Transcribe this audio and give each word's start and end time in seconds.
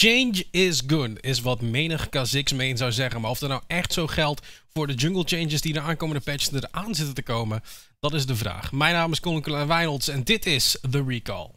Change 0.00 0.44
is 0.50 0.82
good, 0.86 1.24
is 1.24 1.40
wat 1.40 1.60
menig 1.60 2.08
K6 2.08 2.56
main 2.56 2.76
zou 2.76 2.92
zeggen. 2.92 3.20
Maar 3.20 3.30
of 3.30 3.38
dat 3.38 3.48
nou 3.48 3.62
echt 3.66 3.92
zo 3.92 4.06
geldt 4.06 4.46
voor 4.72 4.86
de 4.86 4.94
jungle 4.94 5.22
changes 5.24 5.60
die 5.60 5.72
de 5.72 5.80
aankomende 5.80 6.20
patches 6.20 6.52
eraan 6.52 6.94
zitten 6.94 7.14
te 7.14 7.22
komen, 7.22 7.62
dat 8.00 8.14
is 8.14 8.26
de 8.26 8.36
vraag. 8.36 8.72
Mijn 8.72 8.94
naam 8.94 9.12
is 9.12 9.20
Colin 9.20 9.66
Wijnolds 9.66 10.08
en 10.08 10.24
dit 10.24 10.46
is 10.46 10.78
The 10.90 11.04
Recall. 11.06 11.50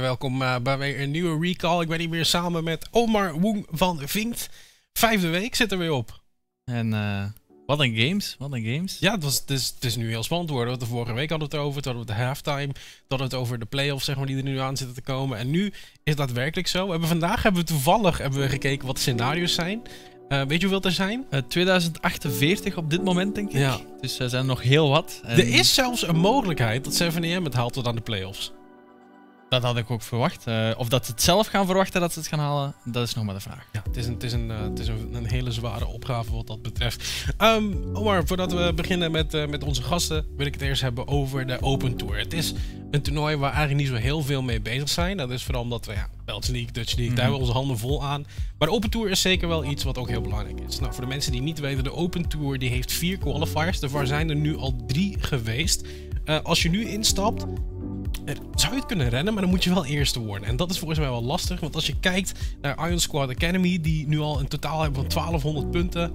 Welkom 0.00 0.42
uh, 0.42 0.56
bij 0.62 0.78
weer 0.78 1.00
een 1.00 1.10
nieuwe 1.10 1.46
recall. 1.46 1.80
Ik 1.80 1.88
ben 1.88 2.00
hier 2.00 2.10
weer 2.10 2.24
samen 2.24 2.64
met 2.64 2.88
Omar 2.90 3.40
Woeng 3.40 3.66
van 3.70 4.00
Vinkt. 4.04 4.48
Vijfde 4.92 5.28
week 5.28 5.54
zit 5.54 5.72
er 5.72 5.78
weer 5.78 5.92
op. 5.92 6.20
En 6.64 6.92
uh, 6.92 7.24
wat 7.66 7.80
een 7.80 7.96
games, 7.96 8.36
wat 8.38 8.52
een 8.52 8.64
games. 8.64 8.96
Ja, 9.00 9.12
het, 9.12 9.22
was, 9.22 9.40
het, 9.40 9.50
is, 9.50 9.72
het 9.74 9.84
is 9.84 9.96
nu 9.96 10.08
heel 10.08 10.22
spannend 10.22 10.50
geworden. 10.50 10.78
De 10.78 10.86
vorige 10.86 11.12
week 11.12 11.30
hadden 11.30 11.48
we 11.50 11.56
het 11.56 11.64
over, 11.64 11.82
toen 11.82 11.94
hadden 11.94 12.14
we 12.14 12.20
de 12.20 12.26
halftime, 12.26 12.72
toen 13.08 13.18
we 13.18 13.24
het 13.24 13.34
over 13.34 13.58
de 13.58 13.66
playoffs 13.66 14.04
zeg 14.04 14.16
maar, 14.16 14.26
die 14.26 14.36
er 14.36 14.42
nu 14.42 14.58
aan 14.58 14.76
zitten 14.76 14.96
te 14.96 15.02
komen. 15.02 15.38
En 15.38 15.50
nu 15.50 15.66
is 15.66 15.74
het 16.04 16.16
daadwerkelijk 16.16 16.68
zo. 16.68 16.84
We 16.84 16.90
hebben, 16.90 17.08
vandaag 17.08 17.42
hebben 17.42 17.60
we 17.60 17.66
toevallig 17.66 18.18
hebben 18.18 18.40
we 18.40 18.48
gekeken 18.48 18.86
wat 18.86 18.96
de 18.96 19.02
scenario's 19.02 19.54
zijn. 19.54 19.82
Uh, 20.28 20.42
weet 20.42 20.60
je 20.60 20.66
hoeveel 20.66 20.90
er 20.90 20.96
zijn? 20.96 21.26
Uh, 21.30 21.40
2048 21.48 22.76
op 22.76 22.90
dit 22.90 23.04
moment, 23.04 23.34
denk 23.34 23.50
ik. 23.50 23.58
Ja. 23.58 23.80
Dus 24.00 24.18
er 24.18 24.28
zijn 24.28 24.46
nog 24.46 24.62
heel 24.62 24.88
wat. 24.88 25.20
En... 25.24 25.38
Er 25.38 25.48
is 25.48 25.74
zelfs 25.74 26.06
een 26.06 26.18
mogelijkheid 26.18 26.84
dat 26.84 27.14
7am 27.14 27.42
het 27.42 27.54
haalt 27.54 27.72
tot 27.72 27.86
aan 27.86 27.94
de 27.94 28.00
playoffs. 28.00 28.52
Dat 29.52 29.62
had 29.62 29.76
ik 29.76 29.90
ook 29.90 30.02
verwacht. 30.02 30.46
Uh, 30.48 30.70
of 30.76 30.88
dat 30.88 31.06
ze 31.06 31.12
het 31.12 31.22
zelf 31.22 31.46
gaan 31.46 31.66
verwachten 31.66 32.00
dat 32.00 32.12
ze 32.12 32.18
het 32.18 32.28
gaan 32.28 32.38
halen, 32.38 32.74
dat 32.84 33.06
is 33.06 33.14
nog 33.14 33.24
maar 33.24 33.34
de 33.34 33.40
vraag. 33.40 33.66
Ja, 33.72 33.82
het 33.84 33.96
is 33.96 34.06
een, 34.06 34.12
het 34.12 34.22
is 34.22 34.32
een, 34.32 34.50
uh, 34.50 34.62
het 34.62 34.78
is 34.78 34.88
een, 34.88 35.14
een, 35.14 35.26
hele 35.26 35.52
zware 35.52 35.86
opgave 35.86 36.32
wat 36.32 36.46
dat 36.46 36.62
betreft. 36.62 37.24
Um, 37.38 37.96
Omar, 37.96 38.26
voordat 38.26 38.52
we 38.52 38.72
beginnen 38.74 39.10
met, 39.10 39.34
uh, 39.34 39.46
met 39.46 39.64
onze 39.64 39.82
gasten, 39.82 40.26
wil 40.36 40.46
ik 40.46 40.52
het 40.52 40.62
eerst 40.62 40.82
hebben 40.82 41.08
over 41.08 41.46
de 41.46 41.62
Open 41.62 41.96
Tour. 41.96 42.18
Het 42.18 42.32
is 42.32 42.52
een 42.90 43.02
toernooi 43.02 43.36
waar 43.36 43.52
eigenlijk 43.52 43.80
niet 43.80 43.96
zo 43.96 44.02
heel 44.02 44.22
veel 44.22 44.42
mee 44.42 44.60
bezig 44.60 44.88
zijn. 44.88 45.16
Dat 45.16 45.30
is 45.30 45.44
vooral 45.44 45.62
omdat 45.62 45.86
we, 45.86 45.92
ja, 45.92 46.08
Belts 46.24 46.48
League, 46.48 46.72
Dutch 46.72 46.96
League, 46.96 47.02
mm 47.02 47.06
-hmm. 47.06 47.14
daar 47.14 47.24
hebben 47.24 47.40
we 47.40 47.46
onze 47.46 47.58
handen 47.58 47.78
vol 47.78 48.04
aan. 48.04 48.26
Maar 48.58 48.68
de 48.68 48.74
Open 48.74 48.90
Tour 48.90 49.10
is 49.10 49.20
zeker 49.20 49.48
wel 49.48 49.64
iets 49.64 49.84
wat 49.84 49.98
ook 49.98 50.08
heel 50.08 50.20
belangrijk 50.20 50.60
is. 50.60 50.78
Nou, 50.78 50.92
voor 50.92 51.02
de 51.02 51.08
mensen 51.08 51.32
die 51.32 51.42
niet 51.42 51.58
weten, 51.58 51.84
de 51.84 51.92
Open 51.92 52.28
Tour 52.28 52.58
die 52.58 52.68
heeft 52.68 52.92
vier 52.92 53.18
qualifiers. 53.18 53.80
Daarvoor 53.80 54.06
zijn 54.06 54.30
er 54.30 54.36
nu 54.36 54.56
al 54.56 54.76
drie 54.86 55.16
geweest. 55.20 55.86
als 56.42 56.62
je 56.62 56.70
nu 56.70 56.88
instapt, 56.88 57.46
zou 58.54 58.72
je 58.72 58.78
het 58.78 58.86
kunnen 58.86 59.08
rennen, 59.08 59.32
maar 59.32 59.42
dan 59.42 59.50
moet 59.50 59.64
je 59.64 59.74
wel 59.74 59.84
eerste 59.84 60.20
worden. 60.20 60.48
En 60.48 60.56
dat 60.56 60.70
is 60.70 60.78
volgens 60.78 60.98
mij 60.98 61.08
wel 61.08 61.22
lastig, 61.22 61.60
want 61.60 61.74
als 61.74 61.86
je 61.86 62.00
kijkt 62.00 62.32
naar 62.60 62.86
Iron 62.86 63.00
Squad 63.00 63.28
Academy, 63.28 63.80
die 63.80 64.06
nu 64.06 64.18
al 64.20 64.40
een 64.40 64.48
totaal 64.48 64.82
hebben 64.82 65.00
van 65.00 65.10
1200 65.10 65.70
punten, 65.70 66.12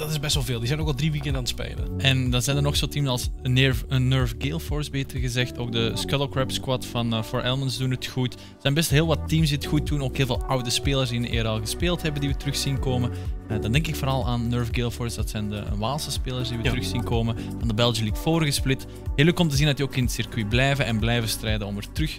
dat 0.00 0.10
is 0.10 0.20
best 0.20 0.34
wel 0.34 0.42
veel. 0.42 0.58
Die 0.58 0.68
zijn 0.68 0.80
ook 0.80 0.86
al 0.86 0.94
drie 0.94 1.12
weken 1.12 1.32
aan 1.32 1.38
het 1.38 1.48
spelen. 1.48 2.00
En 2.00 2.30
dan 2.30 2.42
zijn 2.42 2.56
er 2.56 2.62
nog 2.62 2.76
zo'n 2.76 2.88
teams 2.88 3.08
als 3.08 3.30
Nerve, 3.42 3.84
een 3.88 4.08
Nerve 4.08 4.34
Gale 4.38 4.60
Force, 4.60 4.90
beter 4.90 5.18
gezegd. 5.18 5.58
Ook 5.58 5.72
de 5.72 5.90
Skullcrab 5.94 6.50
Squad 6.50 6.86
van 6.86 7.14
uh, 7.14 7.22
For 7.22 7.44
Elements 7.44 7.78
doen 7.78 7.90
het 7.90 8.06
goed. 8.06 8.34
Er 8.34 8.40
zijn 8.58 8.74
best 8.74 8.90
heel 8.90 9.06
wat 9.06 9.28
teams 9.28 9.48
die 9.48 9.56
het 9.56 9.66
goed 9.66 9.86
doen. 9.86 10.02
Ook 10.02 10.16
heel 10.16 10.26
veel 10.26 10.44
oude 10.44 10.70
spelers 10.70 11.08
die 11.08 11.18
in 11.18 11.24
de 11.24 11.30
era 11.30 11.48
al 11.48 11.60
gespeeld 11.60 12.02
hebben, 12.02 12.20
die 12.20 12.30
we 12.30 12.36
terug 12.36 12.56
zien 12.56 12.78
komen. 12.78 13.10
Uh, 13.50 13.60
dan 13.60 13.72
denk 13.72 13.86
ik 13.86 13.96
vooral 13.96 14.26
aan 14.26 14.48
Nerve 14.48 14.74
Gale 14.74 14.90
Force. 14.90 15.16
Dat 15.16 15.30
zijn 15.30 15.50
de 15.50 15.64
Waalse 15.76 16.10
spelers 16.10 16.48
die 16.48 16.58
we 16.58 16.64
ja. 16.64 16.70
terug 16.70 16.84
zien 16.84 17.04
komen. 17.04 17.36
Van 17.58 17.68
de 17.68 17.74
Belgian 17.74 18.04
League 18.04 18.22
vorige 18.22 18.50
split. 18.50 18.86
Heel 19.16 19.24
leuk 19.24 19.38
om 19.38 19.48
te 19.48 19.56
zien 19.56 19.66
dat 19.66 19.76
die 19.76 19.86
ook 19.86 19.96
in 19.96 20.04
het 20.04 20.12
circuit 20.12 20.48
blijven 20.48 20.84
en 20.84 20.98
blijven 20.98 21.28
strijden 21.28 21.66
om 21.66 21.76
er 21.76 21.92
terug 21.92 22.18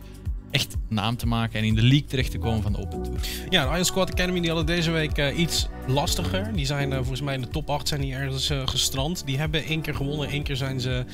echt 0.52 0.76
naam 0.90 1.18
te 1.18 1.28
maken 1.28 1.60
en 1.60 1.66
in 1.66 1.76
de 1.76 1.82
league 1.82 2.06
terecht 2.06 2.32
te 2.32 2.38
komen 2.38 2.62
van 2.62 2.72
de 2.72 2.78
Open 2.78 3.04
Tour. 3.04 3.20
Ja, 3.50 3.66
de 3.66 3.72
Iron 3.72 3.86
Squad 3.86 4.12
Academy 4.12 4.40
die 4.40 4.50
hadden 4.50 4.66
deze 4.66 4.92
week 4.92 5.18
uh, 5.18 5.40
iets 5.40 5.68
lastiger. 5.88 6.54
Die 6.54 6.66
zijn 6.66 6.90
uh, 6.90 6.98
volgens 6.98 7.22
mij 7.22 7.34
in 7.34 7.42
de 7.42 7.48
top 7.48 7.70
8 7.70 7.88
zijn 7.88 8.02
die 8.02 8.14
ergens 8.14 8.52
uh, 8.52 8.68
gestrand. 8.68 9.26
Die 9.26 9.38
hebben 9.38 9.64
één 9.64 9.82
keer 9.82 9.96
gewonnen, 9.96 10.30
één 10.30 10.44
keer 10.44 10.56
zijn 10.56 10.80
ze 10.80 11.06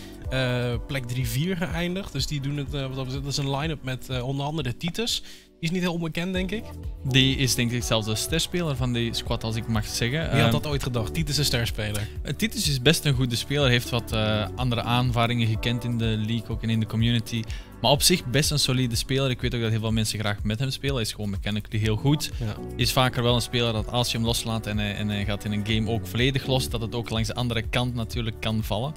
plek 0.87 1.03
3-4 1.15 1.17
geëindigd. 1.57 2.11
Dus 2.11 2.27
die 2.27 2.41
doen 2.41 2.57
het, 2.57 2.71
wat 2.71 3.11
dat 3.11 3.25
is 3.25 3.37
een 3.37 3.55
line-up 3.55 3.83
met 3.83 4.21
onder 4.21 4.45
andere 4.45 4.77
Titus. 4.77 5.23
Die 5.59 5.69
is 5.69 5.71
niet 5.71 5.81
heel 5.81 5.93
onbekend, 5.93 6.33
denk 6.33 6.51
ik. 6.51 6.63
Die 7.03 7.37
is 7.37 7.55
denk 7.55 7.71
ik 7.71 7.83
zelfs 7.83 8.07
de 8.07 8.15
sterspeler 8.15 8.75
van 8.75 8.93
die 8.93 9.13
squad, 9.13 9.43
als 9.43 9.55
ik 9.55 9.67
mag 9.67 9.85
zeggen. 9.85 10.31
Wie 10.31 10.41
had 10.41 10.51
dat 10.51 10.67
ooit 10.67 10.83
gedacht? 10.83 11.13
Titus 11.13 11.31
is 11.31 11.37
een 11.37 11.45
sterspeler. 11.45 12.07
Titus 12.37 12.69
is 12.69 12.81
best 12.81 13.05
een 13.05 13.13
goede 13.13 13.35
speler. 13.35 13.69
Heeft 13.69 13.89
wat 13.89 14.11
andere 14.55 14.81
aanvaringen 14.81 15.47
gekend 15.47 15.83
in 15.83 15.97
de 15.97 16.23
league, 16.27 16.49
ook 16.49 16.63
en 16.63 16.69
in 16.69 16.79
de 16.79 16.85
community. 16.85 17.43
Maar 17.81 17.91
op 17.91 18.01
zich 18.01 18.25
best 18.25 18.51
een 18.51 18.59
solide 18.59 18.95
speler. 18.95 19.29
Ik 19.29 19.41
weet 19.41 19.55
ook 19.55 19.61
dat 19.61 19.69
heel 19.69 19.79
veel 19.79 19.91
mensen 19.91 20.19
graag 20.19 20.43
met 20.43 20.59
hem 20.59 20.71
spelen. 20.71 20.95
Hij 20.95 21.03
is 21.03 21.11
gewoon 21.11 21.29
mechanically 21.29 21.79
heel 21.83 21.95
goed. 21.95 22.31
Ja. 22.39 22.55
Is 22.75 22.93
vaker 22.93 23.23
wel 23.23 23.35
een 23.35 23.41
speler 23.41 23.73
dat 23.73 23.91
als 23.91 24.11
je 24.11 24.17
hem 24.17 24.25
loslaat 24.25 24.67
en 24.67 24.77
hij, 24.77 24.95
en 24.95 25.09
hij 25.09 25.25
gaat 25.25 25.43
in 25.43 25.51
een 25.51 25.67
game 25.67 25.89
ook 25.89 26.07
volledig 26.07 26.45
los, 26.45 26.69
dat 26.69 26.81
het 26.81 26.95
ook 26.95 27.09
langs 27.09 27.27
de 27.27 27.35
andere 27.35 27.61
kant 27.61 27.93
natuurlijk 27.93 28.39
kan 28.39 28.63
vallen. 28.63 28.93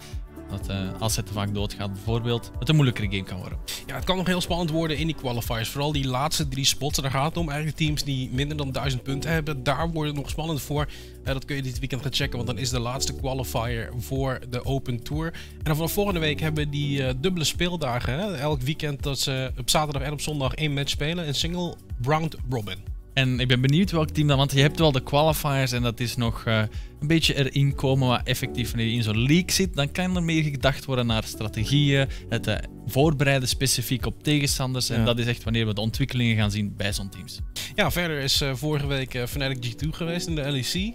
Dat 0.50 0.70
uh, 0.70 1.00
als 1.00 1.16
het 1.16 1.26
te 1.26 1.32
vaak 1.32 1.54
doodgaat 1.54 1.92
bijvoorbeeld, 1.92 2.50
het 2.58 2.68
een 2.68 2.74
moeilijkere 2.74 3.10
game 3.10 3.22
kan 3.22 3.38
worden. 3.38 3.58
Ja, 3.86 3.94
het 3.94 4.04
kan 4.04 4.16
nog 4.16 4.26
heel 4.26 4.40
spannend 4.40 4.70
worden 4.70 4.96
in 4.96 5.06
die 5.06 5.16
qualifiers. 5.16 5.68
Vooral 5.68 5.92
die 5.92 6.06
laatste 6.06 6.48
drie 6.48 6.64
spots. 6.64 6.98
Daar 6.98 7.10
gaat 7.10 7.28
het 7.28 7.36
om. 7.36 7.48
Eigenlijk 7.48 7.78
teams 7.78 8.04
die 8.04 8.30
minder 8.32 8.56
dan 8.56 8.72
1000 8.72 9.02
punten 9.02 9.30
hebben. 9.30 9.62
Daar 9.62 9.90
wordt 9.90 10.08
het 10.08 10.18
nog 10.18 10.30
spannend 10.30 10.60
voor. 10.60 10.88
Uh, 11.20 11.26
dat 11.32 11.44
kun 11.44 11.56
je 11.56 11.62
dit 11.62 11.78
weekend 11.78 12.02
gaan 12.02 12.12
checken. 12.12 12.36
Want 12.36 12.48
dan 12.48 12.58
is 12.58 12.70
de 12.70 12.80
laatste 12.80 13.14
qualifier 13.14 13.92
voor 13.98 14.40
de 14.50 14.64
Open 14.64 15.02
Tour. 15.02 15.26
En 15.32 15.64
dan 15.64 15.74
vanaf 15.74 15.92
volgende 15.92 16.20
week 16.20 16.40
hebben 16.40 16.64
we 16.64 16.70
die 16.70 17.00
uh, 17.00 17.10
dubbele 17.20 17.44
speeldagen. 17.44 18.18
Hè? 18.18 18.36
Elk 18.36 18.60
weekend 18.60 19.02
dat 19.02 19.18
ze 19.18 19.52
op 19.58 19.70
zaterdag 19.70 20.02
en 20.02 20.12
op 20.12 20.20
zondag 20.20 20.54
één 20.54 20.72
match 20.72 20.90
spelen. 20.90 21.28
Een 21.28 21.34
single 21.34 21.74
round 22.02 22.36
robin. 22.48 22.99
En 23.14 23.40
ik 23.40 23.48
ben 23.48 23.60
benieuwd 23.60 23.90
welk 23.90 24.10
team 24.10 24.28
dan, 24.28 24.36
want 24.36 24.52
je 24.52 24.60
hebt 24.60 24.78
wel 24.78 24.92
de 24.92 25.02
qualifiers 25.02 25.72
en 25.72 25.82
dat 25.82 26.00
is 26.00 26.16
nog 26.16 26.44
uh, 26.46 26.62
een 27.00 27.06
beetje 27.06 27.34
erin 27.34 27.74
komen, 27.74 28.08
maar 28.08 28.20
effectief 28.24 28.68
wanneer 28.68 28.86
je 28.86 28.96
in 28.96 29.02
zo'n 29.02 29.22
league 29.22 29.50
zit, 29.50 29.74
dan 29.74 29.92
kan 29.92 30.16
er 30.16 30.22
meer 30.22 30.42
gedacht 30.42 30.84
worden 30.84 31.06
naar 31.06 31.24
strategieën, 31.24 32.08
het 32.28 32.46
uh, 32.46 32.54
voorbereiden 32.86 33.48
specifiek 33.48 34.06
op 34.06 34.22
tegenstanders. 34.22 34.86
Ja. 34.86 34.94
En 34.94 35.04
dat 35.04 35.18
is 35.18 35.26
echt 35.26 35.44
wanneer 35.44 35.66
we 35.66 35.74
de 35.74 35.80
ontwikkelingen 35.80 36.36
gaan 36.36 36.50
zien 36.50 36.74
bij 36.76 36.92
zo'n 36.92 37.08
teams. 37.08 37.38
Ja, 37.74 37.90
verder 37.90 38.18
is 38.18 38.42
uh, 38.42 38.54
vorige 38.54 38.86
week 38.86 39.24
Fnatic 39.28 39.66
G2 39.66 39.88
geweest 39.88 40.26
in 40.26 40.34
de 40.34 40.50
LEC. 40.50 40.94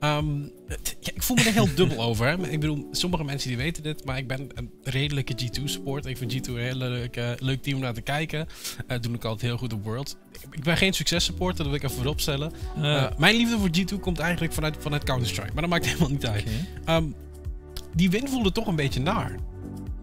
Um, 0.00 0.52
ja, 1.00 1.12
ik 1.14 1.22
voel 1.22 1.36
me 1.36 1.42
er 1.42 1.52
heel 1.52 1.74
dubbel 1.76 2.02
over. 2.02 2.26
Hè. 2.26 2.48
Ik 2.48 2.60
bedoel, 2.60 2.88
sommige 2.90 3.24
mensen 3.24 3.48
die 3.48 3.56
weten 3.56 3.82
dit, 3.82 4.04
maar 4.04 4.18
ik 4.18 4.28
ben 4.28 4.48
een 4.54 4.70
redelijke 4.82 5.34
G2-support. 5.42 6.06
Ik 6.06 6.16
vind 6.16 6.32
G2 6.32 6.50
een 6.50 6.58
heel 6.58 6.74
leuk, 6.74 7.16
uh, 7.16 7.30
leuk 7.38 7.62
team 7.62 7.76
om 7.76 7.82
naar 7.82 7.94
te 7.94 8.00
kijken. 8.00 8.46
Uh, 8.88 8.98
doen 9.00 9.14
ik 9.14 9.24
altijd 9.24 9.50
heel 9.50 9.58
goed 9.58 9.72
op 9.72 9.84
World. 9.84 10.16
Ik 10.50 10.62
ben 10.62 10.76
geen 10.76 10.92
succes-supporter, 10.92 11.56
dat 11.56 11.66
wil 11.66 11.74
ik 11.74 11.82
even 11.82 11.96
voorop 11.96 12.20
stellen. 12.20 12.52
Uh, 12.78 13.06
mijn 13.18 13.36
liefde 13.36 13.58
voor 13.58 13.68
G2 13.68 14.00
komt 14.00 14.18
eigenlijk 14.18 14.52
vanuit, 14.52 14.76
vanuit 14.78 15.04
Counter-Strike, 15.04 15.52
maar 15.52 15.62
dat 15.62 15.70
maakt 15.70 15.86
helemaal 15.90 16.10
niet 16.10 16.26
uit. 16.26 16.44
Okay. 16.82 16.96
Um, 16.96 17.14
die 17.94 18.10
win 18.10 18.28
voelde 18.28 18.52
toch 18.52 18.66
een 18.66 18.76
beetje 18.76 19.00
naar. 19.00 19.36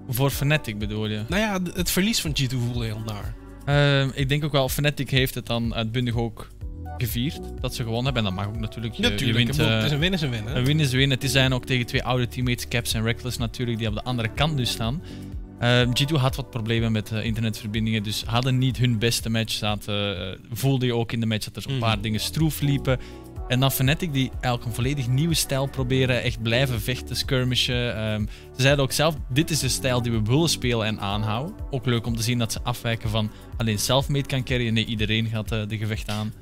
Voor 0.09 0.29
Fnatic 0.29 0.77
bedoel 0.77 1.07
je? 1.07 1.23
Nou 1.27 1.41
ja, 1.41 1.73
het 1.73 1.91
verlies 1.91 2.21
van 2.21 2.35
G2 2.41 2.47
voelde 2.47 2.85
heel 2.85 3.01
naar. 3.05 3.35
Uh, 3.65 4.17
ik 4.17 4.29
denk 4.29 4.43
ook 4.43 4.51
wel, 4.51 4.69
Fnatic 4.69 5.09
heeft 5.09 5.35
het 5.35 5.45
dan 5.45 5.73
uitbundig 5.73 6.15
ook 6.15 6.47
gevierd 7.06 7.41
dat 7.59 7.75
ze 7.75 7.84
gewonnen 7.84 8.14
hebben. 8.14 8.24
En 8.25 8.36
dat 8.36 8.46
mag 8.46 8.53
ook 8.53 8.59
natuurlijk. 8.59 8.94
Je, 8.94 9.02
natuurlijk, 9.02 9.40
je 9.40 9.46
wint, 9.46 9.59
uh, 9.59 9.75
het 9.75 9.86
is 9.86 9.91
een 9.91 10.00
win 10.00 10.14
is 10.14 10.22
een 10.22 10.30
win. 10.30 10.46
Hè? 10.46 10.56
Een 10.56 10.66
win 10.66 10.80
is 10.80 10.91
een 10.91 10.97
win. 10.97 11.09
Het 11.09 11.31
zijn 11.31 11.53
ook 11.53 11.66
tegen 11.66 11.86
twee 11.86 12.03
oude 12.03 12.28
teammates, 12.28 12.68
Caps 12.68 12.94
en 12.94 13.03
Reckless 13.03 13.38
natuurlijk, 13.38 13.78
die 13.78 13.88
op 13.88 13.94
de 13.94 14.03
andere 14.03 14.30
kant 14.34 14.56
nu 14.56 14.66
staan. 14.66 15.02
Uh, 15.62 15.81
G2 15.81 16.16
had 16.16 16.36
wat 16.36 16.50
problemen 16.50 16.91
met 16.91 17.12
uh, 17.12 17.25
internetverbindingen, 17.25 18.03
dus 18.03 18.24
hadden 18.25 18.58
niet 18.58 18.78
hun 18.78 19.00
beste 19.00 19.30
match. 19.30 19.53
Zaten, 19.53 20.38
voelde 20.52 20.85
je 20.85 20.96
ook 20.96 21.11
in 21.11 21.20
de 21.20 21.26
match 21.26 21.50
dat 21.52 21.64
er 21.64 21.72
mm. 21.72 21.79
paar 21.79 22.02
dingen 22.02 22.20
stroef 22.20 22.61
liepen. 22.61 23.00
En 23.47 23.59
dan 23.59 23.72
Fnatic 23.72 24.14
die 24.14 24.29
eigenlijk 24.29 24.66
een 24.66 24.73
volledig 24.73 25.08
nieuwe 25.08 25.34
stijl 25.34 25.67
proberen, 25.67 26.23
echt 26.23 26.41
blijven 26.41 26.82
vechten, 26.82 27.16
skirmishen. 27.16 28.11
Um, 28.14 28.28
ze 28.56 28.61
zeiden 28.61 28.84
ook 28.84 28.91
zelf, 28.91 29.16
dit 29.29 29.49
is 29.49 29.59
de 29.59 29.70
stijl 29.70 30.02
die 30.02 30.11
we 30.11 30.22
willen 30.22 30.49
spelen 30.49 30.88
en 30.88 30.99
aanhouden. 30.99 31.56
Ook 31.72 31.85
leuk 31.85 32.06
om 32.06 32.16
te 32.16 32.23
zien 32.23 32.38
dat 32.38 32.52
ze 32.52 32.61
afwijken 32.64 33.09
van 33.09 33.32
alleen 33.58 33.79
selfmade 33.79 34.26
kan 34.26 34.44
carryen. 34.44 34.73
Nee, 34.73 34.85
iedereen 34.85 35.28
gaat 35.28 35.49
de 35.49 35.78
gevecht 35.78 36.09
aan. 36.09 36.34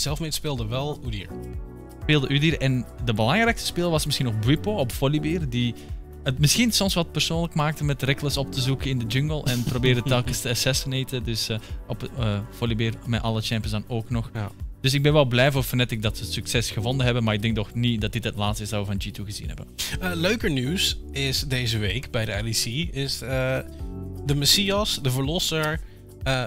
Selfmade 0.00 0.32
speelde 0.32 0.66
wel 0.66 1.00
Udir. 1.06 1.28
Speelde 2.02 2.28
Udir 2.28 2.58
en 2.58 2.86
de 3.04 3.14
belangrijkste 3.14 3.66
speler 3.66 3.90
was 3.90 4.04
misschien 4.04 4.26
nog 4.26 4.38
Bwipo 4.38 4.72
op 4.72 4.92
Volibear, 4.92 5.48
die 5.48 5.74
het 6.22 6.38
misschien 6.38 6.72
soms 6.72 6.94
wat 6.94 7.12
persoonlijk 7.12 7.54
maakte 7.54 7.84
met 7.84 8.02
Reckless 8.02 8.36
op 8.36 8.52
te 8.52 8.60
zoeken 8.60 8.90
in 8.90 8.98
de 8.98 9.06
jungle 9.06 9.42
en 9.44 9.62
probeerde 9.62 10.02
telkens 10.02 10.40
te 10.40 10.48
assassinaten. 10.48 11.24
Dus 11.24 11.50
uh, 11.50 11.58
op 11.86 12.10
uh, 12.18 12.38
Volibear 12.50 12.92
met 13.06 13.22
alle 13.22 13.40
champions 13.40 13.70
dan 13.70 13.84
ook 13.88 14.10
nog. 14.10 14.30
Ja. 14.34 14.50
Dus 14.80 14.94
ik 14.94 15.02
ben 15.02 15.12
wel 15.12 15.24
blij 15.24 15.52
voor 15.52 15.62
Fnatic 15.62 16.02
dat 16.02 16.16
ze 16.16 16.22
het 16.22 16.32
succes 16.32 16.70
gevonden 16.70 17.04
hebben, 17.04 17.24
maar 17.24 17.34
ik 17.34 17.42
denk 17.42 17.54
toch 17.54 17.74
niet 17.74 18.00
dat 18.00 18.12
dit 18.12 18.24
het 18.24 18.36
laatste 18.36 18.62
is 18.62 18.68
dat 18.68 18.86
we 18.86 18.92
van 18.92 19.02
G2 19.08 19.24
gezien 19.24 19.48
hebben. 19.48 19.66
Uh, 20.02 20.10
leuker 20.14 20.50
nieuws 20.50 20.98
is 21.12 21.40
deze 21.40 21.78
week 21.78 22.10
bij 22.10 22.24
de 22.24 22.42
LEC 22.42 22.94
is 22.94 23.18
de 23.18 24.34
Messias, 24.34 24.98
de 25.02 25.10
verlosser, 25.10 25.80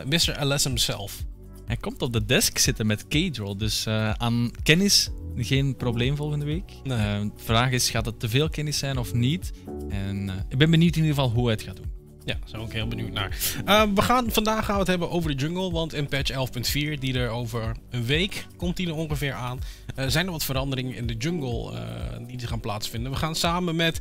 Mr. 0.06 0.46
LS 0.46 0.64
himself. 0.64 1.24
Hij 1.66 1.78
komt 1.78 2.02
op 2.02 2.14
de 2.14 2.26
desk 2.26 2.58
zitten 2.58 2.86
met 2.88 3.08
K-Droll. 3.08 3.56
Dus 3.58 3.88
uh, 3.88 4.12
aan 4.12 4.52
kennis 4.64 5.10
geen 5.36 5.76
probleem 5.76 6.16
volgende 6.16 6.46
week. 6.46 6.72
Nee. 6.84 6.98
Uh, 6.98 7.22
de 7.22 7.44
vraag 7.44 7.72
is, 7.72 7.90
gaat 7.90 8.06
het 8.06 8.20
te 8.20 8.30
veel 8.30 8.50
kennis 8.50 8.78
zijn 8.78 8.98
of 8.98 9.14
niet? 9.14 9.52
En 9.90 10.28
uh, 10.28 10.34
ik 10.50 10.58
ben 10.58 10.70
benieuwd 10.70 10.96
in 10.96 11.02
ieder 11.02 11.16
geval 11.16 11.32
hoe 11.32 11.44
hij 11.44 11.54
het 11.54 11.64
gaat 11.64 11.76
doen. 11.76 11.92
Ja, 12.26 12.34
daar 12.34 12.60
ben 12.60 12.68
ik 12.68 12.72
heel 12.72 12.88
benieuwd 12.88 13.12
naar. 13.12 13.38
Uh, 13.66 13.84
we 13.96 14.02
gaan, 14.02 14.32
vandaag 14.32 14.66
gaan 14.66 14.74
we 14.74 14.80
het 14.80 14.90
hebben 14.90 15.10
over 15.10 15.38
de 15.38 15.44
jungle. 15.44 15.72
Want 15.72 15.94
in 15.94 16.08
patch 16.08 16.32
11.4, 16.32 17.00
die 17.00 17.20
er 17.20 17.30
over 17.30 17.76
een 17.90 18.06
week 18.06 18.46
komt 18.58 18.78
die 18.78 18.88
er 18.88 18.96
ongeveer 18.96 19.34
aan, 19.34 19.60
uh, 19.96 20.06
zijn 20.08 20.26
er 20.26 20.32
wat 20.32 20.44
veranderingen 20.44 20.96
in 20.96 21.08
de 21.08 21.16
jungle 21.18 21.72
uh, 21.72 22.28
die 22.28 22.42
er 22.42 22.48
gaan 22.48 22.60
plaatsvinden. 22.60 23.12
We 23.12 23.18
gaan 23.18 23.36
samen 23.36 23.76
met 23.76 24.00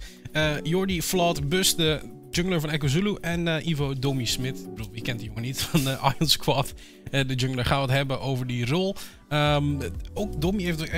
Jordi 0.62 1.03
Flot 1.03 1.49
Bus, 1.49 1.76
de 1.76 2.00
jungler 2.34 2.61
van 2.61 2.70
Echo 2.70 2.87
Zulu, 2.87 3.17
en 3.20 3.69
Ivo 3.69 3.99
Domi 3.99 4.26
Smit. 4.26 4.58
Ik 4.58 4.70
bedoel, 4.70 4.93
wie 4.93 5.02
kent 5.02 5.19
die 5.19 5.29
jongen 5.29 5.43
niet 5.43 5.62
van 5.70 5.84
de 5.84 5.99
Iron 6.02 6.29
Squad? 6.29 6.75
de 7.11 7.34
jungler 7.34 7.64
gaan 7.64 7.76
we 7.76 7.82
het 7.82 7.96
hebben 7.96 8.20
over 8.20 8.46
die 8.46 8.67
rol. 8.67 8.94
Um, 9.29 9.79
ook 10.14 10.40
Domi 10.40 10.64
heeft 10.64 10.88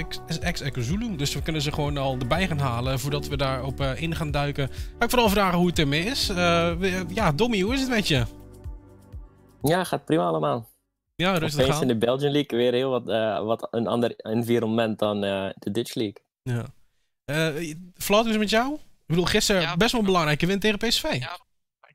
ex-Echo 0.41 0.81
Zulu, 0.81 1.17
dus 1.17 1.35
we 1.35 1.43
kunnen 1.43 1.63
ze 1.63 1.73
gewoon 1.73 1.97
al 1.97 2.19
erbij 2.19 2.47
gaan 2.47 2.59
halen 2.59 2.99
voordat 2.99 3.29
we 3.29 3.37
daarop 3.37 3.81
uh, 3.81 4.03
in 4.03 4.15
gaan 4.15 4.31
duiken. 4.31 4.69
Ga 4.69 5.05
ik 5.05 5.11
vooral 5.11 5.29
vragen 5.29 5.59
hoe 5.59 5.67
het 5.67 5.79
ermee 5.79 6.05
is. 6.05 6.27
Ja, 7.09 7.33
Domi, 7.33 7.63
hoe 7.63 7.75
is 7.75 7.81
het 7.81 7.89
met 7.89 8.09
je? 8.09 8.25
Ja, 9.63 9.85
gaat 9.85 10.05
prima 10.05 10.23
allemaal. 10.27 10.69
Ja, 11.17 11.39
rustig 11.39 11.69
aan. 11.69 11.83
in 11.83 11.89
de 11.89 11.99
Belgian 11.99 12.33
League 12.33 12.59
weer 12.59 12.73
heel 12.73 12.91
wat, 12.91 13.05
wat 13.45 13.69
een 13.71 13.87
ander 13.87 14.15
environment 14.17 14.99
dan 14.99 15.21
de 15.21 15.71
Dutch 15.73 15.95
League. 15.95 16.23
Ja. 16.43 16.65
Vlad, 17.95 18.21
hoe 18.21 18.27
is 18.27 18.31
het 18.31 18.39
met 18.39 18.51
jou? 18.51 18.79
Ik 19.15 19.21
bedoel, 19.21 19.35
gisteren 19.35 19.63
ja, 19.63 19.77
best 19.77 19.93
wel 19.93 20.01
een 20.01 20.07
belangrijke 20.07 20.47
win 20.47 20.61
tegen 20.61 20.79
PSV. 20.79 21.17
Ja, 21.21 21.39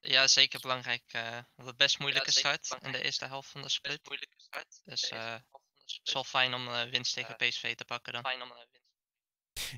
ja 0.01 0.27
zeker 0.27 0.59
belangrijk. 0.59 1.03
Uh, 1.15 1.37
het 1.55 1.77
best 1.77 1.99
moeilijke 1.99 2.31
ja, 2.33 2.39
start 2.39 2.75
in 2.81 2.91
de 2.91 3.03
eerste 3.03 3.25
helft 3.25 3.49
van 3.49 3.61
de 3.61 3.69
split. 3.69 3.99
Moeilijke 4.03 4.35
start. 4.37 4.81
Dus 4.83 5.11
uh, 5.11 5.33
het 5.33 5.99
is 6.03 6.13
wel 6.13 6.23
fijn 6.23 6.53
om 6.53 6.67
uh, 6.67 6.81
winst 6.83 7.13
tegen 7.13 7.35
PSV 7.35 7.75
te 7.75 7.85
pakken 7.85 8.13
dan. 8.13 8.21
Fijn 8.21 8.41
om, 8.41 8.53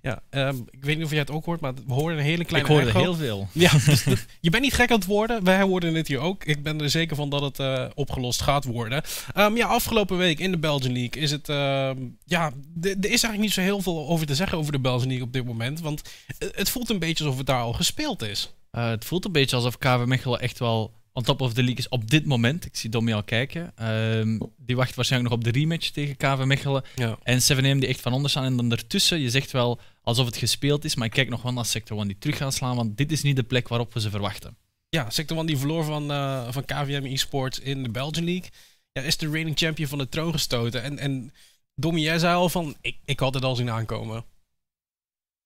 ja, 0.02 0.22
um, 0.30 0.66
ik 0.70 0.84
weet 0.84 0.96
niet 0.96 1.06
of 1.06 1.12
jij 1.12 1.20
het 1.20 1.32
ook 1.32 1.46
hoort, 1.46 1.60
maar 1.60 1.74
we 1.74 1.94
horen 1.94 2.18
een 2.18 2.24
hele 2.24 2.46
kleine 2.46 2.70
Ik 2.70 2.76
hoorde 2.76 2.90
echo. 2.90 3.00
heel 3.00 3.16
veel. 3.16 3.48
Ja, 3.52 3.72
dus 3.86 4.04
dat, 4.04 4.26
je 4.40 4.50
bent 4.50 4.64
niet 4.64 4.74
gek 4.74 4.92
aan 4.92 4.98
het 4.98 5.06
worden. 5.06 5.44
Wij 5.44 5.62
hoorden 5.62 5.94
het 5.94 6.08
hier 6.08 6.20
ook. 6.20 6.44
Ik 6.44 6.64
ben 6.64 6.82
er 6.82 6.90
zeker 6.90 7.16
van 7.16 7.30
dat 7.30 7.42
het 7.42 7.60
uh, 7.60 7.86
opgelost 7.94 8.42
gaat 8.42 8.66
worden. 8.66 9.04
Um, 9.38 9.58
ja, 9.58 9.68
afgelopen 9.68 10.18
week 10.18 10.40
in 10.40 10.52
de 10.52 10.58
Belgian 10.58 10.94
League 10.94 11.22
is 11.22 11.32
het... 11.32 11.50
Uh, 11.50 11.92
ja, 12.26 12.52
er 12.82 12.92
is 12.92 13.04
eigenlijk 13.04 13.40
niet 13.40 13.54
zo 13.54 13.62
heel 13.62 13.82
veel 13.82 14.08
over 14.08 14.26
te 14.26 14.36
zeggen 14.36 14.58
over 14.58 14.72
de 14.72 14.80
Belgian 14.80 15.08
League 15.08 15.26
op 15.26 15.34
dit 15.34 15.46
moment. 15.46 15.80
Want 15.80 16.02
het 16.38 16.70
voelt 16.70 16.90
een 16.90 17.00
beetje 17.00 17.24
alsof 17.24 17.38
het 17.38 17.48
daar 17.48 17.62
al 17.62 17.74
gespeeld 17.74 18.22
is. 18.22 18.54
Uh, 18.72 18.90
het 18.90 19.06
voelt 19.06 19.26
een 19.26 19.32
beetje 19.32 19.56
alsof 19.56 19.78
KV 19.78 20.04
Mechelen 20.06 20.40
echt 20.40 20.60
wel 20.60 20.94
on 21.14 21.24
top 21.24 21.42
of 21.42 21.54
the 21.54 21.64
league 21.64 21.78
is 21.78 21.90
op 21.90 22.10
dit 22.10 22.26
moment. 22.26 22.66
Ik 22.66 22.76
zie 22.76 22.90
Domi 22.90 23.14
al 23.14 23.24
kijken. 23.24 23.74
Um, 23.90 24.40
die 24.58 24.76
wacht 24.76 24.96
waarschijnlijk 24.96 25.32
nog 25.32 25.40
op 25.40 25.54
de 25.54 25.60
rematch 25.60 25.90
tegen 25.90 26.18
KV 26.18 26.44
Mechelen. 26.46 26.84
Ja. 26.96 27.18
En 27.24 27.40
7M 27.42 27.80
die 27.80 27.88
echt 27.88 28.02
van 28.02 28.14
onder 28.14 28.30
staan. 28.30 28.44
En 28.44 28.56
dan 28.56 28.70
daartussen, 28.70 29.20
je 29.20 29.30
zegt 29.30 29.52
wel 29.52 29.80
alsof 30.02 30.26
het 30.26 30.38
gespeeld 30.38 30.86
is. 30.86 30.96
Maar 30.96 31.06
ik 31.06 31.14
kijk 31.14 31.30
nog 31.30 31.42
wel 31.42 31.54
naar 31.54 31.66
Sector 31.66 31.98
1 31.98 32.08
die 32.08 32.18
terug 32.18 32.38
gaan 32.38 32.52
slaan. 32.52 32.76
Want 32.76 32.98
dit 32.98 33.12
is 33.12 33.24
niet 33.24 33.36
de 33.36 33.44
plek 33.44 33.68
waarop 33.68 33.94
we 33.94 34.00
ze 34.00 34.10
verwachten. 34.10 34.58
Ja, 34.90 35.10
Sector 35.10 35.38
1 35.38 35.46
die 35.46 35.58
verloor 35.58 35.84
van, 35.84 36.12
uh, 36.12 36.52
van 36.52 36.66
KVM 36.66 37.06
eSports 37.06 37.60
in 37.60 37.84
de 37.84 37.90
Belgian 37.90 38.26
League. 38.26 38.50
Ja, 38.92 39.02
is 39.02 39.18
de 39.18 39.30
reigning 39.30 39.58
champion 39.58 39.88
van 39.88 39.98
de 39.98 40.10
troon 40.10 40.32
gestoten. 40.32 40.84
En, 40.84 40.98
en 40.98 41.34
Domi, 41.76 42.02
jij 42.02 42.20
zei 42.20 42.36
al 42.36 42.50
van, 42.50 42.76
ik, 42.82 42.98
ik 43.06 43.20
had 43.20 43.34
het 43.34 43.44
al 43.44 43.56
zien 43.56 43.70
aankomen. 43.70 44.26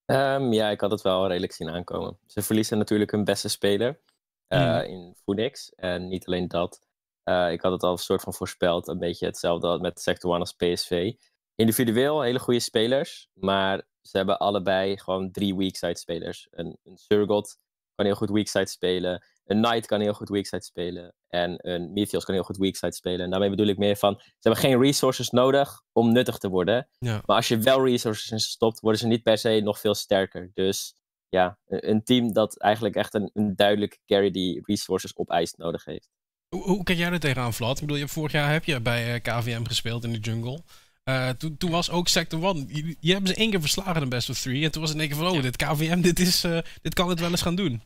Um, 0.06 0.54
ja, 0.54 0.70
ik 0.70 0.80
had 0.80 0.92
het 0.92 1.02
wel 1.02 1.28
redelijk 1.28 1.54
zien 1.54 1.70
aankomen. 1.70 2.18
Ze 2.28 2.42
verliezen 2.42 2.78
natuurlijk 2.78 3.12
hun 3.12 3.24
beste 3.24 3.48
speler 3.48 4.00
mm. 4.48 4.80
in 4.80 5.16
Phoenix. 5.24 5.70
En 5.76 6.08
niet 6.08 6.26
alleen 6.26 6.48
dat. 6.48 6.88
Uh, 7.24 7.52
ik 7.52 7.62
had 7.62 7.72
het 7.72 7.84
al 7.84 7.92
een 7.92 7.98
soort 7.98 8.22
van 8.22 8.34
voorspeld. 8.34 8.88
Een 8.88 9.00
beetje 9.00 9.26
hetzelfde 9.26 9.80
met 9.80 10.02
Sector 10.02 10.32
1 10.32 10.40
als 10.40 10.54
PSV. 10.54 11.14
Individueel 11.56 12.22
hele 12.22 12.40
goede 12.40 12.60
spelers. 12.60 13.30
Maar 13.34 13.88
ze 14.02 14.18
hebben 14.18 14.40
allebei 14.40 15.00
gewoon 15.00 15.32
drie 15.32 15.56
weakside 15.56 15.98
spelers. 15.98 16.48
Een, 16.52 16.78
een 16.84 16.98
Surgot 16.98 17.58
kan 17.96 18.06
heel 18.06 18.16
goed 18.16 18.30
weakside 18.30 18.68
spelen. 18.68 19.26
Een 19.46 19.62
Knight 19.62 19.86
kan 19.86 20.02
heel 20.02 20.14
goed 20.14 20.30
weakside 20.30 20.64
spelen. 20.64 21.14
En 21.28 21.70
een 21.70 21.94
Mythios 21.94 22.26
kan 22.26 22.34
heel 22.34 22.44
goed 22.44 22.58
weakside 22.58 22.94
spelen. 22.94 23.20
En 23.20 23.30
daarmee 23.30 23.50
bedoel 23.50 23.68
ik 23.68 23.78
meer 23.78 23.96
van... 23.96 24.16
Ze 24.20 24.32
hebben 24.40 24.62
geen 24.62 24.82
resources 24.82 25.30
nodig 25.30 25.82
om 25.92 26.12
nuttig 26.12 26.38
te 26.38 26.50
worden. 26.50 26.88
Ja. 27.00 27.22
Maar 27.26 27.36
als 27.36 27.48
je 27.48 27.58
wel 27.58 27.86
resources 27.86 28.32
in 28.32 28.40
stopt... 28.40 28.80
worden 28.80 29.00
ze 29.00 29.08
niet 29.08 29.24
per 29.24 29.38
se 29.38 29.62
nog 29.64 29.80
veel 29.80 29.96
sterker. 29.96 30.52
Dus 30.54 30.96
ja, 31.36 31.58
een 31.68 32.04
team 32.04 32.34
dat 32.34 32.60
eigenlijk 32.60 32.96
echt 32.96 33.14
een, 33.14 33.30
een 33.34 33.56
duidelijke 33.56 33.98
carry 34.06 34.32
die 34.32 34.62
resources 34.64 35.16
opeist 35.16 35.58
nodig 35.58 35.86
heeft. 35.86 36.10
Hoe, 36.50 36.64
hoe 36.64 36.84
kijk 36.84 36.98
jij 36.98 37.12
er 37.12 37.20
tegenaan, 37.20 37.54
Vlad? 37.54 37.76
Ik 37.76 37.86
bedoel, 37.86 37.98
je, 37.98 38.08
vorig 38.08 38.32
jaar 38.32 38.52
heb 38.52 38.66
je 38.66 38.80
bij 38.80 39.14
uh, 39.14 39.22
KVM 39.22 39.64
gespeeld 39.64 40.04
in 40.04 40.12
de 40.12 40.20
jungle. 40.20 40.64
Uh, 41.04 41.30
toen, 41.30 41.58
toen 41.58 41.72
was 41.72 41.90
ook 41.90 42.08
Sector 42.08 42.44
1. 42.44 42.68
Je, 42.68 42.98
je 43.00 43.12
hebben 43.12 43.30
ze 43.30 43.36
één 43.36 43.50
keer 43.50 43.60
verslagen 43.60 44.02
in 44.02 44.10
Best 44.10 44.30
of 44.30 44.42
3. 44.42 44.64
En 44.64 44.72
toen 44.72 44.82
was 44.82 44.90
het 44.90 45.00
in 45.00 45.06
één 45.06 45.18
keer 45.18 45.28
van, 45.28 45.38
oh, 45.38 45.42
dit 45.42 45.56
KVM, 45.56 46.02
dit, 46.02 46.20
is, 46.20 46.44
uh, 46.44 46.60
dit 46.82 46.94
kan 46.94 47.10
het 47.10 47.20
wel 47.20 47.30
eens 47.30 47.42
gaan 47.42 47.56
doen. 47.56 47.84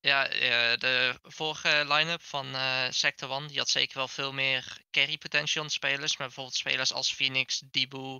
Ja, 0.00 0.28
de 0.76 1.18
vorige 1.22 1.84
line-up 1.88 2.22
van 2.22 2.46
Sector 2.90 3.30
1, 3.30 3.46
die 3.48 3.58
had 3.58 3.68
zeker 3.68 3.96
wel 3.96 4.08
veel 4.08 4.32
meer 4.32 4.78
carry 4.90 5.18
potential 5.18 5.68
spelers. 5.68 6.16
Maar 6.16 6.26
bijvoorbeeld 6.26 6.56
spelers 6.56 6.92
als 6.92 7.14
Phoenix, 7.14 7.62
Dibu, 7.70 8.18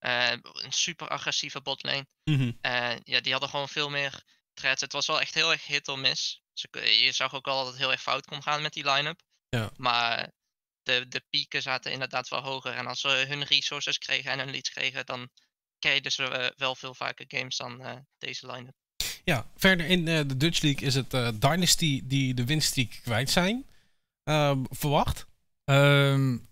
uh, 0.00 0.30
een 0.30 0.72
super 0.72 1.08
agressieve 1.08 1.60
botlane. 1.60 2.06
Mm 2.24 2.58
En 2.60 3.00
ja, 3.04 3.20
die 3.20 3.32
hadden 3.32 3.50
gewoon 3.50 3.68
veel 3.68 3.90
meer 3.90 4.22
threats. 4.54 4.80
Het 4.80 4.92
was 4.92 5.06
wel 5.06 5.20
echt 5.20 5.34
heel 5.34 5.50
erg 5.50 5.66
hit 5.66 5.88
or 5.88 5.98
miss. 5.98 6.42
Dus 6.52 6.66
je 7.00 7.12
zag 7.12 7.34
ook 7.34 7.44
wel 7.44 7.56
dat 7.56 7.66
het 7.66 7.76
heel 7.76 7.90
erg 7.90 8.02
fout 8.02 8.26
kon 8.26 8.42
gaan 8.42 8.62
met 8.62 8.72
die 8.72 8.90
line-up. 8.90 9.20
Ja. 9.48 9.70
Maar 9.76 10.30
de, 10.82 11.08
de 11.08 11.22
pieken 11.30 11.62
zaten 11.62 11.92
inderdaad 11.92 12.28
wel 12.28 12.42
hoger. 12.42 12.72
En 12.72 12.86
als 12.86 13.00
ze 13.00 13.08
hun 13.08 13.42
resources 13.42 13.98
kregen 13.98 14.30
en 14.30 14.38
hun 14.38 14.50
leads 14.50 14.70
kregen, 14.70 15.06
dan 15.06 15.28
kregen 15.78 16.12
ze 16.12 16.22
uh, 16.22 16.46
wel 16.56 16.74
veel 16.74 16.94
vaker 16.94 17.24
games 17.28 17.56
dan 17.56 17.80
uh, 17.80 17.92
deze 18.18 18.52
line-up. 18.52 18.74
Ja, 19.24 19.50
verder 19.56 19.86
in 19.86 20.04
de 20.04 20.36
Dutch 20.36 20.60
League 20.60 20.86
is 20.86 20.94
het 20.94 21.10
Dynasty 21.40 22.00
die 22.04 22.34
de 22.34 22.44
winststreak 22.44 22.90
kwijt 23.02 23.30
zijn. 23.30 23.66
Ehm, 24.24 24.64
verwacht? 24.70 25.26
Um, 25.64 26.49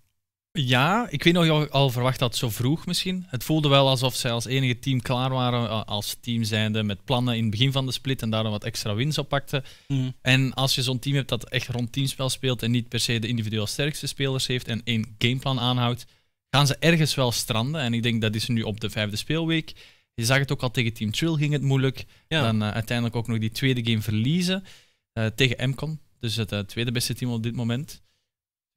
ja, 0.53 1.07
ik 1.11 1.23
weet 1.23 1.33
nog 1.33 1.45
je 1.45 1.71
al 1.71 1.91
verwacht 1.91 2.19
dat 2.19 2.37
zo 2.37 2.51
vroeg 2.51 2.87
misschien. 2.87 3.27
Het 3.29 3.45
voelde 3.45 3.69
wel 3.69 3.89
alsof 3.89 4.15
zij 4.15 4.31
als 4.31 4.45
enige 4.45 4.79
team 4.79 5.01
klaar 5.01 5.31
waren 5.31 5.69
eh, 5.69 5.85
als 5.85 6.17
team 6.21 6.45
zijnde 6.45 6.83
met 6.83 7.05
plannen 7.05 7.37
in 7.37 7.43
het 7.43 7.51
begin 7.51 7.73
van 7.73 7.87
de 7.87 7.93
split 7.93 8.23
en 8.23 8.31
daarom 8.31 8.51
wat 8.51 8.65
extra 8.65 8.95
wins 8.95 9.19
oppakten. 9.19 9.65
Mm. 9.87 10.15
En 10.23 10.55
als 10.55 10.75
je 10.75 10.83
zo'n 10.83 10.99
team 10.99 11.17
hebt 11.17 11.29
dat 11.29 11.49
echt 11.49 11.69
rond 11.69 11.93
teamspel 11.93 12.29
speelt 12.29 12.63
en 12.63 12.71
niet 12.71 12.89
per 12.89 13.01
se 13.01 13.19
de 13.19 13.29
individueel 13.29 13.67
sterkste 13.67 14.07
spelers 14.07 14.47
heeft 14.47 14.69
en 14.69 14.81
één 14.85 15.15
gameplan 15.19 15.61
aanhoudt, 15.61 16.07
gaan 16.51 16.67
ze 16.67 16.77
ergens 16.79 17.15
wel 17.15 17.33
stranden. 17.33 17.81
En 17.81 17.95
ik 17.95 18.03
denk 18.03 18.21
dat 18.21 18.35
is 18.35 18.49
nu 18.49 18.63
op 18.63 18.81
de 18.81 18.91
vijfde 18.91 19.17
speelweek. 19.17 19.73
Je 20.15 20.25
zag 20.25 20.39
het 20.39 20.53
ook 20.53 20.63
al 20.63 20.71
tegen 20.71 20.93
Team 20.93 21.11
Trill 21.11 21.35
ging 21.35 21.53
het 21.53 21.63
moeilijk. 21.63 22.05
Ja. 22.29 22.43
Dan 22.43 22.63
uh, 22.63 22.71
uiteindelijk 22.71 23.17
ook 23.17 23.27
nog 23.27 23.39
die 23.39 23.51
tweede 23.51 23.91
game 23.91 24.03
verliezen 24.03 24.65
uh, 25.19 25.27
tegen 25.27 25.71
MCON. 25.71 26.01
Dus 26.21 26.37
het 26.37 26.53
uh, 26.53 26.59
tweede 26.59 26.93
beste 26.93 27.15
team 27.15 27.33
op 27.33 27.43
dit 27.43 27.55
moment 27.57 28.03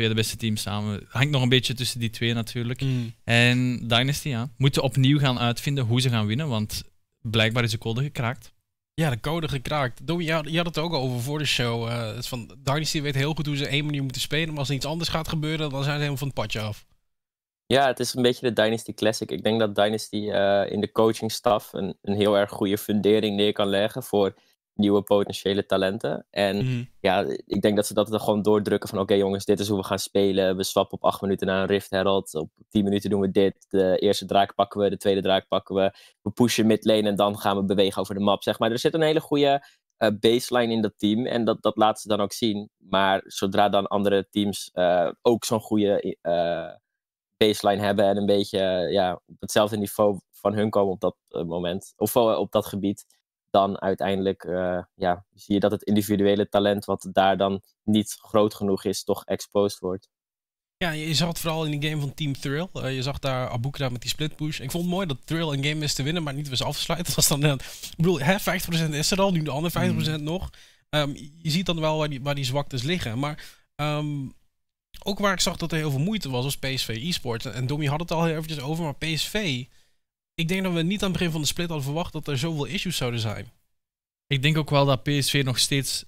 tweede 0.01 0.21
beste 0.21 0.37
team 0.37 0.55
samen. 0.55 1.05
Hangt 1.07 1.31
nog 1.31 1.41
een 1.41 1.49
beetje 1.49 1.73
tussen 1.73 1.99
die 1.99 2.09
twee 2.09 2.33
natuurlijk. 2.33 2.81
Mm. 2.81 3.13
En 3.23 3.87
Dynasty, 3.87 4.29
ja, 4.29 4.49
moeten 4.57 4.83
opnieuw 4.83 5.19
gaan 5.19 5.39
uitvinden 5.39 5.85
hoe 5.85 6.01
ze 6.01 6.09
gaan 6.09 6.25
winnen, 6.25 6.47
want 6.47 6.83
blijkbaar 7.21 7.63
is 7.63 7.71
de 7.71 7.77
code 7.77 8.01
gekraakt. 8.01 8.53
Ja, 8.93 9.09
de 9.09 9.19
code 9.19 9.47
gekraakt. 9.47 10.07
Domi, 10.07 10.25
je, 10.25 10.43
je 10.45 10.57
had 10.57 10.65
het 10.65 10.77
ook 10.77 10.93
al 10.93 11.01
over 11.01 11.21
voor 11.21 11.37
de 11.37 11.45
show. 11.45 11.87
Uh, 11.87 12.09
van, 12.19 12.57
Dynasty 12.63 13.01
weet 13.01 13.15
heel 13.15 13.33
goed 13.33 13.45
hoe 13.45 13.57
ze 13.57 13.67
één 13.67 13.85
manier 13.85 14.03
moeten 14.03 14.21
spelen, 14.21 14.49
maar 14.49 14.59
als 14.59 14.69
er 14.69 14.75
iets 14.75 14.85
anders 14.85 15.09
gaat 15.09 15.27
gebeuren, 15.27 15.69
dan 15.69 15.83
zijn 15.83 15.83
ze 15.83 15.91
helemaal 15.91 16.17
van 16.17 16.27
het 16.27 16.35
padje 16.35 16.59
af. 16.59 16.85
Ja, 17.65 17.87
het 17.87 17.99
is 17.99 18.13
een 18.13 18.21
beetje 18.21 18.53
de 18.53 18.61
Dynasty 18.61 18.93
Classic. 18.93 19.31
Ik 19.31 19.43
denk 19.43 19.59
dat 19.59 19.75
Dynasty 19.75 20.15
uh, 20.15 20.71
in 20.71 20.81
de 20.81 20.91
coachingstaf 20.91 21.73
een, 21.73 21.97
een 22.01 22.15
heel 22.15 22.37
erg 22.37 22.49
goede 22.49 22.77
fundering 22.77 23.35
neer 23.35 23.53
kan 23.53 23.67
leggen 23.67 24.03
voor 24.03 24.33
nieuwe 24.73 25.01
potentiële 25.01 25.65
talenten. 25.65 26.25
En 26.29 26.65
mm. 26.65 26.89
ja, 26.99 27.25
ik 27.45 27.61
denk 27.61 27.75
dat 27.75 27.87
ze 27.87 27.93
dat 27.93 28.13
er 28.13 28.19
gewoon 28.19 28.41
doordrukken 28.41 28.89
van 28.89 28.97
oké 28.97 29.11
okay, 29.11 29.23
jongens, 29.23 29.45
dit 29.45 29.59
is 29.59 29.67
hoe 29.67 29.77
we 29.77 29.83
gaan 29.83 29.99
spelen. 29.99 30.57
We 30.57 30.63
swappen 30.63 30.97
op 30.97 31.03
acht 31.03 31.21
minuten 31.21 31.47
naar 31.47 31.61
een 31.61 31.67
Rift 31.67 31.89
Herald. 31.89 32.35
Op 32.35 32.49
tien 32.69 32.83
minuten 32.83 33.09
doen 33.09 33.21
we 33.21 33.31
dit. 33.31 33.65
De 33.69 33.97
eerste 33.99 34.25
draak 34.25 34.55
pakken 34.55 34.81
we, 34.81 34.89
de 34.89 34.97
tweede 34.97 35.21
draak 35.21 35.47
pakken 35.47 35.75
we. 35.75 35.93
We 36.21 36.31
pushen 36.31 36.67
midlane 36.67 37.07
en 37.07 37.15
dan 37.15 37.37
gaan 37.37 37.57
we 37.57 37.63
bewegen 37.63 38.01
over 38.01 38.15
de 38.15 38.21
map, 38.21 38.43
zeg 38.43 38.59
maar. 38.59 38.71
Er 38.71 38.79
zit 38.79 38.93
een 38.93 39.01
hele 39.01 39.21
goede 39.21 39.65
uh, 39.97 40.09
baseline 40.19 40.73
in 40.73 40.81
dat 40.81 40.93
team 40.97 41.25
en 41.25 41.43
dat, 41.43 41.61
dat 41.61 41.77
laten 41.77 42.01
ze 42.01 42.07
dan 42.07 42.21
ook 42.21 42.33
zien. 42.33 42.69
Maar 42.77 43.21
zodra 43.25 43.69
dan 43.69 43.87
andere 43.87 44.27
teams 44.29 44.69
uh, 44.73 45.11
ook 45.21 45.45
zo'n 45.45 45.59
goede 45.59 46.17
uh, 46.21 46.73
baseline 47.37 47.81
hebben 47.81 48.05
en 48.05 48.17
een 48.17 48.25
beetje 48.25 48.87
ja, 48.91 49.13
op 49.25 49.35
hetzelfde 49.39 49.77
niveau 49.77 50.19
van 50.31 50.53
hun 50.53 50.69
komen 50.69 50.93
op 50.93 50.99
dat 50.99 51.15
moment, 51.45 51.93
of 51.95 52.15
op 52.15 52.51
dat 52.51 52.65
gebied 52.65 53.05
dan 53.51 53.81
uiteindelijk 53.81 54.43
uh, 54.43 54.83
ja, 54.95 55.25
zie 55.33 55.53
je 55.53 55.59
dat 55.59 55.71
het 55.71 55.83
individuele 55.83 56.49
talent 56.49 56.85
wat 56.85 57.07
daar 57.11 57.37
dan 57.37 57.61
niet 57.83 58.17
groot 58.21 58.53
genoeg 58.53 58.83
is, 58.83 59.03
toch 59.03 59.25
exposed 59.25 59.79
wordt. 59.79 60.09
Ja, 60.77 60.91
je 60.91 61.13
zag 61.13 61.27
het 61.27 61.39
vooral 61.39 61.65
in 61.65 61.79
die 61.79 61.89
game 61.89 62.01
van 62.01 62.13
Team 62.13 62.33
Thrill. 62.33 62.67
Uh, 62.73 62.95
je 62.95 63.01
zag 63.01 63.19
daar 63.19 63.49
Abukra 63.49 63.89
met 63.89 64.01
die 64.01 64.09
split 64.09 64.35
push. 64.35 64.59
Ik 64.59 64.71
vond 64.71 64.83
het 64.83 64.93
mooi 64.93 65.07
dat 65.07 65.17
Thrill 65.25 65.51
een 65.51 65.63
game 65.63 65.79
wist 65.79 65.95
te 65.95 66.03
winnen, 66.03 66.23
maar 66.23 66.33
niet 66.33 66.49
wist 66.49 66.63
af 66.63 66.75
te 66.75 66.81
sluiten. 66.81 67.07
Dat 67.13 67.27
was 67.27 67.39
dan, 67.39 67.49
uh, 67.49 67.57
ik 67.91 67.93
bedoel, 67.97 68.19
hè, 68.19 68.39
50% 68.39 68.89
is 68.89 69.11
er 69.11 69.21
al, 69.21 69.31
nu 69.31 69.43
de 69.43 69.51
andere 69.51 69.91
50% 69.91 69.93
mm. 69.93 70.23
nog. 70.23 70.49
Um, 70.89 71.15
je 71.41 71.49
ziet 71.49 71.65
dan 71.65 71.79
wel 71.79 71.97
waar 71.97 72.09
die, 72.09 72.21
waar 72.21 72.35
die 72.35 72.45
zwaktes 72.45 72.83
liggen. 72.83 73.19
Maar 73.19 73.61
um, 73.75 74.33
ook 75.03 75.19
waar 75.19 75.33
ik 75.33 75.39
zag 75.39 75.57
dat 75.57 75.71
er 75.71 75.77
heel 75.77 75.91
veel 75.91 75.99
moeite 75.99 76.29
was, 76.29 76.43
was 76.43 76.57
PSV 76.57 77.01
eSports. 77.03 77.45
En 77.45 77.67
Domi 77.67 77.87
had 77.87 77.99
het 77.99 78.11
al 78.11 78.23
heel 78.23 78.35
eventjes 78.35 78.59
over, 78.59 78.83
maar 78.83 78.95
PSV... 78.95 79.65
Ik 80.41 80.47
denk 80.47 80.63
dat 80.63 80.73
we 80.73 80.81
niet 80.81 81.03
aan 81.03 81.09
het 81.09 81.17
begin 81.17 81.31
van 81.31 81.41
de 81.41 81.47
split 81.47 81.67
hadden 81.67 81.85
verwacht 81.85 82.13
dat 82.13 82.27
er 82.27 82.37
zoveel 82.37 82.65
issues 82.65 82.97
zouden 82.97 83.19
zijn. 83.19 83.51
Ik 84.27 84.41
denk 84.41 84.57
ook 84.57 84.69
wel 84.69 84.85
dat 84.85 85.03
PSV 85.03 85.41
nog 85.45 85.59
steeds 85.59 86.05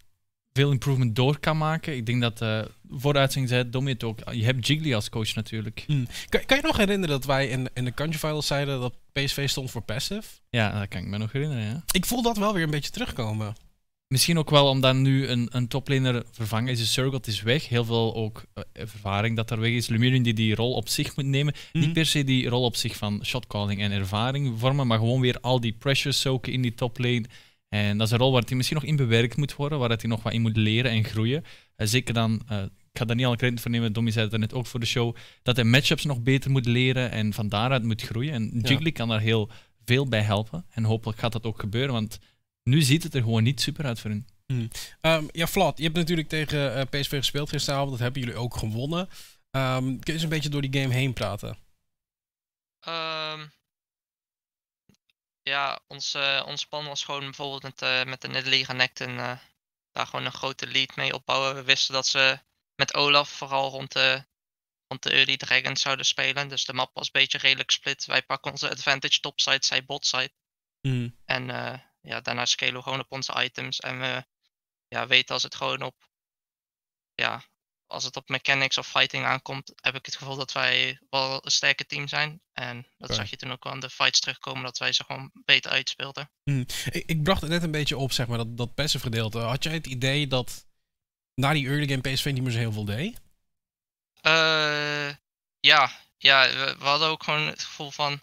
veel 0.53 0.71
improvement 0.71 1.15
door 1.15 1.39
kan 1.39 1.57
maken. 1.57 1.95
Ik 1.95 2.05
denk 2.05 2.21
dat, 2.21 2.41
uh, 2.41 2.61
voor 2.89 3.13
de 3.13 3.19
uitzending 3.19 3.53
zei 3.53 3.69
Domi 3.69 3.91
het 3.91 4.03
ook, 4.03 4.19
je 4.31 4.43
hebt 4.43 4.67
Jiggly 4.67 4.93
als 4.93 5.09
coach 5.09 5.35
natuurlijk. 5.35 5.83
Hmm. 5.87 6.07
Kan, 6.29 6.45
kan, 6.45 6.57
je 6.57 6.63
nog 6.63 6.77
herinneren 6.77 7.15
dat 7.15 7.25
wij 7.25 7.47
in, 7.47 7.69
in 7.73 7.85
de 7.85 7.93
country 7.93 8.41
zeiden 8.41 8.79
dat 8.79 8.93
PSV 9.11 9.49
stond 9.49 9.71
voor 9.71 9.81
passive? 9.81 10.27
Ja, 10.49 10.79
dat 10.79 10.87
kan 10.87 11.01
ik 11.01 11.07
me 11.07 11.17
nog 11.17 11.31
herinneren, 11.31 11.63
ja. 11.63 11.83
Ik 11.91 12.05
voel 12.05 12.21
dat 12.21 12.37
wel 12.37 12.53
weer 12.53 12.63
een 12.63 12.69
beetje 12.69 12.91
terugkomen. 12.91 13.55
Misschien 14.13 14.37
ook 14.37 14.49
wel 14.49 14.67
omdat 14.67 14.95
nu 14.95 15.27
een, 15.27 15.47
een 15.51 15.67
toplaner 15.67 16.23
vervangen 16.31 16.71
is. 16.71 16.79
De 16.79 16.85
Circle 16.85 17.19
is 17.23 17.41
weg. 17.41 17.69
Heel 17.69 17.85
veel 17.85 18.15
ook 18.15 18.43
uh, 18.55 18.63
ervaring 18.73 19.35
dat 19.35 19.51
er 19.51 19.59
weg 19.59 19.71
is. 19.71 19.87
Lumirin 19.87 20.23
die 20.23 20.33
die 20.33 20.55
rol 20.55 20.73
op 20.73 20.89
zich 20.89 21.15
moet 21.15 21.25
nemen. 21.25 21.53
Niet 21.71 21.83
Mhm. 21.83 21.93
per 21.93 22.05
se 22.05 22.23
die 22.23 22.47
rol 22.47 22.63
op 22.63 22.75
zich 22.75 22.95
van 22.97 23.25
shotcalling 23.25 23.81
en 23.81 23.91
ervaring 23.91 24.59
vormen, 24.59 24.87
maar 24.87 24.97
gewoon 24.97 25.21
weer 25.21 25.37
al 25.41 25.59
die 25.59 25.73
pressure 25.73 26.13
soaken 26.13 26.53
in 26.53 26.61
die 26.61 26.73
toplane. 26.73 27.23
En 27.69 27.97
dat 27.97 28.07
is 28.07 28.13
een 28.13 28.19
rol 28.19 28.31
waar 28.31 28.43
hij 28.45 28.55
misschien 28.55 28.77
nog 28.77 28.89
in 28.89 28.95
bewerkt 28.95 29.37
moet 29.37 29.55
worden, 29.55 29.79
waar 29.79 29.89
hij 29.89 29.97
nog 30.09 30.23
wat 30.23 30.33
in 30.33 30.41
moet 30.41 30.57
leren 30.57 30.91
en 30.91 31.03
groeien. 31.03 31.43
Uh, 31.77 31.87
zeker 31.87 32.13
dan, 32.13 32.41
uh, 32.51 32.61
ik 32.61 32.99
ga 32.99 33.05
daar 33.05 33.15
niet 33.15 33.25
al 33.25 33.35
credit 33.35 33.61
voor 33.61 33.71
nemen, 33.71 33.93
Dommy 33.93 34.11
zei 34.11 34.27
het 34.29 34.39
net 34.39 34.53
ook 34.53 34.65
voor 34.67 34.79
de 34.79 34.85
show, 34.85 35.15
dat 35.43 35.55
hij 35.55 35.65
matchups 35.65 36.05
nog 36.05 36.21
beter 36.21 36.51
moet 36.51 36.65
leren 36.65 37.11
en 37.11 37.33
van 37.33 37.49
daaruit 37.49 37.83
moet 37.83 38.01
groeien. 38.01 38.33
En 38.33 38.59
Jiggly 38.61 38.91
kan 38.91 39.09
daar 39.09 39.21
heel 39.21 39.49
veel 39.85 40.07
bij 40.07 40.21
helpen. 40.21 40.65
En 40.69 40.83
hopelijk 40.83 41.19
gaat 41.19 41.31
dat 41.31 41.43
ook 41.45 41.59
gebeuren, 41.59 41.93
want 41.93 42.19
nu 42.63 42.81
ziet 42.81 43.03
het 43.03 43.15
er 43.15 43.21
gewoon 43.21 43.43
niet 43.43 43.61
super 43.61 43.85
uit 43.85 43.99
voor 43.99 44.09
hun. 44.09 44.27
Hmm. 44.45 44.69
Um, 45.01 45.29
ja, 45.31 45.47
Vlad, 45.47 45.77
je 45.77 45.83
hebt 45.83 45.95
natuurlijk 45.95 46.27
tegen 46.29 46.77
uh, 46.77 46.81
PSV 46.81 47.09
gespeeld 47.09 47.49
gisteravond. 47.49 47.89
Dat 47.89 47.99
hebben 47.99 48.21
jullie 48.21 48.37
ook 48.37 48.57
gewonnen. 48.57 49.09
Um, 49.51 49.83
kun 49.83 49.99
je 50.03 50.13
eens 50.13 50.23
een 50.23 50.29
beetje 50.29 50.49
door 50.49 50.61
die 50.61 50.81
game 50.81 50.93
heen 50.93 51.13
praten? 51.13 51.57
Um, 52.87 53.51
ja, 55.41 55.79
ons, 55.87 56.15
uh, 56.15 56.43
ons 56.45 56.65
plan 56.65 56.85
was 56.85 57.03
gewoon 57.03 57.23
bijvoorbeeld 57.23 57.63
met, 57.63 57.81
uh, 57.81 58.03
met 58.03 58.21
de 58.21 58.27
Nederliga 58.27 58.73
Necten 58.73 59.09
uh, 59.09 59.37
daar 59.91 60.07
gewoon 60.07 60.25
een 60.25 60.31
grote 60.31 60.67
lead 60.67 60.95
mee 60.95 61.13
opbouwen. 61.13 61.55
We 61.55 61.63
wisten 61.63 61.93
dat 61.93 62.07
ze 62.07 62.39
met 62.75 62.93
Olaf 62.93 63.29
vooral 63.29 63.69
rond 63.69 63.91
de, 63.91 64.25
rond 64.87 65.03
de 65.03 65.09
Early 65.09 65.37
Dragons 65.37 65.81
zouden 65.81 66.05
spelen. 66.05 66.47
Dus 66.47 66.65
de 66.65 66.73
map 66.73 66.93
was 66.93 67.05
een 67.05 67.11
beetje 67.21 67.37
redelijk 67.37 67.71
split. 67.71 68.05
Wij 68.05 68.23
pakken 68.23 68.51
onze 68.51 68.69
advantage 68.69 69.19
topside, 69.19 69.65
zij 69.65 69.85
botside. 69.85 70.33
Hmm. 70.81 71.17
En 71.25 71.49
ja, 72.03 72.21
daarna 72.21 72.45
scalen 72.45 72.75
we 72.75 72.81
gewoon 72.81 72.99
op 72.99 73.11
onze 73.11 73.43
items. 73.43 73.79
En 73.79 73.99
we 73.99 74.25
ja, 74.87 75.07
weten 75.07 75.33
als 75.33 75.43
het 75.43 75.55
gewoon 75.55 75.81
op. 75.81 75.95
Ja, 77.15 77.43
als 77.87 78.03
het 78.03 78.15
op 78.15 78.29
mechanics 78.29 78.77
of 78.77 78.87
fighting 78.87 79.25
aankomt, 79.25 79.71
heb 79.75 79.95
ik 79.95 80.05
het 80.05 80.15
gevoel 80.15 80.35
dat 80.35 80.51
wij 80.51 80.99
wel 81.09 81.45
een 81.45 81.51
sterke 81.51 81.85
team 81.85 82.07
zijn. 82.07 82.41
En 82.53 82.75
dat 82.81 83.09
okay. 83.09 83.15
zag 83.15 83.29
je 83.29 83.35
toen 83.35 83.51
ook 83.51 83.63
wel 83.63 83.73
aan 83.73 83.79
de 83.79 83.89
fights 83.89 84.19
terugkomen, 84.19 84.63
dat 84.63 84.77
wij 84.77 84.93
ze 84.93 85.03
gewoon 85.03 85.31
beter 85.45 85.71
uitspeelden. 85.71 86.31
Hmm. 86.43 86.65
Ik, 86.91 87.03
ik, 87.05 87.23
bracht 87.23 87.41
het 87.41 87.49
net 87.49 87.63
een 87.63 87.71
beetje 87.71 87.97
op, 87.97 88.11
zeg 88.11 88.27
maar, 88.27 88.37
dat, 88.37 88.57
dat 88.57 88.73
passive 88.73 89.03
gedeelte. 89.03 89.39
Had 89.39 89.63
jij 89.63 89.73
het 89.73 89.87
idee 89.87 90.27
dat 90.27 90.65
na 91.35 91.53
die 91.53 91.67
early 91.67 91.87
game 91.87 92.01
PSV 92.01 92.25
niet 92.25 92.43
meer 92.43 92.51
zo 92.51 92.57
heel 92.57 92.71
veel 92.71 92.85
deed? 92.85 93.21
Uh, 94.25 95.15
ja, 95.59 95.91
ja 96.17 96.47
we, 96.47 96.75
we, 96.79 96.85
hadden 96.85 97.07
ook 97.07 97.23
gewoon 97.23 97.47
het 97.47 97.63
gevoel 97.63 97.91
van. 97.91 98.21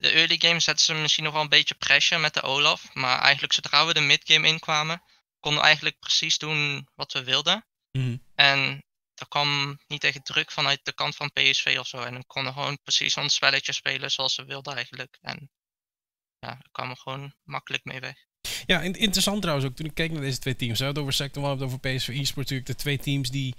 De 0.00 0.10
early 0.10 0.36
game 0.38 0.60
zetten 0.60 0.84
ze 0.84 0.94
misschien 0.94 1.24
nog 1.24 1.32
wel 1.32 1.42
een 1.42 1.48
beetje 1.48 1.74
pressure 1.74 2.20
met 2.20 2.34
de 2.34 2.42
Olaf. 2.42 2.94
Maar 2.94 3.20
eigenlijk 3.20 3.52
zodra 3.52 3.86
we 3.86 3.94
de 3.94 4.00
midgame 4.00 4.46
inkwamen, 4.46 5.02
konden 5.40 5.60
we 5.60 5.66
eigenlijk 5.66 5.98
precies 5.98 6.38
doen 6.38 6.88
wat 6.94 7.12
we 7.12 7.24
wilden. 7.24 7.66
Mm. 7.92 8.22
En 8.34 8.84
er 9.14 9.28
kwam 9.28 9.78
niet 9.86 10.04
echt 10.04 10.24
druk 10.24 10.50
vanuit 10.50 10.80
de 10.82 10.92
kant 10.92 11.16
van 11.16 11.30
PSV 11.32 11.76
of 11.78 11.86
zo. 11.86 12.02
En 12.02 12.12
dan 12.12 12.26
konden 12.26 12.52
we 12.52 12.58
gewoon 12.58 12.78
precies 12.82 13.16
ons 13.16 13.34
spelletje 13.34 13.72
spelen 13.72 14.10
zoals 14.10 14.36
we 14.36 14.44
wilden 14.44 14.74
eigenlijk. 14.74 15.18
En 15.20 15.50
ja, 16.38 16.48
daar 16.48 16.68
kwamen 16.72 16.94
we 16.94 17.00
gewoon 17.00 17.34
makkelijk 17.42 17.84
mee 17.84 18.00
weg. 18.00 18.16
Ja, 18.66 18.80
interessant 18.80 19.40
trouwens 19.40 19.68
ook 19.68 19.76
toen 19.76 19.86
ik 19.86 19.94
keek 19.94 20.10
naar 20.10 20.20
deze 20.20 20.38
twee 20.38 20.56
teams. 20.56 20.78
We 20.78 20.84
hebben 20.84 21.02
het 21.02 21.12
over 21.12 21.24
Sector 21.24 21.42
One, 21.42 21.52
we 21.54 21.58
hebben 21.58 21.78
het 21.78 21.86
over 21.86 21.98
PSV 21.98 22.08
eSports 22.08 22.50
natuurlijk. 22.50 22.66
De 22.66 22.74
twee 22.74 22.98
teams 22.98 23.30
die 23.30 23.54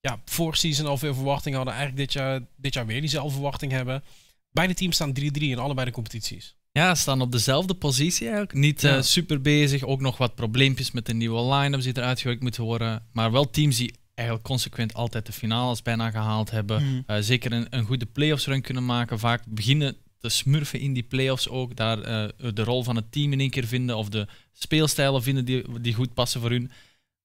ja, 0.00 0.22
vorig 0.24 0.56
season 0.56 0.86
al 0.86 0.98
veel 0.98 1.14
verwachting 1.14 1.54
hadden. 1.54 1.74
Eigenlijk 1.74 2.04
dit 2.06 2.12
jaar, 2.12 2.40
dit 2.56 2.74
jaar 2.74 2.86
weer 2.86 3.00
diezelfde 3.00 3.32
verwachting 3.32 3.72
hebben. 3.72 4.04
Beide 4.56 4.74
teams 4.74 4.94
staan 4.94 5.14
3-3 5.20 5.22
in 5.32 5.58
allebei 5.58 5.86
de 5.86 5.92
competities. 5.92 6.56
Ja, 6.72 6.94
staan 6.94 7.20
op 7.20 7.32
dezelfde 7.32 7.74
positie 7.74 8.22
eigenlijk. 8.22 8.58
Niet 8.58 8.80
ja. 8.80 8.96
uh, 8.96 9.02
super 9.02 9.40
bezig. 9.40 9.82
Ook 9.82 10.00
nog 10.00 10.16
wat 10.16 10.34
probleempjes 10.34 10.90
met 10.90 11.06
de 11.06 11.14
nieuwe 11.14 11.54
line-ups 11.54 11.84
die 11.84 11.96
eruit 11.96 12.20
gewerkt 12.20 12.42
moeten 12.42 12.64
worden. 12.64 13.06
Maar 13.12 13.32
wel 13.32 13.50
teams 13.50 13.76
die 13.76 13.94
eigenlijk 14.14 14.48
consequent 14.48 14.94
altijd 14.94 15.26
de 15.26 15.32
finales 15.32 15.82
bijna 15.82 16.10
gehaald 16.10 16.50
hebben. 16.50 16.82
Mhm. 16.82 16.92
Mm. 16.92 17.04
Uh, 17.06 17.16
zeker 17.20 17.52
een, 17.52 17.66
een 17.70 17.84
goede 17.84 18.06
playoffs 18.06 18.46
run 18.46 18.60
kunnen 18.60 18.84
maken. 18.84 19.18
Vaak 19.18 19.42
beginnen 19.48 19.96
te 20.18 20.28
smurfen 20.28 20.80
in 20.80 20.92
die 20.92 21.02
playoffs 21.02 21.48
ook. 21.48 21.76
Daar 21.76 21.98
uh, 21.98 22.52
de 22.54 22.64
rol 22.64 22.82
van 22.82 22.96
het 22.96 23.12
team 23.12 23.32
in 23.32 23.40
één 23.40 23.50
keer 23.50 23.66
vinden. 23.66 23.96
Of 23.96 24.08
de 24.08 24.26
speelstijlen 24.52 25.22
vinden 25.22 25.44
die, 25.44 25.80
die 25.80 25.94
goed 25.94 26.14
passen 26.14 26.40
voor 26.40 26.50
hun. 26.50 26.70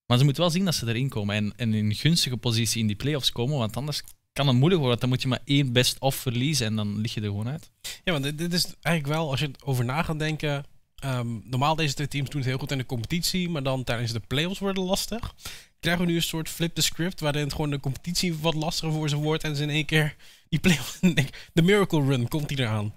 Maar 0.06 0.18
ze 0.18 0.24
moeten 0.24 0.44
wel 0.44 0.52
zien 0.52 0.66
dat 0.66 0.76
ze 0.76 0.88
erin 0.88 1.10
komen. 1.10 1.36
En, 1.36 1.54
en 1.56 1.74
in 1.74 1.86
een 1.86 1.96
gunstige 1.96 2.38
positie 2.38 2.82
in 2.82 2.88
die 2.88 2.96
playoffs 2.96 3.32
komen. 3.32 3.58
Want 3.58 3.78
anders 3.78 4.02
kan 4.42 4.50
het 4.50 4.60
moeilijk 4.60 4.82
worden. 4.82 5.00
Dan 5.00 5.10
moet 5.10 5.22
je 5.22 5.28
maar 5.28 5.42
één 5.46 5.74
best-of 5.74 6.16
verliezen. 6.16 6.66
En 6.66 6.76
dan 6.76 6.98
lig 6.98 7.14
je 7.14 7.22
er 7.22 7.28
gewoon 7.28 7.50
uit. 7.50 7.72
Ja, 8.04 8.12
want 8.12 8.38
dit, 8.38 8.54
is 8.54 8.66
eigenlijk 8.82 9.16
wel, 9.16 9.30
als 9.30 9.40
je 9.40 9.52
over 9.64 9.86
na 9.86 10.04
gaat 10.04 10.20
denken. 10.20 10.66
Um, 11.06 11.42
normaal 11.46 11.76
deze 11.76 11.94
twee 11.94 12.08
teams 12.08 12.30
doen 12.30 12.40
het 12.40 12.50
heel 12.50 12.60
goed 12.60 12.72
in 12.72 12.78
de 12.78 12.86
competitie. 12.86 13.50
Maar 13.50 13.64
dan 13.64 13.84
tijdens 13.84 14.12
de 14.12 14.22
playoffs 14.28 14.60
worden 14.60 14.84
lastig 14.84 15.34
krijgen 15.82 16.06
we 16.06 16.12
nu 16.12 16.16
een 16.18 16.24
soort 16.24 16.50
flip 16.50 16.76
the 16.76 16.82
script, 16.82 17.20
waarin 17.20 17.44
het 17.44 17.54
gewoon 17.54 17.70
de 17.70 17.80
competitie 17.80 18.38
wat 18.38 18.54
lastiger 18.54 18.94
voor 18.94 19.10
ze 19.10 19.16
wordt 19.16 19.44
en 19.44 19.56
ze 19.56 19.64
in 19.64 19.70
één 19.70 19.86
keer 19.86 20.16
die 20.50 20.60
play 20.60 20.80
de 21.54 21.62
miracle 21.62 22.06
run 22.06 22.28
komt 22.28 22.48
die 22.48 22.60
eraan. 22.60 22.94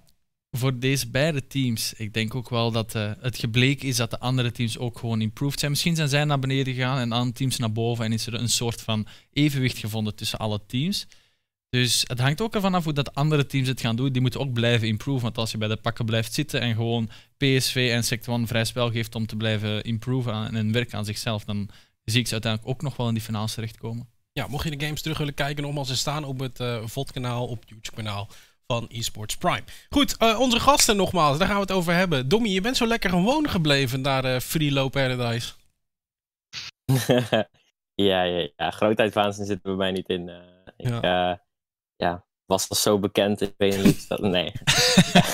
Voor 0.51 0.79
deze 0.79 1.09
beide 1.11 1.47
teams, 1.47 1.93
ik 1.93 2.15
denk 2.15 2.35
ook 2.35 2.49
wel 2.49 2.71
dat 2.71 2.95
uh, 2.95 3.13
het 3.21 3.39
gebleken 3.39 3.89
is 3.89 3.97
dat 3.97 4.11
de 4.11 4.19
andere 4.19 4.53
teams 4.53 4.79
ook 4.79 4.99
gewoon 4.99 5.21
improved 5.21 5.59
zijn. 5.59 5.71
Misschien 5.71 5.97
zijn 5.97 6.09
zij 6.09 6.25
naar 6.25 6.39
beneden 6.39 6.75
gegaan 6.75 6.99
en 6.99 7.13
andere 7.13 7.37
teams 7.37 7.57
naar 7.57 7.73
boven 7.73 8.05
en 8.05 8.13
is 8.13 8.27
er 8.27 8.35
een 8.35 8.49
soort 8.49 8.81
van 8.81 9.07
evenwicht 9.33 9.79
gevonden 9.79 10.15
tussen 10.15 10.39
alle 10.39 10.61
teams. 10.67 11.07
Dus 11.75 12.05
het 12.07 12.21
hangt 12.21 12.41
ook 12.41 12.55
ervan 12.55 12.75
af 12.75 12.85
hoe 12.85 12.93
dat 12.93 13.15
andere 13.15 13.47
teams 13.47 13.69
het 13.69 13.81
gaan 13.81 13.97
doen. 13.97 14.13
Die 14.13 14.23
moeten 14.23 14.41
ook 14.41 14.53
blijven 14.53 14.89
improven. 14.89 15.23
Want 15.23 15.39
als 15.39 15.51
je 15.51 15.59
bij 15.59 15.69
de 15.69 15.77
pakken 15.77 16.05
blijft 16.05 16.35
zitten 16.35 16.61
en 16.61 16.75
gewoon 16.75 17.09
PSV 17.37 17.89
en 17.93 18.05
Sector 18.05 18.35
1 18.35 18.47
vrij 18.47 18.65
spel 18.65 18.91
geeft 18.91 19.15
om 19.15 19.27
te 19.27 19.37
blijven 19.37 19.83
improven 19.83 20.55
en 20.55 20.73
werken 20.73 20.99
aan 20.99 21.05
zichzelf, 21.05 21.45
dan 21.45 21.69
zie 22.05 22.21
ik 22.21 22.27
ze 22.27 22.33
uiteindelijk 22.33 22.73
ook 22.73 22.83
nog 22.83 22.97
wel 22.97 23.09
in 23.09 23.15
die 23.15 23.23
finales 23.23 23.55
terechtkomen. 23.55 24.09
Ja, 24.33 24.47
mocht 24.47 24.65
je 24.65 24.77
de 24.77 24.85
games 24.85 25.03
terug 25.03 25.19
willen 25.19 25.35
kijken, 25.35 25.63
nogmaals, 25.63 25.89
ze 25.89 25.97
staan 25.97 26.25
op 26.25 26.39
het 26.39 26.61
uh, 26.61 26.83
VOD-kanaal, 26.85 27.47
op 27.47 27.61
het 27.61 27.69
YouTube-kanaal 27.69 28.29
van 28.67 28.89
eSports 28.89 29.37
Prime. 29.37 29.65
Goed, 29.91 30.17
uh, 30.19 30.41
onze 30.41 30.61
gasten 30.61 30.97
nogmaals, 30.97 31.39
daar 31.39 31.47
gaan 31.47 31.57
we 31.57 31.63
het 31.63 31.73
over 31.73 31.95
hebben. 31.95 32.29
Dommy, 32.29 32.49
je 32.49 32.61
bent 32.61 32.77
zo 32.77 32.87
lekker 32.87 33.11
gewoon 33.11 33.49
gebleven 33.49 34.01
naar 34.01 34.25
uh, 34.25 34.39
Free 34.39 34.73
Low 34.73 34.91
Paradise. 34.91 35.53
ja, 37.95 38.23
ja, 38.23 38.49
ja, 38.57 38.71
grootheid 38.71 39.35
zit 39.35 39.49
er 39.51 39.59
bij 39.63 39.75
mij 39.75 39.93
niet 39.93 40.09
in. 40.09 40.29
ik 40.77 40.89
ja. 41.03 41.44
Ja, 42.05 42.25
was 42.47 42.69
al 42.69 42.77
zo 42.77 42.99
bekend 42.99 43.41
in 43.41 43.55
Benelux 43.57 44.07
dat... 44.07 44.21
Nee. 44.21 44.53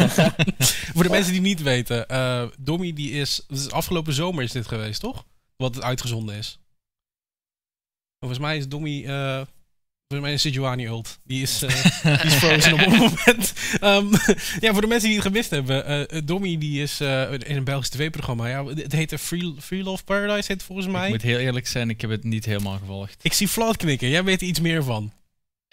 Voor 0.94 1.02
de 1.02 1.10
mensen 1.10 1.32
die 1.32 1.40
niet 1.40 1.62
weten, 1.62 2.06
uh, 2.10 2.44
Dommy 2.58 2.92
die 2.92 3.10
is, 3.12 3.44
is... 3.48 3.70
Afgelopen 3.70 4.12
zomer 4.12 4.42
is 4.42 4.52
dit 4.52 4.66
geweest, 4.66 5.00
toch? 5.00 5.24
Wat 5.56 5.74
het 5.74 5.84
uitgezonden 5.84 6.34
is. 6.34 6.58
Volgens 8.18 8.40
mij 8.40 8.56
is 8.56 8.68
Dommy... 8.68 9.04
Uh, 9.06 9.42
volgens 10.06 10.28
mij 10.28 10.32
is 10.32 10.42
Sejuani 10.42 10.86
ult. 10.86 11.18
Die 11.24 11.42
is, 11.42 11.62
uh, 11.62 11.70
die 12.02 12.30
is 12.30 12.34
frozen 12.34 12.72
op 12.72 12.78
het 12.78 12.98
moment. 13.08 13.52
Um, 13.82 14.10
ja, 14.64 14.72
voor 14.72 14.80
de 14.80 14.86
mensen 14.86 15.08
die 15.08 15.18
het 15.18 15.26
gemist 15.26 15.50
hebben. 15.50 16.08
Uh, 16.14 16.20
Dommy 16.24 16.58
die 16.58 16.82
is 16.82 17.00
in 17.00 17.56
een 17.56 17.64
Belgisch 17.64 17.88
tv-programma. 17.88 18.46
Ja, 18.48 18.64
het 18.64 18.92
heette 18.92 19.18
Free, 19.18 19.54
Free 19.58 19.82
Love 19.82 20.04
Paradise, 20.04 20.34
heet 20.34 20.48
het 20.48 20.62
volgens 20.62 20.86
mij. 20.86 21.04
Ik 21.04 21.12
moet 21.12 21.22
heel 21.22 21.38
eerlijk 21.38 21.66
zijn, 21.66 21.90
ik 21.90 22.00
heb 22.00 22.10
het 22.10 22.24
niet 22.24 22.44
helemaal 22.44 22.78
gevolgd. 22.78 23.16
Ik 23.22 23.32
zie 23.32 23.48
Vlad 23.48 23.76
knikken. 23.76 24.08
Jij 24.08 24.24
weet 24.24 24.40
er 24.40 24.46
iets 24.46 24.60
meer 24.60 24.84
van. 24.84 25.12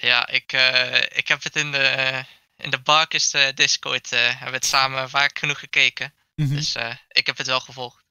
Ja, 0.01 0.27
ik, 0.27 0.53
uh, 0.53 1.01
ik 1.01 1.27
heb 1.27 1.43
het 1.43 1.55
in 1.55 1.71
de, 1.71 2.23
in 2.57 2.69
de 2.69 2.79
Barkist 2.79 3.35
uh, 3.35 3.41
Discord, 3.53 4.11
uh, 4.13 4.19
hebben 4.19 4.47
we 4.47 4.55
het 4.55 4.65
samen 4.65 5.09
vaak 5.09 5.39
genoeg 5.39 5.59
gekeken. 5.59 6.13
Mhm. 6.35 6.47
Mm 6.47 6.47
-hmm. 6.47 6.55
Dus 6.55 6.75
ik 7.07 7.25
heb 7.25 7.37
het 7.37 7.47
wel 7.47 7.59
gevolgd. 7.59 8.05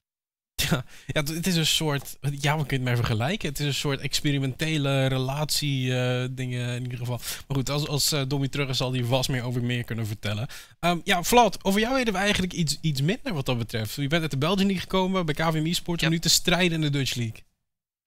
Ja, 0.71 0.85
ja, 1.07 1.23
het 1.23 1.47
is 1.47 1.57
een 1.57 1.67
soort, 1.67 2.17
ja, 2.21 2.59
we 2.59 2.67
kunnen 2.67 2.87
het 2.89 2.97
maar 2.97 3.07
vergelijken. 3.07 3.49
Het 3.49 3.61
is 3.61 3.67
een 3.67 3.75
soort 3.75 4.01
experimentele 4.01 5.07
relatie 5.07 5.89
dingen 6.35 6.75
in 6.75 6.83
ieder 6.83 6.99
geval. 6.99 7.17
Maar 7.17 7.57
goed, 7.57 7.71
als, 7.71 7.89
als 7.89 8.15
Dommy 8.29 8.49
terug 8.49 8.69
is, 8.69 8.77
zal 8.77 8.93
hij 8.93 9.05
vast 9.05 9.29
meer 9.29 9.43
over 9.43 9.63
meer 9.63 9.85
kunnen 9.85 10.07
vertellen. 10.07 10.49
Um, 10.81 11.01
ja, 11.05 11.23
Vlad, 11.23 11.65
over 11.65 11.81
jou 11.81 11.95
weten 11.95 12.13
we 12.13 12.19
eigenlijk 12.19 12.53
iets, 12.53 12.79
iets 12.81 13.01
minder 13.01 13.35
wat 13.35 13.47
dat 13.47 13.59
betreft. 13.59 13.95
Je 13.95 14.07
bent 14.07 14.23
uit 14.23 14.31
de 14.31 14.39
Belgian 14.39 14.67
League 14.67 14.83
gekomen 14.83 15.27
bij 15.27 15.35
KVM 15.35 15.73
Sport 15.73 16.03
om 16.03 16.05
yep. 16.05 16.11
nu 16.11 16.19
te 16.19 16.29
strijden 16.29 16.73
in 16.73 16.81
de 16.81 16.99
Dutch 16.99 17.15
League. 17.15 17.45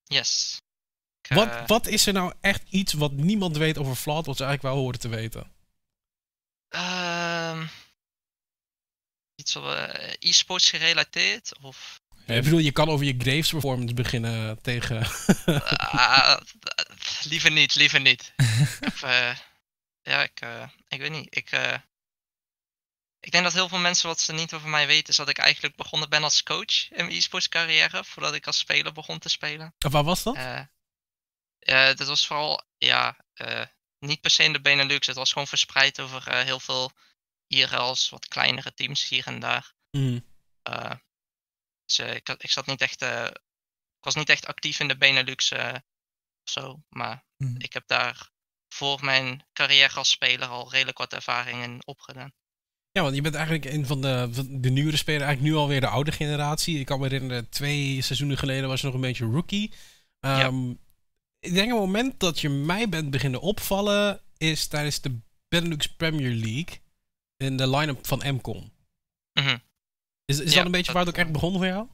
Yes. 0.04 0.62
Wat, 1.28 1.48
uh, 1.48 1.68
wat 1.68 1.88
is 1.88 2.06
er 2.06 2.14
nou 2.14 2.34
echt 2.42 2.64
iets 2.70 2.94
wat 2.94 3.12
niemand 3.12 3.58
weet 3.58 3.78
over 3.78 3.96
Vlad, 3.96 4.26
wat 4.26 4.38
ze 4.38 4.44
eigenlijk 4.44 4.74
wel 4.74 4.84
horen 4.84 5.00
te 5.00 5.08
weten? 5.08 5.52
Uh, 6.70 7.62
iets 9.36 9.56
uh, 9.56 9.84
e-sports 10.20 10.70
gerelateerd? 10.70 11.54
Of? 11.62 12.02
Ik 12.36 12.44
bedoel, 12.44 12.60
je 12.60 12.72
kan 12.72 12.90
over 12.90 13.06
je 13.06 13.16
Graves 13.18 13.50
performance 13.50 13.94
beginnen 13.94 14.62
tegen... 14.62 15.08
Ah, 15.92 16.40
liever 17.24 17.52
niet, 17.52 17.76
liever 17.76 18.02
niet. 18.02 18.34
heb, 18.80 19.02
eh, 19.02 19.36
ja, 20.02 20.24
ik, 20.24 20.42
eh, 20.42 20.64
ik 20.88 21.00
weet 21.00 21.12
niet. 21.12 21.36
Ik, 21.36 21.52
eh, 21.52 21.74
ik 23.20 23.32
denk 23.32 23.44
dat 23.44 23.54
heel 23.54 23.70
veel 23.70 23.78
mensen 23.78 24.08
wat 24.08 24.20
ze 24.20 24.34
niet 24.34 24.54
over 24.54 24.70
mij 24.70 24.88
weten, 24.88 25.10
is 25.10 25.16
dat 25.16 25.30
ik 25.30 25.38
eigenlijk 25.38 25.76
begonnen 25.76 26.10
ben 26.10 26.24
als 26.24 26.44
coach 26.44 26.92
in 26.92 27.06
mijn 27.06 27.18
e-sports 27.18 27.50
carrière, 27.50 28.04
voordat 28.04 28.34
ik 28.34 28.48
als 28.48 28.58
speler 28.58 28.94
begon 28.94 29.20
te 29.20 29.30
spelen. 29.30 29.74
Of 29.86 29.92
waar 29.92 30.04
was 30.04 30.24
dat? 30.24 30.36
Eh, 31.60 31.94
dat 31.96 32.08
was 32.08 32.28
vooral, 32.28 32.62
ja, 32.78 33.18
eh, 33.34 33.66
niet 34.00 34.22
per 34.22 34.32
se 34.32 34.44
in 34.44 34.54
de 34.54 34.62
Benelux. 34.62 35.08
Het 35.08 35.16
was 35.16 35.32
gewoon 35.32 35.48
verspreid 35.48 36.00
over 36.00 36.28
eh, 36.28 36.44
heel 36.44 36.60
veel 36.60 36.92
IRL's, 37.48 38.10
wat 38.10 38.28
kleinere 38.28 38.74
teams 38.74 39.08
hier 39.08 39.28
en 39.28 39.40
daar. 39.40 39.74
Mhm. 39.92 40.20
Dus 41.86 42.00
ik, 42.00 42.30
ik 42.30 42.52
zat 42.52 42.66
niet 42.66 42.82
echt, 42.82 43.02
ik 43.02 44.06
was 44.06 44.16
niet 44.16 44.30
echt 44.30 44.46
actief 44.46 44.80
in 44.80 44.88
de 44.88 44.98
Benelux 44.98 45.52
of 45.52 46.52
zo, 46.52 46.84
maar 46.90 47.28
Mhm. 47.38 47.56
ik 47.58 47.74
heb 47.74 47.88
daar 47.88 48.30
voor 48.74 49.06
mijn 49.06 49.46
carrière 49.54 49.96
als 49.96 50.10
speler 50.10 50.48
al 50.48 50.72
redelijk 50.72 50.98
wat 50.98 51.14
ervaring 51.14 51.64
in 51.64 51.82
opgedaan. 51.86 52.34
Ja, 52.92 53.02
want 53.02 53.16
je 53.16 53.22
bent 53.22 53.36
eigenlijk 53.36 53.66
een 53.66 53.86
van 53.86 54.02
de, 54.02 54.30
van 54.32 54.62
de 54.62 54.70
nieuwere 54.70 54.98
spelers, 54.98 55.24
eigenlijk 55.24 55.54
nu 55.54 55.60
alweer 55.60 55.82
de 55.82 55.88
oude 55.88 56.12
generatie. 56.12 56.80
Ik 56.80 56.86
kan 56.86 57.00
me 57.00 57.08
herinneren, 57.08 57.50
twee 57.50 58.02
seizoenen 58.02 58.38
geleden 58.38 58.70
was 58.70 58.80
je 58.80 58.86
nog 58.86 58.96
een 58.96 59.02
beetje 59.02 59.26
rookie. 59.26 59.74
Ehm, 60.20 60.74
Ik 61.40 61.54
denk 61.54 61.70
het 61.70 61.80
moment 61.80 62.20
dat 62.20 62.40
je 62.40 62.50
mij 62.50 62.90
bent 62.90 63.10
beginnen 63.10 63.42
opvallen, 63.42 64.22
is 64.38 64.68
tijdens 64.68 65.02
de 65.02 65.20
Benelux 65.48 65.88
Premier 65.88 66.32
League 66.34 66.82
in 67.38 67.58
de 67.58 67.70
line-up 67.70 68.08
van 68.08 68.22
MCOM. 68.36 68.74
Mhm. 69.34 69.58
Is, 70.26 70.40
is 70.40 70.50
Ja, 70.50 70.56
dat 70.56 70.66
een 70.66 70.72
beetje 70.72 70.86
dat, 70.86 70.96
waar 70.96 71.06
het 71.06 71.14
ook 71.14 71.18
echt 71.20 71.28
eh, 71.28 71.34
begon 71.34 71.54
voor 71.54 71.66
jou? 71.66 71.88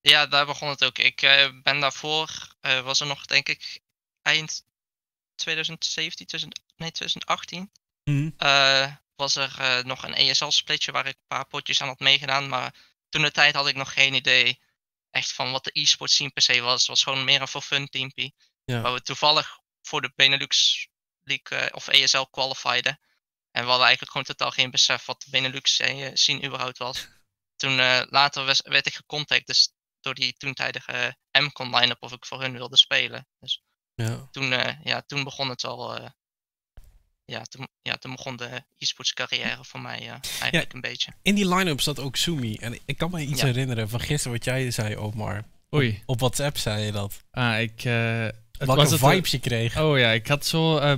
Ja, 0.00 0.26
daar 0.26 0.46
begon 0.46 0.68
het 0.68 0.84
ook. 0.84 0.98
Ik 0.98 1.22
eh, 1.22 1.48
ben 1.62 1.80
daarvoor, 1.80 2.56
eh, 2.60 2.80
was 2.80 3.00
er 3.00 3.06
nog 3.06 3.26
denk 3.26 3.48
ik 3.48 3.80
eind 4.22 4.64
2017, 5.34 6.26
2000, 6.26 6.60
nee 6.76 6.92
2018, 6.92 7.70
Mhm. 8.04 8.30
was 9.16 9.36
er 9.36 9.82
nog 9.86 10.02
een 10.02 10.14
ESL-splitje 10.14 10.92
waar 10.92 11.06
ik 11.06 11.14
een 11.14 11.26
paar 11.26 11.46
potjes 11.46 11.80
aan 11.82 11.88
had 11.88 11.98
meegedaan. 12.00 12.48
Maar 12.48 12.74
toen 13.08 13.22
de 13.22 13.30
tijd 13.30 13.54
had 13.54 13.68
ik 13.68 13.76
nog 13.76 13.92
geen 13.92 14.14
idee 14.14 14.60
echt 15.10 15.32
van 15.32 15.52
wat 15.52 15.64
de 15.64 15.70
e-sport 15.72 16.10
scene 16.10 16.30
per 16.30 16.42
se 16.42 16.60
was. 16.60 16.78
Het 16.78 16.88
was 16.88 17.02
gewoon 17.02 17.24
meer 17.24 17.40
een 17.40 17.48
voor 17.48 17.62
fun 17.62 17.88
teampie. 17.88 18.34
Ja. 18.70 18.80
Waar 18.80 18.92
we 18.92 19.02
toevallig 19.02 19.58
voor 19.82 20.00
de 20.00 20.12
Benelux 20.16 20.86
League 21.22 21.58
eh, 21.58 21.66
of 21.76 21.88
ESL 21.88 22.22
qualifieden. 22.30 23.00
En 23.50 23.62
we 23.62 23.68
hadden 23.68 23.86
eigenlijk 23.86 24.10
gewoon 24.12 24.26
totaal 24.26 24.50
geen 24.50 24.70
besef 24.70 25.04
wat 25.06 25.20
de 25.22 25.30
Benelux 25.30 25.80
eh, 25.80 26.10
scene 26.12 26.44
überhaupt 26.44 26.78
was. 26.78 27.08
Toen 27.62 27.80
eh, 27.80 28.02
later 28.08 28.44
was- 28.44 28.62
werd 28.64 28.86
ik 28.86 28.94
gecontact 28.94 29.46
dus 29.46 29.72
door 30.00 30.14
die 30.14 30.34
toentijdige 30.36 31.16
MCON 31.32 31.74
line-up 31.76 32.02
of 32.02 32.12
ik 32.12 32.26
voor 32.26 32.40
hun 32.40 32.52
wilde 32.52 32.76
spelen. 32.76 33.26
Dus 33.40 33.62
Ja. 33.94 34.28
toen, 34.30 34.52
eh, 34.52 34.74
ja, 34.84 35.02
toen 35.06 35.24
begon 35.24 35.48
het 35.48 35.64
al. 35.64 35.96
eh, 35.96 36.08
ja, 37.24 37.42
toen, 37.42 37.68
ja, 37.82 37.96
toen 37.96 38.14
begon 38.14 38.36
de 38.36 38.64
e-sports 38.78 39.12
carrière 39.12 39.64
voor 39.64 39.80
mij 39.80 40.20
eigenlijk 40.40 40.72
een 40.72 40.80
beetje. 40.80 41.12
In 41.22 41.34
die 41.34 41.48
line-up 41.54 41.80
zat 41.80 41.98
ook 41.98 42.16
Sumi. 42.16 42.56
En 42.56 42.78
ik 42.84 42.96
kan 42.96 43.10
me 43.10 43.20
iets 43.20 43.40
Ja. 43.40 43.46
herinneren 43.46 43.88
van 43.88 44.00
gisteren 44.00 44.32
wat 44.36 44.44
jij 44.44 44.70
zei, 44.70 44.96
Omar. 44.96 45.44
Oei. 45.74 46.02
Op 46.06 46.20
WhatsApp 46.20 46.58
zei 46.58 46.84
je 46.84 46.92
dat. 46.92 47.24
Ah, 47.30 47.60
ik... 47.60 47.84
Welke 48.66 48.82
het, 48.82 48.92
eh, 48.92 49.10
vibes 49.10 49.30
je 49.30 49.38
kreeg. 49.38 49.80
Oh 49.80 49.98
ja, 49.98 50.10
ik 50.10 50.26
had 50.26 50.46
zo. 50.46 50.78
eh, 50.78 50.94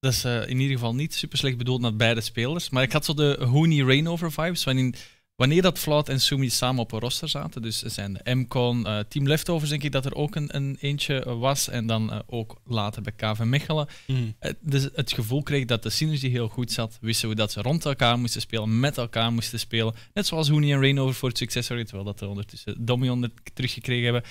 dat 0.00 0.12
is 0.12 0.24
eh, 0.24 0.48
in 0.48 0.60
ieder 0.60 0.76
geval 0.76 0.94
niet 0.94 1.14
super 1.14 1.38
slecht 1.38 1.56
bedoeld 1.56 1.80
naar 1.80 1.96
beide 1.96 2.20
spelers. 2.20 2.70
Maar 2.70 2.82
ik 2.82 2.92
had 2.92 3.04
zo 3.04 3.14
de 3.14 3.36
Hooney 3.50 3.84
Rainover 3.84 4.32
vibes. 4.32 4.64
Wanneer, 4.64 4.94
wanneer 5.40 5.62
dat 5.62 5.78
Flout 5.78 6.08
en 6.08 6.20
Sumi 6.20 6.50
samen 6.50 6.82
op 6.82 6.92
een 6.92 7.00
roster 7.00 7.28
zaten. 7.28 7.62
Dus 7.62 7.84
er 7.84 7.90
zijn 7.90 8.12
de 8.12 8.34
MCON, 8.34 8.86
eh, 8.86 8.98
Team 9.08 9.26
Leftovers, 9.26 9.70
denk 9.70 9.82
ik 9.82 9.92
dat 9.92 10.04
er 10.04 10.14
ook 10.14 10.34
een, 10.34 10.56
een 10.56 10.76
eentje 10.80 11.38
was. 11.38 11.68
En 11.68 11.86
dan 11.86 12.12
eh, 12.12 12.18
ook 12.26 12.60
later 12.64 13.02
bij 13.02 13.12
KV 13.16 13.38
Mechelen. 13.38 13.88
Mhm. 14.06 14.18
Eh, 14.38 14.52
dus 14.60 14.88
het 14.94 15.12
gevoel 15.12 15.42
kreeg 15.42 15.64
dat 15.64 15.82
de 15.82 15.90
synergie 15.90 16.30
heel 16.30 16.48
goed 16.48 16.72
zat. 16.72 16.98
Wisten 17.00 17.28
we 17.28 17.34
dat 17.34 17.52
ze 17.52 17.62
rond 17.62 17.84
elkaar 17.84 18.18
moesten 18.18 18.40
spelen, 18.40 18.80
met 18.80 18.98
elkaar 18.98 19.32
moesten 19.32 19.58
spelen. 19.58 19.94
Net 20.14 20.26
zoals 20.26 20.48
Hooney 20.48 20.72
en 20.72 20.80
Rainover 20.80 21.14
voor 21.14 21.28
het 21.28 21.38
succes 21.38 21.66
terwijl 21.66 22.04
dat 22.04 22.20
we 22.20 22.26
ondertussen 22.26 22.84
Dommy 22.84 23.08
onder 23.08 23.30
teruggekregen 23.54 24.04
hebben. 24.04 24.22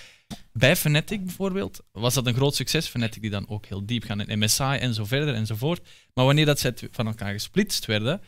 Bij 0.54 0.76
Fnatic 0.76 1.26
bijvoorbeeld 1.26 1.80
was 1.91 2.13
dat 2.13 2.26
een 2.26 2.34
groot 2.34 2.56
succes. 2.56 2.88
Fnatic 2.88 3.22
die 3.22 3.32
dan 3.32 3.50
ook 3.50 3.65
heel 3.65 3.86
diep 3.86 4.04
gaan 4.04 4.22
in 4.22 4.39
MSI 4.39 4.63
en 4.63 4.93
zo 4.93 5.06
verder 5.06 5.34
enzovoort. 5.34 5.82
Maar 6.13 6.26
wanneer 6.26 6.45
dat 6.45 6.60
ze 6.60 6.74
van 6.91 7.08
elkaar 7.08 7.34
gesplitst 7.34 7.86
werden, 7.86 8.22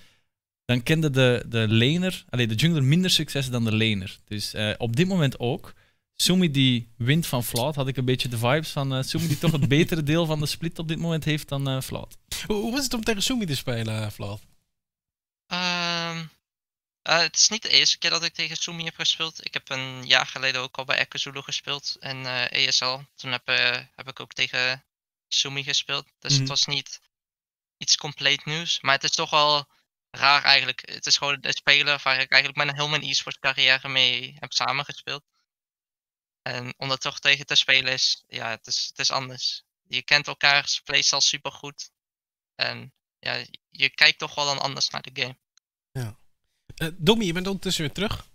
dan 0.66 0.84
kende 0.84 1.10
de, 1.10 1.44
de 1.48 1.68
laner, 1.70 2.26
allee, 2.30 2.48
de 2.48 2.56
jungler 2.56 2.84
minder 2.84 3.10
succes 3.12 3.50
dan 3.50 3.64
de 3.64 3.76
laner. 3.76 4.20
Dus 4.26 4.54
eh, 4.54 4.74
op 4.78 4.96
dit 4.96 5.08
moment 5.08 5.40
ook. 5.40 5.74
Sumi 6.16 6.52
die 6.52 6.90
wint 6.98 7.28
van 7.28 7.44
Flout, 7.44 7.76
had 7.76 7.88
ik 7.88 7.98
een 7.98 8.06
beetje 8.06 8.28
de 8.30 8.38
vibes 8.38 8.70
van 8.70 8.94
eh 8.94 9.04
Sumi 9.04 9.28
die 9.28 9.38
toch 9.38 9.52
het 9.52 9.68
betere 9.78 10.04
deel 10.04 10.26
van 10.26 10.40
de 10.40 10.46
split 10.46 10.80
op 10.80 10.88
dit 10.88 11.00
moment 11.00 11.24
heeft 11.24 11.48
dan 11.50 11.68
eh 11.70 11.82
Flout. 11.82 12.18
Hoe, 12.46 12.56
hoe 12.56 12.72
was 12.72 12.84
het 12.84 12.94
om 12.94 13.04
tegen 13.04 13.22
Sumi 13.24 13.46
te 13.46 13.56
spelen, 13.56 14.12
Vlad? 14.12 14.42
Ehm, 15.48 16.26
eh, 17.02 17.20
het 17.20 17.38
is 17.38 17.50
niet 17.50 17.62
de 17.62 17.70
eerste 17.70 17.98
keer 17.98 18.10
dat 18.10 18.24
ik 18.24 18.34
tegen 18.34 18.58
Sumi 18.58 18.84
heb 18.84 18.96
gespeeld. 18.96 19.46
Ik 19.46 19.54
heb 19.54 19.70
een 19.70 20.06
jaar 20.08 20.26
geleden 20.26 20.62
ook 20.62 20.78
al 20.78 20.86
bij 20.86 21.06
Zulu 21.10 21.42
gespeeld 21.42 21.98
en 22.00 22.26
eh, 22.26 22.68
ESL. 22.68 23.00
Toen 23.16 23.32
heb, 23.32 23.48
eh, 23.48 23.80
heb 23.96 24.08
ik 24.08 24.20
ook 24.20 24.34
tegen 24.34 24.84
Sumi 25.28 25.64
gespeeld. 25.64 26.06
Dus 26.20 26.32
Mhm. 26.32 26.40
het 26.40 26.50
was 26.50 26.66
niet 26.66 27.02
iets 27.78 27.98
compleet 27.98 28.46
nieuws. 28.46 28.82
Maar 28.82 28.94
het 28.94 29.04
is 29.04 29.12
toch 29.12 29.30
wel 29.30 29.68
raar 30.12 30.44
eigenlijk. 30.44 30.82
Het 30.90 31.06
is 31.06 31.18
gewoon 31.18 31.38
een 31.42 31.54
speler 31.54 32.02
waar 32.04 32.20
ik 32.20 32.32
eigenlijk 32.32 32.64
mijn 32.64 32.76
heel 32.76 32.88
mijn 32.88 33.04
e-sport 33.04 33.40
carrière 33.40 33.88
mee 33.88 34.36
heb 34.40 34.52
samengespeeld. 34.52 35.24
En 36.42 36.74
om 36.78 36.92
er 36.92 36.98
toch 36.98 37.20
tegen 37.20 37.46
te 37.46 37.56
spelen 37.56 37.94
is, 37.94 38.24
ja, 38.28 38.50
het 38.50 38.68
is, 38.68 38.86
het 38.88 39.00
is 39.00 39.12
anders. 39.12 39.64
Je 39.82 40.04
kent 40.04 40.28
elkaars 40.28 40.80
playstyle 40.80 41.22
super 41.22 41.52
goed. 41.52 41.92
En 42.56 42.94
ja, 43.20 43.46
je 43.70 43.90
kijkt 43.90 44.20
toch 44.20 44.36
wel 44.36 44.46
dan 44.46 44.60
anders 44.60 44.90
naar 44.90 45.02
de 45.02 45.22
game. 45.22 45.38
Uh, 46.82 46.88
Dommy, 46.98 47.26
je 47.26 47.34
bent 47.34 47.48
ondertussen 47.48 47.84
weer 47.84 47.94
terug. 47.94 48.30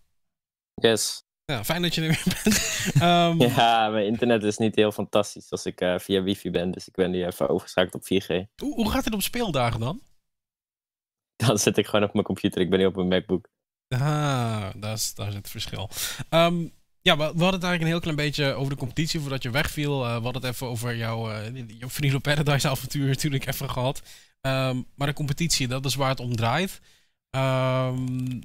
Yes. 0.75 1.25
Ja, 1.45 1.65
fijn 1.65 1.83
dat 1.83 1.95
je 1.95 2.01
er 2.01 2.07
weer 2.07 2.23
bent. 2.43 2.75
Ehm, 3.03 3.41
Ja, 3.43 3.89
mijn 3.89 4.07
internet 4.07 4.43
is 4.43 4.57
niet 4.57 4.75
heel 4.75 4.93
fantastisch 4.93 5.51
als 5.51 5.67
ik 5.67 5.81
eh, 5.81 5.99
via 5.99 6.23
wifi 6.23 6.51
ben. 6.51 6.71
Dus 6.71 6.89
ik 6.89 6.95
ben 6.95 7.11
nu 7.11 7.27
even 7.27 7.49
overgeschakeld 7.49 7.95
op 7.95 8.03
4G. 8.03 8.27
hoe, 8.57 8.75
hoe 8.75 8.91
gaat 8.91 9.05
het 9.05 9.15
op 9.15 9.23
speeldagen 9.23 9.81
dan? 9.81 10.01
Dan 11.46 11.59
zit 11.59 11.77
ik 11.77 11.87
gewoon 11.87 12.05
op 12.05 12.12
mijn 12.12 12.25
computer. 12.25 12.61
Ik 12.61 12.70
ben 12.70 12.79
nu 12.79 12.87
op 12.87 12.96
mijn 12.96 13.09
MacBook. 13.09 13.49
Ah, 13.88 14.68
daar 14.77 14.92
is, 14.92 15.14
daar 15.14 15.29
is 15.29 15.35
het 15.35 15.51
verschil. 15.51 15.90
Ehm, 16.29 16.68
ja, 17.03 17.16
we, 17.16 17.22
we 17.22 17.42
hadden 17.42 17.61
het 17.61 17.62
eigenlijk 17.62 17.83
een 17.83 17.87
heel 17.87 18.01
klein 18.01 18.16
beetje 18.16 18.53
over 18.53 18.72
de 18.72 18.79
competitie 18.79 19.20
voordat 19.20 19.42
je 19.42 19.51
wegviel. 19.51 20.05
Eh, 20.05 20.16
we 20.16 20.22
hadden 20.22 20.42
het 20.42 20.53
even 20.53 20.66
over 20.66 20.96
jouw, 20.96 21.31
uh, 21.31 21.68
jouw 21.79 21.88
Vrienden 21.88 22.20
Paradise 22.20 22.68
avontuur 22.68 23.09
natuurlijk 23.09 23.46
even 23.46 23.70
gehad. 23.70 24.03
Ehm, 24.40 24.83
maar 24.94 25.07
de 25.07 25.12
competitie, 25.12 25.68
dat 25.68 25.85
is 25.85 25.94
waar 25.94 26.09
het 26.09 26.20
om 26.20 26.37
draait. 26.37 26.81
Ehm, 27.31 28.40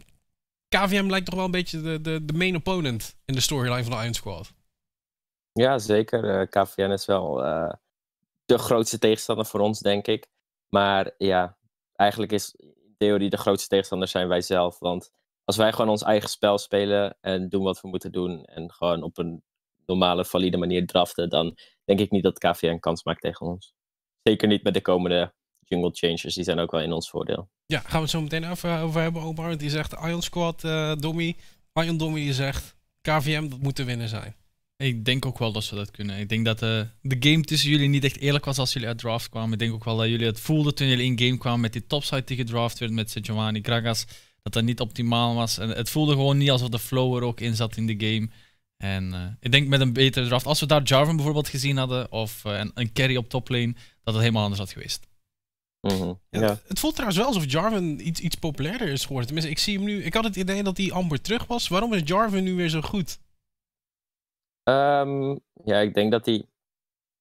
KVM 0.68 1.10
lijkt 1.10 1.26
toch 1.26 1.36
wel 1.36 1.46
een 1.46 1.52
beetje 1.52 1.82
de, 1.82 2.02
de, 2.02 2.26
de 2.26 2.34
main 2.34 2.56
opponent 2.56 3.16
in 3.26 3.34
de 3.34 3.42
storyline 3.42 3.84
van 3.84 3.92
de 3.92 4.02
Iron 4.02 4.14
Squad. 4.14 4.54
Ja, 5.54 5.80
zeker. 5.80 6.42
Uh, 6.42 6.48
KVN 6.50 6.92
is 6.92 7.06
wel 7.06 7.46
uh, 7.46 7.74
de 8.46 8.58
grootste 8.58 9.00
tegenstander 9.00 9.46
voor 9.46 9.60
ons, 9.60 9.80
denk 9.80 10.08
ik. 10.08 10.28
Maar 10.70 11.12
ja, 11.18 11.58
eigenlijk 11.96 12.32
is 12.32 12.56
theorie 13.02 13.30
de 13.30 13.38
grootste 13.38 13.68
tegenstander 13.68 14.08
zijn 14.08 14.28
wij 14.28 14.42
zelf. 14.42 14.80
Want 14.80 15.12
als 15.44 15.58
wij 15.58 15.72
gewoon 15.72 15.90
ons 15.90 16.04
eigen 16.04 16.30
spel 16.30 16.58
spelen 16.58 17.18
en 17.22 17.50
doen 17.50 17.64
wat 17.64 17.82
we 17.82 17.88
moeten 17.88 18.12
doen 18.12 18.44
en 18.44 18.72
gewoon 18.72 19.04
op 19.04 19.18
een 19.18 19.44
normale, 19.86 20.26
valide 20.26 20.58
manier 20.58 20.86
draften, 20.86 21.30
dan 21.30 21.58
denk 21.84 22.00
ik 22.00 22.12
niet 22.12 22.24
dat 22.24 22.40
KVN 22.40 22.80
kans 22.80 23.04
maakt 23.04 23.22
tegen 23.22 23.46
ons. 23.46 23.74
Zeker 24.24 24.48
niet 24.48 24.64
met 24.64 24.74
de 24.74 24.82
komende 24.82 25.34
jungle 25.60 25.92
changers, 25.94 26.36
die 26.36 26.44
zijn 26.44 26.60
ook 26.60 26.72
wel 26.72 26.82
in 26.82 26.92
ons 26.92 27.10
voordeel. 27.10 27.50
Ja, 27.66 27.80
gaan 27.80 27.92
we 27.92 28.00
het 28.00 28.10
zo 28.10 28.22
meteen 28.22 28.52
even 28.52 28.80
over 28.80 29.02
hebben, 29.02 29.22
Omar. 29.22 29.58
Die 29.58 29.70
zegt 29.70 29.94
Ion 29.94 30.22
Squad, 30.22 30.64
uh, 30.64 30.96
Dommy. 30.96 31.36
Ion 31.74 31.98
Dommy 31.98 32.32
zegt 32.32 32.76
KVM, 33.02 33.50
dat 33.50 33.60
moet 33.60 33.76
te 33.76 33.84
winnen 33.84 34.10
zijn. 34.10 34.36
Ik 34.82 35.06
denk 35.06 35.26
ook 35.26 35.40
wel 35.40 35.52
dat 35.52 35.64
ze 35.64 35.76
dat 35.76 35.92
kunnen. 35.92 36.20
Ik 36.20 36.30
denk 36.30 36.46
dat 36.46 36.62
uh, 36.62 36.82
de 37.02 37.16
game 37.20 37.42
tussen 37.42 37.70
jullie 37.70 37.90
niet 37.90 38.04
echt 38.04 38.18
eerlijk 38.18 38.46
was 38.46 38.58
als 38.58 38.74
jullie 38.74 38.88
uit 38.88 38.98
draft 38.98 39.30
kwamen. 39.30 39.54
Ik 39.54 39.60
denk 39.60 39.74
ook 39.74 39.84
wel 39.84 39.98
dat 39.98 40.08
jullie 40.08 40.26
het 40.26 40.40
voelden 40.40 40.76
toen 40.76 40.88
jullie 40.88 41.06
in 41.06 41.20
game 41.20 41.38
kwamen 41.38 41.60
met 41.60 41.74
die 41.74 41.88
topside 41.88 42.24
die 42.24 42.38
gedraft 42.38 42.80
werd 42.80 42.92
met 42.92 43.16
Giovanni 43.22 43.62
Gragas. 43.62 44.06
Dat 44.42 44.54
dat 44.54 44.64
niet 44.64 44.80
optimaal 44.80 45.36
was. 45.36 45.58
En 45.58 45.70
het 45.70 45.90
voelde 45.90 46.12
gewoon 46.12 46.38
niet 46.38 46.52
alsof 46.52 46.70
de 46.70 46.80
flow 46.80 47.16
er 47.16 47.24
ook 47.24 47.40
in 47.40 47.56
zat 47.56 47.78
in 47.78 47.88
de 47.88 48.08
game. 48.08 48.30
En 48.78 49.14
uh, 49.14 49.26
ik 49.40 49.52
denk 49.52 49.68
met 49.68 49.82
een 49.82 49.94
betere 49.94 50.26
draft, 50.26 50.46
als 50.46 50.60
we 50.60 50.66
daar 50.66 50.84
Jarvan 50.84 51.16
bijvoorbeeld 51.16 51.48
gezien 51.48 51.78
hadden, 51.78 52.12
of 52.12 52.44
uh, 52.46 52.58
een, 52.58 52.72
een 52.74 52.94
carry 52.94 53.16
op 53.16 53.30
toplane, 53.30 53.74
dat 54.04 54.14
het 54.14 54.24
helemaal 54.24 54.44
anders 54.44 54.62
had 54.62 54.72
geweest. 54.72 55.08
Mm 55.82 55.98
-hmm. 55.98 56.20
ja, 56.30 56.40
ja. 56.40 56.48
Het, 56.48 56.64
het, 56.68 56.80
voelt 56.80 56.94
trouwens 56.94 57.20
wel 57.20 57.28
alsof 57.28 57.52
Jarvan 57.52 58.00
iets, 58.00 58.20
iets 58.20 58.36
populairder 58.36 58.88
is 58.88 59.02
geworden. 59.02 59.26
Tenminste, 59.26 59.52
ik 59.52 59.60
zie 59.60 59.76
hem 59.76 59.86
nu. 59.86 60.04
Ik 60.04 60.14
had 60.14 60.24
het 60.24 60.36
idee 60.36 60.64
dat 60.64 60.78
hij 60.78 60.92
amper 60.92 61.22
terug 61.22 61.46
was. 61.46 61.68
Waarom 61.68 61.94
is 61.94 62.02
Jarvan 62.06 62.44
nu 62.44 62.54
weer 62.54 62.70
zo 62.70 62.82
goed? 62.82 63.20
Um, 64.64 65.40
ja, 65.64 65.80
ik 65.80 65.94
denk 65.94 66.12
dat 66.12 66.26
hij 66.26 66.46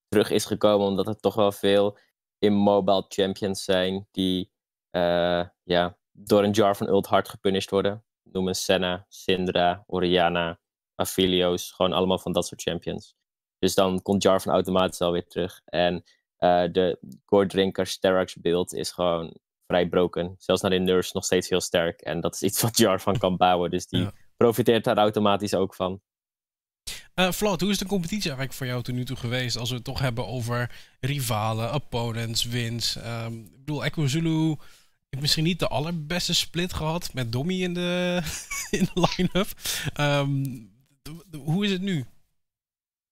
terug 0.09 0.31
is 0.31 0.44
gekomen 0.44 0.87
omdat 0.87 1.07
er 1.07 1.20
toch 1.20 1.35
wel 1.35 1.53
veel 1.53 1.98
immobile 2.38 3.05
champions 3.09 3.64
zijn 3.64 4.09
die 4.11 4.53
uh, 4.96 5.44
ja, 5.62 5.98
door 6.12 6.44
een 6.44 6.50
Jarvan 6.50 6.88
ult 6.88 7.07
hard 7.07 7.29
gepunished 7.29 7.70
worden. 7.70 8.05
Noem 8.22 8.48
een 8.48 8.55
Senna, 8.55 9.07
Syndra, 9.09 9.85
Oriana, 9.87 10.61
Aphelios, 10.94 11.70
gewoon 11.70 11.92
allemaal 11.92 12.18
van 12.18 12.33
dat 12.33 12.46
soort 12.46 12.62
champions. 12.62 13.14
Dus 13.59 13.74
dan 13.74 14.03
komt 14.03 14.22
Jarvan 14.22 14.53
automatisch 14.53 15.00
alweer 15.00 15.26
terug. 15.26 15.61
En 15.64 15.94
uh, 16.38 16.64
de 16.72 16.98
Drinker 17.46 17.87
Sterax 17.87 18.35
build 18.35 18.72
is 18.74 18.90
gewoon 18.90 19.37
vrij 19.66 19.88
broken. 19.88 20.35
Zelfs 20.38 20.62
naar 20.62 20.70
de 20.70 20.79
nurse 20.79 21.11
nog 21.14 21.24
steeds 21.24 21.48
heel 21.48 21.61
sterk. 21.61 22.00
En 22.00 22.20
dat 22.20 22.35
is 22.35 22.42
iets 22.42 22.62
wat 22.62 22.79
Jarvan 22.79 23.18
kan 23.18 23.37
bouwen. 23.37 23.70
Dus 23.70 23.87
die 23.87 24.09
profiteert 24.37 24.85
daar 24.85 24.96
automatisch 24.96 25.55
ook 25.55 25.74
van. 25.74 26.00
Uh, 27.14 27.33
hoe 27.33 27.70
is 27.70 27.79
de 27.79 27.87
competitie 27.87 28.23
eigenlijk 28.23 28.53
voor 28.53 28.66
jou 28.66 28.83
tot 28.83 28.94
nu 28.94 29.05
toe 29.05 29.16
geweest? 29.16 29.57
Als 29.57 29.68
we 29.68 29.75
het 29.75 29.85
toch 29.85 29.99
hebben 29.99 30.27
over 30.27 30.70
rivalen, 31.01 31.75
opponents, 31.75 32.44
wins. 32.44 32.96
Um, 32.96 33.44
ik 33.44 33.59
bedoel, 33.59 33.85
Echo 33.85 34.07
Zulu 34.07 34.57
heeft 35.09 35.23
misschien 35.23 35.44
niet 35.44 35.59
de 35.59 35.68
allerbeste 35.68 36.35
split 36.35 36.73
gehad 36.73 37.12
met 37.12 37.33
Dommy 37.33 37.62
in 37.62 37.75
de, 37.75 38.20
in 38.79 38.88
de 38.94 39.09
line-up. 39.16 39.49
Um, 39.96 40.73
hoe 41.31 41.64
is 41.64 41.70
het 41.70 41.81
nu? 41.81 42.07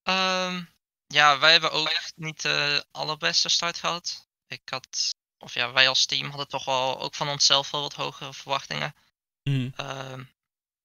Um, 0.03 0.69
ja, 1.07 1.39
wij 1.39 1.51
hebben 1.51 1.71
ook 1.71 2.11
niet 2.15 2.41
de 2.41 2.85
allerbeste 2.91 3.49
start 3.49 3.77
gehad. 3.77 4.27
Ik 4.47 4.61
had, 4.69 5.15
of 5.37 5.53
ja, 5.53 5.71
wij 5.71 5.87
als 5.87 6.05
team 6.05 6.29
hadden 6.29 6.47
toch 6.47 6.65
wel 6.65 6.99
ook 6.99 7.15
van 7.15 7.29
onszelf 7.29 7.71
wel 7.71 7.81
wat 7.81 7.93
hogere 7.93 8.33
verwachtingen. 8.33 8.95
Mm. 9.43 9.73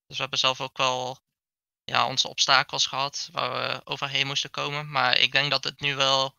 dus 0.06 0.16
we 0.16 0.22
hebben 0.22 0.38
zelf 0.38 0.60
ook 0.60 0.76
wel 0.76 1.23
ja, 1.84 2.06
onze 2.06 2.28
obstakels 2.28 2.86
gehad 2.86 3.28
waar 3.32 3.50
we 3.52 3.86
overheen 3.86 4.26
moesten 4.26 4.50
komen. 4.50 4.90
Maar 4.90 5.18
ik 5.18 5.32
denk 5.32 5.50
dat 5.50 5.64
het 5.64 5.80
nu 5.80 5.94
wel 5.94 6.36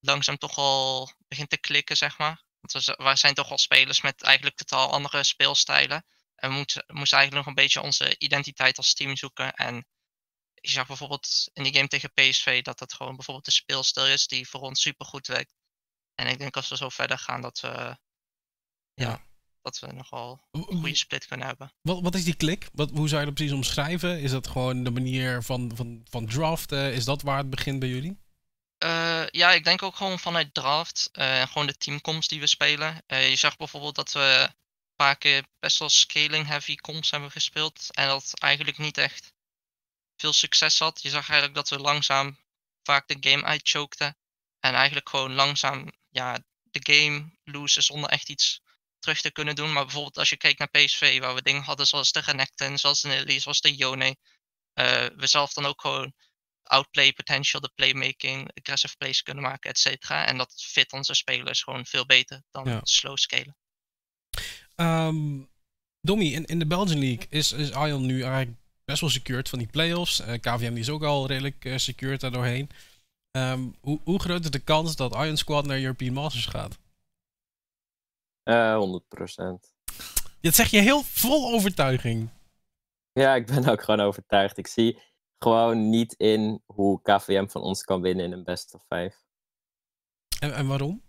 langzaam 0.00 0.36
toch 0.36 0.56
al 0.56 1.12
begint 1.28 1.50
te 1.50 1.58
klikken, 1.58 1.96
zeg 1.96 2.18
maar. 2.18 2.44
Want 2.60 2.84
we, 2.84 3.16
zijn 3.16 3.34
toch 3.34 3.48
wel 3.48 3.58
spelers 3.58 4.00
met 4.00 4.22
eigenlijk 4.22 4.56
totaal 4.56 4.92
andere 4.92 5.24
speelstijlen. 5.24 6.04
En 6.34 6.50
we 6.50 6.56
moeten, 6.56 6.84
moesten 6.86 7.18
eigenlijk 7.18 7.46
nog 7.46 7.56
een 7.56 7.62
beetje 7.62 7.80
onze 7.80 8.18
identiteit 8.18 8.76
als 8.76 8.94
team 8.94 9.16
zoeken. 9.16 9.54
En 9.54 9.86
je 10.54 10.70
zag 10.70 10.86
bijvoorbeeld 10.86 11.50
in 11.52 11.62
die 11.62 11.74
game 11.74 11.88
tegen 11.88 12.12
PSV 12.12 12.62
dat 12.62 12.78
dat 12.78 12.92
gewoon 12.92 13.14
bijvoorbeeld 13.16 13.46
de 13.46 13.52
speelstijl 13.52 14.06
is 14.06 14.26
die 14.26 14.48
voor 14.48 14.60
ons 14.60 14.80
super 14.80 15.06
goed 15.06 15.26
werkt. 15.26 15.54
En 16.14 16.26
ik 16.26 16.38
denk 16.38 16.56
als 16.56 16.68
we 16.68 16.76
zo 16.76 16.88
verder 16.88 17.18
gaan 17.18 17.40
dat 17.40 17.60
we, 17.60 17.98
ja, 18.94 19.26
dat 19.66 19.78
we 19.78 19.92
nogal 19.92 20.40
een 20.50 20.62
goede 20.62 20.94
split 20.94 21.26
kunnen 21.26 21.46
hebben. 21.46 21.72
Wat, 21.82 22.02
wat 22.02 22.14
is 22.14 22.24
die 22.24 22.34
klik? 22.34 22.68
Wat, 22.72 22.90
hoe 22.90 23.08
zou 23.08 23.20
je 23.20 23.26
dat 23.26 23.34
precies 23.34 23.52
omschrijven? 23.52 24.20
Is 24.20 24.30
dat 24.30 24.46
gewoon 24.46 24.84
de 24.84 24.90
manier 24.90 25.42
van, 25.42 25.72
van, 25.74 26.06
van 26.10 26.26
draften? 26.26 26.92
Is 26.92 27.04
dat 27.04 27.22
waar 27.22 27.38
het 27.38 27.50
begint 27.50 27.78
bij 27.78 27.88
jullie? 27.88 28.18
Uh, 28.84 29.26
ja, 29.30 29.52
ik 29.52 29.64
denk 29.64 29.82
ook 29.82 29.96
gewoon 29.96 30.18
vanuit 30.18 30.54
draft 30.54 31.08
uh, 31.12 31.40
en 31.40 31.48
gewoon 31.48 31.66
de 31.66 31.76
teamkomst 31.76 32.28
die 32.28 32.40
we 32.40 32.46
spelen. 32.46 33.02
Uh, 33.06 33.30
je 33.30 33.36
zag 33.36 33.56
bijvoorbeeld 33.56 33.94
dat 33.94 34.12
we 34.12 34.46
een 34.48 34.96
paar 34.96 35.16
keer 35.16 35.44
best 35.58 35.78
wel 35.78 35.88
scaling 35.88 36.46
heavy 36.46 36.76
comps 36.76 37.10
hebben 37.10 37.30
gespeeld 37.30 37.94
en 37.94 38.06
dat 38.06 38.32
eigenlijk 38.34 38.78
niet 38.78 38.98
echt 38.98 39.32
veel 40.16 40.32
succes 40.32 40.78
had. 40.78 41.02
Je 41.02 41.10
zag 41.10 41.28
eigenlijk 41.28 41.54
dat 41.54 41.68
we 41.68 41.78
langzaam 41.78 42.38
vaak 42.82 43.08
de 43.08 43.30
game 43.30 43.44
uitchokten 43.44 44.16
en 44.60 44.74
eigenlijk 44.74 45.08
gewoon 45.08 45.32
langzaam 45.32 45.90
ja, 46.10 46.38
de 46.62 46.92
game 46.92 47.30
losen 47.44 47.82
zonder 47.82 48.10
echt 48.10 48.28
iets 48.28 48.64
terug 49.06 49.20
te 49.20 49.32
kunnen 49.32 49.54
doen. 49.54 49.72
Maar 49.72 49.84
bijvoorbeeld 49.84 50.18
als 50.18 50.28
je 50.28 50.36
kijkt 50.36 50.58
naar 50.58 50.68
PSV, 50.68 51.20
waar 51.20 51.34
we 51.34 51.42
dingen 51.42 51.62
hadden 51.62 51.86
zoals 51.86 52.12
de 52.12 52.20
Renekton, 52.20 52.78
zoals 52.78 53.00
de 53.00 53.08
Nilly, 53.08 53.38
zoals 53.38 53.60
de 53.60 53.74
Yone. 53.74 54.16
we 55.16 55.26
zelf 55.26 55.52
dan 55.52 55.66
ook 55.66 55.80
gewoon 55.80 56.14
outplay 56.62 57.12
potential, 57.12 57.60
de 57.60 57.70
playmaking, 57.74 58.50
aggressive 58.54 58.96
plays 58.96 59.22
kunnen 59.22 59.42
maken, 59.42 59.70
et 59.70 59.78
cetera. 59.78 60.26
En 60.26 60.36
dat 60.36 60.62
fit 60.62 60.92
onze 60.92 61.14
spelers 61.14 61.62
gewoon 61.62 61.86
veel 61.86 62.06
beter 62.06 62.42
dan 62.50 62.80
slow 62.82 63.16
scalen. 63.16 63.56
Um, 64.76 65.48
Dommy, 66.00 66.24
in, 66.24 66.44
in 66.44 66.58
de 66.58 66.66
Belgian 66.66 66.98
League 66.98 67.26
is, 67.30 67.52
is 67.52 67.70
Ion 67.70 68.06
nu 68.06 68.22
eigenlijk 68.22 68.56
best 68.84 69.00
wel 69.00 69.10
secured 69.10 69.48
van 69.48 69.58
die 69.58 69.68
playoffs. 69.68 70.20
Uh, 70.20 70.34
eh, 70.34 70.40
KVM 70.40 70.76
is 70.76 70.88
ook 70.88 71.02
al 71.02 71.26
redelijk 71.26 71.64
uh, 71.64 71.76
secured 71.76 72.20
daardoorheen. 72.20 72.70
Um, 73.36 73.76
hoe, 73.80 74.00
hoe 74.04 74.20
groot 74.20 74.44
is 74.44 74.50
de 74.50 74.58
kans 74.58 74.96
dat 74.96 75.14
Ion 75.14 75.36
Squad 75.36 75.66
naar 75.66 75.80
European 75.80 76.12
Masters 76.12 76.46
gaat? 76.46 76.78
Uh, 78.48 78.72
eh, 78.72 78.78
100%. 78.78 79.74
Dat 80.40 80.54
zeg 80.54 80.70
je 80.70 80.78
heel 80.78 81.02
vol 81.02 81.52
overtuiging. 81.52 82.30
Ja, 83.12 83.34
ik 83.34 83.46
ben 83.46 83.68
ook 83.68 83.82
gewoon 83.82 84.00
overtuigd. 84.00 84.58
Ik 84.58 84.66
zie, 84.66 85.02
gewoon 85.38 85.90
niet 85.90 86.12
in 86.12 86.62
hoe 86.66 87.02
KVM 87.02 87.46
van 87.46 87.62
ons 87.62 87.82
kan 87.82 88.00
winnen 88.00 88.24
in 88.24 88.32
een 88.32 88.44
best 88.44 88.74
of 88.74 88.84
5. 88.88 89.24
En, 90.40 90.54
en 90.54 90.66
waarom? 90.66 91.02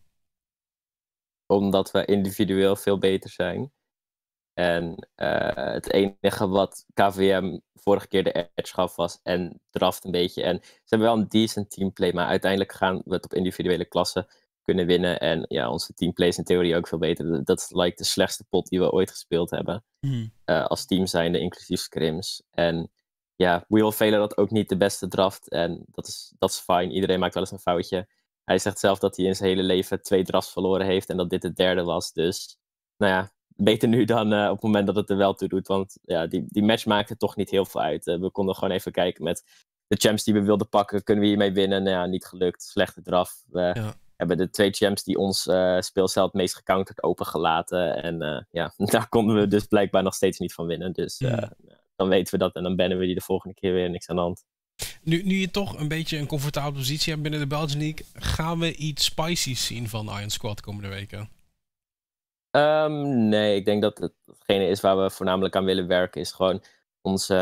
Omdat 1.45 1.91
we 1.91 2.05
individueel 2.05 2.75
veel 2.75 2.97
beter 2.97 3.29
zijn. 3.29 3.71
En 4.53 5.07
uh, 5.15 5.53
het 5.53 5.91
enige 5.91 6.47
wat 6.47 6.85
KVM 6.93 7.59
vorige 7.73 8.07
keer 8.07 8.23
de 8.23 8.49
edge 8.55 8.73
gaf 8.73 8.95
was 8.95 9.19
en 9.23 9.61
draft 9.69 10.03
een 10.03 10.11
beetje. 10.11 10.43
En 10.43 10.59
ze 10.63 10.79
hebben 10.85 11.07
wel 11.07 11.17
een 11.17 11.27
decent 11.27 11.71
teamplay, 11.71 12.11
maar 12.11 12.27
uiteindelijk 12.27 12.71
gaan 12.71 13.01
we 13.05 13.13
het 13.13 13.25
op 13.25 13.33
individuele 13.33 13.85
klassen 13.85 14.27
kunnen 14.67 14.85
winnen. 14.85 15.19
En 15.19 15.45
ja, 15.47 15.69
onze 15.69 15.93
teamplay 15.93 16.27
is 16.27 16.37
in 16.37 16.43
theorie 16.43 16.75
ook 16.75 16.87
veel 16.87 16.97
beter. 16.97 17.43
Dat 17.43 17.59
is 17.59 17.69
like 17.69 17.95
de 17.95 18.03
slechtste 18.03 18.45
pot 18.49 18.67
die 18.67 18.79
we 18.79 18.91
ooit 18.91 19.11
gespeeld 19.11 19.49
hebben. 19.49 19.83
Hmm. 19.99 20.31
Uh, 20.45 20.65
als 20.65 20.85
team 20.85 21.05
zijnde, 21.05 21.39
inclusief 21.39 21.79
scrims. 21.79 22.43
En 22.51 22.91
ja, 23.35 23.65
Will 23.67 23.91
Velen 23.91 24.19
dat 24.19 24.37
ook 24.37 24.51
niet 24.51 24.69
de 24.69 24.77
beste 24.77 25.07
draft. 25.07 25.49
En 25.49 25.85
dat 25.87 26.07
is, 26.07 26.33
dat 26.37 26.49
is 26.49 26.59
fijn. 26.59 26.91
Iedereen 26.91 27.19
maakt 27.19 27.33
wel 27.33 27.43
eens 27.43 27.51
een 27.51 27.59
foutje. 27.59 28.07
Hij 28.43 28.57
zegt 28.57 28.79
zelf 28.79 28.99
dat 28.99 29.17
hij 29.17 29.25
in 29.25 29.35
zijn 29.35 29.49
hele 29.49 29.63
leven 29.63 30.01
twee 30.01 30.23
drafts 30.23 30.51
verloren 30.51 30.85
heeft 30.85 31.09
en 31.09 31.17
dat 31.17 31.29
dit 31.29 31.41
de 31.41 31.53
derde 31.53 31.83
was. 31.83 32.13
Dus, 32.13 32.57
nou 32.97 33.11
ja, 33.13 33.31
beter 33.47 33.87
nu 33.87 34.05
dan 34.05 34.33
uh, 34.33 34.45
op 34.45 34.53
het 34.53 34.61
moment 34.61 34.87
dat 34.87 34.95
het 34.95 35.09
er 35.09 35.17
wel 35.17 35.33
toe 35.33 35.47
doet. 35.47 35.67
Want 35.67 35.97
ja, 36.01 36.27
die, 36.27 36.45
die 36.47 36.63
match 36.63 36.85
maakte 36.85 37.17
toch 37.17 37.35
niet 37.35 37.49
heel 37.49 37.65
veel 37.65 37.81
uit. 37.81 38.07
Uh, 38.07 38.19
we 38.19 38.31
konden 38.31 38.55
gewoon 38.55 38.73
even 38.73 38.91
kijken 38.91 39.23
met 39.23 39.43
de 39.87 39.95
champs 39.95 40.23
die 40.23 40.33
we 40.33 40.41
wilden 40.41 40.69
pakken. 40.69 41.03
Kunnen 41.03 41.23
we 41.23 41.29
hiermee 41.29 41.51
winnen? 41.51 41.83
Nou 41.83 41.95
ja, 41.95 42.05
niet 42.05 42.25
gelukt. 42.25 42.63
Slechte 42.63 43.01
draf. 43.01 43.43
We 43.47 43.93
hebben 44.17 44.37
de 44.37 44.49
twee 44.49 44.71
champs 44.71 45.03
die 45.03 45.17
ons 45.17 45.47
uh, 45.47 45.79
speelstijl 45.79 46.25
het 46.25 46.35
meest 46.35 46.55
gecounterd 46.55 47.03
opengelaten. 47.03 48.03
En 48.03 48.47
ja, 48.51 48.73
daar 48.91 49.09
konden 49.09 49.35
we 49.35 49.47
dus 49.47 49.65
blijkbaar 49.65 50.03
nog 50.03 50.13
steeds 50.13 50.39
niet 50.39 50.53
van 50.53 50.65
winnen. 50.65 50.93
Dus 50.93 51.17
dan 51.95 52.09
weten 52.09 52.33
we 52.33 52.39
dat 52.39 52.55
en 52.55 52.63
dan 52.63 52.75
bannen 52.75 52.97
we 52.97 53.05
die 53.05 53.15
de 53.15 53.21
volgende 53.21 53.55
keer 53.55 53.73
weer 53.73 53.89
niks 53.89 54.09
aan 54.09 54.15
de 54.15 54.21
hand. 54.21 54.45
Nu, 55.01 55.23
nu 55.23 55.35
je 55.35 55.51
toch 55.51 55.79
een 55.79 55.87
beetje 55.87 56.17
een 56.17 56.27
comfortabele 56.27 56.77
positie 56.77 57.11
hebt 57.11 57.21
binnen 57.21 57.41
de 57.41 57.47
Belgian 57.47 57.79
League, 57.79 58.05
gaan 58.13 58.59
we 58.59 58.75
iets 58.75 59.05
spicy's 59.05 59.65
zien 59.65 59.89
van 59.89 60.07
Iron 60.07 60.29
Squad 60.29 60.61
komende 60.61 60.87
weken? 60.87 61.29
Um, 62.51 63.27
nee, 63.27 63.55
ik 63.55 63.65
denk 63.65 63.81
dat 63.81 64.11
hetgene 64.25 64.67
is 64.67 64.81
waar 64.81 65.01
we 65.03 65.09
voornamelijk 65.09 65.55
aan 65.55 65.65
willen 65.65 65.87
werken, 65.87 66.21
is 66.21 66.31
gewoon 66.31 66.63
onze 67.01 67.35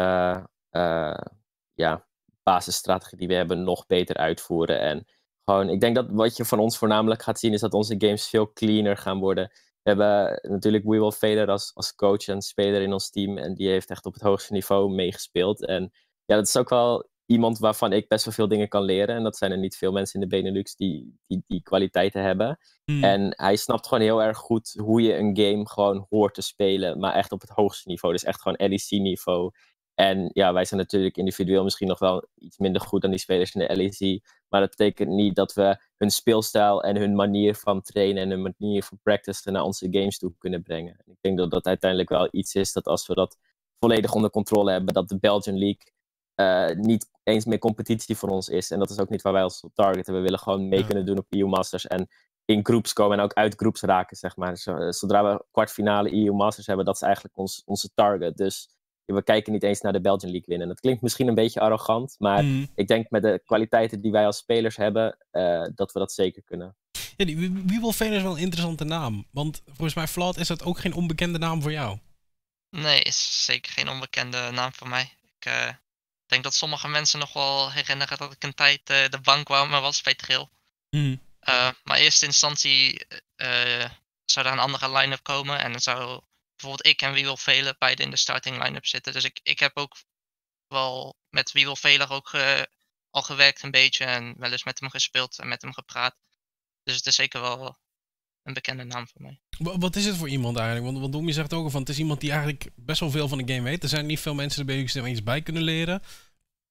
ja, 1.73 2.05
basisstrategie 2.43 3.17
die 3.17 3.27
we 3.27 3.33
hebben 3.33 3.63
nog 3.63 3.87
beter 3.87 4.15
uitvoeren. 4.17 4.79
En 4.79 5.05
gewoon, 5.45 5.69
ik 5.69 5.79
denk 5.79 5.95
dat 5.95 6.07
wat 6.09 6.37
je 6.37 6.45
van 6.45 6.59
ons 6.59 6.77
voornamelijk 6.77 7.23
gaat 7.23 7.39
zien, 7.39 7.53
is 7.53 7.59
dat 7.59 7.73
onze 7.73 7.95
games 7.97 8.27
veel 8.27 8.53
cleaner 8.53 8.97
gaan 8.97 9.19
worden. 9.19 9.51
We 9.81 9.89
hebben 9.91 10.39
natuurlijk 10.41 10.83
We 10.83 10.99
Will 10.99 11.11
Fader 11.11 11.49
als, 11.49 11.71
als 11.73 11.95
coach 11.95 12.27
en 12.27 12.41
speler 12.41 12.81
in 12.81 12.93
ons 12.93 13.09
team. 13.09 13.37
En 13.37 13.53
die 13.53 13.69
heeft 13.69 13.89
echt 13.89 14.05
op 14.05 14.13
het 14.13 14.21
hoogste 14.21 14.53
niveau 14.53 14.93
meegespeeld. 14.93 15.65
En 15.65 15.91
ja, 16.25 16.35
dat 16.35 16.47
is 16.47 16.57
ook 16.57 16.69
wel 16.69 17.09
iemand 17.25 17.59
waarvan 17.59 17.93
ik 17.93 18.07
best 18.07 18.25
wel 18.25 18.33
veel 18.33 18.47
dingen 18.47 18.67
kan 18.67 18.83
leren. 18.83 19.15
En 19.15 19.23
dat 19.23 19.37
zijn 19.37 19.51
er 19.51 19.57
niet 19.57 19.77
veel 19.77 19.91
mensen 19.91 20.21
in 20.21 20.29
de 20.29 20.35
Benelux 20.35 20.75
die 20.75 21.19
die, 21.27 21.43
die 21.47 21.61
kwaliteiten 21.61 22.21
hebben. 22.21 22.59
Hmm. 22.85 23.03
En 23.03 23.33
hij 23.35 23.55
snapt 23.55 23.87
gewoon 23.87 24.03
heel 24.03 24.23
erg 24.23 24.37
goed 24.37 24.73
hoe 24.77 25.01
je 25.01 25.17
een 25.17 25.37
game 25.37 25.69
gewoon 25.69 26.05
hoort 26.09 26.33
te 26.33 26.41
spelen. 26.41 26.99
Maar 26.99 27.13
echt 27.13 27.31
op 27.31 27.41
het 27.41 27.49
hoogste 27.49 27.89
niveau. 27.89 28.13
Dus 28.13 28.23
echt 28.23 28.41
gewoon 28.41 28.69
LEC-niveau. 28.69 29.51
En 29.95 30.29
ja, 30.33 30.53
wij 30.53 30.65
zijn 30.65 30.79
natuurlijk 30.79 31.17
individueel 31.17 31.63
misschien 31.63 31.87
nog 31.87 31.99
wel 31.99 32.27
iets 32.35 32.57
minder 32.57 32.81
goed 32.81 33.01
dan 33.01 33.09
die 33.09 33.19
spelers 33.19 33.55
in 33.55 33.67
de 33.67 33.75
LEC. 33.75 34.21
Maar 34.49 34.61
dat 34.61 34.69
betekent 34.69 35.09
niet 35.09 35.35
dat 35.35 35.53
we 35.53 35.77
hun 35.97 36.09
speelstijl 36.09 36.83
en 36.83 36.95
hun 36.95 37.15
manier 37.15 37.55
van 37.55 37.81
trainen 37.81 38.23
en 38.23 38.29
hun 38.29 38.55
manier 38.57 38.83
van 38.83 38.99
practice 39.03 39.51
naar 39.51 39.63
onze 39.63 39.87
games 39.91 40.17
toe 40.17 40.33
kunnen 40.37 40.63
brengen. 40.63 40.97
Ik 41.05 41.17
denk 41.21 41.37
dat 41.37 41.51
dat 41.51 41.65
uiteindelijk 41.65 42.09
wel 42.09 42.27
iets 42.31 42.55
is 42.55 42.73
dat 42.73 42.85
als 42.85 43.07
we 43.07 43.13
dat 43.13 43.37
volledig 43.79 44.13
onder 44.13 44.29
controle 44.29 44.71
hebben, 44.71 44.93
dat 44.93 45.09
de 45.09 45.19
Belgian 45.19 45.57
League 45.57 45.93
uh, 46.35 46.83
niet 46.85 47.09
eens 47.23 47.45
meer 47.45 47.59
competitie 47.59 48.17
voor 48.17 48.29
ons 48.29 48.49
is. 48.49 48.71
En 48.71 48.79
dat 48.79 48.89
is 48.89 48.99
ook 48.99 49.09
niet 49.09 49.21
waar 49.21 49.33
wij 49.33 49.43
ons 49.43 49.61
op 49.61 49.73
targeten. 49.73 50.13
We 50.13 50.19
willen 50.19 50.39
gewoon 50.39 50.67
mee 50.67 50.85
kunnen 50.85 51.05
doen 51.05 51.17
op 51.17 51.25
EU 51.29 51.47
Masters 51.47 51.87
en 51.87 52.07
in 52.45 52.65
groeps 52.65 52.93
komen 52.93 53.17
en 53.17 53.23
ook 53.23 53.33
uit 53.33 53.55
groeps 53.55 53.81
raken, 53.81 54.17
zeg 54.17 54.35
maar. 54.35 54.57
Zodra 54.93 55.23
we 55.23 55.45
kwartfinale 55.51 56.13
EU 56.13 56.33
Masters 56.33 56.67
hebben, 56.67 56.85
dat 56.85 56.95
is 56.95 57.01
eigenlijk 57.01 57.37
ons, 57.37 57.61
onze 57.65 57.89
target. 57.93 58.37
Dus 58.37 58.74
we 59.05 59.23
kijken 59.23 59.53
niet 59.53 59.63
eens 59.63 59.81
naar 59.81 59.93
de 59.93 60.01
Belgian 60.01 60.31
League 60.31 60.49
winnen. 60.49 60.67
Dat 60.67 60.79
klinkt 60.79 61.01
misschien 61.01 61.27
een 61.27 61.35
beetje 61.35 61.59
arrogant, 61.59 62.15
maar 62.19 62.43
mhm. 62.43 62.65
ik 62.75 62.87
denk 62.87 63.09
met 63.09 63.21
de 63.21 63.41
kwaliteiten 63.45 64.01
die 64.01 64.11
wij 64.11 64.25
als 64.25 64.37
spelers 64.37 64.75
hebben, 64.75 65.17
uh, 65.31 65.67
dat 65.75 65.91
we 65.91 65.99
dat 65.99 66.11
zeker 66.11 66.43
kunnen. 66.43 66.75
Ja, 67.17 67.25
die 67.25 67.37
is 67.99 68.21
wel 68.21 68.31
een 68.31 68.37
interessante 68.37 68.83
naam. 68.83 69.27
Want 69.31 69.61
volgens 69.65 69.93
mij, 69.93 70.07
Vlad, 70.07 70.37
is 70.37 70.47
dat 70.47 70.63
ook 70.63 70.79
geen 70.79 70.93
onbekende 70.93 71.37
naam 71.37 71.61
voor 71.61 71.71
jou? 71.71 71.99
Nee, 72.69 73.01
is 73.01 73.45
zeker 73.45 73.71
geen 73.71 73.89
onbekende 73.89 74.51
naam 74.51 74.73
voor 74.73 74.89
mij. 74.89 75.13
Ik 75.21 75.45
uh, 75.47 75.69
denk 76.25 76.43
dat 76.43 76.53
sommige 76.53 76.87
mensen 76.87 77.19
nog 77.19 77.33
wel 77.33 77.71
herinneren 77.71 78.17
dat 78.17 78.31
ik 78.31 78.43
een 78.43 78.53
tijd 78.53 78.89
uh, 78.89 79.09
de 79.09 79.19
bankwarmer 79.23 79.81
was 79.81 80.01
bij 80.01 80.15
Trail. 80.15 80.49
Mm. 80.89 81.21
maar 81.83 81.97
in 81.97 82.03
eerste 82.03 82.25
instantie 82.25 83.07
zou 84.25 84.45
daar 84.45 84.53
een 84.53 84.59
andere 84.59 84.91
line-up 84.91 85.23
komen 85.23 85.59
en 85.59 85.71
dan 85.71 85.81
zou 85.81 86.21
bijvoorbeeld 86.55 86.87
ik 86.87 87.01
en 87.01 87.13
wie 87.13 87.23
wil 87.23 87.37
velen 87.37 87.75
beide 87.79 88.03
in 88.03 88.09
de 88.09 88.17
starting 88.17 88.63
line-up 88.63 88.85
zitten. 88.85 89.13
Dus 89.13 89.23
ik, 89.23 89.39
ik 89.43 89.59
heb 89.59 89.77
ook 89.77 89.95
wel 90.67 91.15
met 91.29 91.51
Wiewel 91.51 91.75
Veler 91.75 92.11
ook 92.11 92.31
al 93.09 93.21
gewerkt 93.21 93.63
een 93.63 93.71
beetje. 93.71 94.05
En 94.05 94.35
wel 94.37 94.51
eens 94.51 94.63
met 94.63 94.79
hem 94.79 94.89
gespeeld 94.89 95.39
en 95.39 95.47
met 95.47 95.61
hem 95.61 95.73
gepraat. 95.73 96.15
Dus 96.83 96.95
het 96.95 97.05
is 97.05 97.15
zeker 97.15 97.41
wel 97.41 97.77
een 98.43 98.53
bekende 98.53 98.83
naam 98.83 99.07
voor 99.07 99.21
mij. 99.21 99.39
Wa- 99.57 99.77
Wat 99.77 99.95
is 99.95 100.05
het 100.05 100.15
voor 100.17 100.29
iemand 100.29 100.57
eigenlijk? 100.57 100.85
Want, 100.85 100.99
want 100.99 101.13
Domi 101.13 101.33
zegt 101.33 101.53
ook 101.53 101.71
van 101.71 101.79
het 101.79 101.89
is 101.89 101.97
iemand 101.99 102.19
die 102.21 102.29
eigenlijk 102.31 102.69
best 102.75 102.99
wel 102.99 103.11
veel 103.11 103.27
van 103.27 103.37
de 103.37 103.53
game 103.53 103.69
weet. 103.69 103.83
Er 103.83 103.89
zijn 103.89 104.05
niet 104.05 104.19
veel 104.19 104.33
mensen 104.33 104.67
die 104.67 104.87
er 104.93 105.07
iets 105.07 105.23
bij 105.23 105.41
kunnen 105.41 105.63
leren. 105.63 106.01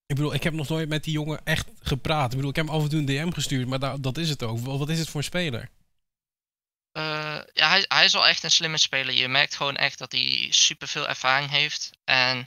Ik 0.06 0.16
bedoel, 0.16 0.34
ik 0.34 0.42
heb 0.42 0.52
nog 0.52 0.68
nooit 0.68 0.88
met 0.88 1.04
die 1.04 1.12
jongen 1.12 1.44
echt 1.44 1.68
gepraat. 1.80 2.30
Ik 2.30 2.36
bedoel, 2.36 2.50
ik 2.50 2.56
heb 2.56 2.66
hem 2.66 2.74
af 2.74 2.82
en 2.82 2.88
toe 2.88 2.98
een 2.98 3.04
DM 3.06 3.30
gestuurd, 3.30 3.68
maar 3.68 3.78
da- 3.78 3.96
dat 3.96 4.18
is 4.18 4.28
het 4.28 4.42
ook. 4.42 4.58
Wa- 4.58 4.76
Wat 4.76 4.88
is 4.88 4.98
het 4.98 5.08
voor 5.08 5.20
een 5.20 5.26
speler? 5.26 5.70
Eh, 6.94 7.40
ja, 7.52 7.68
hij, 7.68 7.84
hij 7.88 8.04
is 8.04 8.12
wel 8.12 8.26
echt 8.26 8.42
een 8.42 8.50
slimme 8.50 8.78
speler. 8.78 9.14
Je 9.14 9.28
merkt 9.28 9.56
gewoon 9.56 9.76
echt 9.76 9.98
dat 9.98 10.12
hij 10.12 10.46
superveel 10.50 11.08
ervaring 11.08 11.50
heeft. 11.50 11.90
En 12.04 12.46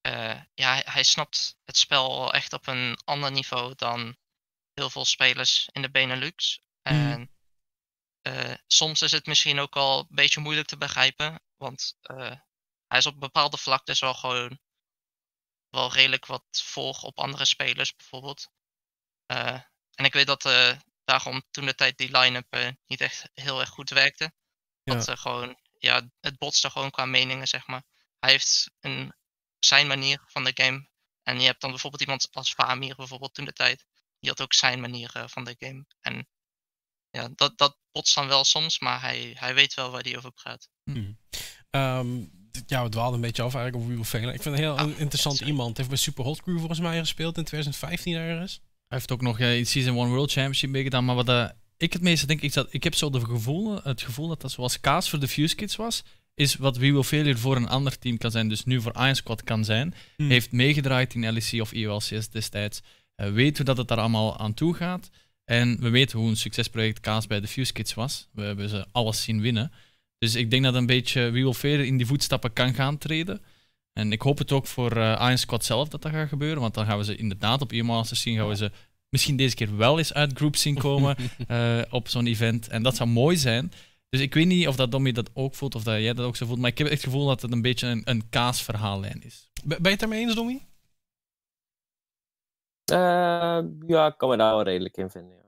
eh, 0.00 0.40
ja, 0.54 0.72
hij, 0.72 0.82
hij 0.86 1.02
snapt 1.02 1.56
het 1.64 1.76
spel 1.76 2.32
echt 2.32 2.52
op 2.52 2.66
een 2.66 2.98
ander 3.04 3.30
niveau 3.30 3.74
dan 3.76 4.16
heel 4.74 4.90
veel 4.90 5.04
spelers 5.04 5.68
in 5.72 5.82
de 5.82 5.90
Benelux. 5.90 6.60
En 6.82 7.30
eh, 8.22 8.54
soms 8.66 9.02
is 9.02 9.12
het 9.12 9.26
misschien 9.26 9.58
ook 9.58 9.76
al 9.76 9.98
een 9.98 10.06
beetje 10.08 10.40
moeilijk 10.40 10.68
te 10.68 10.76
begrijpen. 10.76 11.42
Want 11.56 11.96
hij 12.86 12.98
is 12.98 13.06
op 13.06 13.20
bepaalde 13.20 13.56
vlaktes 13.56 14.00
wel 14.00 14.14
gewoon 14.14 14.58
wel 15.70 15.92
redelijk 15.92 16.26
wat 16.26 16.44
volg 16.50 17.02
op 17.02 17.18
andere 17.18 17.44
spelers 17.44 17.96
bijvoorbeeld. 17.96 18.50
En 19.94 20.04
ik 20.04 20.12
weet 20.12 20.26
dat 20.26 20.44
daarom 21.04 21.42
toen 21.50 21.66
de 21.66 21.74
tijd 21.74 21.98
die 21.98 22.18
line-up 22.18 22.46
eh, 22.50 22.68
niet 22.86 23.00
echt 23.00 23.28
heel 23.34 23.60
erg 23.60 23.68
goed 23.68 23.90
werkte. 23.90 24.32
Ja. 24.82 24.94
Dat 24.94 25.06
er 25.08 25.16
gewoon, 25.18 25.58
ja, 25.78 26.08
het 26.20 26.38
botste 26.38 26.70
gewoon 26.70 26.90
qua 26.90 27.04
meningen, 27.04 27.48
zeg 27.48 27.66
maar. 27.66 27.82
Hij 28.18 28.30
heeft 28.30 28.70
een, 28.80 29.14
zijn 29.58 29.86
manier 29.86 30.22
van 30.26 30.44
de 30.44 30.50
game. 30.54 30.88
En 31.22 31.40
je 31.40 31.46
hebt 31.46 31.60
dan 31.60 31.70
bijvoorbeeld 31.70 32.02
iemand 32.02 32.28
als 32.32 32.52
Famir 32.52 32.94
bijvoorbeeld 32.96 33.34
toen 33.34 33.44
de 33.44 33.52
tijd. 33.52 33.86
Die 34.18 34.30
had 34.30 34.40
ook 34.40 34.54
zijn 34.54 34.80
manier 34.80 35.10
eh, 35.14 35.24
van 35.26 35.44
de 35.44 35.54
game. 35.58 35.86
En 36.00 36.28
ja, 37.10 37.28
dat, 37.34 37.58
dat 37.58 37.78
botst 37.92 38.14
dan 38.14 38.26
wel 38.26 38.44
soms, 38.44 38.78
maar 38.78 39.00
hij, 39.00 39.36
hij 39.38 39.54
weet 39.54 39.74
wel 39.74 39.90
waar 39.90 40.02
hij 40.02 40.16
over 40.16 40.32
praat. 40.32 40.68
Ehm, 41.70 42.24
d- 42.50 42.62
ja, 42.66 42.82
we 42.82 42.88
dwaalden 42.88 43.14
een 43.14 43.20
beetje 43.20 43.42
af 43.42 43.54
eigenlijk 43.54 43.84
over 43.90 44.04
Velen. 44.06 44.34
Ik 44.34 44.42
vind 44.42 44.54
een 44.54 44.60
heel 44.60 44.78
Ah, 44.78 44.98
interessant 44.98 45.40
iemand. 45.40 45.76
Hij 45.76 45.76
heeft 45.76 45.88
bij 45.88 45.98
Super 45.98 46.24
Hot 46.24 46.42
Crew 46.42 46.58
volgens 46.58 46.80
mij 46.80 46.98
gespeeld 46.98 47.36
in 47.36 47.44
2015 47.44 48.14
ergens. 48.14 48.60
Hij 48.94 49.02
heeft 49.02 49.20
ook 49.20 49.26
nog 49.26 49.40
eh, 49.40 49.56
in 49.56 49.66
Season 49.66 49.96
1 49.96 50.08
World 50.08 50.30
Championship 50.32 50.70
meegedaan. 50.70 51.04
Maar 51.04 51.14
wat 51.14 51.28
eh, 51.28 51.48
ik 51.76 51.92
het 51.92 52.02
meeste 52.02 52.26
denk, 52.26 52.40
ik, 52.40 52.52
dat, 52.52 52.66
ik 52.70 52.84
heb 52.84 52.94
zo 52.94 53.10
de 53.10 53.20
gevoel, 53.20 53.80
het 53.82 54.02
gevoel 54.02 54.28
dat 54.28 54.40
dat 54.40 54.50
zoals 54.50 54.80
kaas 54.80 55.10
voor 55.10 55.18
de 55.18 55.28
Fuse 55.28 55.54
Kids 55.54 55.76
was. 55.76 56.02
Is 56.34 56.54
wat 56.54 56.76
We 56.76 56.92
Will 56.92 57.02
Failure 57.02 57.36
voor 57.36 57.56
een 57.56 57.68
ander 57.68 57.98
team 57.98 58.18
kan 58.18 58.30
zijn, 58.30 58.48
dus 58.48 58.64
nu 58.64 58.80
voor 58.80 58.92
Iron 58.94 59.14
Squad 59.14 59.44
kan 59.44 59.64
zijn. 59.64 59.94
Hmm. 60.16 60.30
Heeft 60.30 60.52
meegedraaid 60.52 61.14
in 61.14 61.32
LEC 61.32 61.60
of 61.60 61.72
EOLCS 61.72 62.28
destijds. 62.30 62.82
eh, 63.14 63.32
weet 63.32 63.56
hoe 63.56 63.66
dat 63.66 63.76
het 63.76 63.88
daar 63.88 63.98
allemaal 63.98 64.38
aan 64.38 64.54
toe 64.54 64.74
gaat. 64.74 65.10
En 65.44 65.80
we 65.80 65.88
weten 65.88 66.18
hoe 66.18 66.28
een 66.28 66.36
succesproject 66.36 67.00
Kaas 67.00 67.26
bij 67.26 67.40
de 67.40 67.48
Fuse 67.48 67.72
Kids 67.72 67.94
was. 67.94 68.28
We 68.32 68.42
hebben 68.42 68.68
ze 68.68 68.86
alles 68.92 69.22
zien 69.22 69.40
winnen. 69.40 69.72
Dus 70.18 70.34
ik 70.34 70.50
denk 70.50 70.64
dat 70.64 70.74
een 70.74 70.86
beetje 70.86 71.20
We 71.20 71.30
Will 71.30 71.52
Failure 71.52 71.86
in 71.86 71.96
die 71.96 72.06
voetstappen 72.06 72.52
kan 72.52 72.74
gaan 72.74 72.98
treden. 72.98 73.42
En 73.94 74.12
ik 74.12 74.22
hoop 74.22 74.38
het 74.38 74.52
ook 74.52 74.66
voor 74.66 74.96
eh 74.96 75.20
Iron 75.20 75.38
Squad 75.38 75.64
zelf 75.64 75.88
dat 75.88 76.02
dat 76.02 76.12
gaat 76.12 76.28
gebeuren. 76.28 76.60
Want 76.60 76.74
dan 76.74 76.86
gaan 76.86 76.98
we 76.98 77.04
ze 77.04 77.16
inderdaad 77.16 77.60
op 77.60 77.72
E-Masters 77.72 78.20
zien. 78.20 78.36
Gaan 78.36 78.48
we 78.48 78.56
ze 78.56 78.70
misschien 79.08 79.36
deze 79.36 79.54
keer 79.54 79.76
wel 79.76 79.98
eens 79.98 80.14
uit 80.14 80.36
groups 80.36 80.60
zien 80.60 80.78
komen 80.78 81.16
eh, 81.48 81.80
op 81.90 82.08
zo'n 82.08 82.26
event. 82.26 82.68
En 82.68 82.82
dat 82.82 82.96
zou 82.96 83.08
mooi 83.08 83.36
zijn. 83.36 83.72
Dus 84.08 84.20
ik 84.20 84.34
weet 84.34 84.46
niet 84.46 84.68
of 84.68 84.76
dat 84.76 84.90
Domi 84.90 85.12
dat 85.12 85.30
ook 85.34 85.54
voelt 85.54 85.74
of 85.74 85.82
dat 85.82 86.00
jij 86.00 86.12
dat 86.12 86.26
ook 86.26 86.36
zo 86.36 86.46
voelt. 86.46 86.58
Maar 86.58 86.70
ik 86.70 86.78
heb 86.78 86.86
echt 86.86 86.96
het 86.96 87.12
gevoel 87.12 87.26
dat 87.26 87.42
het 87.42 87.52
een 87.52 87.62
beetje 87.62 87.86
een, 87.86 88.02
een 88.04 88.28
kaasverhaallijn 88.28 89.22
is. 89.22 89.50
Ben 89.64 89.78
je 89.82 89.88
het 89.88 90.00
daarmee 90.00 90.20
eens, 90.20 90.34
Domi? 90.34 90.62
Eh, 92.84 93.58
ja, 93.86 94.06
ik 94.06 94.14
kan 94.16 94.28
me 94.28 94.36
daar 94.36 94.54
wel 94.54 94.62
redelijk 94.62 94.96
in 94.96 95.10
vinden. 95.10 95.36
Ja. 95.36 95.43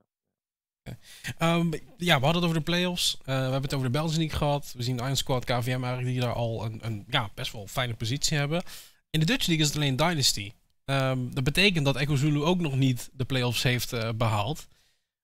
Ehm, 1.37 1.71
ja, 1.97 2.19
we 2.19 2.25
hadden 2.25 2.35
het 2.35 2.43
over 2.43 2.57
de 2.57 2.71
playoffs. 2.71 3.17
Eh, 3.19 3.25
we 3.25 3.31
hebben 3.31 3.61
het 3.61 3.73
over 3.73 3.85
de 3.85 3.97
Belgian 3.97 4.17
League 4.17 4.37
gehad. 4.37 4.73
We 4.77 4.83
zien 4.83 4.97
Iron 4.97 5.15
Squad, 5.15 5.45
KVM 5.45 5.83
eigenlijk 5.83 6.05
die 6.05 6.19
daar 6.19 6.33
al 6.33 6.65
een, 6.65 6.79
een 6.85 7.05
ja, 7.09 7.29
best 7.33 7.51
wel 7.51 7.67
fijne 7.67 7.93
positie 7.93 8.37
hebben. 8.37 8.63
In 9.09 9.19
de 9.19 9.25
Dutch 9.25 9.47
League 9.47 9.65
is 9.65 9.71
het 9.71 9.77
alleen 9.77 9.95
Dynasty. 9.95 10.51
Ehm, 10.85 11.29
dat 11.29 11.43
betekent 11.43 11.85
dat 11.85 11.95
Echo 11.95 12.15
Zulu 12.15 12.41
ook 12.41 12.59
nog 12.59 12.75
niet 12.75 13.09
de 13.13 13.25
playoffs 13.25 13.63
heeft 13.63 13.93
eh, 13.93 14.09
behaald. 14.15 14.67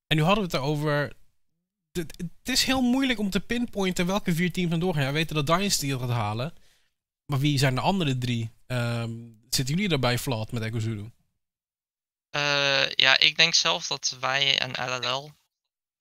En 0.08 0.17
nu 0.17 0.23
hadden 0.23 0.43
we 0.43 0.49
het 0.49 0.60
erover. 0.60 1.13
Het, 1.91 2.28
is 2.43 2.63
heel 2.63 2.82
moeilijk 2.82 3.19
om 3.19 3.30
te 3.30 3.39
pinpointen 3.39 4.06
welke 4.06 4.36
vier 4.36 4.52
teams 4.52 4.69
dan 4.69 4.80
doorgaan. 4.80 5.02
Ja, 5.02 5.08
we 5.08 5.13
weten 5.13 5.36
dat 5.36 5.47
Dynasty 5.47 5.89
het 5.89 5.99
gaat 5.99 6.10
halen. 6.10 6.54
Maar 7.26 7.39
wie 7.39 7.58
zijn 7.58 7.76
de 7.76 7.82
andere 7.82 8.17
drie? 8.17 8.52
Ehm, 8.67 9.12
zitten 9.49 9.76
jullie 9.76 9.89
daarbij 9.89 10.19
flat 10.19 10.52
met 10.52 10.63
Echo 10.63 10.80
Zulu? 10.80 11.12
Eh, 12.30 12.89
ja, 12.89 13.19
ik 13.19 13.38
denk 13.38 13.54
zelf 13.54 13.88
dat 13.88 14.17
wij 14.19 14.60
en 14.60 14.71
LLL 14.71 15.32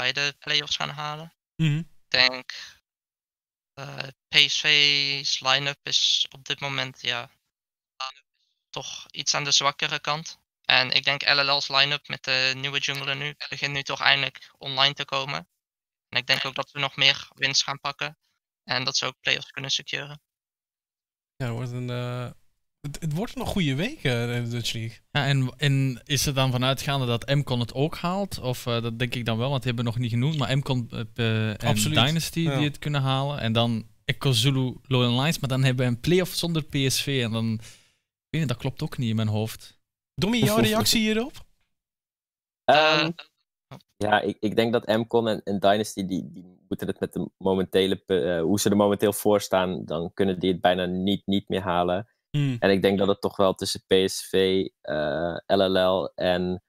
beide 0.02 0.36
playoffs 0.38 0.76
gaan 0.76 0.88
halen. 0.88 1.34
Ik 1.56 1.86
denk 2.08 2.52
eh 3.74 4.08
PSV's 4.28 5.40
line-up 5.40 5.78
is 5.82 6.26
op 6.30 6.44
dit 6.44 6.60
moment 6.60 7.00
ja, 7.00 7.30
toch 8.70 9.06
iets 9.10 9.34
aan 9.34 9.44
de 9.44 9.50
zwakkere 9.50 10.00
kant. 10.00 10.40
En 10.62 10.90
ik 10.90 11.04
denk 11.04 11.28
LLL's 11.28 11.68
line-up 11.68 12.08
met 12.08 12.24
de 12.24 12.52
nieuwe 12.56 12.78
jungler 12.78 13.16
nu 13.16 13.34
begint 13.48 13.72
nu 13.72 13.82
toch 13.82 14.00
eindelijk 14.00 14.50
online 14.58 14.94
te 14.94 15.04
komen. 15.04 15.48
En 16.08 16.18
ik 16.18 16.26
denk 16.26 16.44
ook 16.44 16.54
dat 16.54 16.70
we 16.70 16.78
nog 16.78 16.96
meer 16.96 17.28
winst 17.34 17.62
gaan 17.62 17.80
pakken. 17.80 18.18
En 18.64 18.84
dat 18.84 18.96
ze 18.96 19.06
ook 19.06 19.20
playoffs 19.20 19.50
kunnen 19.50 19.70
securen. 19.70 20.22
Ja, 21.36 21.46
het 21.46 21.54
wordt 21.54 21.70
een, 21.70 21.90
eh, 21.90 22.30
het, 22.82 23.00
het 23.00 23.14
wordt 23.14 23.36
nog 23.36 23.48
goede 23.48 23.74
week 23.74 24.04
eh, 24.04 24.36
in 24.36 24.44
de 24.44 24.50
Dutch 24.50 24.72
League. 24.72 24.98
Ja, 25.10 25.26
en, 25.26 25.52
en 25.56 26.00
is 26.04 26.26
er 26.26 26.34
dan 26.34 26.50
vanuitgaande 26.50 27.06
dat 27.06 27.28
Mcon 27.28 27.60
het 27.60 27.74
ook 27.74 27.96
haalt? 27.96 28.40
Of 28.40 28.66
eh, 28.66 28.82
dat 28.82 28.98
denk 28.98 29.14
ik 29.14 29.24
dan 29.24 29.38
wel, 29.38 29.50
want 29.50 29.62
die 29.62 29.72
hebben 29.72 29.92
we 29.92 29.98
nog 29.98 30.08
niet 30.08 30.12
genoemd. 30.12 30.38
Maar 30.38 30.56
Mcon 30.56 30.90
eh, 31.14 31.50
en 31.50 31.56
Absoluut, 31.58 32.06
Dynasty 32.06 32.40
ja. 32.40 32.56
die 32.56 32.66
het 32.66 32.78
kunnen 32.78 33.00
halen. 33.00 33.40
En 33.40 33.52
dan 33.52 33.86
Echo 34.04 34.32
Zulu, 34.32 34.76
Loyal 34.82 35.20
Lines. 35.20 35.38
Maar 35.38 35.48
dan 35.48 35.62
hebben 35.62 35.86
we 35.86 35.92
een 35.92 36.00
playoff 36.00 36.34
zonder 36.34 36.64
PSV. 36.64 37.20
En 37.24 37.32
dan, 37.32 37.52
ik 37.52 37.60
weet 38.30 38.40
niet, 38.40 38.48
dat 38.48 38.56
klopt 38.56 38.82
ook 38.82 38.98
niet 38.98 39.10
in 39.10 39.16
mijn 39.16 39.28
hoofd. 39.28 39.80
Domi, 40.14 40.44
jouw 40.44 40.58
reactie 40.58 41.00
hierop? 41.00 41.32
Ehm, 42.64 43.10
Eh, 43.68 43.78
ja, 43.96 44.20
ik, 44.20 44.36
ik 44.40 44.56
denk 44.56 44.72
dat 44.72 44.86
Mcon 44.86 45.28
en, 45.28 45.42
en 45.44 45.58
Dynasty, 45.58 46.06
die, 46.06 46.32
die 46.32 46.44
moeten 46.68 46.86
het 46.86 47.00
met 47.00 47.12
de 47.12 47.30
momentele, 47.38 48.02
hoe 48.44 48.60
ze 48.60 48.70
er 48.70 48.76
momenteel 48.76 49.12
voor 49.12 49.40
staan, 49.40 49.84
dan 49.84 50.10
kunnen 50.14 50.38
die 50.38 50.52
het 50.52 50.60
bijna 50.60 50.84
niet, 50.84 51.22
niet 51.26 51.48
meer 51.48 51.60
halen. 51.60 52.11
En 52.32 52.70
ik 52.70 52.82
denk 52.82 52.98
dat 52.98 53.08
het 53.08 53.20
toch 53.20 53.36
wel 53.36 53.54
tussen 53.54 53.84
PSV, 53.86 54.66
eh, 54.80 55.36
LLL 55.46 56.12
en. 56.14 56.62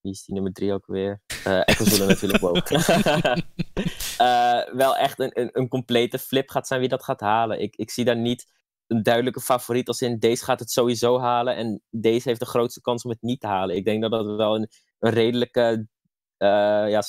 Wie 0.00 0.12
is 0.12 0.24
die 0.24 0.34
nummer 0.34 0.52
drie 0.52 0.72
ook 0.72 0.86
weer? 0.86 1.22
Eh 1.44 1.60
Echo 1.64 2.06
natuurlijk 2.06 2.44
ook. 2.44 2.68
Eh, 4.18 4.72
wel 4.72 4.96
echt 4.96 5.18
een, 5.18 5.40
een, 5.40 5.48
een 5.52 5.68
complete 5.68 6.18
flip 6.18 6.50
gaat 6.50 6.66
zijn 6.66 6.80
wie 6.80 6.88
dat 6.88 7.04
gaat 7.04 7.20
halen. 7.20 7.60
Ik, 7.60 7.76
ik 7.76 7.90
zie 7.90 8.04
daar 8.04 8.16
niet 8.16 8.52
een 8.86 9.02
duidelijke 9.02 9.40
favoriet 9.40 9.88
als 9.88 10.02
in 10.02 10.18
deze 10.18 10.44
gaat 10.44 10.60
het 10.60 10.70
sowieso 10.70 11.20
halen 11.20 11.56
en 11.56 11.82
deze 11.90 12.28
heeft 12.28 12.40
de 12.40 12.46
grootste 12.46 12.80
kans 12.80 13.04
om 13.04 13.10
het 13.10 13.22
niet 13.22 13.40
te 13.40 13.46
halen. 13.46 13.76
Ik 13.76 13.84
denk 13.84 14.02
dat 14.02 14.10
dat 14.10 14.36
wel 14.36 14.54
een, 14.54 14.68
een 14.98 15.10
redelijke 15.10 15.86
eh, 16.36 16.88
ja, 16.88 17.02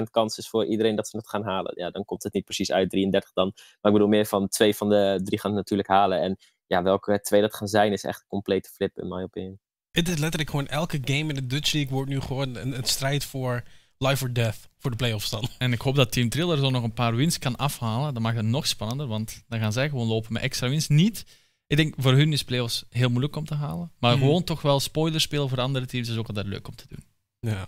67% 0.00 0.02
kans 0.10 0.38
is 0.38 0.48
voor 0.48 0.66
iedereen 0.66 0.96
dat 0.96 1.08
ze 1.08 1.16
het 1.16 1.28
gaan 1.28 1.44
halen. 1.44 1.72
Ja, 1.76 1.90
dan 1.90 2.04
komt 2.04 2.22
het 2.22 2.32
niet 2.32 2.44
precies 2.44 2.72
uit 2.72 2.90
33 2.90 3.32
dan. 3.32 3.52
Maar 3.54 3.92
ik 3.92 3.98
bedoel 3.98 4.08
meer 4.08 4.26
van 4.26 4.48
twee 4.48 4.76
van 4.76 4.88
de 4.88 5.20
drie 5.24 5.40
gaan 5.40 5.50
het 5.50 5.60
natuurlijk 5.60 5.88
halen. 5.88 6.20
En 6.20 6.38
ja, 6.66 6.82
welke 6.82 7.20
twee 7.22 7.40
dat 7.40 7.54
gaan 7.54 7.68
zijn 7.68 7.92
is 7.92 8.04
echt 8.04 8.20
een 8.20 8.26
complete 8.28 8.68
flip 8.70 8.98
in 8.98 9.08
mijn 9.08 9.24
opinie. 9.24 9.58
Het 9.90 10.08
is 10.08 10.18
letterlijk 10.18 10.50
gewoon 10.50 10.66
elke 10.66 10.98
game 11.04 11.28
in 11.28 11.34
de 11.34 11.46
Dutch 11.46 11.72
League 11.72 11.92
wordt 11.92 12.10
nu 12.10 12.20
gewoon 12.20 12.54
een, 12.56 12.76
een 12.76 12.84
strijd 12.84 13.24
voor 13.24 13.62
life 13.98 14.24
or 14.24 14.32
death 14.32 14.68
voor 14.78 14.90
de 14.90 14.96
playoffs 14.96 15.30
dan. 15.30 15.48
En 15.58 15.72
ik 15.72 15.80
hoop 15.80 15.94
dat 15.94 16.12
Team 16.12 16.28
Triller 16.28 16.58
zo 16.58 16.70
nog 16.70 16.82
een 16.82 16.92
paar 16.92 17.14
wins 17.14 17.38
kan 17.38 17.56
afhalen. 17.56 18.14
Dan 18.14 18.22
maakt 18.22 18.36
het 18.36 18.44
nog 18.46 18.66
spannender, 18.66 19.06
want 19.06 19.42
dan 19.48 19.58
gaan 19.60 19.72
zij 19.72 19.88
gewoon 19.88 20.06
lopen 20.06 20.32
met 20.32 20.42
extra 20.42 20.68
wins. 20.68 20.88
Niet, 20.88 21.24
ik 21.66 21.76
denk 21.76 21.94
voor 21.98 22.12
hun 22.12 22.32
is 22.32 22.44
playoffs 22.44 22.84
heel 22.90 23.08
moeilijk 23.08 23.36
om 23.36 23.44
te 23.44 23.54
halen. 23.54 23.92
Maar 23.98 24.12
Mhm. 24.16 24.20
gewoon 24.20 24.44
toch 24.44 24.62
wel 24.62 24.80
spoilers 24.80 25.22
spelen 25.24 25.48
voor 25.48 25.60
andere 25.60 25.86
teams 25.86 26.08
is 26.08 26.16
ook 26.16 26.28
altijd 26.28 26.46
leuk 26.46 26.68
om 26.68 26.74
te 26.74 26.86
doen. 26.88 27.04
Ja. 27.40 27.66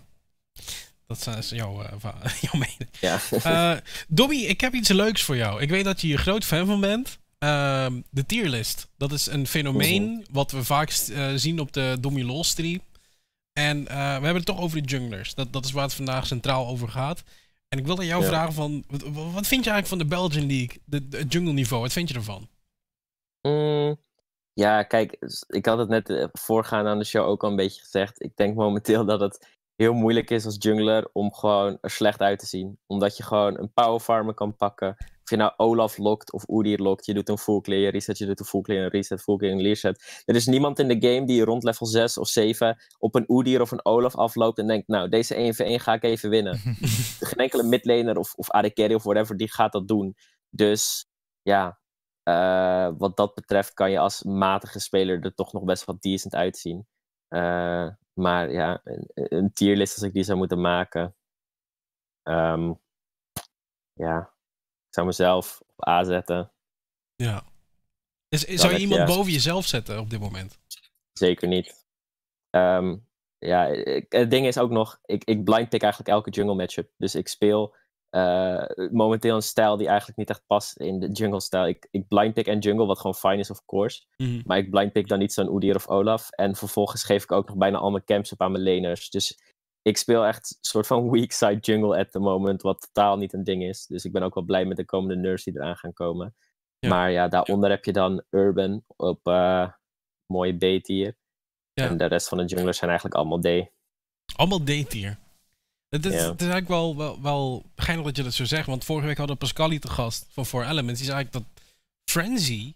Dat 1.07 1.27
is 1.37 1.49
jouw, 1.49 1.81
eh, 1.83 1.93
va- 1.97 2.21
jouw 2.41 2.59
mening. 2.59 2.89
Ja. 2.99 3.19
Eh 3.43 3.77
Dobby, 4.07 4.35
ik 4.35 4.61
heb 4.61 4.73
iets 4.73 4.89
leuks 4.89 5.23
voor 5.23 5.35
jou. 5.35 5.61
Ik 5.61 5.69
weet 5.69 5.85
dat 5.85 6.01
je 6.01 6.07
hier 6.07 6.17
groot 6.17 6.43
fan 6.45 6.65
van 6.65 6.79
bent. 6.81 7.19
Ehm, 7.37 8.01
de 8.09 8.25
tierlist. 8.25 8.87
Dat 8.97 9.11
is 9.11 9.25
een 9.27 9.47
fenomeen 9.47 10.25
wat 10.31 10.51
we 10.51 10.63
vaak 10.63 10.89
eh, 10.89 11.31
zien 11.35 11.59
op 11.59 11.73
de 11.73 11.97
Dommy 11.99 12.23
Lol 12.23 12.43
stream. 12.43 12.79
En 13.53 13.87
eh, 13.87 13.95
we 13.95 14.01
hebben 14.01 14.35
het 14.35 14.45
toch 14.45 14.59
over 14.59 14.81
de 14.81 14.87
junglers. 14.87 15.35
Dat, 15.35 15.53
dat 15.53 15.65
is 15.65 15.71
waar 15.71 15.83
het 15.83 15.93
vandaag 15.93 16.27
centraal 16.27 16.67
over 16.67 16.87
gaat. 16.89 17.23
En 17.69 17.79
ik 17.79 17.85
wilde 17.85 18.05
jou 18.05 18.21
Ja. 18.21 18.27
vragen 18.27 18.53
van... 18.53 18.83
Wat, 18.87 19.01
wat 19.11 19.47
vind 19.47 19.63
je 19.63 19.71
eigenlijk 19.71 19.87
van 19.87 19.97
de 19.97 20.05
Belgian 20.05 20.47
League? 20.47 20.81
De, 20.85 21.07
de 21.07 21.23
jungle 21.23 21.53
niveau, 21.53 21.81
wat 21.81 21.91
vind 21.93 22.09
je 22.09 22.15
ervan? 22.15 22.47
Mm, 23.41 23.97
ja, 24.53 24.83
kijk, 24.83 25.17
ik 25.47 25.65
had 25.65 25.77
het 25.77 25.89
net 25.89 26.09
eh, 26.09 26.27
voorgaande 26.31 26.89
aan 26.89 26.99
de 26.99 27.05
show 27.05 27.27
ook 27.27 27.43
al 27.43 27.49
een 27.49 27.55
beetje 27.55 27.81
gezegd. 27.81 28.23
Ik 28.23 28.35
denk 28.35 28.55
momenteel 28.55 29.05
dat 29.05 29.19
het 29.19 29.47
heel 29.75 29.93
moeilijk 29.93 30.29
is 30.29 30.45
als 30.45 30.55
jungler 30.59 31.09
om 31.13 31.33
gewoon 31.33 31.77
er 31.81 31.89
slecht 31.89 32.21
uit 32.21 32.39
te 32.39 32.45
zien. 32.45 32.79
Omdat 32.85 33.17
je 33.17 33.23
gewoon 33.23 33.59
een 33.59 33.73
power 33.73 33.99
farmer 33.99 34.33
kan 34.33 34.55
pakken 34.55 34.97
of 35.27 35.33
je 35.33 35.43
nou 35.43 35.53
Olaf 35.57 35.97
lokt 35.97 36.31
of 36.31 36.49
Udyr 36.49 36.81
lokt, 36.81 37.05
je 37.05 37.13
doet 37.13 37.29
een 37.29 37.37
full 37.37 37.61
clear 37.61 37.91
reset, 37.91 38.17
je 38.17 38.25
doet 38.25 38.39
een 38.39 38.45
full 38.45 38.61
clear 38.61 38.83
een 38.83 38.89
reset, 38.89 39.21
full 39.21 39.37
clear 39.37 39.53
een 39.53 39.61
reset. 39.61 40.23
Er 40.25 40.35
is 40.35 40.45
niemand 40.45 40.79
in 40.79 40.87
de 40.87 41.07
game 41.07 41.25
die 41.25 41.43
rond 41.43 41.63
level 41.63 41.85
6 41.85 42.17
of 42.17 42.27
7 42.27 42.77
op 42.97 43.15
een 43.15 43.25
Udyr 43.27 43.61
of 43.61 43.71
een 43.71 43.85
Olaf 43.85 44.15
afloopt 44.15 44.57
en 44.57 44.67
denkt, 44.67 44.87
nou, 44.87 45.09
deze 45.09 45.35
1v1 45.35 45.81
ga 45.81 45.93
ik 45.93 46.03
even 46.03 46.29
winnen. 46.29 46.57
Geen 47.29 47.37
enkele 47.37 47.63
midlaner 47.63 48.17
of, 48.17 48.33
of 48.33 48.49
AD 48.49 48.73
carry 48.73 48.93
of 48.93 49.03
whatever, 49.03 49.37
die 49.37 49.51
gaat 49.51 49.71
dat 49.71 49.87
doen. 49.87 50.15
Dus 50.49 51.07
ja, 51.41 51.79
uh, 52.23 52.89
wat 52.97 53.17
dat 53.17 53.33
betreft 53.33 53.73
kan 53.73 53.91
je 53.91 53.99
als 53.99 54.23
matige 54.23 54.79
speler 54.79 55.23
er 55.23 55.33
toch 55.33 55.53
nog 55.53 55.63
best 55.63 55.85
wat 55.85 56.01
decent 56.01 56.35
uitzien. 56.35 56.87
Uh, 57.29 57.89
maar 58.13 58.51
ja, 58.51 58.81
een, 58.83 59.07
een, 59.13 59.53
tierlist 59.53 59.93
als 59.95 60.03
ik 60.03 60.13
die 60.13 60.23
zou 60.23 60.37
moeten 60.37 60.61
maken. 60.61 61.15
Um, 62.23 62.79
ja, 63.93 64.36
zou 64.97 65.09
mezelf 65.09 65.61
op 65.75 65.87
A 65.87 66.03
zetten. 66.03 66.51
Ja. 67.15 67.43
Is, 68.29 68.43
zou 68.45 68.73
je 68.73 68.79
iemand 68.79 69.05
boven 69.05 69.31
jezelf 69.31 69.65
zetten 69.65 69.99
op 69.99 70.09
dit 70.09 70.19
moment? 70.19 70.59
Zeker 71.13 71.47
niet. 71.47 71.85
Um, 72.49 73.07
ja, 73.37 73.65
ik, 73.65 74.05
het 74.09 74.29
ding 74.29 74.47
is 74.47 74.57
ook 74.57 74.69
nog, 74.69 74.99
ik, 75.05 75.23
ik 75.23 75.43
blind 75.43 75.69
pick 75.69 75.81
eigenlijk 75.81 76.11
elke 76.11 76.29
jungle 76.29 76.55
matchup. 76.55 76.89
Dus 76.97 77.15
ik 77.15 77.27
speel 77.27 77.75
uh, 78.11 78.63
momenteel 78.91 79.35
een 79.35 79.41
stijl 79.41 79.77
die 79.77 79.87
eigenlijk 79.87 80.17
niet 80.17 80.29
echt 80.29 80.43
past 80.47 80.77
in 80.77 80.99
de 80.99 81.11
jungle-stijl. 81.11 81.67
Ik, 81.67 81.87
ik 81.91 82.07
blind 82.07 82.33
pick 82.33 82.47
en 82.47 82.59
jungle, 82.59 82.85
wat 82.85 82.97
gewoon 82.99 83.15
fine 83.15 83.37
is, 83.37 83.51
of 83.51 83.65
course. 83.65 84.03
Mhm. 84.17 84.41
Maar 84.45 84.57
ik 84.57 84.69
blind 84.69 84.91
pick 84.91 85.07
dan 85.07 85.19
niet 85.19 85.33
zo'n 85.33 85.55
Udyr 85.55 85.75
of 85.75 85.87
Olaf. 85.87 86.29
En 86.29 86.55
vervolgens 86.55 87.03
geef 87.03 87.23
ik 87.23 87.31
ook 87.31 87.47
nog 87.47 87.57
bijna 87.57 87.77
al 87.77 87.91
mijn 87.91 88.03
camps 88.03 88.31
op 88.31 88.41
aan 88.41 88.51
mijn 88.51 88.63
laners. 88.63 89.09
Dus 89.09 89.39
ik 89.87 89.97
speel 89.97 90.25
echt 90.25 90.49
een 90.49 90.57
soort 90.61 90.87
van 90.87 91.09
weak 91.11 91.31
side 91.31 91.59
jungle 91.59 91.97
at 91.97 92.11
the 92.11 92.19
moment, 92.19 92.61
wat 92.61 92.81
totaal 92.81 93.17
niet 93.17 93.33
een 93.33 93.43
ding 93.43 93.63
is. 93.63 93.85
Dus 93.85 94.05
ik 94.05 94.11
ben 94.11 94.23
ook 94.23 94.33
wel 94.33 94.43
blij 94.43 94.65
met 94.65 94.77
de 94.77 94.85
komende 94.85 95.15
nerfs 95.15 95.43
die 95.43 95.55
eraan 95.55 95.77
gaan 95.77 95.93
komen. 95.93 96.35
Ja. 96.79 96.89
Maar 96.89 97.11
ja, 97.11 97.27
daaronder 97.27 97.69
heb 97.69 97.85
je 97.85 97.93
dan 97.93 98.23
Urban 98.29 98.83
op 98.95 99.27
uh, 99.27 99.71
mooie 100.25 100.53
B-tier. 100.53 101.17
Ja. 101.73 101.89
En 101.89 101.97
de 101.97 102.05
rest 102.05 102.27
van 102.27 102.37
de 102.37 102.45
junglers 102.45 102.77
zijn 102.77 102.89
eigenlijk 102.89 103.19
allemaal 103.19 103.39
D. 103.39 103.69
Allemaal 104.35 104.63
D-tier. 104.63 105.17
Het 105.89 106.05
is, 106.05 106.21
eigenlijk 106.21 106.67
wel, 106.67 106.97
wel, 106.97 107.21
wel 107.21 107.63
geinig 107.75 108.05
dat 108.05 108.17
je 108.17 108.23
dat 108.23 108.33
zo 108.33 108.45
zegt. 108.45 108.67
Want 108.67 108.85
vorige 108.85 109.07
week 109.07 109.17
hadden 109.17 109.35
we 109.35 109.41
Pascali 109.41 109.79
te 109.79 109.87
gast 109.87 110.27
van 110.29 110.45
Four 110.45 110.63
Elements. 110.63 110.99
Die 110.99 111.09
zei 111.09 111.17
eigenlijk 111.17 111.45
dat 111.45 111.63
Frenzy, 112.09 112.73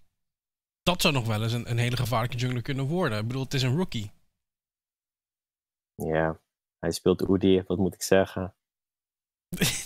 dat 0.83 1.01
zou 1.01 1.13
nog 1.13 1.27
wel 1.27 1.43
eens 1.43 1.53
een, 1.53 1.69
een 1.69 1.77
hele 1.77 1.97
gevaarlijke 1.97 2.37
jungler 2.37 2.61
kunnen 2.61 2.85
worden. 2.85 3.19
Ik 3.19 3.27
bedoel, 3.27 3.43
het 3.43 3.53
is 3.53 3.63
een 3.63 3.75
rookie. 3.75 4.11
Ja, 5.95 6.39
hij 6.81 6.91
speelt 6.91 7.29
Oedi, 7.29 7.63
wat 7.67 7.77
moet 7.77 7.93
ik 7.93 8.01
zeggen? 8.01 8.55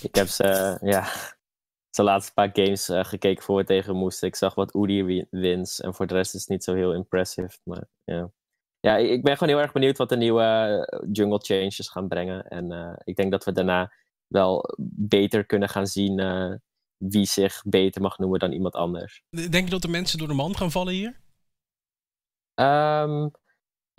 ik 0.02 0.14
heb 0.14 0.26
ze, 0.26 0.44
ja, 0.94 1.04
zijn 1.90 2.06
laatste 2.06 2.32
paar 2.32 2.50
games 2.52 2.88
eh, 2.88 3.04
gekeken 3.04 3.42
voor 3.44 3.56
we 3.56 3.64
tegen 3.64 3.90
hem 3.90 4.00
moesten. 4.00 4.28
Ik 4.28 4.36
zag 4.36 4.54
wat 4.54 4.74
Oedi 4.74 5.04
wi- 5.04 5.26
wins 5.30 5.80
en 5.80 5.94
voor 5.94 6.06
de 6.06 6.14
rest 6.14 6.34
is 6.34 6.40
het 6.40 6.50
niet 6.50 6.64
zo 6.64 6.74
heel 6.74 6.94
impressive. 6.94 7.58
Maar 7.62 7.88
ja, 8.04 8.30
ja 8.80 8.96
ik 8.96 9.22
ben 9.22 9.36
gewoon 9.36 9.54
heel 9.54 9.62
erg 9.62 9.72
benieuwd 9.72 9.98
wat 9.98 10.08
de 10.08 10.16
nieuwe 10.16 10.42
eh, 10.42 11.08
jungle 11.12 11.38
changes 11.38 11.88
gaan 11.88 12.08
brengen. 12.08 12.48
En 12.48 12.72
eh, 12.72 12.96
ik 13.04 13.16
denk 13.16 13.30
dat 13.30 13.44
we 13.44 13.52
daarna 13.52 13.92
wel 14.26 14.74
beter 14.96 15.46
kunnen 15.46 15.68
gaan 15.68 15.86
zien 15.86 16.20
wie 16.96 17.26
zich 17.26 17.62
beter 17.66 18.02
mag 18.02 18.18
noemen 18.18 18.38
dan 18.38 18.52
iemand 18.52 18.74
anders. 18.74 19.22
Denk 19.30 19.64
je 19.64 19.70
dat 19.70 19.82
de 19.82 19.88
mensen 19.88 20.18
door 20.18 20.28
de 20.28 20.34
mand 20.34 20.56
gaan 20.56 20.70
vallen 20.70 20.92
hier? 20.92 21.20
Ehm, 22.54 23.28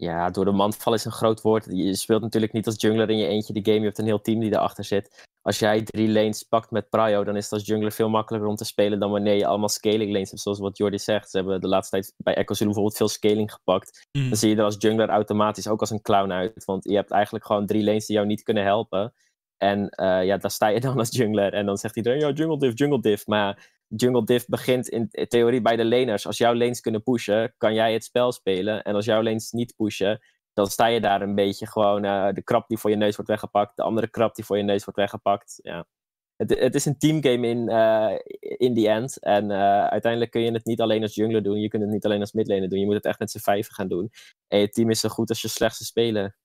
ja, 0.01 0.29
door 0.29 0.45
de 0.45 0.51
mand 0.51 0.75
vallen 0.75 0.99
is 0.99 1.05
een 1.05 1.11
groot 1.11 1.41
woord. 1.41 1.65
Je 1.69 1.95
speelt 1.95 2.21
natuurlijk 2.21 2.53
niet 2.53 2.65
als 2.65 2.81
jungler 2.81 3.09
in 3.09 3.17
je 3.17 3.27
eentje 3.27 3.53
de 3.53 3.63
game. 3.63 3.79
Je 3.79 3.85
hebt 3.85 3.97
een 3.97 4.05
heel 4.05 4.21
team 4.21 4.39
die 4.39 4.51
erachter 4.51 4.83
zit. 4.83 5.25
Als 5.41 5.59
jij 5.59 5.83
drie 5.83 6.09
lanes 6.09 6.43
pakt 6.43 6.71
met 6.71 6.89
Prio, 6.89 7.23
dan 7.23 7.35
is 7.35 7.43
het 7.43 7.53
als 7.53 7.65
jungler 7.65 7.91
veel 7.91 8.09
makkelijker 8.09 8.49
om 8.49 8.55
te 8.55 8.65
spelen 8.65 8.99
dan 8.99 9.11
wanneer 9.11 9.33
je 9.33 9.45
allemaal 9.45 9.69
scaling 9.69 10.11
lanes 10.11 10.29
hebt. 10.29 10.41
Zoals 10.41 10.59
wat 10.59 10.77
Jordi 10.77 10.99
zegt. 10.99 11.29
Ze 11.29 11.37
hebben 11.37 11.61
de 11.61 11.67
laatste 11.67 11.95
tijd 11.95 12.13
bij 12.17 12.35
Echo 12.35 12.53
Zulu 12.53 12.65
bijvoorbeeld 12.65 12.97
veel 12.97 13.07
scaling 13.07 13.53
gepakt. 13.53 14.07
Mhm. 14.11 14.27
Dan 14.27 14.37
zie 14.37 14.49
je 14.49 14.55
er 14.55 14.63
als 14.63 14.75
jungler 14.79 15.09
automatisch 15.09 15.67
ook 15.67 15.79
als 15.79 15.89
een 15.89 16.01
clown 16.01 16.31
uit. 16.31 16.65
Want 16.65 16.83
je 16.83 16.95
hebt 16.95 17.11
eigenlijk 17.11 17.45
gewoon 17.45 17.65
drie 17.65 17.83
lanes 17.83 18.05
die 18.05 18.15
jou 18.15 18.27
niet 18.27 18.43
kunnen 18.43 18.63
helpen. 18.63 19.13
En 19.57 19.89
eh, 19.89 20.25
ja, 20.25 20.37
daar 20.37 20.51
sta 20.51 20.67
je 20.67 20.79
dan 20.79 20.97
als 20.97 21.09
jungler. 21.09 21.53
En 21.53 21.65
dan 21.65 21.77
zegt 21.77 21.95
iedereen, 21.97 22.19
ja, 22.19 22.31
jungle 22.31 22.57
diff, 22.59 22.77
jungle 22.77 23.01
diff. 23.01 23.27
Maar 23.27 23.76
jungle 23.87 24.23
diff 24.23 24.45
begint 24.45 24.87
in 24.87 25.09
theorie 25.27 25.61
bij 25.61 25.75
de 25.75 25.85
laners. 25.85 26.27
Als 26.27 26.37
jouw 26.37 26.55
lanes 26.55 26.81
kunnen 26.81 27.03
pushen, 27.03 27.53
kan 27.57 27.73
jij 27.73 27.93
het 27.93 28.03
spel 28.03 28.31
spelen. 28.31 28.83
En 28.83 28.95
als 28.95 29.05
jouw 29.05 29.23
lanes 29.23 29.51
niet 29.51 29.73
pushen, 29.75 30.19
dan 30.53 30.67
sta 30.67 30.85
je 30.85 31.01
daar 31.01 31.21
een 31.21 31.35
beetje 31.35 31.67
gewoon 31.67 32.03
eh, 32.03 32.33
de 32.33 32.43
krap 32.43 32.67
die 32.67 32.77
voor 32.77 32.89
je 32.89 32.95
neus 32.95 33.15
wordt 33.15 33.29
weggepakt. 33.29 33.75
De 33.75 33.83
andere 33.83 34.09
krap 34.09 34.35
die 34.35 34.45
voor 34.45 34.57
je 34.57 34.63
neus 34.63 34.83
wordt 34.83 34.99
weggepakt. 34.99 35.59
Ja. 35.61 35.87
Het, 36.35 36.59
het 36.59 36.75
is 36.75 36.85
een 36.85 36.97
teamgame 36.97 37.47
in, 37.47 37.69
eh, 37.69 38.15
in 38.39 38.75
the 38.75 38.89
end. 38.89 39.19
En 39.19 39.51
eh, 39.51 39.85
uiteindelijk 39.85 40.31
kun 40.31 40.41
je 40.41 40.51
het 40.51 40.65
niet 40.65 40.81
alleen 40.81 41.01
als 41.01 41.15
jungler 41.15 41.43
doen. 41.43 41.59
Je 41.59 41.67
kunt 41.67 41.83
het 41.83 41.91
niet 41.91 42.05
alleen 42.05 42.19
als 42.19 42.31
midlaner 42.31 42.69
doen. 42.69 42.79
Je 42.79 42.85
moet 42.85 42.95
het 42.95 43.05
echt 43.05 43.19
met 43.19 43.31
z'n 43.31 43.39
vijven 43.39 43.73
gaan 43.73 43.87
doen. 43.87 44.11
En 44.47 44.59
je 44.59 44.69
team 44.69 44.89
is 44.89 44.99
zo 44.99 45.09
goed 45.09 45.29
als 45.29 45.41
je 45.41 45.47
slechtste 45.47 45.85
speler. 45.85 46.35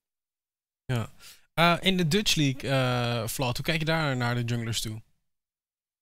Eh, 1.53 1.77
in 1.79 1.97
de 1.97 2.07
Dutch 2.07 2.35
League, 2.35 2.69
eh 2.69 3.27
Vlad, 3.27 3.57
hoe 3.57 3.65
kijk 3.65 3.79
je 3.79 3.85
daar 3.85 4.17
naar 4.17 4.35
de 4.35 4.43
junglers 4.43 4.81
toe? 4.81 5.01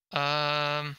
Ehm, 0.07 0.93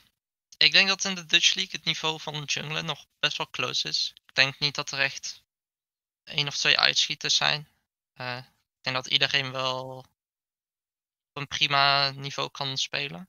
ik 0.64 0.72
denk 0.72 0.88
dat 0.88 1.04
in 1.04 1.14
de 1.14 1.24
Dutch 1.26 1.54
League 1.54 1.72
het 1.76 1.84
niveau 1.84 2.20
van 2.20 2.42
jungler 2.44 2.84
nog 2.84 3.06
best 3.18 3.36
wel 3.36 3.50
close 3.50 3.88
is. 3.88 4.12
Ik 4.26 4.34
denk 4.34 4.58
niet 4.58 4.74
dat 4.74 4.90
er 4.90 4.98
echt 5.00 5.44
één 6.24 6.46
of 6.46 6.56
twee 6.56 6.78
uitschieters 6.78 7.36
zijn. 7.36 7.68
Eh, 8.12 8.36
ik 8.76 8.82
denk 8.82 8.96
dat 8.96 9.06
iedereen 9.06 9.52
wel 9.52 9.96
op 11.28 11.40
een 11.40 11.48
prima 11.48 12.10
niveau 12.10 12.50
kan 12.50 12.76
spelen. 12.78 13.28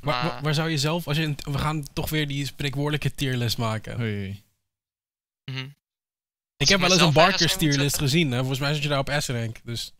Waar, 0.00 0.22
Maar 0.22 0.32
waar, 0.32 0.42
waar 0.42 0.54
zou 0.54 0.70
je 0.70 0.78
zelf, 0.78 1.06
als 1.06 1.16
je, 1.16 1.22
een- 1.22 1.38
we 1.52 1.58
gaan 1.58 1.92
toch 1.92 2.10
weer 2.10 2.26
die 2.28 2.46
spreekwoordelijke 2.46 3.14
tierlist 3.14 3.58
maken. 3.58 3.96
Hoi. 3.96 4.42
mhm. 5.50 5.58
Ik 5.58 5.72
ik 6.56 6.68
heb 6.68 6.80
wel 6.80 6.92
eens 6.92 7.00
een 7.00 7.12
Barker's 7.12 7.56
tierlist 7.56 7.98
gezien. 7.98 8.30
Hè? 8.30 8.38
Volgens 8.38 8.58
mij 8.58 8.74
zit 8.74 8.82
je 8.82 8.88
daar 8.88 8.98
op 8.98 9.14
S-rank. 9.18 9.64
Dus 9.64 9.92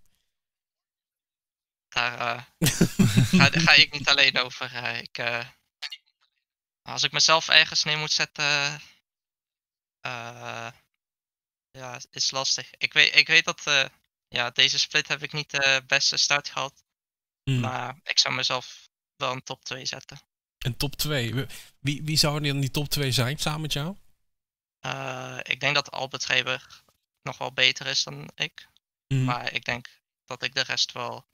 daar 1.88 2.18
eh, 2.36 2.42
ga, 3.38 3.44
ga 3.50 3.72
ik 3.72 3.92
niet 3.92 4.08
alleen 4.08 4.38
over. 4.38 4.74
eh, 4.74 5.00
ik, 5.00 5.18
eh, 5.18 5.48
als 6.82 7.02
ik 7.02 7.12
mezelf 7.12 7.48
ergens 7.48 7.84
neer 7.84 7.98
moet 7.98 8.12
zetten, 8.12 8.80
eh, 10.00 10.70
ja, 11.70 12.00
is 12.10 12.30
lastig. 12.30 12.70
Ik 12.78 12.92
weet, 12.92 13.16
ik 13.16 13.26
weet 13.26 13.44
dat 13.44 13.66
eh, 13.66 13.84
ja, 14.28 14.50
deze 14.50 14.78
split 14.78 15.08
heb 15.08 15.22
ik 15.22 15.32
niet 15.32 15.50
de 15.50 15.82
beste 15.86 16.16
start 16.16 16.48
gehad. 16.48 16.84
hmm, 17.42 17.60
Maar 17.60 18.00
ik 18.04 18.18
zou 18.18 18.34
mezelf 18.34 18.88
wel 19.16 19.32
een 19.32 19.42
top 19.42 19.64
2 19.64 19.86
zetten. 19.86 20.20
een 20.58 20.76
top 20.76 20.96
2. 20.96 21.46
Wie, 21.78 22.02
wie 22.02 22.16
zou 22.16 22.36
er 22.36 22.42
dan 22.42 22.60
die 22.60 22.70
top 22.70 22.88
2 22.88 23.12
zijn 23.12 23.38
samen 23.38 23.60
met 23.60 23.72
jou? 23.72 23.96
Eh, 24.78 25.38
ik 25.42 25.60
denk 25.60 25.74
dat 25.74 25.90
Albert 25.90 26.24
Reber 26.24 26.82
nog 27.22 27.38
wel 27.38 27.52
beter 27.52 27.86
is 27.86 28.04
dan 28.04 28.30
ik. 28.34 28.68
Hmm. 29.06 29.24
Maar 29.24 29.52
ik 29.52 29.64
denk 29.64 30.00
dat 30.24 30.42
ik 30.42 30.54
de 30.54 30.62
rest 30.62 30.92
wel 30.92 31.26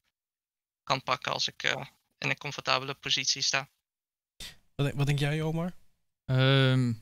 kan 0.82 1.02
pakken 1.02 1.32
als 1.32 1.48
ik 1.48 1.62
in 2.18 2.30
een 2.30 2.38
comfortabele 2.38 2.94
positie 2.94 3.42
sta. 3.42 3.68
Wat, 4.78 4.86
denk- 4.86 4.98
wat 4.98 5.06
denk 5.06 5.18
jij, 5.18 5.42
Omar? 5.42 5.72
Ehm, 6.24 6.92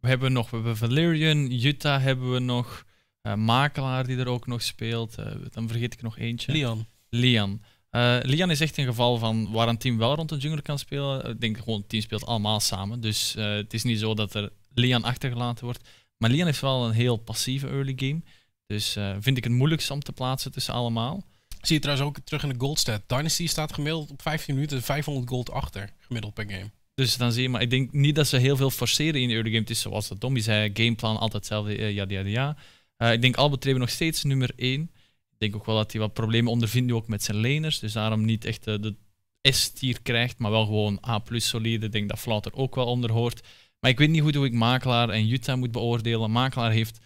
we 0.00 0.08
hebben 0.08 0.32
nog, 0.32 0.50
we 0.50 0.56
hebben 0.56 0.76
Valerian, 0.76 1.50
Utah 1.50 2.02
hebben 2.02 2.32
we 2.32 2.38
nog, 2.38 2.84
eh, 3.20 3.34
Makelaar 3.34 4.06
die 4.06 4.16
er 4.16 4.28
ook 4.28 4.46
nog 4.46 4.62
speelt. 4.62 5.14
Eh, 5.18 5.32
dan 5.50 5.68
vergeet 5.68 5.92
ik 5.92 6.02
nog 6.02 6.18
eentje. 6.18 6.52
Lian. 6.52 6.86
Lian. 7.08 7.62
Eh, 7.90 8.18
Lian 8.22 8.50
is 8.50 8.60
echt 8.60 8.76
een 8.78 8.84
geval 8.84 9.18
van 9.18 9.52
waar 9.52 9.68
een 9.68 9.78
team 9.78 9.98
wel 9.98 10.14
rond 10.14 10.28
de 10.28 10.36
jungle 10.36 10.62
kan 10.62 10.78
spelen. 10.78 11.24
Ik 11.30 11.40
denk 11.40 11.58
gewoon, 11.58 11.78
het 11.78 11.88
team 11.88 12.02
speelt 12.02 12.26
allemaal 12.26 12.60
samen. 12.60 13.00
Dus 13.00 13.32
het 13.34 13.74
is 13.74 13.82
niet 13.82 13.98
zo 13.98 14.14
dat 14.14 14.34
er 14.34 14.52
Lian 14.74 15.04
achtergelaten 15.04 15.64
wordt. 15.64 15.88
Maar 16.16 16.30
Lian 16.30 16.46
heeft 16.46 16.60
wel 16.60 16.84
een 16.86 16.92
heel 16.92 17.16
passieve 17.16 17.68
early 17.68 17.92
game. 17.96 18.22
Dus 18.66 18.92
vind 19.20 19.36
ik 19.36 19.44
het 19.44 19.52
moeilijkst 19.52 19.90
om 19.90 20.00
te 20.00 20.12
plaatsen 20.12 20.52
tussen 20.52 20.74
allemaal. 20.74 21.24
Zie 21.60 21.74
je 21.76 21.82
trouwens 21.82 22.08
ook 22.08 22.18
terug 22.24 22.42
in 22.42 22.48
de 22.48 22.54
goldstat. 22.58 23.02
Dynasty 23.06 23.46
staat 23.46 23.72
gemiddeld 23.74 24.10
op 24.10 24.22
15 24.22 24.54
minuten 24.54 24.82
500 24.82 25.28
gold 25.28 25.50
achter. 25.50 25.90
Gemiddeld 25.98 26.34
per 26.34 26.50
game. 26.50 26.70
Dus 26.98 27.16
dan 27.16 27.32
zie 27.32 27.42
je, 27.42 27.48
maar 27.48 27.62
ik 27.62 27.70
denk 27.70 27.92
niet 27.92 28.14
dat 28.14 28.26
ze 28.26 28.36
heel 28.36 28.56
veel 28.56 28.70
forceren 28.70 29.20
in 29.20 29.28
de 29.28 29.34
early 29.34 29.48
game. 29.48 29.60
Het 29.60 29.70
is 29.70 29.80
zoals 29.80 30.08
dat 30.08 30.20
Dommy 30.20 30.40
zei, 30.40 30.70
gameplan 30.74 31.16
altijd 31.16 31.32
hetzelfde, 31.32 31.76
eh, 31.76 31.92
ja, 31.92 32.04
ja, 32.08 32.20
ja. 32.20 32.56
Eh, 32.96 33.12
ik 33.12 33.22
denk 33.22 33.36
Albert 33.36 33.64
Reber 33.64 33.80
nog 33.80 33.90
steeds 33.90 34.24
nummer 34.24 34.50
1. 34.56 34.82
Ik 35.30 35.38
denk 35.38 35.56
ook 35.56 35.66
wel 35.66 35.76
dat 35.76 35.92
hij 35.92 36.00
wat 36.00 36.12
problemen 36.12 36.52
ondervindt 36.52 36.92
ook 36.92 37.08
met 37.08 37.22
zijn 37.22 37.40
laners. 37.40 37.78
Dus 37.78 37.92
daarom 37.92 38.24
niet 38.24 38.44
echt 38.44 38.66
eh, 38.66 38.74
de 38.80 38.96
S-tier 39.42 40.02
krijgt, 40.02 40.38
maar 40.38 40.50
wel 40.50 40.64
gewoon 40.64 40.98
A 41.08 41.18
plus 41.18 41.48
solide. 41.48 41.86
Ik 41.86 41.92
denk 41.92 42.08
dat 42.08 42.18
Flouter 42.18 42.54
ook 42.54 42.74
wel 42.74 42.86
onder 42.86 43.12
hoort. 43.12 43.46
Maar 43.80 43.90
ik 43.90 43.98
weet 43.98 44.10
niet 44.10 44.22
goed 44.22 44.34
hoe 44.34 44.46
ik 44.46 44.52
Makelaar 44.52 45.08
en 45.08 45.30
Utah 45.30 45.58
moet 45.58 45.72
beoordelen. 45.72 46.30
Makelaar 46.30 46.70
heeft 46.70 46.98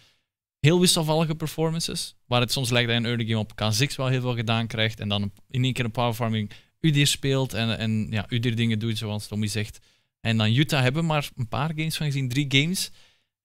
heel 0.59 0.79
wisselvallige 0.79 1.35
performances. 1.35 2.15
Waar 2.25 2.41
het 2.41 2.51
soms 2.51 2.69
lijkt 2.69 2.87
dat 2.87 2.97
hij 2.97 3.05
een 3.05 3.17
early 3.17 3.29
game 3.29 3.39
op 3.39 3.51
K6 3.51 3.95
wel 3.95 4.07
heel 4.07 4.21
veel 4.21 4.35
gedaan 4.35 4.67
krijgt. 4.67 4.99
En 4.99 5.09
dan 5.09 5.31
in 5.49 5.63
één 5.63 5.73
keer 5.73 5.85
een 5.85 5.91
power 5.91 6.13
farming 6.13 6.51
Udir 6.85 7.07
speelt. 7.07 7.53
En, 7.53 7.77
en 7.77 8.07
ja, 8.09 8.25
Udir 8.29 8.55
dingen 8.55 8.79
doet 8.79 8.97
zoals 8.97 9.27
Tommy 9.27 9.47
zegt. 9.47 9.79
En 10.19 10.37
dan 10.37 10.53
Utah 10.53 10.81
hebben 10.81 11.01
we 11.01 11.07
maar 11.07 11.29
een 11.35 11.47
paar 11.47 11.69
games 11.75 11.97
van 11.97 12.05
gezien, 12.05 12.29
drie 12.29 12.45
games. 12.49 12.91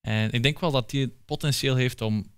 En 0.01 0.31
ik 0.33 0.43
denk 0.43 0.59
wel 0.61 0.71
dat 0.71 0.91
die 0.91 1.01
het 1.01 1.25
potentieel 1.25 1.75
heeft 1.75 2.01
om 2.01 2.33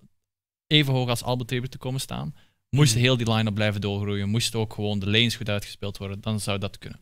even 0.66 0.92
hoog 0.92 1.08
als 1.08 1.22
Albert 1.22 1.70
te 1.70 1.78
komen 1.78 2.00
staan. 2.00 2.34
Moest 2.70 2.94
Mhm. 2.94 3.02
heel 3.02 3.16
die 3.16 3.32
line-up 3.32 3.54
blijven 3.54 3.80
doorgroeien, 3.80 4.28
moest 4.28 4.54
ook 4.54 4.72
gewoon 4.72 4.98
de 4.98 5.10
lanes 5.10 5.36
goed 5.36 5.48
uitgespeeld 5.48 5.98
worden, 5.98 6.20
dan 6.20 6.40
zou 6.40 6.58
dat 6.58 6.78
kunnen. 6.78 7.00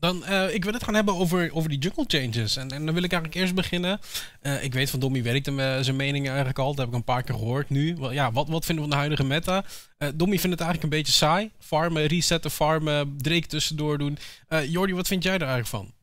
Dan, 0.00 0.24
uh, 0.28 0.54
ik 0.54 0.64
wil 0.64 0.72
het 0.72 0.84
gaan 0.84 0.94
hebben 0.94 1.14
over, 1.14 1.54
over 1.54 1.68
die 1.68 1.78
jungle 1.78 2.04
changes. 2.06 2.56
En, 2.56 2.70
en 2.70 2.84
dan 2.84 2.94
wil 2.94 3.02
ik 3.02 3.12
eigenlijk 3.12 3.42
eerst 3.42 3.54
beginnen. 3.54 4.00
Uh, 4.42 4.64
ik 4.64 4.72
weet 4.72 4.90
van 4.90 5.00
Dommy 5.00 5.22
werkt 5.22 5.46
hem 5.46 5.84
zijn 5.84 5.96
mening 5.96 6.26
eigenlijk 6.26 6.58
al. 6.58 6.68
Dat 6.68 6.78
heb 6.78 6.88
ik 6.88 6.94
een 6.94 7.04
paar 7.04 7.22
keer 7.22 7.34
gehoord 7.34 7.70
nu. 7.70 7.96
Well, 7.96 8.12
ja, 8.12 8.32
wat, 8.32 8.48
wat 8.48 8.64
vinden 8.64 8.84
we 8.84 8.90
van 8.90 8.98
de 8.98 9.06
huidige 9.06 9.24
meta? 9.24 9.64
Uh, 9.98 10.08
Dommy 10.14 10.38
vindt 10.38 10.58
het 10.58 10.60
eigenlijk 10.60 10.82
een 10.82 10.98
beetje 10.98 11.12
saai. 11.12 11.50
Farmen, 11.58 12.06
resetten, 12.06 12.50
farmen, 12.50 13.18
Drake 13.18 13.46
tussendoor 13.46 13.98
doen. 13.98 14.18
Jordi, 14.64 14.94
wat 14.94 15.06
vind 15.06 15.22
jij 15.22 15.34
er 15.34 15.48
eigenlijk 15.48 15.68
van? 15.68 15.94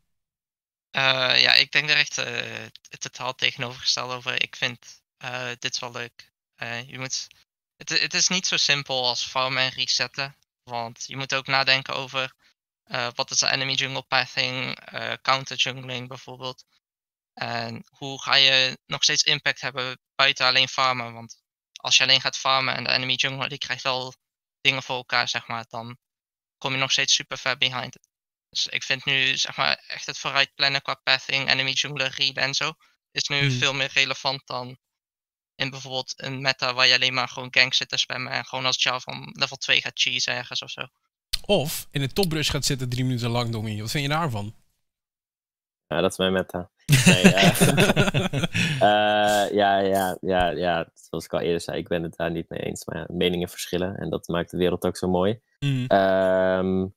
ja, 1.39 1.53
ik 1.53 1.71
denk 1.71 1.89
er 1.89 1.97
echt 1.97 2.15
het 2.89 2.99
totaal 2.99 3.35
tegenovergesteld 3.35 4.11
over. 4.11 4.41
Ik 4.41 4.55
vind 4.55 5.01
dit 5.59 5.79
wel 5.79 5.91
leuk. 5.91 6.31
je 6.87 6.99
moet, 6.99 7.27
het, 7.77 7.89
het 8.01 8.13
is 8.13 8.27
niet 8.27 8.47
zo 8.47 8.57
simpel 8.57 9.07
als 9.07 9.23
farmen 9.23 9.63
en 9.63 9.69
resetten. 9.69 10.35
Want 10.63 11.03
je 11.07 11.17
moet 11.17 11.35
ook 11.35 11.47
nadenken 11.47 11.95
over 11.95 12.33
uh, 12.87 13.07
wat 13.15 13.31
is 13.31 13.37
de 13.37 13.51
enemy 13.51 13.73
jungle 13.73 14.03
pathing, 14.03 14.77
uh, 14.93 15.13
counter 15.21 15.57
jungling 15.57 16.07
bijvoorbeeld. 16.07 16.65
En 17.33 17.85
hoe 17.89 18.21
ga 18.21 18.35
je 18.35 18.79
nog 18.85 19.03
steeds 19.03 19.23
impact 19.23 19.61
hebben 19.61 19.99
buiten 20.15 20.45
alleen 20.45 20.67
farmen? 20.67 21.13
Want 21.13 21.41
als 21.73 21.97
je 21.97 22.03
alleen 22.03 22.21
gaat 22.21 22.37
farmen 22.37 22.75
en 22.75 22.83
de 22.83 22.91
enemy 22.91 23.13
jungle 23.13 23.49
die 23.49 23.57
krijgt 23.57 23.83
wel 23.83 24.13
dingen 24.61 24.83
voor 24.83 24.95
elkaar, 24.95 25.29
zeg 25.29 25.47
maar, 25.47 25.65
dan 25.69 25.97
kom 26.57 26.71
je 26.71 26.77
nog 26.77 26.91
steeds 26.91 27.13
super 27.13 27.37
ver 27.37 27.57
behind. 27.57 27.97
Dus 28.49 28.67
ik 28.67 28.83
vind 28.83 29.05
nu 29.05 29.37
zeg 29.37 29.57
maar 29.57 29.83
echt 29.87 30.05
het 30.05 30.17
vooruit 30.17 30.55
plannen 30.55 30.81
qua 30.81 30.93
pathing, 30.93 31.49
enemy 31.49 31.71
jungler, 31.71 32.13
read 32.15 32.35
en 32.35 32.53
zo, 32.53 32.73
is 33.11 33.27
nu 33.27 33.39
hmm. 33.39 33.57
veel 33.57 33.73
meer 33.73 33.91
relevant 33.93 34.47
dan 34.47 34.77
in 35.55 35.69
bijvoorbeeld 35.69 36.13
een 36.15 36.41
meta 36.41 36.73
waar 36.73 36.87
je 36.87 36.93
alleen 36.93 37.13
maar 37.13 37.29
gewoon 37.29 37.53
gank 37.53 37.73
zit 37.73 37.89
te 37.89 37.97
spammen 37.97 38.31
en 38.31 38.45
gewoon 38.45 38.65
als 38.65 38.83
Java 38.83 38.99
van 38.99 39.29
level 39.33 39.57
2 39.57 39.81
gaat 39.81 39.99
cheese 39.99 40.31
ergens 40.31 40.61
of 40.61 40.69
zo. 40.69 40.87
Of 41.49 41.87
in 41.91 42.01
een 42.01 42.13
topbrush 42.13 42.51
gaat 42.51 42.65
zitten 42.65 42.89
drie 42.89 43.03
minuten 43.03 43.29
lang, 43.29 43.49
Dommy. 43.49 43.79
Wat 43.79 43.91
vind 43.91 44.03
je 44.03 44.09
daarvan? 44.09 44.53
Ja, 45.87 46.01
dat 46.01 46.11
is 46.11 46.17
mijn 46.17 46.33
meta. 46.33 46.69
Nee, 47.05 47.23
uh, 47.23 47.61
uh, 48.81 49.51
ja, 49.51 49.79
ja, 49.79 50.17
ja, 50.21 50.49
ja, 50.49 50.89
zoals 50.93 51.25
ik 51.25 51.33
al 51.33 51.39
eerder 51.39 51.61
zei, 51.61 51.77
ik 51.77 51.87
ben 51.87 52.03
het 52.03 52.15
daar 52.15 52.31
niet 52.31 52.49
mee 52.49 52.59
eens. 52.59 52.85
Maar 52.85 52.97
ja, 52.97 53.05
meningen 53.07 53.49
verschillen 53.49 53.95
en 53.95 54.09
dat 54.09 54.27
maakt 54.27 54.51
de 54.51 54.57
wereld 54.57 54.85
ook 54.85 54.97
zo 54.97 55.07
mooi. 55.07 55.41
Mm. 55.59 55.85
Um, 55.91 56.95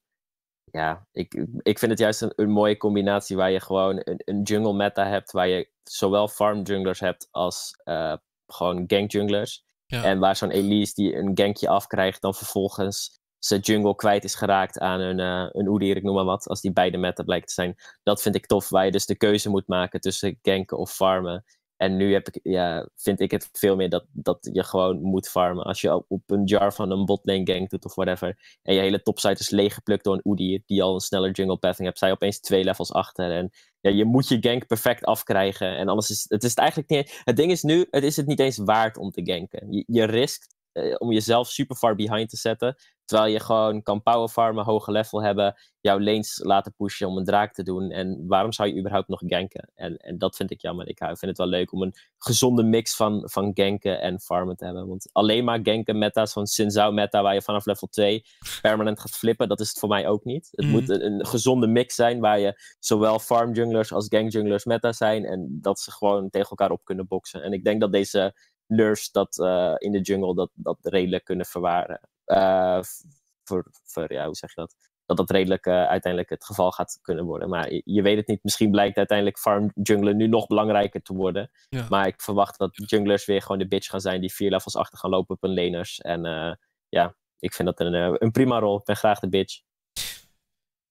ja, 0.65 1.07
ik, 1.13 1.47
ik 1.63 1.79
vind 1.79 1.91
het 1.91 2.01
juist 2.01 2.23
een, 2.23 2.33
een, 2.37 2.51
mooie 2.51 2.77
combinatie 2.77 3.37
waar 3.37 3.51
je 3.51 3.61
gewoon 3.61 4.01
een, 4.05 4.23
een 4.25 4.43
jungle 4.43 4.73
meta 4.73 5.07
hebt, 5.07 5.33
waar 5.33 5.49
je 5.49 5.69
zowel 5.83 6.29
farm 6.29 6.63
junglers 6.63 7.01
hebt 7.01 7.29
als 7.31 7.81
uh, 7.85 8.15
gewoon 8.47 8.85
gank 8.87 9.11
junglers. 9.11 9.65
Ja. 9.87 10.05
En 10.05 10.19
waar 10.19 10.37
zo'n 10.37 10.51
Elise 10.51 10.95
die 10.95 11.17
een 11.17 11.31
gankje 11.35 11.69
afkrijgt, 11.69 12.21
dan 12.21 12.35
vervolgens 12.35 13.20
zijn 13.41 13.61
jungle 13.61 13.95
kwijt 13.95 14.25
is 14.25 14.35
geraakt 14.35 14.79
aan 14.79 15.01
een, 15.01 15.19
uh, 15.19 15.49
een 15.53 15.97
ik 15.97 16.03
noem 16.03 16.15
maar 16.15 16.25
wat, 16.25 16.49
als 16.49 16.61
die 16.61 16.73
beide 16.73 16.97
meta 16.97 17.23
blijkt 17.23 17.47
te 17.47 17.53
zijn. 17.53 17.77
Dat 18.03 18.23
vind 18.23 18.35
ik 18.35 18.47
tof, 18.47 18.69
waar 18.69 18.85
je 18.85 18.91
dus 18.91 19.07
de 19.07 19.17
keuze 19.17 19.51
moet 19.51 19.67
maken 19.67 20.01
tussen 20.01 20.39
ganken 20.43 20.79
of 20.79 20.93
farmen. 20.93 21.45
En 21.77 21.97
nu 21.97 22.13
heb 22.13 22.29
ik, 22.29 22.41
ja, 22.43 22.89
vind 22.97 23.21
ik 23.21 23.31
het 23.31 23.49
veel 23.53 23.77
meer 23.77 23.89
dat, 23.89 24.05
dat 24.13 24.49
je 24.53 24.65
gewoon 24.65 25.03
moet 25.03 25.29
farmen. 25.29 25.65
Als 25.65 25.81
je 25.81 26.09
op 26.09 26.31
een 26.31 26.45
jar 26.45 26.75
van 26.75 26.91
een 26.91 27.05
botlane 27.05 27.53
gank 27.53 27.71
doet 27.71 27.85
of 27.85 27.95
whatever. 27.95 28.59
En 28.63 28.75
je 28.75 28.81
hele 28.81 29.03
topsite 29.03 29.41
is 29.41 29.51
leeggeplukt 29.51 30.05
door 30.05 30.15
een 30.15 30.21
Oedier 30.25 30.63
die 30.67 30.83
al 30.83 30.95
een 30.95 31.01
sneller 31.01 31.31
jungle 31.31 31.57
pathing 31.57 31.87
hebt. 31.87 31.99
Zij 31.99 32.11
opeens 32.11 32.41
twee 32.41 32.65
levels 32.65 32.93
achter. 32.93 33.31
En 33.31 33.51
ja, 33.81 33.91
je 33.91 34.05
moet 34.05 34.29
je 34.29 34.37
gank 34.41 34.67
perfect 34.67 35.05
afkrijgen. 35.05 35.77
En 35.77 35.89
anders 35.89 36.11
is 36.11 36.25
het 36.29 36.45
is 36.45 36.55
eigenlijk 36.55 36.91
niet. 36.91 37.21
Het 37.25 37.37
ding 37.37 37.51
is 37.51 37.63
nu, 37.63 37.87
het 37.91 38.03
is 38.05 38.17
het 38.17 38.27
niet 38.27 38.41
eens 38.41 38.57
waard 38.57 38.97
om 38.97 39.11
te 39.11 39.21
ganken. 39.25 39.73
Je, 39.73 39.85
je 39.87 40.05
riskt 40.05 40.55
uh, 40.73 40.95
om 40.99 41.13
jezelf 41.13 41.49
super 41.49 41.77
far 41.77 41.95
behind 41.95 42.29
te 42.31 42.37
zetten. 42.37 42.77
Terwijl 43.11 43.33
je 43.33 43.41
gewoon 43.41 43.83
kan 43.83 44.03
power 44.03 44.29
farmen, 44.29 44.65
hoge 44.65 44.93
level 44.93 45.23
hebben, 45.23 45.55
jouw 45.81 46.01
lanes 46.01 46.41
laten 46.45 46.75
pushen 46.77 47.09
om 47.09 47.17
een 47.17 47.25
draak 47.25 47.53
te 47.55 47.63
doen. 47.63 47.91
En 47.91 48.25
waarom 48.27 48.53
zou 48.53 48.69
je 48.69 48.79
überhaupt 48.79 49.09
nog 49.09 49.23
ganken? 49.27 49.71
En, 49.75 49.97
en 49.97 50.19
dat 50.19 50.37
vind 50.37 50.51
ik 50.51 50.61
jammer. 50.61 50.89
Ik 50.89 50.99
vind 50.99 51.21
het 51.21 51.39
wel 51.39 51.47
leuk 51.47 51.73
om 51.73 51.83
een 51.83 51.95
gezonde 52.19 52.63
mix 52.63 52.97
van, 52.97 53.23
van 53.25 53.51
ganken 53.55 54.01
en 54.01 54.21
farmen 54.21 54.57
te 54.57 54.65
hebben. 54.65 54.89
Want 54.89 55.09
alleen 55.13 55.45
maar 55.45 55.61
ganken 55.63 55.99
meta's 55.99 56.33
van 56.33 56.47
Sinzao 56.47 56.93
meta, 56.93 57.23
waar 57.23 57.35
je 57.35 57.43
vanaf 57.43 57.67
level 57.67 57.89
2 57.89 58.25
permanent 58.63 59.01
gaat 59.01 59.17
flippen, 59.17 59.49
dat 59.49 59.61
is 59.61 59.69
het 59.69 59.79
voor 59.79 59.89
mij 59.89 60.09
ook 60.09 60.25
niet. 60.25 60.49
Het 60.51 60.67
mm. 60.67 60.71
moet 60.71 60.89
een, 60.89 61.05
een, 61.05 61.27
gezonde 61.27 61.67
mix 61.67 61.95
zijn 61.95 62.21
waar 62.21 62.39
je 62.39 62.61
zowel 62.79 63.19
farm 63.19 63.53
junglers 63.53 63.93
als 63.93 64.07
gang 64.09 64.33
junglers 64.33 64.65
meta 64.65 64.93
zijn. 64.93 65.25
En 65.25 65.59
dat 65.61 65.81
ze 65.81 65.91
gewoon 65.91 66.31
tegen 66.31 66.51
elkaar 66.51 66.71
op 66.71 66.85
kunnen 66.85 67.07
boksen. 67.07 67.43
En 67.43 67.53
ik 67.53 67.65
denk 67.65 67.81
dat 67.81 67.93
deze 67.93 68.35
nerfs 68.71 69.11
dat 69.11 69.39
uh, 69.39 69.75
in 69.79 69.93
de 69.93 70.01
jungle 70.01 70.35
dat, 70.35 70.51
dat 70.55 70.79
redelijk 70.81 71.25
kunnen 71.25 71.47
verwaren. 71.47 72.01
Uh, 72.27 72.83
voor, 73.45 73.67
voor, 73.85 74.13
ja, 74.13 74.25
hoe 74.25 74.37
zeg 74.37 74.55
je 74.55 74.61
dat? 74.61 74.75
Dat 75.07 75.17
dat 75.17 75.31
redelijk 75.31 75.67
uh, 75.67 75.75
uiteindelijk 75.75 76.31
het 76.31 76.45
geval 76.45 76.71
gaat 76.73 76.99
kunnen 77.03 77.25
worden. 77.25 77.49
Maar 77.49 77.73
je, 77.73 77.83
je, 77.85 78.03
weet 78.03 78.17
het 78.17 78.27
niet. 78.27 78.43
Misschien 78.43 78.71
blijkt 78.71 78.97
uiteindelijk 78.97 79.39
farm 79.39 79.71
jungler 79.75 80.15
nu 80.15 80.27
nog 80.27 80.47
belangrijker 80.47 81.03
te 81.03 81.15
worden. 81.15 81.51
Ja. 81.69 81.87
Maar 81.89 82.07
ik 82.07 82.21
verwacht 82.21 82.59
dat 82.59 82.71
junglers 82.75 83.25
weer 83.25 83.43
gewoon 83.43 83.59
de 83.59 83.69
bitch 83.69 83.89
gaan 83.89 84.01
zijn 84.01 84.21
die 84.21 84.33
vier 84.33 84.51
levels 84.51 84.77
achter 84.77 84.99
gaan 84.99 85.11
lopen 85.11 85.35
op 85.35 85.43
hun 85.43 85.55
laners. 85.55 86.01
En 86.01 86.23
ja, 86.89 87.15
ik 87.39 87.55
vind 87.55 87.69
dat 87.69 87.81
een, 87.81 88.23
een 88.25 88.31
prima 88.31 88.59
rol. 88.59 88.79
Ik 88.79 88.85
ben 88.85 88.97
graag 88.97 89.21
de 89.21 89.29
bitch. 89.29 89.61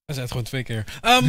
Hij 0.10 0.18
zei 0.18 0.30
het 0.30 0.38
gewoon 0.38 0.50
twee 0.50 0.64
keer. 0.64 1.00
Um, 1.06 1.28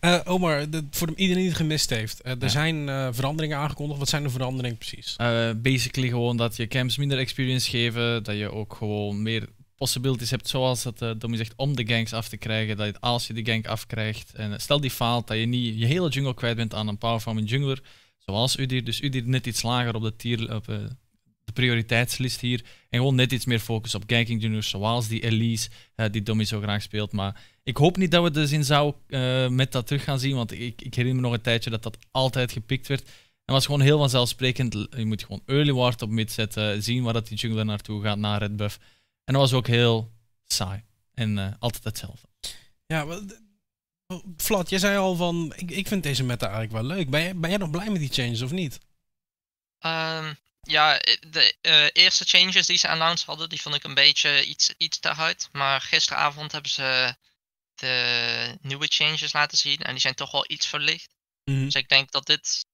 uh, 0.00 0.20
Omar, 0.34 0.70
de, 0.70 0.86
voor 0.90 1.08
iedereen 1.16 1.42
die 1.42 1.48
het 1.48 1.56
gemist 1.56 1.90
heeft. 1.90 2.20
Uh, 2.26 2.42
er 2.42 2.50
zijn 2.50 3.14
veranderingen 3.14 3.56
aangekondigd. 3.56 3.98
Wat 3.98 4.08
zijn 4.08 4.22
de 4.22 4.30
veranderingen 4.30 4.78
precies? 4.78 5.16
basically 5.62 6.08
gewoon 6.08 6.36
dat 6.36 6.56
je 6.56 6.66
camps 6.66 6.96
minder 6.96 7.18
experience 7.18 7.70
geven. 7.70 8.22
Dat 8.22 8.36
je 8.36 8.52
ook 8.52 8.74
gewoon 8.74 9.22
meer 9.22 9.48
possibilities 9.76 10.30
hebt, 10.30 10.48
zoals 10.48 10.82
dat 10.82 11.02
uh, 11.02 11.10
Domi 11.18 11.36
zegt, 11.36 11.52
om 11.56 11.76
de 11.76 11.86
ganks 11.86 12.12
af 12.12 12.28
te 12.28 12.36
krijgen. 12.36 12.76
Dat 12.76 12.86
je, 12.86 13.00
als 13.00 13.26
je 13.26 13.32
de 13.32 13.44
gank 13.44 13.66
afkrijgt, 13.66 14.32
en 14.34 14.60
stel 14.60 14.80
die 14.80 14.90
faalt, 14.90 15.26
dat 15.26 15.36
je 15.36 15.46
niet 15.46 15.78
je 15.78 15.86
hele 15.86 16.08
jungle 16.08 16.34
kwijt 16.34 16.56
bent 16.56 16.74
aan 16.74 16.88
een 16.88 16.98
power 16.98 17.20
farming 17.20 17.50
jungler. 17.50 17.82
Zoals 18.18 18.58
Udir. 18.58 18.84
Dus 18.84 19.02
Udir 19.02 19.22
net 19.26 19.46
iets 19.46 19.62
lager 19.62 19.94
op 19.94 20.02
de 20.02 20.16
tier, 20.16 20.54
op, 20.54 20.66
de 21.54 21.60
prioriteitslist 21.60 22.40
hier. 22.40 22.64
En 22.88 22.98
gewoon 22.98 23.14
net 23.14 23.32
iets 23.32 23.44
meer 23.44 23.58
focus 23.58 23.94
op 23.94 24.02
ganking 24.06 24.42
juniors, 24.42 24.68
zoals 24.68 25.08
die 25.08 25.22
Elise, 25.22 25.68
uh, 25.96 26.06
die 26.10 26.22
Dommy 26.22 26.44
zo 26.44 26.60
graag 26.60 26.82
speelt. 26.82 27.12
Maar 27.12 27.42
ik 27.62 27.76
hoop 27.76 27.96
niet 27.96 28.10
dat 28.10 28.22
we 28.22 28.30
de 28.30 28.46
zin 28.46 28.64
zou 28.64 28.94
uh, 29.08 29.48
met 29.48 29.72
dat 29.72 29.86
terug 29.86 30.04
gaan 30.04 30.18
zien, 30.18 30.34
want 30.34 30.52
ik, 30.52 30.82
ik 30.82 30.94
herinner 30.94 31.14
me 31.14 31.28
nog 31.28 31.32
een 31.32 31.40
tijdje 31.40 31.70
dat 31.70 31.82
dat 31.82 31.98
altijd 32.10 32.52
gepikt 32.52 32.86
werd. 32.86 33.08
En 33.44 33.54
was 33.54 33.66
gewoon 33.66 33.80
heel 33.80 33.98
vanzelfsprekend. 33.98 34.86
Je 34.96 35.04
moet 35.04 35.22
gewoon 35.22 35.42
early 35.46 35.72
ward 35.72 36.02
op 36.02 36.10
mid 36.10 36.32
zetten, 36.32 36.82
zien 36.82 37.02
waar 37.02 37.12
dat 37.12 37.28
die 37.28 37.38
jungler 37.38 37.64
naartoe 37.64 38.02
gaat, 38.02 38.18
naar 38.18 38.38
red 38.38 38.56
buff. 38.56 38.78
En 39.24 39.32
dat 39.32 39.42
was 39.42 39.52
ook 39.52 39.66
heel 39.66 40.12
saai. 40.46 40.82
En 41.14 41.36
uh, 41.36 41.48
altijd 41.58 41.84
hetzelfde. 41.84 42.28
Ja, 42.86 43.20
Flat, 44.36 44.70
jij 44.70 44.78
zei 44.78 44.96
al 44.96 45.16
van, 45.16 45.52
ik, 45.56 45.70
ik 45.70 45.86
vind 45.88 46.02
deze 46.02 46.24
meta 46.24 46.48
eigenlijk 46.48 46.86
wel 46.86 46.96
leuk. 46.96 47.10
Ben 47.10 47.22
jij, 47.22 47.36
ben 47.36 47.50
jij 47.50 47.58
nog 47.58 47.70
blij 47.70 47.90
met 47.90 48.00
die 48.00 48.12
changes 48.12 48.42
of 48.42 48.50
niet? 48.50 48.80
Um, 49.86 50.36
ja, 50.60 50.98
eh, 50.98 51.16
de 51.20 51.56
uh, 51.62 51.88
eerste 51.92 52.24
changes 52.24 52.66
die 52.66 52.78
ze 52.78 52.88
announced 52.88 53.26
hadden, 53.26 53.48
die 53.48 53.60
vond 53.60 53.74
ik 53.74 53.84
een 53.84 53.94
beetje 53.94 54.44
iets, 54.44 54.74
iets 54.76 54.98
te 54.98 55.08
hard. 55.08 55.48
Maar 55.52 55.80
gisteravond 55.80 56.52
hebben 56.52 56.70
ze 56.70 57.16
de 57.74 58.58
nieuwe 58.60 58.86
changes 58.86 59.32
laten 59.32 59.58
zien 59.58 59.78
en 59.78 59.90
die 59.90 60.00
zijn 60.00 60.14
toch 60.14 60.30
wel 60.30 60.44
iets 60.46 60.66
verlicht. 60.66 61.14
Mm 61.44 61.64
Dus 61.64 61.74
ik 61.74 61.88
denk 61.88 62.10
dat 62.10 62.26
dit, 62.26 62.66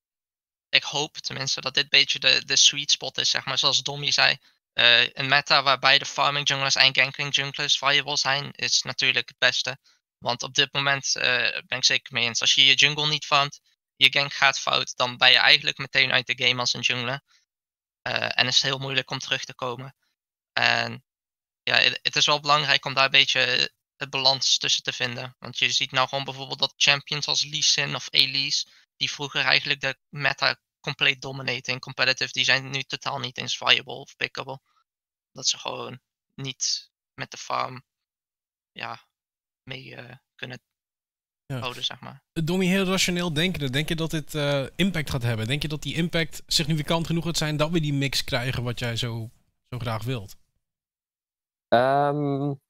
ik 0.68 0.82
hoop 0.82 1.16
tenminste, 1.16 1.61
dat 1.61 1.74
dit 1.74 1.82
een 1.82 1.89
beetje 1.89 2.18
de, 2.18 2.45
de 2.45 2.57
sweet 2.57 2.91
spot 2.91 3.18
is, 3.18 3.30
zeg 3.30 3.45
maar. 3.45 3.59
Zoals 3.59 3.82
Dommy 3.82 4.11
zei, 4.11 4.37
uh, 4.74 5.09
een 5.12 5.28
meta 5.28 5.62
waarbij 5.62 5.99
de 5.99 6.05
farming 6.05 6.49
junglers 6.49 6.74
en 6.74 6.95
ganking 6.95 7.34
junglers 7.34 7.78
viable 7.78 8.16
zijn, 8.16 8.53
is 8.53 8.82
natuurlijk 8.82 9.28
het 9.28 9.39
beste. 9.39 9.78
Want 10.18 10.43
op 10.43 10.55
dit 10.55 10.72
moment 10.72 11.12
uh, 11.16 11.22
ben 11.66 11.78
ik 11.78 11.84
zeker 11.84 12.12
mee 12.12 12.24
eens. 12.24 12.41
Als 12.41 12.55
je 12.55 12.66
je 12.66 12.74
jungle 12.74 13.09
niet 13.09 13.24
farmt, 13.24 13.61
je 13.97 14.12
gank 14.12 14.32
gaat 14.32 14.59
fout, 14.59 14.97
dan 14.97 15.16
ben 15.16 15.30
je 15.30 15.39
eigenlijk 15.39 15.78
meteen 15.78 16.12
uit 16.12 16.26
de 16.26 16.47
game 16.47 16.61
als 16.61 16.74
een 16.74 16.80
jungler. 16.80 17.20
Uh, 18.07 18.38
en 18.38 18.46
is 18.46 18.62
heel 18.62 18.78
moeilijk 18.78 19.11
om 19.11 19.18
terug 19.18 19.44
te 19.44 19.54
komen. 19.54 19.96
En 20.52 21.04
ja, 21.62 21.76
het 21.76 22.16
is 22.16 22.26
wel 22.26 22.40
belangrijk 22.40 22.84
om 22.84 22.94
daar 22.94 23.04
een 23.04 23.11
beetje 23.11 23.72
het 23.96 24.11
balans 24.11 24.59
tussen 24.59 24.82
te 24.82 24.92
vinden. 24.92 25.36
Want 25.38 25.59
je 25.59 25.70
ziet 25.70 25.90
nou 25.90 26.09
gewoon 26.09 26.24
bijvoorbeeld 26.24 26.59
dat 26.59 26.74
champions 26.76 27.26
als 27.26 27.44
Lee 27.44 27.62
Sin 27.62 27.94
of 27.94 28.09
Elise, 28.11 28.66
die 28.96 29.11
vroeger 29.11 29.44
eigenlijk 29.44 29.80
de 29.80 29.98
meta 30.09 30.61
compleet 30.80 31.20
dominaten 31.20 31.72
in 31.72 31.78
competitive, 31.78 32.32
die 32.32 32.44
zijn 32.44 32.70
nu 32.70 32.82
totaal 32.82 33.18
niet 33.18 33.38
eens 33.38 33.57
viable 33.57 33.94
of 33.94 34.16
pickable. 34.16 34.61
Dat 35.32 35.46
ze 35.46 35.59
gewoon 35.59 36.00
niet 36.34 36.90
met 37.14 37.30
de 37.30 37.36
farm 37.36 37.84
ja, 38.72 39.09
mee 39.62 39.84
uh, 39.84 40.16
kunnen 40.34 40.62
ja. 41.47 41.59
houden, 41.59 41.84
zeg 41.84 42.01
maar. 42.01 42.22
Domi, 42.32 42.66
heel 42.66 42.84
rationeel 42.84 43.32
denken. 43.32 43.72
Denk 43.72 43.88
je 43.88 43.97
dat 43.97 44.11
dit 44.11 44.34
uh, 44.34 44.66
impact 44.76 45.11
gaat 45.11 45.22
hebben? 45.22 45.47
Denk 45.47 45.62
je 45.62 45.68
dat 45.68 45.82
die 45.82 45.94
impact 45.94 46.42
significant 46.47 47.07
genoeg 47.07 47.24
gaat 47.24 47.36
zijn 47.36 47.57
dat 47.57 47.70
we 47.70 47.80
die 47.80 47.94
mix 47.94 48.24
krijgen 48.24 48.62
wat 48.62 48.78
jij 48.78 48.97
zo, 48.97 49.30
zo 49.70 49.78
graag 49.78 50.05
wilt? 50.05 50.36
Um, 51.68 52.61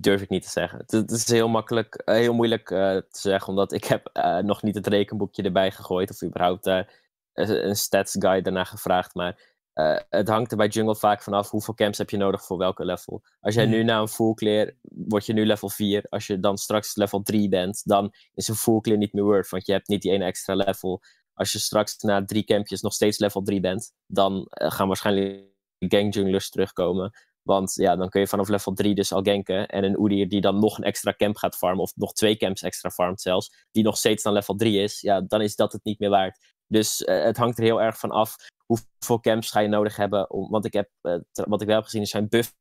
durf 0.00 0.22
ik 0.22 0.28
niet 0.28 0.42
te 0.42 0.50
zeggen. 0.50 0.78
Het, 0.78 0.90
het 0.90 1.10
is 1.10 1.28
heel 1.28 1.48
makkelijk, 1.48 2.02
uh, 2.04 2.14
heel 2.14 2.34
moeilijk 2.34 2.70
uh, 2.70 2.78
te 2.96 3.06
zeggen, 3.10 3.48
omdat 3.48 3.72
ik 3.72 3.84
heb 3.84 4.10
nog 4.44 4.62
niet 4.62 4.74
het 4.74 4.86
rekenboekje 4.86 5.42
erbij 5.42 5.70
gegooid 5.70 6.10
of 6.10 6.22
überhaupt 6.22 6.86
een 7.32 7.76
stats 7.76 8.16
guide 8.18 8.42
daarna 8.42 8.64
gevraagd. 8.64 9.14
Maar 9.14 9.40
eh, 9.78 9.96
het 10.08 10.28
hangt 10.28 10.50
er 10.50 10.56
bij 10.56 10.66
jungle 10.66 10.96
vaak 10.96 11.22
vanaf 11.22 11.50
hoeveel 11.50 11.74
camps 11.74 11.98
heb 11.98 12.10
je 12.10 12.16
nodig 12.16 12.44
voor 12.44 12.58
welke 12.58 12.84
level. 12.84 13.22
Als 13.40 13.54
jij 13.54 13.66
nu 13.66 13.82
na 13.82 14.00
een 14.00 14.08
full 14.08 14.34
clear, 14.34 14.72
word 14.82 15.26
je 15.26 15.32
nu 15.32 15.46
level 15.46 15.68
4. 15.68 16.04
Als 16.08 16.26
je 16.26 16.40
dan 16.40 16.58
straks 16.58 16.96
level 16.96 17.22
3 17.22 17.48
bent, 17.48 17.82
dan 17.84 18.14
is 18.34 18.48
een 18.48 18.54
full 18.54 18.80
clear 18.80 18.98
niet 18.98 19.12
meer 19.12 19.24
worth, 19.24 19.48
want 19.48 19.66
je 19.66 19.72
hebt 19.72 19.88
niet 19.88 20.02
die 20.02 20.12
ene 20.12 20.24
extra 20.24 20.54
level. 20.54 21.02
Als 21.34 21.52
je 21.52 21.58
straks 21.58 21.96
na 21.96 22.24
drie 22.24 22.44
campjes 22.44 22.80
nog 22.80 22.92
steeds 22.92 23.18
level 23.18 23.42
3 23.42 23.60
bent, 23.60 23.92
dan 24.06 24.46
eh, 24.46 24.70
gaan 24.70 24.86
waarschijnlijk 24.86 25.46
gang 25.78 26.14
junglers 26.14 26.50
terugkomen. 26.50 27.10
Want 27.42 27.74
ja, 27.74 27.96
dan 27.96 28.08
kun 28.08 28.20
je 28.20 28.26
vanaf 28.26 28.48
level 28.48 28.72
3 28.72 28.94
dus 28.94 29.12
al 29.12 29.22
ganken. 29.22 29.68
En 29.68 29.84
een 29.84 30.04
Udyr 30.04 30.28
die 30.28 30.40
dan 30.40 30.58
nog 30.58 30.78
een 30.78 30.84
extra 30.84 31.14
camp 31.16 31.36
gaat 31.36 31.56
farmen, 31.56 31.82
of 31.82 31.92
nog 31.96 32.12
twee 32.12 32.36
camps 32.36 32.62
extra 32.62 32.90
farmt 32.90 33.20
zelfs, 33.20 33.66
die 33.70 33.82
nog 33.82 33.96
steeds 33.96 34.22
dan 34.22 34.32
level 34.32 34.54
3 34.54 34.82
is, 34.82 35.00
ja, 35.00 35.20
dan 35.20 35.40
is 35.40 35.56
dat 35.56 35.72
het 35.72 35.84
niet 35.84 35.98
meer 35.98 36.10
waard. 36.10 36.38
Dus 36.66 37.04
eh, 37.04 37.22
het 37.22 37.36
hangt 37.36 37.58
er 37.58 37.64
heel 37.64 37.82
erg 37.82 37.98
van 37.98 38.10
af 38.10 38.36
hoeveel 38.72 39.20
camps 39.20 39.50
ga 39.50 39.60
je 39.60 39.68
nodig 39.68 39.96
hebben. 39.96 40.30
Om, 40.30 40.50
want 40.50 40.64
ik 40.64 40.72
heb, 40.72 40.90
eh, 41.00 41.16
wat 41.32 41.60
ik 41.60 41.66
wel 41.66 41.76
heb 41.76 41.84
gezien 41.84 42.02
is 42.02 42.10
zijn 42.10 42.28
buffs 42.28 42.54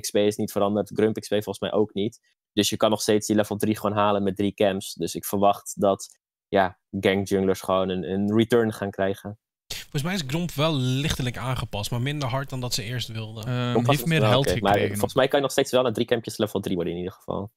XP 0.00 0.16
is 0.16 0.36
niet 0.36 0.52
veranderd, 0.52 0.90
Grump 0.94 1.20
XP 1.20 1.32
volgens 1.32 1.60
mij 1.60 1.72
ook 1.72 1.94
niet. 1.94 2.20
Dus 2.52 2.68
je 2.68 2.76
kan 2.76 2.90
nog 2.90 3.00
steeds 3.00 3.26
die 3.26 3.36
level 3.36 3.56
3 3.56 3.76
gewoon 3.76 3.96
halen 3.96 4.22
met 4.22 4.36
drie 4.36 4.54
camps. 4.54 4.94
Dus 4.94 5.14
ik 5.14 5.24
verwacht 5.24 5.80
dat 5.80 6.18
ja, 6.48 6.78
gang 6.90 7.28
junglers 7.28 7.60
gewoon 7.60 7.88
een, 7.88 8.10
een 8.10 8.36
return 8.36 8.72
gaan 8.72 8.90
krijgen. 8.90 9.38
Volgens 9.74 10.02
mij 10.02 10.14
is 10.14 10.24
Gromp 10.26 10.52
wel 10.52 10.74
lichtelijk 10.76 11.36
aangepast, 11.36 11.90
maar 11.90 12.00
minder 12.00 12.28
hard 12.28 12.50
dan 12.50 12.60
dat 12.60 12.74
ze 12.74 12.82
eerst 12.82 13.08
wilden. 13.08 13.44
Ehm, 13.44 13.90
heeft 13.90 14.06
meer 14.06 14.20
wel 14.20 14.28
held 14.28 14.46
oké, 14.46 14.60
Maar 14.60 14.72
gekregen. 14.72 14.94
volgens 14.94 15.14
mij 15.14 15.28
kan 15.28 15.38
je 15.38 15.44
nog 15.44 15.52
steeds 15.52 15.70
wel 15.70 15.82
naar 15.82 15.92
drie 15.92 16.06
campjes 16.06 16.36
level 16.36 16.60
3 16.60 16.74
worden 16.74 16.92
in 16.92 16.98
ieder 16.98 17.14
geval. 17.14 17.52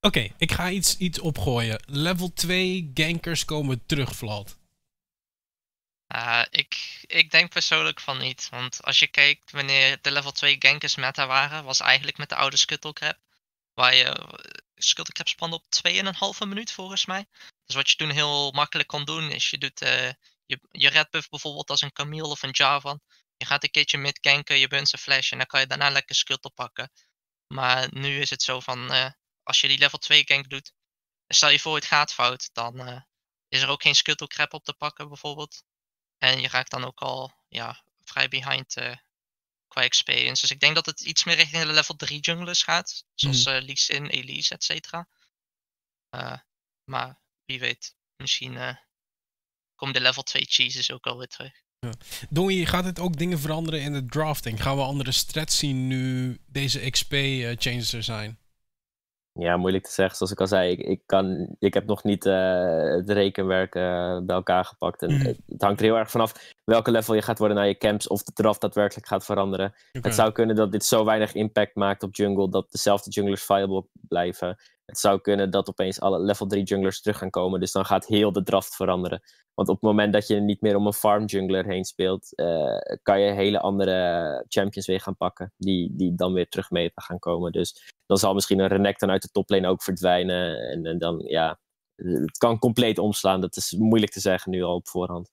Oké, 0.00 0.28
ik 0.36 0.52
ga 0.52 0.70
iets, 0.70 0.96
iets 0.96 1.20
opgooien. 1.20 1.82
Level 1.86 2.32
2 2.32 2.90
gankers 2.94 3.44
komen 3.44 3.86
terug, 3.86 4.16
Vlad. 4.16 4.58
Uh, 6.14 6.42
ik, 6.50 7.00
ik 7.06 7.30
denk 7.30 7.52
persoonlijk 7.52 8.00
van 8.00 8.18
niet. 8.18 8.48
Want 8.48 8.82
als 8.82 8.98
je 8.98 9.06
kijkt 9.06 9.50
wanneer 9.50 9.98
de 10.02 10.10
level 10.10 10.32
2 10.32 10.56
gankers 10.58 10.96
meta 10.96 11.26
waren, 11.26 11.64
was 11.64 11.80
eigenlijk 11.80 12.18
met 12.18 12.28
de 12.28 12.34
oude 12.34 12.56
Scuttlecrab. 12.56 13.18
Waar 13.74 13.94
je 13.94 14.04
uh, 14.04 14.38
Scuttlecrab 14.74 15.28
spande 15.28 15.56
op 15.56 15.64
2,5 16.42 16.48
minuut 16.48 16.72
volgens 16.72 17.06
mij. 17.06 17.26
Dus 17.64 17.74
wat 17.74 17.90
je 17.90 17.96
toen 17.96 18.10
heel 18.10 18.50
makkelijk 18.50 18.88
kon 18.88 19.04
doen, 19.04 19.30
is 19.30 19.50
je 19.50 19.58
doet 19.58 19.82
uh, 19.82 20.12
je, 20.46 20.60
je 20.70 21.06
bijvoorbeeld 21.10 21.70
als 21.70 21.80
een 21.82 21.92
Camille 21.92 22.26
of 22.26 22.42
een 22.42 22.50
Javan. 22.52 23.00
Je 23.36 23.46
gaat 23.46 23.62
een 23.62 23.70
keertje 23.70 23.98
mid 23.98 24.18
ganken, 24.20 24.58
je 24.58 24.68
bent 24.68 24.92
een 24.92 24.98
flash 24.98 25.32
en 25.32 25.38
dan 25.38 25.46
kan 25.46 25.60
je 25.60 25.66
daarna 25.66 25.90
lekker 25.90 26.14
Scuttle 26.14 26.50
pakken. 26.50 26.92
Maar 27.46 27.88
nu 27.90 28.20
is 28.20 28.30
het 28.30 28.42
zo 28.42 28.60
van, 28.60 28.94
uh, 28.94 29.10
als 29.42 29.60
je 29.60 29.68
die 29.68 29.78
level 29.78 29.98
2 29.98 30.22
gank 30.24 30.48
doet, 30.50 30.72
stel 31.26 31.50
je 31.50 31.60
voor 31.60 31.74
het 31.74 31.84
gaat 31.84 32.12
fout, 32.12 32.50
dan 32.52 33.04
is 33.48 33.62
er 33.62 33.68
ook 33.68 33.82
geen 33.82 33.94
Scuttlecrab 33.94 34.52
op 34.52 34.64
te 34.64 34.72
pakken 34.74 35.08
bijvoorbeeld. 35.08 35.62
En 36.18 36.40
je 36.40 36.48
raakt 36.48 36.70
dan 36.70 36.84
ook 36.84 37.00
al 37.00 37.32
ja, 37.48 37.82
vrij 38.04 38.28
behind 38.28 38.76
uh, 38.76 38.96
qua 39.68 39.82
experience. 39.82 40.40
Dus 40.40 40.50
ik 40.50 40.60
denk 40.60 40.74
dat 40.74 40.86
het 40.86 41.00
iets 41.00 41.24
meer 41.24 41.36
richting 41.36 41.62
de 41.62 41.72
level 41.72 41.96
3 41.96 42.20
junglers 42.20 42.62
gaat. 42.62 43.04
Zoals 43.14 43.46
uh, 43.46 43.52
Lee 43.52 43.78
Sin, 43.78 44.06
Elise, 44.06 44.54
et 44.54 44.64
cetera. 44.64 45.08
Uh, 46.16 46.38
maar 46.84 47.20
wie 47.44 47.58
weet, 47.58 47.96
misschien 48.16 48.78
komen 49.74 49.94
de 49.94 50.00
level 50.00 50.22
2 50.22 50.44
cheeses 50.44 50.90
ook 50.90 51.06
alweer 51.06 51.28
terug. 51.28 51.52
Ja. 51.78 51.92
Donnie, 52.28 52.66
gaat 52.66 52.84
dit 52.84 52.98
ook 52.98 53.16
dingen 53.16 53.40
veranderen 53.40 53.80
in 53.80 53.92
de 53.92 54.06
drafting? 54.06 54.62
Gaan 54.62 54.76
we 54.76 54.82
andere 54.82 55.12
strats 55.12 55.58
zien 55.58 55.86
nu 55.86 56.38
deze 56.46 56.90
XP-changes 56.90 57.92
er 57.92 58.02
zijn? 58.02 58.38
Ja, 59.38 59.56
moeilijk 59.56 59.84
te 59.84 59.92
zeggen. 59.92 60.16
Zoals 60.16 60.32
ik 60.32 60.40
al 60.40 60.46
zei, 60.46 60.70
ik, 60.70 60.78
ik, 60.78 61.00
kan, 61.06 61.56
ik 61.58 61.74
heb 61.74 61.86
nog 61.86 62.04
niet 62.04 62.26
uh, 62.26 62.94
het 62.96 63.10
rekenwerk 63.10 63.74
uh, 63.74 64.18
bij 64.22 64.36
elkaar 64.36 64.64
gepakt. 64.64 65.02
En 65.02 65.10
mm. 65.10 65.20
het, 65.20 65.38
het, 65.48 65.62
hangt 65.62 65.80
er 65.80 65.86
heel 65.86 65.96
erg 65.96 66.10
vanaf 66.10 66.54
welke 66.64 66.90
level 66.90 67.14
je 67.14 67.22
gaat 67.22 67.38
worden 67.38 67.56
naar 67.56 67.66
je 67.66 67.78
camps 67.78 68.06
of 68.06 68.22
de 68.22 68.32
draft 68.32 68.60
daadwerkelijk 68.60 69.06
gaat 69.06 69.24
veranderen. 69.24 69.66
Okay. 69.66 70.02
Het 70.02 70.14
zou 70.14 70.32
kunnen 70.32 70.56
dat 70.56 70.72
dit 70.72 70.84
zo 70.84 71.04
weinig 71.04 71.34
impact 71.34 71.74
maakt 71.74 72.02
op 72.02 72.14
jungle 72.14 72.50
dat 72.50 72.70
dezelfde 72.70 73.10
junglers 73.10 73.42
viable 73.42 73.84
blijven. 73.92 74.56
Het 74.88 74.98
zou 74.98 75.20
kunnen 75.20 75.50
dat 75.50 75.68
opeens 75.68 76.00
alle 76.00 76.20
level 76.20 76.46
3 76.46 76.62
junglers 76.62 77.00
terug 77.00 77.18
gaan 77.18 77.30
komen. 77.30 77.60
Dus 77.60 77.72
dan 77.72 77.84
gaat 77.84 78.06
heel 78.06 78.32
de 78.32 78.42
draft 78.42 78.76
veranderen. 78.76 79.22
Want 79.54 79.68
op 79.68 79.74
het 79.74 79.84
moment 79.84 80.12
dat 80.12 80.26
je 80.26 80.40
niet 80.40 80.60
meer 80.60 80.76
om 80.76 80.86
een 80.86 80.92
farm 80.92 81.24
jungler 81.24 81.64
heen 81.64 81.84
speelt, 81.84 82.32
uh, 82.34 82.78
kan 83.02 83.20
je 83.20 83.32
hele 83.32 83.60
andere 83.60 84.44
champions 84.48 84.86
weer 84.86 85.00
gaan 85.00 85.16
pakken. 85.16 85.52
Die, 85.56 85.96
die 85.96 86.14
dan 86.14 86.32
weer 86.32 86.48
terug 86.48 86.70
mee 86.70 86.90
gaan 86.94 87.18
komen. 87.18 87.52
Dus 87.52 87.92
dan 88.06 88.18
zal 88.18 88.34
misschien 88.34 88.58
een 88.58 88.68
Renekton 88.68 89.10
uit 89.10 89.22
de 89.22 89.28
toplane 89.28 89.68
ook 89.68 89.82
verdwijnen. 89.82 90.70
En, 90.70 90.86
en, 90.86 90.98
dan, 90.98 91.22
ja, 91.26 91.58
het 91.94 92.38
kan 92.38 92.58
compleet 92.58 92.98
omslaan. 92.98 93.40
Dat 93.40 93.56
is 93.56 93.72
moeilijk 93.72 94.12
te 94.12 94.20
zeggen 94.20 94.50
nu 94.50 94.62
al 94.62 94.74
op 94.74 94.88
voorhand. 94.88 95.30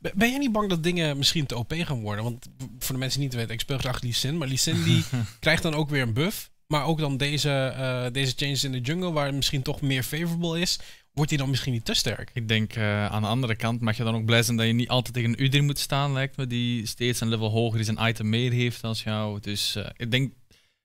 Ben 0.00 0.30
jij 0.30 0.38
niet 0.38 0.52
bang 0.52 0.68
dat 0.68 0.82
dingen 0.82 1.16
misschien 1.16 1.46
te 1.46 1.56
OP 1.56 1.72
gaan 1.72 2.02
worden? 2.02 2.24
Want 2.24 2.46
voor 2.78 2.94
de 2.94 3.00
mensen 3.00 3.20
die 3.20 3.28
niet 3.28 3.38
weten, 3.38 3.54
ik 3.54 3.60
speel 3.60 3.78
graag 3.78 4.02
Lee 4.02 4.12
Sin. 4.12 4.38
Maar 4.38 4.48
Lee 4.48 4.56
Sin 4.56 4.82
die 4.82 5.04
krijgt 5.40 5.62
dan 5.62 5.74
ook 5.74 5.88
weer 5.88 6.02
een 6.02 6.14
buff. 6.14 6.50
Maar 6.72 6.84
ook 6.84 6.98
dan 6.98 7.16
deze, 7.16 7.74
uh, 7.78 8.06
deze 8.12 8.32
changes 8.36 8.64
in 8.64 8.72
de 8.72 8.80
jungle, 8.80 9.12
waar 9.12 9.26
het 9.26 9.34
misschien 9.34 9.62
toch 9.62 9.80
meer 9.80 10.02
favorable 10.02 10.60
is. 10.60 10.78
Wordt 11.12 11.30
hij 11.30 11.38
dan 11.38 11.50
misschien 11.50 11.72
niet 11.72 11.84
te 11.84 11.94
sterk? 11.94 12.30
Ik 12.34 12.48
denk 12.48 12.76
uh, 12.76 13.06
aan 13.06 13.22
de 13.22 13.28
andere 13.28 13.56
kant 13.56 13.80
mag 13.80 13.96
je 13.96 14.04
dan 14.04 14.14
ook 14.14 14.24
blij 14.24 14.42
zijn 14.42 14.56
dat 14.56 14.66
je 14.66 14.72
niet 14.72 14.88
altijd 14.88 15.14
tegen 15.14 15.30
een 15.30 15.42
Udyr 15.42 15.62
moet 15.62 15.78
staan, 15.78 16.12
lijkt 16.12 16.36
me. 16.36 16.46
Die 16.46 16.86
steeds 16.86 17.20
een 17.20 17.28
level 17.28 17.50
hoger 17.50 17.80
is, 17.80 17.88
een 17.88 18.08
item 18.08 18.28
meer 18.28 18.52
heeft 18.52 18.80
dan 18.80 18.94
jou. 19.04 19.40
Dus 19.40 19.76
uh, 19.76 19.86
ik 19.96 20.10
denk, 20.10 20.32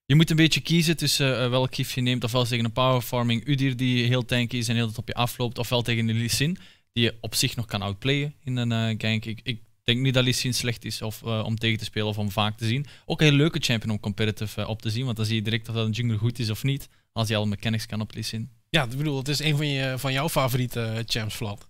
je 0.05 0.15
moet 0.15 0.29
een 0.29 0.35
beetje 0.35 0.61
kiezen 0.61 0.97
tussen 0.97 1.49
welk 1.49 1.75
gif 1.75 1.95
je 1.95 2.01
neemt. 2.01 2.23
Ofwel 2.23 2.45
tegen 2.45 2.65
een 2.65 2.71
power 2.71 3.01
farming 3.01 3.47
Udyr 3.47 3.75
die 3.75 4.07
heel 4.07 4.25
tanky 4.25 4.57
is 4.57 4.67
en 4.67 4.75
heel 4.75 4.85
tijd 4.85 4.97
op 4.97 5.07
je 5.07 5.13
afloopt. 5.13 5.57
Ofwel 5.57 5.81
tegen 5.81 6.09
een 6.09 6.17
Lee 6.17 6.27
Sin, 6.27 6.57
die 6.93 7.03
je 7.03 7.17
op 7.21 7.35
zich 7.35 7.55
nog 7.55 7.65
kan 7.65 7.81
outplayen 7.81 8.33
in 8.43 8.57
een 8.57 8.95
gank. 9.01 9.25
Ik, 9.25 9.39
ik 9.43 9.61
denk 9.87 9.99
niet 9.99 10.13
dat 10.13 10.23
Lee 10.23 10.33
Sin 10.33 10.53
slecht 10.53 10.85
is 10.85 11.01
of, 11.01 11.21
uh, 11.21 11.43
om 11.45 11.55
tegen 11.55 11.77
te 11.77 11.85
spelen 11.85 12.07
of 12.07 12.17
om 12.17 12.31
vaak 12.31 12.57
te 12.57 12.65
zien. 12.65 12.85
Ook 13.05 13.19
een 13.19 13.27
heel 13.27 13.35
leuke 13.35 13.59
champion 13.59 13.91
om 13.91 13.99
competitive 13.99 14.61
uh, 14.61 14.69
op 14.69 14.81
te 14.81 14.89
zien, 14.89 15.05
want 15.05 15.17
dan 15.17 15.25
zie 15.25 15.35
je 15.35 15.41
direct 15.41 15.69
of 15.69 15.75
dat 15.75 15.85
een 15.85 15.91
jungler 15.91 16.19
goed 16.19 16.39
is 16.39 16.49
of 16.49 16.63
niet. 16.63 16.89
Als 17.13 17.27
hij 17.27 17.37
al 17.37 17.45
mechanics 17.45 17.85
kan 17.85 18.01
op 18.01 18.13
Lee 18.13 18.23
Sin. 18.23 18.51
Ja, 18.69 18.83
ik 18.83 18.97
bedoel, 18.97 19.17
het 19.17 19.27
is 19.27 19.39
een 19.39 19.57
van, 19.57 19.67
je, 19.67 19.97
van 19.97 20.13
jouw 20.13 20.29
favoriete 20.29 21.03
champs, 21.05 21.35
Vlad. 21.35 21.67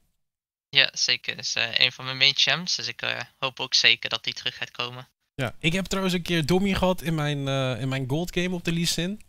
Ja, 0.69 0.89
zeker. 0.93 1.35
Het 1.35 1.45
is 1.45 1.55
uh, 1.55 1.63
een 1.73 1.91
van 1.91 2.05
mijn 2.05 2.17
main 2.17 2.33
champs, 2.35 2.75
dus 2.75 2.87
ik 2.87 3.01
uh, 3.01 3.19
hoop 3.37 3.59
ook 3.59 3.73
zeker 3.73 4.09
dat 4.09 4.23
die 4.23 4.33
terug 4.33 4.57
gaat 4.57 4.71
komen. 4.71 5.07
Ja, 5.35 5.55
ik 5.59 5.73
heb 5.73 5.85
trouwens 5.85 6.15
een 6.15 6.21
keer 6.21 6.45
Domi 6.45 6.75
gehad 6.75 7.01
in 7.01 7.15
mijn, 7.15 7.47
uh, 7.47 7.81
in 7.81 7.89
mijn 7.89 8.09
gold 8.09 8.33
game 8.33 8.55
op 8.55 8.63
de 8.63 8.73
Lee 8.73 8.85
Sin. 8.85 9.21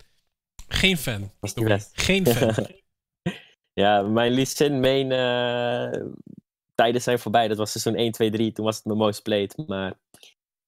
Geen 0.68 0.98
fan. 0.98 1.32
Was. 1.40 1.54
Geen 1.92 2.26
fan. 2.26 2.66
ja, 3.82 4.02
mijn 4.02 4.32
Lee 4.32 4.44
Sin 4.44 4.80
main 4.80 5.10
uh, 5.10 6.06
tijden 6.78 7.02
zijn 7.02 7.18
voorbij. 7.18 7.48
Dat 7.48 7.56
was 7.56 7.70
seizoen 7.70 7.94
1, 7.94 8.12
2, 8.12 8.30
3. 8.30 8.52
Toen 8.52 8.64
was 8.64 8.76
het 8.76 8.84
mijn 8.84 8.98
most 8.98 9.22
played. 9.22 9.56
Maar 9.66 9.98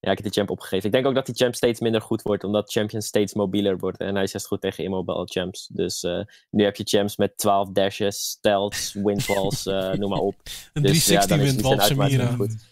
ja, 0.00 0.11
ik 0.11 0.18
heb 0.18 0.26
de 0.26 0.32
champ 0.32 0.50
opgegeven. 0.50 0.86
Ik 0.86 0.92
denk 0.92 1.06
ook 1.06 1.14
dat 1.14 1.26
die 1.26 1.34
champ 1.34 1.54
steeds 1.54 1.80
minder 1.80 2.00
goed 2.00 2.22
wordt, 2.22 2.44
omdat 2.44 2.72
champion 2.72 3.02
steeds 3.02 3.34
mobieler 3.34 3.78
wordt. 3.78 3.98
En 3.98 4.14
hij 4.14 4.22
is 4.22 4.32
juist 4.32 4.46
goed 4.46 4.61
tegen 4.61 4.84
immobile 4.84 5.26
champs. 5.26 5.66
Dus 5.66 6.02
uh, 6.02 6.20
nu 6.50 6.64
heb 6.64 6.76
je 6.76 6.84
champs 6.84 7.16
met 7.16 7.36
12 7.36 7.70
dashes, 7.70 8.28
stealths, 8.28 8.92
windwalls, 8.92 9.66
uh, 9.66 9.92
noem 10.00 10.11
maar 10.11 10.18
op. 10.18 10.34
Een 10.72 10.82
dus, 10.82 11.04
360 11.04 11.36
ja, 11.36 11.42
windwall 11.42 11.78
Samira. 11.78 12.26
Goed. 12.26 12.68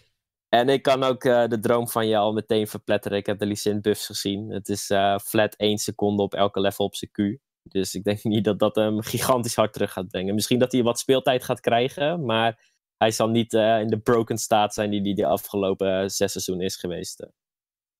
En 0.49 0.69
ik 0.69 0.81
kan 0.81 1.03
ook 1.03 1.23
uh, 1.23 1.47
de 1.47 1.59
droom 1.59 1.87
van 1.89 2.07
je 2.07 2.17
al 2.17 2.33
meteen 2.33 2.67
verpletteren. 2.67 3.17
Ik 3.17 3.25
heb 3.25 3.39
de 3.39 3.45
Licin 3.45 3.81
buffs 3.81 4.05
gezien. 4.05 4.49
Het 4.49 4.69
is 4.69 4.91
flat 5.23 5.55
1 5.55 5.77
seconde 5.77 6.21
op 6.23 6.33
elke 6.33 6.59
level 6.59 6.85
op 6.85 6.95
zijn 6.95 7.11
Q. 7.11 7.37
Dus 7.63 7.95
ik 7.95 8.03
denk 8.03 8.23
niet 8.33 8.43
dat 8.43 8.59
dat 8.59 8.75
hem 8.75 9.01
gigantisch 9.01 9.55
hard 9.55 9.73
terug 9.73 9.91
gaat 9.91 10.07
brengen. 10.07 10.35
Misschien 10.35 10.59
dat 10.59 10.71
hij 10.71 10.83
wat 10.83 10.99
speeltijd 10.99 11.43
gaat 11.43 11.59
krijgen, 11.59 12.25
maar 12.25 12.59
hij 12.99 13.11
zal 13.11 13.29
niet 13.29 13.53
uh, 13.53 13.79
in 13.79 13.87
de 13.87 13.99
broken 13.99 14.37
staat 14.37 14.73
zijn 14.73 14.89
die 14.89 15.01
hij 15.01 15.13
de 15.13 15.25
afgelopen 15.25 15.87
uh, 15.87 16.09
zes 16.09 16.31
seizoenen 16.31 16.65
is 16.65 16.75
geweest. 16.75 17.27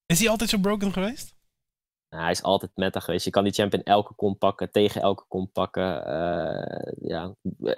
Is 0.06 0.20
hij 0.20 0.30
altijd 0.30 0.50
zo 0.50 0.58
broken 0.58 0.92
geweest? 0.94 1.38
Nou, 2.10 2.24
hij 2.24 2.32
is 2.32 2.44
altijd 2.44 2.72
meta 2.76 3.00
geweest. 3.00 3.26
Je 3.26 3.32
kan 3.32 3.44
die 3.44 3.54
champ 3.54 3.74
in 3.74 3.84
elke 3.84 4.14
kom 4.14 4.38
pakken, 4.38 4.72
tegen 4.72 5.02
elke 5.02 5.26
kom 5.28 5.52
pakken. 5.52 6.08
Uh, 6.08 6.94
ja, 7.10 7.36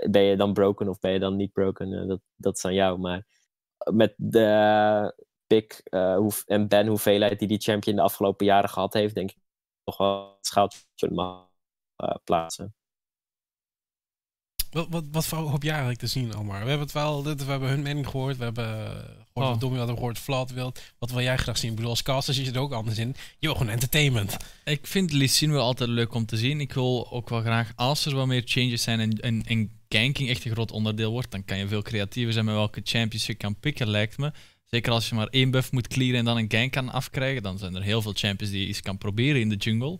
ben 0.09 0.21
je 0.21 0.35
dan 0.35 0.53
broken 0.53 0.89
of 0.89 0.99
ben 0.99 1.11
je 1.11 1.19
dan 1.19 1.35
niet 1.35 1.53
broken? 1.53 2.07
dat, 2.07 2.21
dat 2.35 2.57
is 2.57 2.65
aan 2.65 2.73
jou. 2.73 2.99
Maar 2.99 3.25
met 3.91 4.13
de 4.17 5.13
pick 5.47 5.81
en 6.45 6.67
ban 6.67 6.87
hoeveelheid 6.87 7.39
die 7.39 7.47
die 7.47 7.61
champion 7.61 7.95
de 7.95 8.01
afgelopen 8.01 8.45
jaren 8.45 8.69
gehad 8.69 8.93
heeft, 8.93 9.15
denk 9.15 9.31
ik 9.31 9.37
toch 9.83 9.97
wel 9.97 10.33
het 10.35 10.45
schaaltje 10.45 11.09
mag 11.09 11.49
plaatsen. 12.23 12.75
Wat, 14.71 14.87
wat, 14.89 15.03
wat 15.11 15.25
hoop 15.25 15.63
jij 15.63 15.71
eigenlijk 15.71 16.01
te 16.01 16.07
zien, 16.07 16.35
Omar? 16.35 16.63
We 16.63 16.69
hebben 16.69 16.79
het 16.79 16.91
wel, 16.91 17.23
we 17.23 17.43
hebben 17.45 17.69
hun 17.69 17.81
mening 17.81 18.07
gehoord. 18.07 18.37
We 18.37 18.43
hebben 18.43 18.65
gehoord 19.33 19.33
oh. 19.33 19.49
wat 19.49 19.59
Domino 19.59 19.77
hadden 19.77 19.95
gehoord, 19.95 20.19
Vlad 20.19 20.51
wilt. 20.51 20.81
Wat 20.99 21.11
wil 21.11 21.21
jij 21.21 21.37
graag 21.37 21.57
zien? 21.57 21.69
Ik 21.69 21.75
bedoel, 21.75 21.91
als 21.91 22.03
caster 22.03 22.33
zie 22.33 22.43
je 22.43 22.49
het 22.49 22.59
ook 22.59 22.71
anders 22.71 22.97
in. 22.97 23.15
Je 23.39 23.47
wil 23.47 23.55
gewoon 23.55 23.71
entertainment. 23.71 24.37
Ik 24.65 24.87
vind 24.87 25.11
Lee 25.11 25.27
Sin 25.27 25.51
wel 25.51 25.63
altijd 25.63 25.89
leuk 25.89 26.13
om 26.13 26.25
te 26.25 26.37
zien. 26.37 26.59
Ik 26.59 26.73
wil 26.73 27.11
ook 27.11 27.29
wel 27.29 27.41
graag, 27.41 27.71
als 27.75 28.05
er 28.05 28.15
wat 28.15 28.27
meer 28.27 28.43
changes 28.45 28.81
zijn 28.81 28.99
en, 28.99 29.19
en, 29.19 29.43
en 29.45 29.71
ganking 29.89 30.29
echt 30.29 30.45
een 30.45 30.51
groot 30.51 30.71
onderdeel 30.71 31.11
wordt, 31.11 31.31
dan 31.31 31.45
kan 31.45 31.57
je 31.57 31.67
veel 31.67 31.81
creatiever 31.81 32.33
zijn 32.33 32.45
met 32.45 32.53
welke 32.53 32.81
champions 32.83 33.25
je 33.25 33.35
kan 33.35 33.55
pikken, 33.55 33.87
lijkt 33.87 34.17
me. 34.17 34.31
Zeker 34.65 34.91
als 34.91 35.09
je 35.09 35.15
maar 35.15 35.27
één 35.27 35.51
buff 35.51 35.71
moet 35.71 35.87
clearen 35.87 36.19
en 36.19 36.25
dan 36.25 36.37
een 36.37 36.51
gank 36.51 36.71
kan 36.71 36.89
afkrijgen, 36.89 37.43
dan 37.43 37.57
zijn 37.57 37.75
er 37.75 37.81
heel 37.81 38.01
veel 38.01 38.13
champions 38.15 38.53
die 38.53 38.61
je 38.61 38.67
eens 38.67 38.81
kan 38.81 38.97
proberen 38.97 39.41
in 39.41 39.49
de 39.49 39.55
jungle. 39.55 39.99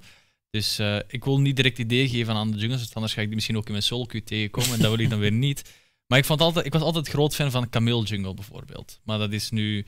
Dus 0.51 0.79
uh, 0.79 0.99
ik 1.07 1.23
wil 1.23 1.39
niet 1.39 1.55
direct 1.55 1.77
idee 1.77 2.09
geven 2.09 2.35
aan 2.35 2.51
de 2.51 2.57
jungles, 2.57 2.79
want 2.79 2.93
anders 2.93 3.13
ga 3.13 3.21
ik 3.21 3.27
die 3.27 3.35
misschien 3.35 3.57
ook 3.57 3.65
in 3.65 3.71
mijn 3.71 3.83
solo 3.83 4.05
queue 4.05 4.23
tegenkomen 4.23 4.73
en 4.73 4.79
dat 4.79 4.89
wil 4.89 4.99
ik 4.99 5.09
dan 5.09 5.19
weer 5.19 5.31
niet. 5.47 5.73
Maar 6.07 6.19
ik, 6.19 6.25
vond 6.25 6.41
altijd, 6.41 6.65
ik 6.65 6.73
was 6.73 6.81
altijd 6.81 7.07
groot 7.07 7.35
fan 7.35 7.51
van 7.51 7.69
Camille 7.69 8.03
Jungle 8.03 8.33
bijvoorbeeld. 8.33 8.99
Maar 9.03 9.17
dat 9.17 9.31
is 9.31 9.49
nu 9.49 9.85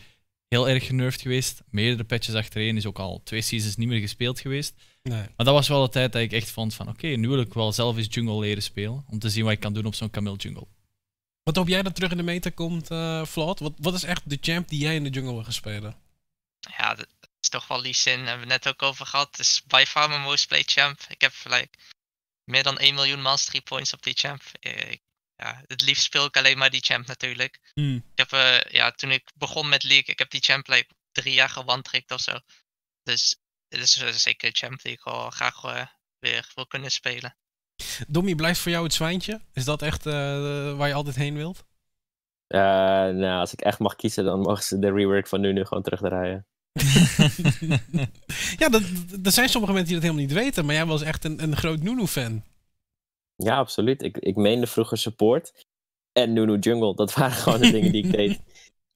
heel 0.47 0.70
erg 0.70 0.86
genervd 0.86 1.22
geweest. 1.22 1.64
Meerdere 1.70 2.03
patches 2.03 2.36
achtereen 2.36 2.78
is 2.78 2.86
ook 2.86 2.99
al 2.99 3.22
twee 3.24 3.41
seasons 3.41 3.76
niet 3.76 3.88
meer 3.88 3.99
gespeeld 3.99 4.39
geweest. 4.39 4.76
Nee. 5.01 5.18
Maar 5.18 5.45
dat 5.45 5.53
was 5.53 5.68
wel 5.68 5.84
de 5.84 5.89
tijd 5.89 6.11
dat 6.11 6.22
ik 6.22 6.32
echt 6.32 6.49
vond 6.49 6.74
van 6.74 6.89
oké, 6.89 7.07
nu 7.07 7.28
wil 7.28 7.39
ik 7.39 7.53
wel 7.53 7.72
zelf 7.72 7.97
eens 7.97 8.07
jungle 8.09 8.39
leren 8.39 8.64
spelen. 8.64 9.05
Om 9.09 9.20
te 9.20 9.30
zien 9.30 9.43
wat 9.43 9.53
ik 9.53 9.59
kan 9.59 9.74
doen 9.74 9.86
op 9.86 9.95
zo'n 9.95 10.09
kameel 10.09 10.36
jungle. 10.36 10.68
Wat 11.43 11.55
hoop 11.55 11.68
jij 11.68 11.84
dat 11.84 11.95
terug 11.95 12.11
in 12.11 12.18
de 12.18 12.24
meta 12.24 12.49
komt, 12.49 12.91
uh, 12.91 13.26
Vlad? 13.26 13.59
Wat, 13.59 13.74
wat 13.78 13.93
is 13.93 14.03
echt 14.03 14.30
de 14.30 14.38
champ 14.41 14.70
die 14.70 14.80
jij 14.80 14.95
in 14.95 15.03
de 15.03 15.09
jungle 15.09 15.34
wil 15.34 15.43
gaan 15.43 15.53
spelen? 15.53 15.95
Ja, 16.78 16.97
is 17.43 17.49
toch 17.49 17.67
wel 17.67 17.81
Lee 17.81 17.93
Sin. 17.93 18.25
Hebben 18.25 18.47
we 18.47 18.53
het 18.53 18.63
net 18.63 18.67
ook 18.67 18.81
over 18.81 19.05
gehad. 19.05 19.27
Het 19.31 19.39
is 19.39 19.61
by 19.65 19.83
far 19.87 20.09
mijn 20.09 20.21
most 20.21 20.47
played 20.47 20.71
champ. 20.71 20.99
Ik 21.07 21.21
heb 21.21 21.33
like, 21.43 21.77
meer 22.43 22.63
dan 22.63 22.77
1 22.77 22.95
miljoen 22.95 23.21
mastery 23.21 23.61
points 23.61 23.93
op 23.93 24.03
die 24.03 24.13
champ. 24.13 24.41
Ik, 24.59 25.01
ja, 25.35 25.63
het 25.67 25.81
liefst 25.81 26.03
speel 26.03 26.25
ik 26.25 26.37
alleen 26.37 26.57
maar 26.57 26.69
die 26.69 26.81
champ 26.81 27.07
natuurlijk. 27.07 27.71
Hmm. 27.73 27.95
Ik 27.95 28.17
heb, 28.17 28.31
uh, 28.31 28.61
ja, 28.71 28.91
toen 28.91 29.11
ik 29.11 29.31
begon 29.35 29.69
met 29.69 29.83
League, 29.83 30.13
ik 30.13 30.19
heb 30.19 30.29
die 30.29 30.41
champ 30.41 30.67
like, 30.67 30.87
drie 31.11 31.33
jaar 31.33 31.49
gewandrikt 31.49 32.11
of 32.11 32.19
zo. 32.19 32.39
Dus 33.03 33.35
dit 33.67 33.81
is 33.81 34.01
uh, 34.01 34.09
zeker 34.09 34.47
een 34.47 34.55
champ 34.55 34.81
die 34.81 34.91
ik 34.91 35.03
wel 35.03 35.29
graag 35.29 35.63
uh, 35.63 35.85
weer 36.19 36.51
wil 36.55 36.67
kunnen 36.67 36.91
spelen. 36.91 37.37
Dommy, 38.07 38.35
blijft 38.35 38.59
voor 38.59 38.71
jou 38.71 38.83
het 38.83 38.93
zwijntje? 38.93 39.41
Is 39.53 39.65
dat 39.65 39.81
echt 39.81 40.03
waar 40.03 40.87
je 40.87 40.93
altijd 40.93 41.15
heen 41.15 41.35
wilt? 41.35 41.65
nou, 42.47 43.39
als 43.39 43.53
ik 43.53 43.61
echt 43.61 43.79
mag 43.79 43.95
kiezen, 43.95 44.23
dan 44.23 44.39
mogen 44.39 44.63
ze 44.63 44.79
de 44.79 44.91
rework 44.91 45.27
van 45.27 45.41
nu 45.41 45.53
nu 45.53 45.65
gewoon 45.65 45.83
terugdraaien. 45.83 46.47
ja, 48.61 48.69
dat, 48.69 48.82
er 49.24 49.32
zijn 49.32 49.49
sommige 49.49 49.74
mensen 49.74 49.91
die 49.91 50.01
dat 50.01 50.03
helemaal 50.03 50.26
niet 50.26 50.34
weten, 50.34 50.65
maar 50.65 50.76
jij 50.76 50.86
was 50.86 51.01
echt 51.01 51.24
een, 51.24 51.43
een 51.43 51.55
groot 51.55 51.82
Nunu-fan. 51.82 52.43
Ja, 53.36 53.57
absoluut. 53.57 54.01
Ik, 54.01 54.17
ik 54.17 54.36
meende 54.36 54.67
vroeger 54.67 54.97
support 54.97 55.67
en 56.11 56.34
Nunu 56.34 56.57
Jungle. 56.57 56.95
Dat 56.95 57.13
waren 57.13 57.36
gewoon 57.36 57.61
de 57.61 57.71
dingen 57.71 57.91
die 57.91 58.03
ik 58.03 58.11
deed. 58.11 58.39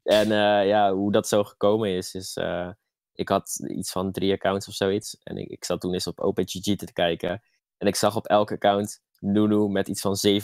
En 0.03 0.27
uh, 0.27 0.67
ja, 0.67 0.93
hoe 0.93 1.11
dat 1.11 1.27
zo 1.27 1.43
gekomen 1.43 1.89
is, 1.89 2.13
is... 2.13 2.37
Uh, 2.37 2.69
ik 3.13 3.29
had 3.29 3.59
iets 3.67 3.91
van 3.91 4.11
drie 4.11 4.33
accounts 4.33 4.67
of 4.67 4.73
zoiets. 4.73 5.17
En 5.23 5.37
ik, 5.37 5.47
ik 5.47 5.65
zat 5.65 5.81
toen 5.81 5.93
eens 5.93 6.07
op 6.07 6.19
OpenGG 6.19 6.75
te 6.75 6.93
kijken. 6.93 7.41
En 7.77 7.87
ik 7.87 7.95
zag 7.95 8.15
op 8.15 8.25
elk 8.25 8.51
account 8.51 9.01
Nunu 9.19 9.67
met 9.67 9.87
iets 9.87 10.01
van 10.01 10.17
7.0 10.27 10.39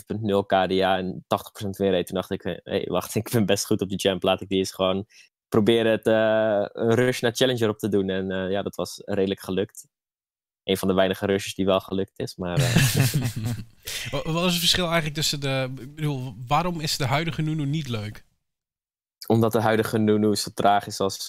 KDA 0.45 0.97
en 0.97 1.23
80% 1.23 1.27
winrate. 1.69 2.03
Toen 2.03 2.15
dacht 2.15 2.31
ik, 2.31 2.41
hé, 2.41 2.59
hey, 2.63 2.85
wacht, 2.89 3.15
ik 3.15 3.29
ben 3.31 3.45
best 3.45 3.65
goed 3.65 3.81
op 3.81 3.89
die 3.89 3.99
champ. 3.99 4.23
Laat 4.23 4.41
ik 4.41 4.49
die 4.49 4.57
eens 4.57 4.71
gewoon 4.71 5.05
proberen 5.53 5.91
het, 5.91 6.07
uh, 6.07 6.65
een 6.83 6.95
rush 6.95 7.21
naar 7.21 7.35
Challenger 7.35 7.69
op 7.69 7.77
te 7.77 7.89
doen. 7.89 8.09
En 8.09 8.31
uh, 8.31 8.51
ja, 8.51 8.61
dat 8.61 8.75
was 8.75 9.01
redelijk 9.05 9.39
gelukt. 9.39 9.87
Een 10.63 10.77
van 10.77 10.87
de 10.87 10.93
weinige 10.93 11.25
rushes 11.25 11.55
die 11.55 11.65
wel 11.65 11.79
gelukt 11.79 12.19
is. 12.19 12.35
Maar, 12.35 12.59
uh... 12.63 14.23
Wat 14.23 14.45
is 14.45 14.51
het 14.51 14.59
verschil 14.59 14.85
eigenlijk 14.85 15.15
tussen 15.15 15.39
de. 15.39 15.73
Ik 15.79 15.95
bedoel, 15.95 16.33
waarom 16.47 16.79
is 16.79 16.97
de 16.97 17.05
huidige 17.05 17.41
Nunu 17.41 17.65
niet 17.65 17.87
leuk? 17.87 18.25
Omdat 19.27 19.51
de 19.51 19.61
huidige 19.61 19.97
Nunu 19.97 20.35
zo 20.35 20.51
traag 20.53 20.87
is 20.87 20.99
als. 20.99 21.27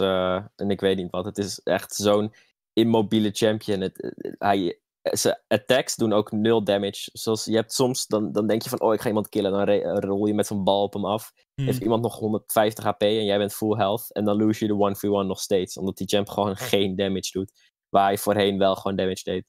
en 0.57 0.71
ik 0.71 0.81
weet 0.81 0.97
niet 0.97 1.11
wat. 1.11 1.25
Het 1.25 1.39
is 1.39 1.59
echt 1.59 1.95
zo'n 1.95 2.35
immobiele 2.73 3.31
champion. 3.33 3.81
Het, 3.81 4.15
hij, 4.39 4.79
zijn 5.13 5.41
attacks 5.49 5.97
doen 5.97 6.13
ook 6.13 6.33
nul 6.33 6.65
damage. 6.65 7.11
Zoals 7.13 7.45
je 7.45 7.55
hebt 7.55 7.73
soms, 7.73 8.07
dan, 8.07 8.33
dan 8.33 8.47
denk 8.47 8.63
je 8.63 8.69
van, 8.69 8.81
oh, 8.81 8.95
ik 8.95 9.01
ga 9.01 9.09
iemand 9.09 9.29
killen. 9.29 9.53
Dan 9.53 9.99
rol 9.99 10.27
je 10.27 10.35
met 10.35 10.47
zo'n 10.47 10.65
bal 10.65 10.83
op 10.83 10.93
hem 10.93 11.05
af. 11.05 11.33
Hmm. 11.55 11.65
Heeft 11.65 11.81
iemand 11.81 12.03
nog 12.03 12.19
150 12.19 12.85
HP 12.85 13.03
en 13.03 13.25
jij 13.25 13.39
bent 13.39 13.55
full 13.55 13.77
health. 13.77 14.13
En 14.13 14.25
dan 14.25 14.37
lose 14.37 14.67
je 14.67 14.73
de 14.73 14.95
1v1 14.97 15.27
nog 15.27 15.41
steeds. 15.41 15.77
Omdat 15.77 15.97
die 15.97 16.07
champ 16.07 16.29
gewoon 16.29 16.57
geen 16.57 16.97
damage 16.97 17.31
doet. 17.33 17.53
Waar 17.89 18.05
hij 18.05 18.19
voorheen 18.19 18.59
wel 18.59 18.77
gewoon 18.77 18.97
damage 18.97 19.23
deed. 19.25 19.45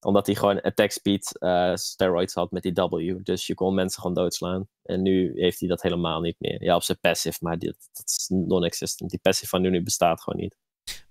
Omdat 0.00 0.26
hij 0.26 0.34
gewoon 0.34 0.60
attack 0.60 0.90
speed 0.90 1.36
uh, 1.38 1.74
steroids 1.74 2.34
had 2.34 2.50
met 2.50 2.62
die 2.62 2.72
W. 2.72 3.24
Dus 3.24 3.46
je 3.46 3.54
kon 3.54 3.74
mensen 3.74 4.00
gewoon 4.00 4.16
doodslaan. 4.16 4.68
En 4.82 5.02
nu 5.02 5.32
heeft 5.34 5.60
hij 5.60 5.68
dat 5.68 5.82
helemaal 5.82 6.20
niet 6.20 6.36
meer. 6.38 6.64
Ja, 6.64 6.74
op 6.74 6.82
zijn 6.82 6.98
passive, 7.00 7.38
maar 7.40 7.58
die, 7.58 7.68
dat 7.92 8.06
is 8.06 8.26
non-existent. 8.28 9.10
Die 9.10 9.20
passive 9.22 9.48
van 9.48 9.60
nu, 9.62 9.70
nu 9.70 9.82
bestaat 9.82 10.22
gewoon 10.22 10.40
niet. 10.40 10.56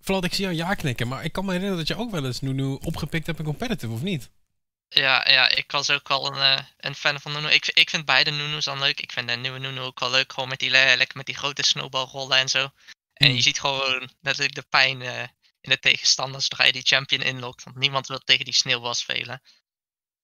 Vlad, 0.09 0.23
ik 0.23 0.33
zie 0.33 0.43
jou 0.43 0.55
ja 0.55 0.73
knikken, 0.73 1.07
maar 1.07 1.23
ik 1.23 1.31
kan 1.31 1.45
me 1.45 1.51
herinneren 1.51 1.85
dat 1.85 1.87
je 1.87 2.03
ook 2.03 2.11
wel 2.11 2.25
eens 2.25 2.41
Nunu 2.41 2.77
opgepikt 2.81 3.25
hebt 3.25 3.39
in 3.39 3.45
competitive, 3.45 3.93
of 3.93 4.01
niet? 4.01 4.29
Ja, 4.87 5.29
ja 5.29 5.49
ik 5.49 5.71
was 5.71 5.89
ook 5.89 6.07
wel 6.07 6.27
een, 6.27 6.37
uh, 6.37 6.65
een 6.77 6.95
fan 6.95 7.19
van 7.19 7.31
Nunu. 7.31 7.47
Ik, 7.49 7.67
ik 7.67 7.89
vind 7.89 8.05
beide 8.05 8.31
Nunu's 8.31 8.65
dan 8.65 8.79
leuk. 8.79 8.99
Ik 8.99 9.11
vind 9.11 9.27
de 9.27 9.35
nieuwe 9.35 9.59
Nunu 9.59 9.79
ook 9.79 9.99
wel 9.99 10.09
leuk, 10.09 10.33
gewoon 10.33 10.49
met 10.49 10.59
die, 10.59 10.69
lekker 10.69 11.17
met 11.17 11.25
die 11.25 11.35
grote 11.35 11.63
snowballrollen 11.63 12.37
en 12.37 12.49
zo. 12.49 12.69
En 13.13 13.27
Hmm. 13.27 13.35
je 13.35 13.41
ziet 13.41 13.59
gewoon 13.59 14.09
natuurlijk 14.21 14.55
de 14.55 14.65
pijn 14.69 15.01
uh, 15.01 15.19
in 15.61 15.69
de 15.69 15.79
tegenstanders 15.79 16.45
zodra 16.45 16.65
je 16.65 16.71
die 16.71 16.85
champion 16.85 17.21
inlokt. 17.21 17.63
Want 17.63 17.77
niemand 17.77 18.07
wil 18.07 18.19
tegen 18.19 18.45
die 18.45 18.53
sneeuwbal 18.53 18.93
spelen. 18.93 19.41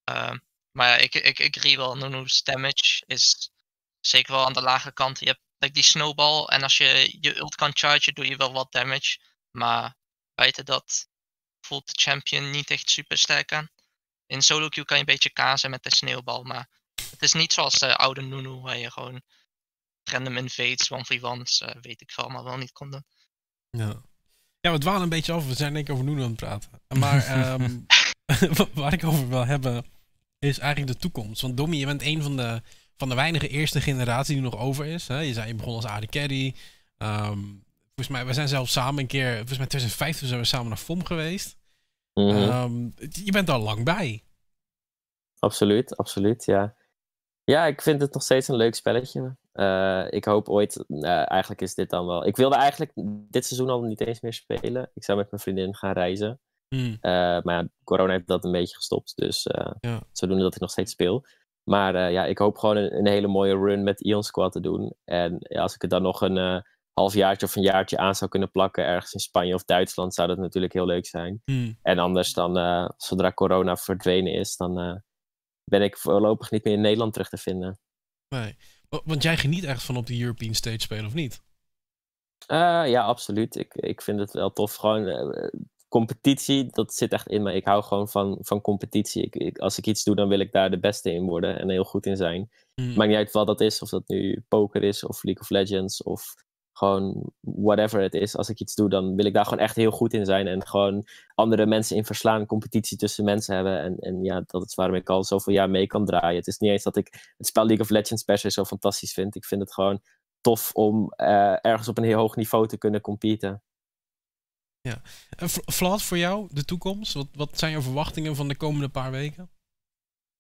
Uh, 0.10 0.32
maar 0.72 0.88
ja, 0.90 0.96
ik, 0.96 1.16
ik, 1.16 1.40
ik 1.40 1.58
agree 1.58 1.78
wel, 1.78 1.96
Nunu's 1.98 2.44
damage 2.44 3.04
is 3.06 3.52
zeker 4.00 4.34
wel 4.34 4.46
aan 4.46 4.54
de 4.54 4.62
lage 4.62 4.94
kant. 4.94 5.20
Je 5.20 5.26
hebt 5.26 5.42
like, 5.58 5.74
die 5.74 5.84
snowball 5.84 6.46
en 6.46 6.64
als 6.64 6.78
je 6.78 7.18
je 7.22 7.38
ult 7.38 7.56
kan 7.56 7.72
chargen, 7.74 8.14
doe 8.14 8.28
je 8.28 8.36
wel 8.36 8.54
wat 8.54 8.72
damage. 8.72 9.18
Maar 9.56 9.96
buiten 10.36 10.66
dat 10.66 11.08
voelt 11.62 11.88
de 11.88 12.02
champion 12.02 12.50
niet 12.50 12.70
echt 12.70 12.90
super 12.90 13.18
sterk 13.18 13.54
aan. 13.54 13.70
In 14.28 14.42
solo 14.42 14.68
queue 14.68 14.86
kan 14.86 14.98
je 14.98 15.04
een 15.04 15.14
beetje 15.14 15.30
kazen 15.30 15.70
met 15.70 15.84
de 15.84 15.96
sneeuwbal, 15.96 16.44
maar 16.44 16.70
het 17.10 17.22
is 17.22 17.34
niet 17.34 17.54
zoals 17.54 17.74
de 17.74 17.96
oude 17.96 18.22
Nunu 18.22 18.50
waar 18.50 18.78
je 18.78 18.92
gewoon 18.92 19.22
random 20.04 20.38
invades, 20.38 20.90
1v1's, 20.90 21.62
uh, 21.62 21.70
weet 21.82 22.02
ik 22.02 22.12
veel, 22.12 22.24
allemaal 22.24 22.44
wel 22.44 22.58
niet 22.58 22.72
kon 22.72 22.92
doen. 22.92 23.06
Ja. 23.70 24.02
ja, 24.60 24.72
we 24.72 24.78
dwalen 24.78 25.02
een 25.02 25.10
beetje 25.10 25.34
af. 25.34 25.48
We 25.48 25.54
zijn 25.54 25.74
denk 25.74 25.88
ik 25.88 25.94
over 25.94 26.06
Nunu 26.06 26.22
aan 26.22 26.28
het 26.28 26.36
praten. 26.36 26.70
Maar 27.00 27.54
um, 27.54 27.86
waar 28.74 28.94
ik 28.94 29.04
over 29.04 29.30
wil 29.30 29.46
hebben 29.46 29.86
is 30.40 30.60
eigenlijk 30.60 30.94
de 30.94 31.00
toekomst. 31.00 31.42
Want 31.42 31.58
Dommy, 31.58 31.76
je 31.76 31.86
bent 31.86 32.02
een 32.02 32.22
van 32.22 32.38
de, 32.38 32.62
van 32.98 33.10
de 33.10 33.16
weinige 33.16 33.48
eerste 33.48 33.82
generatie 33.82 34.34
die 34.34 34.44
nog 34.44 34.58
over 34.58 34.86
is. 34.86 35.08
Hè? 35.08 35.20
Je 35.20 35.34
zei, 35.34 35.48
je 35.48 35.56
begon 35.56 35.76
als 35.76 35.86
AD 35.86 36.06
Carry. 36.06 36.56
Um, 36.98 37.65
Volgens 37.96 38.18
mij, 38.18 38.26
we 38.26 38.34
zijn 38.34 38.48
zelfs 38.48 38.72
samen 38.72 39.00
een 39.00 39.08
keer, 39.08 39.36
volgens 39.36 39.58
mij 39.58 39.68
2015 39.68 40.28
zijn 40.28 40.40
we 40.40 40.46
samen 40.46 40.68
naar 40.68 40.78
FOM 40.78 41.06
geweest. 41.06 41.58
Mm 42.14 42.30
-hmm. 42.30 42.50
um, 42.50 42.94
je 43.10 43.32
bent 43.32 43.50
al 43.50 43.60
lang 43.60 43.84
bij. 43.84 44.24
Absoluut, 45.40 45.98
absoluut, 45.98 46.46
ja. 46.46 46.76
Ja, 47.44 47.66
ik 47.66 47.82
vind 47.82 48.02
het 48.02 48.14
nog 48.14 48.24
steeds 48.24 48.48
een 48.48 48.56
leuk 48.56 48.76
spelletje. 48.76 49.36
Uh, 49.54 50.06
ik 50.10 50.26
hoop 50.26 50.50
ooit, 50.50 50.86
uh, 50.88 51.32
eigenlijk 51.32 51.62
is 51.62 51.76
dit 51.76 51.90
dan 51.90 52.06
wel... 52.06 52.26
Ik 52.26 52.36
wilde 52.36 52.56
eigenlijk 52.56 52.92
dit 53.30 53.46
seizoen 53.46 53.70
al 53.70 53.82
niet 53.82 54.02
eens 54.02 54.22
meer 54.22 54.34
spelen. 54.34 54.92
Ik 54.94 55.04
zou 55.04 55.18
met 55.18 55.32
mijn 55.32 55.42
vriendin 55.42 55.76
gaan 55.76 55.94
reizen. 55.94 56.40
Hmm. 56.68 56.92
Uh, 56.92 57.00
maar 57.42 57.44
ja, 57.44 57.68
corona 57.84 58.12
heeft 58.12 58.28
dat 58.28 58.46
een 58.46 58.52
beetje 58.52 58.76
gestopt. 58.76 59.16
Dus 59.16 59.44
ja. 59.80 60.02
zodoende 60.12 60.44
dat 60.44 60.56
ik 60.56 60.62
nog 60.62 60.72
steeds 60.72 60.92
speel. 60.92 61.26
Maar 61.64 62.12
ja, 62.12 62.26
ik 62.26 62.38
hoop 62.38 62.58
gewoon 62.58 62.78
een, 62.78 62.98
een, 62.98 63.08
hele 63.08 63.28
mooie 63.28 63.58
run 63.58 63.84
met 63.84 64.02
Ion 64.02 64.24
Squad 64.24 64.52
te 64.52 64.60
doen. 64.60 64.94
En 65.04 65.38
ja, 65.40 65.62
als 65.62 65.76
ik 65.76 65.82
het 65.82 65.92
dan 65.92 66.02
nog 66.02 66.22
een 66.22 66.64
halfjaartje 66.96 67.46
of 67.46 67.56
een 67.56 67.64
jaartje 67.64 67.98
aan 67.98 68.16
zou 68.16 68.30
kunnen 68.30 68.52
plakken 68.52 68.86
ergens 68.86 69.14
in 69.14 69.20
Spanje 69.20 69.54
of 69.54 69.64
Duitsland, 69.64 70.14
zou 70.14 70.28
dat 70.28 70.38
natuurlijk 70.38 70.74
heel 70.74 70.86
leuk 70.86 71.06
zijn. 71.06 71.42
Hmm. 71.46 71.78
En 71.82 72.00
anders 72.00 72.34
dan, 72.34 72.58
uh, 72.58 72.90
zodra 72.98 73.32
corona 73.32 73.78
verdwenen 73.78 74.34
is, 74.34 74.56
dan 74.56 74.80
uh, 74.80 74.96
ben 75.64 75.82
ik 75.82 75.98
voorlopig 75.98 76.52
niet 76.52 76.64
meer 76.64 76.74
in 76.74 76.82
Nederland 76.82 77.14
terug 77.14 77.30
te 77.30 77.38
vinden. 77.38 77.80
Nee, 78.28 78.56
want 78.90 79.24
jij 79.24 79.38
geniet 79.38 79.64
echt 79.64 79.84
van 79.84 79.98
op 79.98 80.06
de 80.06 80.22
European 80.22 80.54
stage 80.54 80.80
spelen, 80.80 81.06
of 81.06 81.14
niet? 81.14 81.44
Uh, 82.52 82.84
ja, 82.88 83.04
absoluut. 83.04 83.56
Ik, 83.56 83.74
ik 83.74 84.02
vind 84.02 84.20
het 84.20 84.32
wel 84.32 84.52
tof. 84.52 84.76
Gewoon 84.76 85.08
eh, 85.08 85.48
competitie, 85.88 86.68
dat 86.70 86.94
zit 86.94 87.12
echt 87.12 87.28
in 87.28 87.44
me. 87.44 87.54
Ik 87.54 87.66
hou 87.66 87.84
gewoon 87.84 88.10
van, 88.10 88.38
van 88.42 88.62
competitie. 88.62 89.24
Ik, 89.24 89.36
ik, 89.36 89.58
als 89.58 89.78
ik 89.78 89.88
iets 89.88 90.04
doe, 90.04 90.16
dan 90.16 90.28
wil 90.28 90.40
ik 90.40 90.52
daar 90.52 90.70
de 90.70 90.80
beste 90.80 91.12
in 91.12 91.26
worden 91.26 91.60
en 91.60 91.70
heel 91.70 91.84
goed 91.84 92.06
in 92.06 92.18
zijn. 92.18 92.50
Hmm. 92.74 92.94
Maakt 92.94 93.10
niet 93.10 93.18
uit 93.18 93.32
wat 93.32 93.48
dat 93.48 93.62
is, 93.62 93.82
of 93.82 93.90
dat 93.90 94.08
nu 94.08 94.44
poker 94.48 94.84
is, 94.84 95.04
of 95.04 95.24
League 95.24 95.44
of 95.44 95.50
Legends, 95.50 96.04
of 96.04 96.34
gewoon 96.78 97.32
whatever 97.40 98.02
het 98.02 98.14
is. 98.14 98.36
Als 98.36 98.50
ik 98.50 98.60
iets 98.60 98.76
doe, 98.76 98.90
dan 98.90 99.16
wil 99.16 99.26
ik 99.26 99.34
daar 99.34 99.44
gewoon 99.44 99.60
echt 99.60 99.76
heel 99.76 99.92
goed 99.92 100.14
in 100.14 100.26
zijn. 100.26 100.48
En 100.48 100.68
gewoon 100.68 101.08
andere 101.36 101.66
mensen 101.66 101.96
in 101.96 102.06
verslaan, 102.06 102.46
competitie 102.46 102.98
tussen 102.98 103.24
mensen 103.24 103.56
hebben. 103.56 103.80
En, 103.80 103.98
en 104.00 104.24
ja, 104.24 104.44
dat 104.48 104.66
is 104.66 104.76
waarom 104.76 104.96
ik 104.96 105.10
al 105.10 105.24
zoveel 105.24 105.54
jaar 105.54 105.70
mee 105.70 105.88
kan 105.88 106.06
draaien. 106.06 106.38
Het 106.38 106.48
is 106.48 106.58
niet 106.58 106.72
eens 106.72 106.84
dat 106.84 106.96
ik 106.96 107.34
het 107.38 107.48
spel 107.48 107.66
League 107.66 107.84
of 107.86 107.92
Legends 107.92 108.24
per 108.24 108.38
se 108.38 108.52
zo 108.52 108.66
fantastisch 108.66 109.14
vind. 109.14 109.36
Ik 109.36 109.46
vind 109.46 109.62
het 109.62 109.74
gewoon 109.74 110.02
tof 110.42 110.72
om 110.74 111.14
uh, 111.18 111.66
ergens 111.66 111.88
op 111.88 111.98
een 111.98 112.04
heel 112.04 112.20
hoog 112.20 112.36
niveau 112.36 112.68
te 112.68 112.78
kunnen 112.78 113.02
competen. 113.02 113.64
Ja. 114.82 115.02
En 115.30 115.50
Vlad, 115.50 116.02
voor 116.02 116.18
jou, 116.18 116.48
de 116.52 116.66
toekomst? 116.66 117.14
Wat, 117.14 117.28
wat 117.32 117.60
zijn 117.60 117.72
jouw 117.72 117.82
verwachtingen 117.82 118.36
van 118.36 118.48
de 118.48 118.58
komende 118.58 118.90
paar 118.90 119.12
weken? 119.12 119.50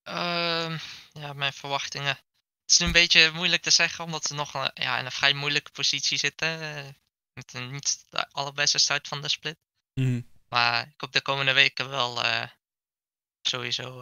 Uh, 0.10 0.80
ja, 1.12 1.34
mijn 1.34 1.54
verwachtingen. 1.54 2.18
Het 2.66 2.74
is 2.74 2.80
een 2.80 2.92
beetje 2.92 3.32
moeilijk 3.32 3.62
te 3.62 3.70
zeggen, 3.70 4.04
omdat 4.04 4.28
we 4.28 4.36
nog 4.36 4.56
uh, 4.56 4.68
ja, 4.74 5.00
in 5.00 5.06
een 5.06 5.12
vrij 5.12 5.34
moeilijke 5.34 5.72
positie 5.72 6.18
zitten. 6.18 6.62
Uh, 6.62 6.90
met 7.34 7.54
een 7.54 7.72
niet 7.72 8.06
de 8.10 8.30
allerbeste 8.32 8.78
start 8.78 9.08
van 9.08 9.22
de 9.22 9.30
split. 9.30 9.58
Mm. 9.94 10.30
Maar 10.50 10.88
ik 10.88 10.94
hoop 11.02 11.12
de 11.12 11.22
komende 11.22 11.54
weken 11.54 11.90
wel 11.90 12.26
uh, 12.26 12.48
sowieso 13.42 13.98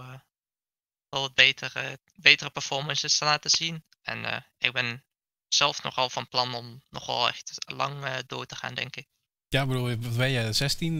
wel 1.09 1.21
wat 1.21 1.33
betere, 1.33 1.99
betere 2.15 2.49
performances 2.49 3.17
te 3.17 3.25
laten 3.25 3.49
zien. 3.49 3.85
En 4.01 4.45
ik 4.57 4.71
ben 4.71 5.03
zelf 5.47 5.83
nogal 5.83 6.09
van 6.09 6.27
plan 6.27 6.53
om 6.53 6.83
nogal 6.89 7.27
echt 7.27 7.53
lang 7.73 8.19
door 8.25 8.45
te 8.45 8.55
gaan, 8.55 8.73
denk 8.73 8.95
ik. 8.95 9.07
Ja, 9.47 9.65
bedoel, 9.65 9.97
wat 9.97 10.17
ben 10.17 10.29
je, 10.29 10.53
16? 10.53 10.99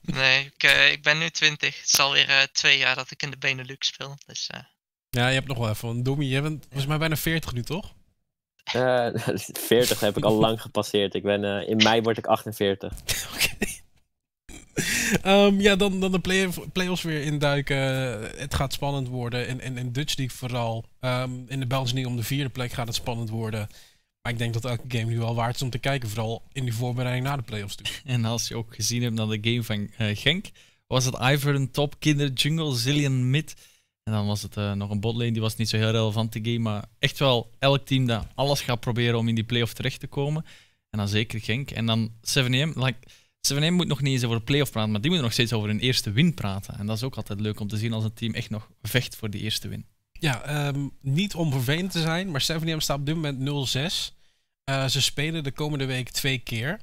nee, 0.00 0.44
ik, 0.44 0.62
ik, 0.92 1.02
ben 1.02 1.18
nu 1.18 1.30
20. 1.30 1.76
Het 1.76 1.92
is 1.92 1.98
alweer 1.98 2.52
twee 2.52 2.78
jaar 2.78 2.94
dat 2.94 3.10
ik 3.10 3.22
in 3.22 3.30
de 3.30 3.38
Benelux 3.38 3.86
speel. 3.86 4.18
Dus, 4.26 4.50
ja, 5.14 5.28
je 5.28 5.34
hebt 5.34 5.48
nog 5.48 5.58
wel 5.58 5.68
even 5.68 5.88
een 5.88 6.02
dommie. 6.02 6.28
Je 6.28 6.42
bent 6.42 6.62
volgens 6.62 6.86
mij 6.86 6.98
bijna 6.98 7.16
40 7.16 7.52
nu, 7.52 7.62
toch? 7.62 7.94
Eh, 8.64 9.08
40 9.68 10.00
heb 10.00 10.16
ik 10.16 10.24
al 10.24 10.34
lang 10.34 10.60
gepasseerd. 10.60 11.14
Ik 11.14 11.22
ben, 11.22 11.44
eh, 11.44 11.68
in 11.68 11.76
mei 11.76 12.02
word 12.02 12.18
ik 12.18 12.26
48. 12.26 12.92
Oké. 13.34 13.82
Ehm, 15.22 15.60
ja, 15.60 15.76
dan, 15.76 16.00
dan 16.00 16.12
de 16.12 16.18
play 16.18 16.48
play-offs 16.72 17.02
weer 17.02 17.22
induiken. 17.22 17.76
Het 18.38 18.54
gaat 18.54 18.72
spannend 18.72 19.08
worden. 19.08 19.46
En 19.46 19.60
in, 19.60 19.78
in 19.78 19.92
Dutch 19.92 20.16
League 20.16 20.36
vooral. 20.36 20.84
Ehm, 21.00 21.30
in 21.46 21.60
de 21.60 21.66
Belgische 21.66 21.94
League 21.94 22.12
om 22.12 22.18
de 22.18 22.26
vierde 22.26 22.50
plek 22.50 22.72
gaat 22.72 22.86
het 22.86 22.96
spannend 22.96 23.30
worden. 23.30 23.68
Maar 24.22 24.32
ik 24.32 24.38
denk 24.38 24.52
dat 24.52 24.64
elke 24.64 24.98
game 24.98 25.10
nu 25.10 25.18
wel 25.18 25.34
waard 25.34 25.54
is 25.54 25.62
om 25.62 25.70
te 25.70 25.78
kijken. 25.78 26.08
Vooral 26.08 26.42
in 26.52 26.64
die 26.64 26.74
voorbereiding 26.74 27.26
naar 27.26 27.36
de 27.36 27.42
play-offs 27.42 27.74
toe. 27.74 27.86
En 28.04 28.24
als 28.24 28.48
je 28.48 28.56
ook 28.56 28.74
gezien 28.74 29.02
hebt 29.02 29.14
naar 29.14 29.26
de 29.26 29.50
game 29.50 29.62
van 29.62 29.90
eh, 29.96 30.16
Genk, 30.16 30.46
was 30.86 31.04
het 31.04 31.18
Ivern 31.20 31.70
top, 31.70 31.94
Kinder 31.98 32.32
Jungle, 32.32 32.76
Zillion 32.76 33.30
mid. 33.30 33.54
En 34.04 34.12
dan 34.12 34.26
was 34.26 34.42
het 34.42 34.56
eh, 34.56 34.72
nog 34.72 34.90
een 34.90 35.00
botlane, 35.00 35.32
die 35.32 35.40
was 35.40 35.56
niet 35.56 35.68
zo 35.68 35.76
heel 35.76 35.90
relevant, 35.90 36.32
die 36.32 36.44
game. 36.44 36.58
Maar 36.58 36.84
echt 36.98 37.18
wel 37.18 37.50
elk 37.58 37.86
team 37.86 38.06
dat 38.06 38.26
alles 38.34 38.60
gaat 38.60 38.80
proberen 38.80 39.18
om 39.18 39.28
in 39.28 39.34
die 39.34 39.44
play-off 39.44 39.72
terecht 39.72 40.00
te 40.00 40.06
komen. 40.06 40.44
En 40.90 40.98
dan 40.98 41.08
zeker 41.08 41.40
Genk. 41.40 41.70
En 41.70 41.86
dan 41.86 42.12
7M, 42.20 42.72
like, 42.74 42.98
7M 43.52 43.72
moet 43.72 43.86
nog 43.86 44.00
niet 44.00 44.12
eens 44.12 44.24
over 44.24 44.38
de 44.38 44.44
play-off 44.44 44.70
praten, 44.70 44.90
maar 44.90 45.00
die 45.00 45.10
moeten 45.10 45.26
nog 45.26 45.36
steeds 45.36 45.52
over 45.52 45.70
een 45.70 45.80
eerste 45.80 46.12
win 46.12 46.34
praten. 46.34 46.78
En 46.78 46.86
dat 46.86 46.96
is 46.96 47.02
ook 47.02 47.16
altijd 47.16 47.40
leuk 47.40 47.60
om 47.60 47.68
te 47.68 47.76
zien 47.76 47.92
als 47.92 48.04
een 48.04 48.14
team 48.14 48.34
echt 48.34 48.50
nog 48.50 48.70
vecht 48.82 49.16
voor 49.16 49.30
die 49.30 49.40
eerste 49.40 49.68
win. 49.68 49.86
Ja, 50.12 50.42
ehm, 50.42 50.88
niet 51.00 51.34
om 51.34 51.50
vervelend 51.50 51.90
te 51.90 52.00
zijn, 52.00 52.30
maar 52.30 52.40
7M 52.40 52.78
staat 52.78 52.98
op 52.98 53.06
dit 53.06 53.14
moment 53.14 53.38
0-6. 53.38 54.14
Eh, 54.64 54.86
ze 54.86 55.02
spelen 55.02 55.44
de 55.44 55.52
komende 55.52 55.84
week 55.84 56.10
twee 56.10 56.38
keer. 56.38 56.80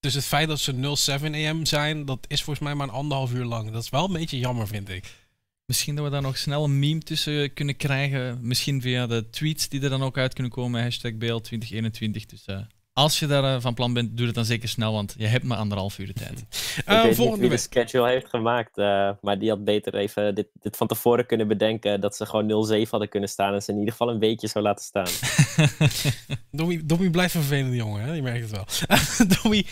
Dus 0.00 0.14
het 0.14 0.24
feit 0.24 0.48
dat 0.48 0.60
ze 0.60 0.72
0-7 0.72 1.34
AM 1.34 1.66
zijn, 1.66 2.04
dat 2.04 2.24
is 2.28 2.42
volgens 2.42 2.64
mij 2.64 2.74
maar 2.74 2.88
een 2.88 2.94
anderhalf 2.94 3.32
uur 3.32 3.44
lang. 3.44 3.70
Dat 3.70 3.82
is 3.82 3.90
wel 3.90 4.04
een 4.04 4.12
beetje 4.12 4.38
jammer, 4.38 4.66
vind 4.66 4.88
ik. 4.88 5.14
Misschien 5.68 5.94
dat 5.94 6.04
we 6.04 6.10
daar 6.10 6.22
nog 6.22 6.38
snel 6.38 6.64
een 6.64 6.78
meme 6.78 7.00
tussen 7.00 7.52
kunnen 7.52 7.76
krijgen. 7.76 8.38
Misschien 8.42 8.80
via 8.80 9.06
de 9.06 9.30
tweets 9.30 9.68
die 9.68 9.80
er 9.80 9.90
dan 9.90 10.02
ook 10.02 10.18
uit 10.18 10.34
kunnen 10.34 10.52
komen. 10.52 10.82
Hashtag 10.82 11.12
BL2021. 11.12 12.26
Dus 12.26 12.44
uh, 12.46 12.60
als 12.98 13.18
je 13.18 13.26
daar 13.26 13.44
uh, 13.44 13.56
van 13.60 13.74
plan 13.74 13.92
bent, 13.92 14.16
doe 14.16 14.26
het 14.26 14.34
dan 14.34 14.44
zeker 14.44 14.68
snel, 14.68 14.92
want 14.92 15.14
je 15.18 15.26
hebt 15.26 15.44
maar 15.44 15.58
anderhalf 15.58 15.98
uur 15.98 16.06
de 16.06 16.12
tijd. 16.12 16.44
Uh, 16.88 17.04
ik 17.10 17.16
weet 17.16 17.28
niet 17.28 17.38
wie 17.38 17.48
de 17.48 17.56
schedule 17.56 18.08
heeft 18.08 18.28
gemaakt, 18.28 18.78
uh, 18.78 19.10
maar 19.20 19.38
die 19.38 19.48
had 19.48 19.64
beter 19.64 19.94
even 19.94 20.34
dit, 20.34 20.46
dit, 20.60 20.76
van 20.76 20.86
tevoren 20.86 21.26
kunnen 21.26 21.48
bedenken. 21.48 22.00
Dat 22.00 22.16
ze 22.16 22.26
gewoon 22.26 22.86
0-7 22.86 22.90
hadden 22.90 23.08
kunnen 23.08 23.28
staan 23.28 23.54
en 23.54 23.62
ze 23.62 23.70
in 23.70 23.78
ieder 23.78 23.92
geval 23.92 24.10
een 24.10 24.18
beetje 24.18 24.46
zou 24.46 24.64
laten 24.64 24.84
staan. 24.84 25.06
Dommy, 26.50 26.80
Dommy 26.84 27.10
blijft 27.10 27.34
een 27.34 27.40
vervelende 27.40 27.76
jongen, 27.76 28.02
hè? 28.02 28.12
je 28.12 28.22
merkt 28.22 28.40
het 28.40 28.50
wel. 28.50 28.66
Dommy, 29.42 29.64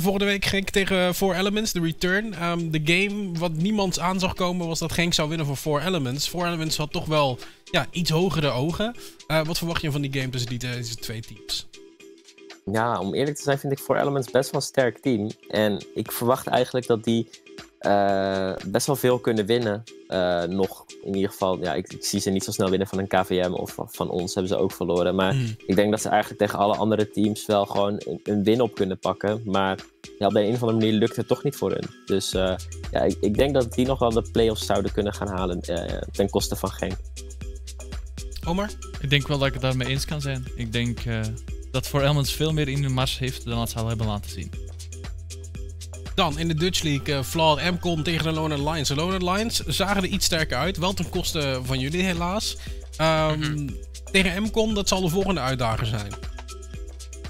volgende 0.00 0.24
week 0.24 0.44
Genk 0.44 0.70
tegen 0.70 1.14
Four 1.14 1.34
Elements, 1.34 1.72
de 1.72 1.80
return. 1.80 2.42
Um, 2.42 2.70
de 2.70 2.80
game 2.84 3.38
wat 3.38 3.52
niemand 3.52 3.98
aan 3.98 4.20
zag 4.20 4.34
komen 4.34 4.66
was 4.66 4.78
dat 4.78 4.92
Genk 4.92 5.14
zou 5.14 5.28
winnen 5.28 5.46
voor 5.46 5.56
Four 5.56 5.82
Elements. 5.82 6.28
Four 6.28 6.46
Elements 6.46 6.76
had 6.76 6.92
toch 6.92 7.06
wel 7.06 7.38
ja, 7.70 7.86
iets 7.90 8.10
hogere 8.10 8.48
ogen. 8.48 8.94
wat 9.26 9.58
verwacht 9.58 9.82
je 9.82 9.90
van 9.90 10.00
die 10.00 10.12
game 10.12 10.28
tussen 10.28 10.58
die, 10.58 10.96
twee 10.96 11.20
teams? 11.20 11.66
Ja, 12.72 13.00
om 13.00 13.14
eerlijk 13.14 13.36
te 13.36 13.42
zijn 13.42 13.58
vind 13.58 13.72
ik 13.72 13.78
Four 13.78 14.00
Elements 14.00 14.30
best 14.30 14.50
wel 14.50 14.60
een 14.60 14.66
sterk 14.66 14.98
team. 14.98 15.30
En 15.48 15.84
ik 15.94 16.12
verwacht 16.12 16.46
eigenlijk 16.46 16.86
dat 16.86 17.04
die 17.04 17.28
uh, 17.80 18.52
best 18.66 18.86
wel 18.86 18.96
veel 18.96 19.18
kunnen 19.18 19.46
winnen. 19.46 19.84
Uh, 20.08 20.42
nog 20.42 20.84
in 21.02 21.14
ieder 21.14 21.30
geval, 21.30 21.60
ja, 21.60 21.74
ik, 21.74 21.92
ik, 21.92 22.04
zie 22.04 22.20
ze 22.20 22.30
niet 22.30 22.44
zo 22.44 22.50
snel 22.50 22.70
winnen 22.70 22.88
van 22.88 22.98
een 22.98 23.06
KVM 23.06 23.52
of 23.52 23.76
van 23.86 24.10
ons 24.10 24.34
hebben 24.34 24.52
ze 24.52 24.58
ook 24.58 24.72
verloren. 24.72 25.14
Maar 25.14 25.34
mm. 25.34 25.54
ik 25.66 25.76
denk 25.76 25.90
dat 25.90 26.00
ze 26.00 26.08
eigenlijk 26.08 26.40
tegen 26.40 26.58
alle 26.58 26.76
andere 26.76 27.10
teams 27.10 27.46
wel 27.46 27.66
gewoon 27.66 27.94
een, 28.06 28.20
een 28.22 28.44
win 28.44 28.60
op 28.60 28.74
kunnen 28.74 28.98
pakken. 28.98 29.42
Maar 29.44 29.78
ja, 30.18 30.26
op 30.26 30.32
de 30.32 30.40
een 30.40 30.54
of 30.54 30.62
andere 30.62 30.78
manier 30.78 30.92
lukt 30.92 31.16
het 31.16 31.28
toch 31.28 31.42
niet 31.42 31.56
voor 31.56 31.70
hun. 31.70 31.86
Dus 32.06 32.34
uh, 32.34 32.54
ja, 32.90 33.02
ik, 33.02 33.16
ik, 33.20 33.36
denk 33.36 33.54
dat 33.54 33.72
die 33.72 33.86
nog 33.86 33.98
wel 33.98 34.10
de 34.10 34.30
play-offs 34.32 34.66
zouden 34.66 34.92
kunnen 34.92 35.14
gaan 35.14 35.28
halen 35.28 35.60
ten 36.12 36.30
koste 36.30 36.56
van 36.56 36.70
Genk. 36.70 36.96
Omar? 38.46 38.70
Ik 39.00 39.10
denk 39.10 39.28
wel 39.28 39.38
dat 39.38 39.46
ik 39.46 39.52
het 39.52 39.62
daarmee 39.62 39.88
eens 39.88 40.04
kan 40.04 40.20
zijn. 40.20 40.44
Ik 40.54 40.72
denk 40.72 40.98
dat 41.70 41.88
voor 41.88 42.02
Elmans 42.02 42.32
veel 42.32 42.52
meer 42.52 42.68
in 42.68 42.82
de 42.82 42.88
mars 42.88 43.18
heeft 43.18 43.44
dan 43.44 43.60
het 43.60 43.70
ze 43.70 43.78
al 43.78 43.88
hebben 43.88 44.06
laten 44.06 44.30
zien. 44.30 44.52
Dan 46.14 46.38
in 46.38 46.48
de 46.48 46.54
Dutch 46.54 46.82
League, 46.82 47.14
uh, 47.14 47.22
Flawed 47.22 47.70
MCON 47.72 48.02
tegen 48.02 48.24
de 48.24 48.32
Lone 48.32 48.70
Lions. 48.70 48.88
De 48.88 48.94
Lone 48.94 49.32
Lions 49.32 49.58
zagen 49.66 50.02
er 50.02 50.08
iets 50.08 50.24
sterker 50.24 50.56
uit, 50.56 50.76
wel 50.76 50.94
ten 50.94 51.08
koste 51.08 51.60
van 51.64 51.78
jullie 51.78 52.02
helaas. 52.02 52.56
Um, 53.00 53.36
mm 53.36 53.42
-hmm. 53.42 53.76
Tegen 54.12 54.42
MCON, 54.42 54.74
dat 54.74 54.88
zal 54.88 55.00
de 55.00 55.08
volgende 55.08 55.40
uitdager 55.40 55.86
zijn. 55.86 56.12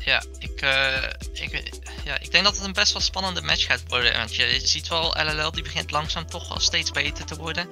Ja 0.04 0.22
ik, 0.58 0.62
uh, 0.62 1.02
ik, 1.32 1.70
ja, 2.04 2.18
ik 2.18 2.30
denk 2.30 2.44
dat 2.44 2.56
het 2.56 2.66
een 2.66 2.72
best 2.72 2.92
wel 2.92 3.02
spannende 3.02 3.42
match 3.42 3.66
gaat 3.66 3.82
worden. 3.88 4.12
Want 4.12 4.34
je 4.34 4.60
ziet 4.62 4.88
wel, 4.88 5.14
LLL 5.22 5.50
die 5.50 5.62
begint 5.62 5.90
langzaam 5.90 6.26
toch 6.26 6.48
wel 6.48 6.60
steeds 6.60 6.90
beter 6.90 7.24
te 7.24 7.36
worden. 7.36 7.68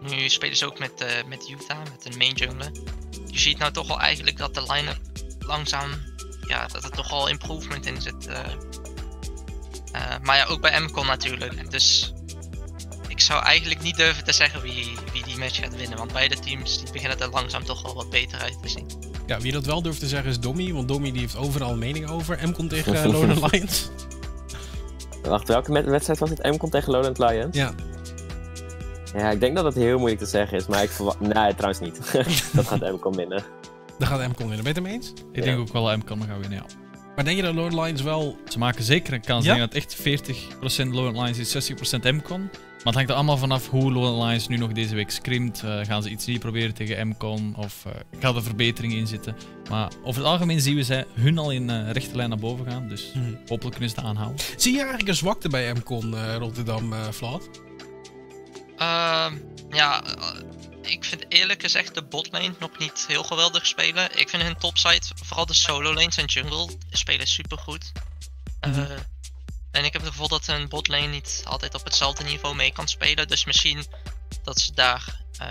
Nu 0.00 0.28
spelen 0.28 0.56
ze 0.56 0.66
ook 0.66 0.78
met, 0.78 0.92
uh, 1.02 1.08
met 1.26 1.48
Utah, 1.48 1.78
met 1.78 2.04
een 2.04 2.18
main 2.18 2.34
jungler. 2.34 2.70
Je 3.26 3.38
ziet 3.38 3.58
nou 3.58 3.72
toch 3.72 3.86
wel 3.86 4.00
eigenlijk 4.00 4.36
dat 4.36 4.54
de 4.54 4.62
line-up 4.72 4.98
langzaam, 5.46 5.90
ja, 6.46 6.66
dat 6.66 6.84
er 6.84 6.90
toch 6.90 7.10
al 7.10 7.28
improvement 7.28 7.86
in 7.86 8.00
zit. 8.00 8.28
Uh, 8.28 8.38
uh, 9.94 10.18
maar 10.22 10.36
ja, 10.36 10.44
ook 10.44 10.60
bij 10.60 10.80
MCON 10.80 11.06
natuurlijk. 11.06 11.70
Dus 11.70 12.12
ik 13.08 13.20
zou 13.20 13.42
eigenlijk 13.42 13.82
niet 13.82 13.96
durven 13.96 14.24
te 14.24 14.32
zeggen 14.32 14.62
wie, 14.62 14.92
wie 15.12 15.24
die 15.24 15.38
match 15.38 15.56
gaat 15.56 15.76
winnen. 15.76 15.98
Want 15.98 16.12
beide 16.12 16.38
teams 16.38 16.78
die 16.78 16.92
beginnen 16.92 17.20
er 17.20 17.30
langzaam 17.30 17.64
toch 17.64 17.82
wel 17.82 17.94
wat 17.94 18.10
beter 18.10 18.38
uit 18.38 18.62
te 18.62 18.68
zien. 18.68 18.86
Ja, 19.26 19.40
wie 19.40 19.52
dat 19.52 19.66
wel 19.66 19.82
durft 19.82 20.00
te 20.00 20.06
zeggen 20.06 20.30
is 20.30 20.40
Dommy. 20.40 20.72
Want 20.72 20.88
Dommy 20.88 21.10
die 21.10 21.20
heeft 21.20 21.36
overal 21.36 21.76
mening 21.76 22.10
over. 22.10 22.48
MCON 22.48 22.68
tegen 22.68 22.94
uh, 22.94 23.04
Lowland 23.04 23.40
Lions. 23.52 23.90
Wacht, 25.22 25.48
welke 25.48 25.82
wedstrijd 25.82 26.18
was 26.18 26.30
het? 26.30 26.42
MCON 26.42 26.70
tegen 26.70 26.92
Lowland 26.92 27.18
Lions? 27.18 27.56
Ja. 27.56 27.74
Ja, 29.14 29.30
ik 29.30 29.40
denk 29.40 29.56
dat 29.56 29.64
het 29.64 29.74
heel 29.74 29.98
moeilijk 29.98 30.20
te 30.20 30.26
zeggen 30.26 30.58
is. 30.58 30.66
Maar 30.66 30.82
ik 30.82 30.90
verwacht... 30.90 31.20
Nee, 31.20 31.54
trouwens 31.54 31.80
niet. 31.80 32.12
dat 32.52 32.66
gaat 32.66 32.80
MCON 32.80 33.16
winnen. 33.16 33.44
Dan 34.02 34.10
gaat 34.10 34.28
MCON 34.28 34.48
winnen. 34.48 34.64
Ben 34.64 34.74
je 34.74 34.80
het 34.80 34.86
ermee 34.88 34.92
eens? 34.92 35.12
Ik 35.32 35.42
denk 35.42 35.58
ook 35.58 35.72
wel 35.72 35.84
dat 35.84 35.96
MCON 35.96 36.22
gaan 36.26 36.40
winnen, 36.40 36.58
ja. 36.58 36.64
Maar 37.14 37.24
denk 37.24 37.36
je 37.36 37.42
dat 37.42 37.54
Lord 37.54 37.72
Lions 37.72 38.02
wel... 38.02 38.36
Ze 38.48 38.58
maken 38.58 38.84
zeker 38.84 39.12
een 39.12 39.20
kans. 39.20 39.44
Ja? 39.44 39.52
Ik 39.52 39.58
denk 39.58 39.72
dat 39.72 39.82
echt 39.82 40.86
40% 40.86 40.88
Lord 40.88 41.16
Lions 41.16 41.38
is, 41.38 41.70
60% 41.70 41.74
MCON. 42.00 42.40
Maar 42.40 42.84
het 42.84 42.94
hangt 42.94 43.10
er 43.10 43.16
allemaal 43.16 43.36
vanaf 43.36 43.68
hoe 43.68 43.92
Lord 43.92 44.24
Lions 44.24 44.48
nu 44.48 44.56
nog 44.56 44.72
deze 44.72 44.94
week 44.94 45.10
scrimt. 45.10 45.62
Uh, 45.64 45.80
gaan 45.82 46.02
ze 46.02 46.10
iets 46.10 46.26
nieuws 46.26 46.38
proberen 46.38 46.74
tegen 46.74 47.08
MCON? 47.08 47.54
Of 47.56 47.84
uh, 47.86 47.92
gaat 48.20 48.36
er 48.36 48.42
verbetering 48.42 48.92
in 48.92 49.06
zitten? 49.06 49.36
Maar 49.70 49.92
over 50.04 50.22
het 50.22 50.30
algemeen 50.30 50.60
zien 50.60 50.76
we 50.76 50.82
zij 50.82 51.06
hun 51.14 51.38
al 51.38 51.50
in 51.50 51.70
uh, 51.70 51.90
rechte 51.90 52.16
lijn 52.16 52.28
naar 52.28 52.38
boven 52.38 52.66
gaan. 52.66 52.88
Dus 52.88 53.10
hmm. 53.12 53.38
hopelijk 53.46 53.70
kunnen 53.70 53.88
ze 53.88 53.96
het 53.96 54.04
aanhouden. 54.04 54.44
Zie 54.56 54.72
je 54.72 54.78
eigenlijk 54.78 55.08
een 55.08 55.14
zwakte 55.14 55.48
bij 55.48 55.72
MCON 55.72 56.14
Rotterdam, 56.38 56.92
Vlad? 57.10 57.48
Ehm, 58.82 59.34
ja, 59.70 60.02
ik 60.82 61.04
vind 61.04 61.24
eerlijk 61.28 61.60
gezegd 61.60 61.94
de 61.94 62.02
botlane 62.02 62.54
nog 62.58 62.78
niet 62.78 63.04
heel 63.08 63.22
geweldig 63.22 63.66
spelen. 63.66 64.18
Ik 64.18 64.28
vind 64.28 64.42
hun 64.42 64.56
topside, 64.58 65.02
vooral 65.14 65.46
de 65.46 65.54
solo 65.54 65.94
lanes 65.94 66.16
en 66.16 66.24
jungle, 66.24 66.68
spelen 66.90 67.26
super 67.26 67.58
goed. 67.58 67.92
Mm 68.60 68.72
-hmm. 68.72 68.82
uh, 68.82 68.90
en 69.70 69.84
ik 69.84 69.92
heb 69.92 70.02
het 70.02 70.10
gevoel 70.10 70.28
dat 70.28 70.46
hun 70.46 70.68
botlane 70.68 71.06
niet 71.06 71.42
altijd 71.44 71.74
op 71.74 71.84
hetzelfde 71.84 72.24
niveau 72.24 72.54
mee 72.54 72.72
kan 72.72 72.88
spelen. 72.88 73.28
Dus 73.28 73.44
misschien 73.44 73.84
dat 74.42 74.60
ze 74.60 74.72
daar 74.72 75.20
uh, 75.40 75.46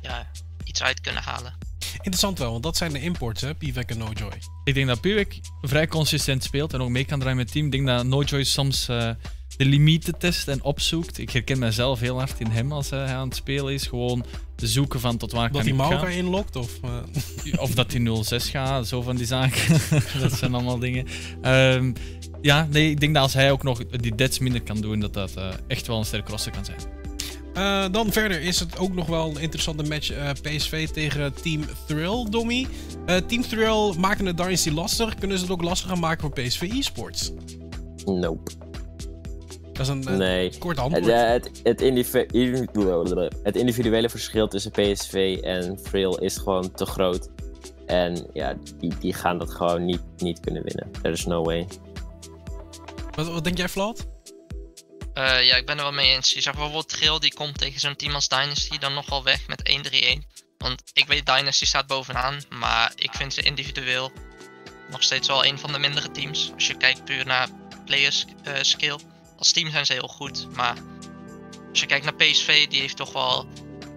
ja, 0.00 0.30
iets 0.64 0.82
uit 0.82 1.00
kunnen 1.00 1.22
halen. 1.22 1.54
Interessant 1.92 2.38
wel, 2.38 2.50
want 2.50 2.62
dat 2.62 2.76
zijn 2.76 2.92
de 2.92 3.00
imports, 3.00 3.40
hè? 3.40 3.54
Pivek 3.54 3.90
en 3.90 3.98
NoJoy. 3.98 4.42
Ik 4.64 4.74
denk 4.74 4.86
dat 4.86 5.00
Pivek 5.00 5.40
vrij 5.60 5.86
consistent 5.86 6.42
speelt 6.42 6.72
en 6.72 6.80
ook 6.80 6.88
mee 6.88 7.04
kan 7.04 7.18
draaien 7.18 7.36
met 7.36 7.44
het 7.44 7.54
team. 7.54 7.66
Ik 7.66 7.72
denk 7.72 7.86
dat 7.86 8.04
NoJoy 8.06 8.44
soms 8.44 8.88
uh, 8.88 9.10
de 9.56 9.64
limieten 9.64 10.18
test 10.18 10.48
en 10.48 10.62
opzoekt. 10.62 11.18
Ik 11.18 11.30
herken 11.30 11.58
mezelf 11.58 12.00
heel 12.00 12.18
hard 12.18 12.40
in 12.40 12.50
hem 12.50 12.72
als 12.72 12.90
hij 12.90 13.06
aan 13.06 13.28
het 13.28 13.36
spelen 13.36 13.72
is. 13.72 13.86
Gewoon 13.86 14.24
te 14.54 14.66
zoeken 14.66 15.00
van 15.00 15.16
tot 15.16 15.32
waar 15.32 15.52
dat 15.52 15.62
kan 15.62 15.70
ik 15.70 15.78
gaan. 15.78 15.90
Dat 15.90 15.98
hij 15.98 15.98
Maura 15.98 16.18
inlokt? 16.18 16.56
Of, 16.56 16.80
uh... 16.84 17.60
of 17.60 17.70
dat 17.70 17.92
hij 17.92 18.22
06 18.22 18.48
gaat, 18.48 18.86
zo 18.86 19.02
van 19.02 19.16
die 19.16 19.26
zaken. 19.26 19.80
dat 20.20 20.32
zijn 20.32 20.54
allemaal 20.54 20.78
dingen. 20.78 21.06
Um, 21.42 21.94
ja, 22.40 22.68
nee, 22.70 22.90
ik 22.90 23.00
denk 23.00 23.14
dat 23.14 23.22
als 23.22 23.34
hij 23.34 23.52
ook 23.52 23.62
nog 23.62 23.84
die 23.86 24.14
deads 24.14 24.38
minder 24.38 24.62
kan 24.62 24.80
doen, 24.80 25.00
dat 25.00 25.14
dat 25.14 25.32
uh, 25.38 25.48
echt 25.66 25.86
wel 25.86 25.98
een 25.98 26.04
sterke 26.04 26.26
crosser 26.26 26.52
kan 26.52 26.64
zijn. 26.64 26.78
Uh, 27.54 27.92
dan 27.92 28.12
verder 28.12 28.40
is 28.40 28.60
het 28.60 28.78
ook 28.78 28.94
nog 28.94 29.06
wel 29.06 29.30
een 29.30 29.40
interessante 29.40 29.82
match 29.82 30.12
uh, 30.12 30.30
PSV 30.42 30.88
tegen 30.88 31.34
Team 31.42 31.64
Thrill, 31.86 32.26
Dommy. 32.30 32.66
Uh, 33.06 33.16
Team 33.16 33.42
Thrill 33.42 33.94
maken 33.98 34.24
de 34.24 34.34
Dynasty 34.34 34.70
lastig. 34.70 35.14
Kunnen 35.14 35.36
ze 35.36 35.42
het 35.42 35.52
ook 35.52 35.62
lastiger 35.62 35.98
maken 35.98 36.20
voor 36.20 36.44
PSV 36.44 36.62
eSports? 36.62 37.32
Nope. 38.04 38.50
Dat 39.72 39.80
is 39.80 39.88
een 39.88 40.16
nee. 40.18 40.58
kort 40.58 40.78
antwoord. 40.78 41.04
Het, 41.06 41.44
het, 41.44 41.60
het, 41.62 41.80
individuele, 41.80 43.32
het, 43.42 43.56
individuele 43.56 44.08
verschil 44.08 44.48
tussen 44.48 44.70
PSV 44.70 45.38
en 45.42 45.82
Thrill 45.82 46.16
is 46.20 46.36
gewoon 46.36 46.72
te 46.72 46.86
groot. 46.86 47.30
En 47.86 48.26
ja, 48.32 48.56
die, 48.78 48.98
die 48.98 49.14
gaan 49.14 49.38
dat 49.38 49.50
gewoon 49.50 49.84
niet, 49.84 50.02
niet 50.16 50.40
kunnen 50.40 50.62
winnen. 50.62 50.90
There 51.02 51.14
is 51.14 51.26
no 51.26 51.42
way. 51.42 51.66
Wat, 53.10 53.28
wat 53.28 53.44
denk 53.44 53.56
jij, 53.56 53.68
Vlad? 53.68 54.06
Uh, 55.14 55.44
ja, 55.44 55.56
ik 55.56 55.66
ben 55.66 55.76
er 55.76 55.82
wel 55.82 55.92
mee 55.92 56.14
eens. 56.14 56.32
Je 56.32 56.40
zag 56.40 56.54
bijvoorbeeld 56.54 56.88
Trill, 56.88 57.18
die 57.18 57.34
komt 57.34 57.58
tegen 57.58 57.80
zo'n 57.80 57.96
team 57.96 58.14
als 58.14 58.28
Dynasty 58.28 58.78
dan 58.78 58.94
nog 58.94 59.08
wel 59.08 59.22
weg 59.22 59.48
met 59.48 59.70
1-3-1. 59.92 60.42
Want 60.58 60.82
ik 60.92 61.06
weet 61.06 61.26
Dynasty 61.26 61.64
staat 61.64 61.86
bovenaan, 61.86 62.40
maar 62.48 62.92
ik 62.96 63.14
vind 63.14 63.34
ze 63.34 63.42
individueel 63.42 64.12
nog 64.90 65.02
steeds 65.02 65.28
wel 65.28 65.44
een 65.44 65.58
van 65.58 65.72
de 65.72 65.78
mindere 65.78 66.10
teams. 66.10 66.50
Als 66.54 66.66
je 66.66 66.76
kijkt 66.76 67.04
puur 67.04 67.26
naar 67.26 67.48
players 67.84 68.24
uh, 68.48 68.54
skill. 68.60 68.96
Als 69.42 69.52
team 69.52 69.70
zijn 69.70 69.86
ze 69.86 69.92
heel 69.92 70.08
goed, 70.08 70.46
maar 70.56 70.76
als 71.70 71.80
je 71.80 71.86
kijkt 71.86 72.04
naar 72.04 72.14
PSV, 72.14 72.66
die 72.66 72.80
heeft 72.80 72.96
toch 72.96 73.12
wel 73.12 73.46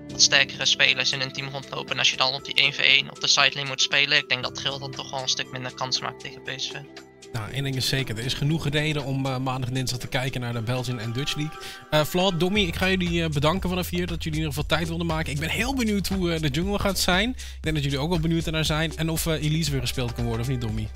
wat 0.07 0.21
sterkere 0.21 0.65
spelers 0.65 1.11
in 1.11 1.21
een 1.21 1.31
team 1.31 1.49
rondlopen. 1.49 1.91
En 1.91 1.99
als 1.99 2.11
je 2.11 2.17
dan 2.17 2.33
op 2.33 2.45
die 2.45 2.73
1v1 2.73 3.09
op 3.09 3.19
de 3.19 3.27
sideline 3.27 3.67
moet 3.67 3.81
spelen, 3.81 4.17
ik 4.17 4.29
denk 4.29 4.43
dat 4.43 4.59
Gil 4.59 4.79
dan 4.79 4.91
toch 4.91 5.11
wel 5.11 5.21
een 5.21 5.27
stuk 5.27 5.51
minder 5.51 5.73
kans 5.73 6.01
maakt 6.01 6.19
tegen 6.19 6.41
PSV. 6.41 6.73
Nou, 7.33 7.51
één 7.51 7.63
ding 7.63 7.75
is 7.75 7.87
zeker. 7.87 8.17
Er 8.17 8.25
is 8.25 8.33
genoeg 8.33 8.69
reden 8.69 9.03
om 9.03 9.25
uh, 9.25 9.37
maandag 9.37 9.69
en 9.69 9.75
dinsdag 9.75 9.99
te 9.99 10.07
kijken 10.07 10.41
naar 10.41 10.53
de 10.53 10.61
Belgian 10.61 10.99
en 10.99 11.13
Dutch 11.13 11.35
League. 11.35 11.59
Uh, 11.91 12.03
Vlad, 12.03 12.39
Dommy, 12.39 12.61
ik 12.61 12.75
ga 12.75 12.89
jullie 12.89 13.21
uh, 13.21 13.27
bedanken 13.27 13.69
vanaf 13.69 13.89
hier 13.89 14.07
dat 14.07 14.23
jullie 14.23 14.39
in 14.39 14.45
ieder 14.45 14.53
geval 14.53 14.77
tijd 14.77 14.87
wilden 14.87 15.07
maken. 15.07 15.31
Ik 15.31 15.39
ben 15.39 15.49
heel 15.49 15.75
benieuwd 15.75 16.07
hoe 16.07 16.39
de 16.39 16.49
jungle 16.49 16.79
gaat 16.79 16.99
zijn. 16.99 17.29
Ik 17.29 17.61
denk 17.61 17.75
dat 17.75 17.83
jullie 17.83 17.99
ook 17.99 18.09
wel 18.09 18.19
benieuwd 18.19 18.45
naar 18.45 18.65
zijn. 18.65 18.97
En 18.97 19.09
of 19.09 19.25
Elise 19.25 19.71
weer 19.71 19.81
gespeeld 19.81 20.13
kan 20.13 20.23
worden, 20.23 20.41
of 20.41 20.47
niet, 20.47 20.61
Dommy? 20.61 20.87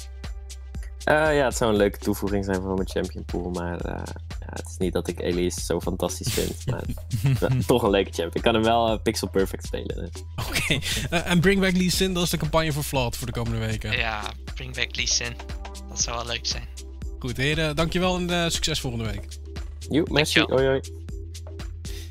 Ja, 1.03 1.45
het 1.45 1.57
zou 1.57 1.71
een 1.71 1.77
leuke 1.77 1.97
toevoeging 1.97 2.45
zijn 2.45 2.61
voor 2.61 2.73
mijn 2.73 2.89
champion 2.89 3.25
pool. 3.25 3.49
Maar 3.49 3.79
ja, 3.85 4.03
het 4.39 4.67
is 4.69 4.77
niet 4.77 4.93
dat 4.93 5.07
ik 5.07 5.19
Elise 5.19 5.61
zo 5.61 5.79
fantastisch 5.79 6.33
vind. 6.33 6.65
maar 6.65 6.83
toch 7.65 7.83
een 7.83 7.89
leuke 7.89 8.11
champion. 8.11 8.31
Ik 8.33 8.41
kan 8.41 8.53
hem 8.53 8.63
wel 8.63 8.99
pixel 8.99 9.27
perfect 9.27 9.65
spelen. 9.65 9.95
Dus. 9.95 10.23
Oké. 10.47 10.73
Okay. 11.09 11.21
en 11.21 11.39
Bring 11.39 11.61
Back 11.61 11.77
Lee 11.77 11.91
Sin, 11.91 12.13
dat 12.13 12.23
is 12.23 12.29
de 12.29 12.37
campagne 12.37 12.71
voor 12.71 12.83
Vlad 12.83 13.17
voor 13.17 13.27
de 13.27 13.33
komende 13.33 13.59
weken. 13.65 13.97
Ja, 13.97 14.21
Bring 14.53 14.75
Back 14.75 14.95
Lee 14.95 15.07
Sin. 15.07 15.35
Dat 15.89 16.01
zou 16.01 16.17
wel 16.17 16.25
leuk 16.25 16.45
zijn. 16.45 16.63
Goed, 17.19 17.37
heren, 17.37 17.75
dankjewel 17.75 18.15
en 18.15 18.29
uh, 18.29 18.47
succes 18.47 18.79
volgende 18.79 19.05
week. 19.05 19.25
Jo, 19.89 20.03
merci. 20.09 20.41
Hoi, 20.41 20.65
hoi. 20.65 20.81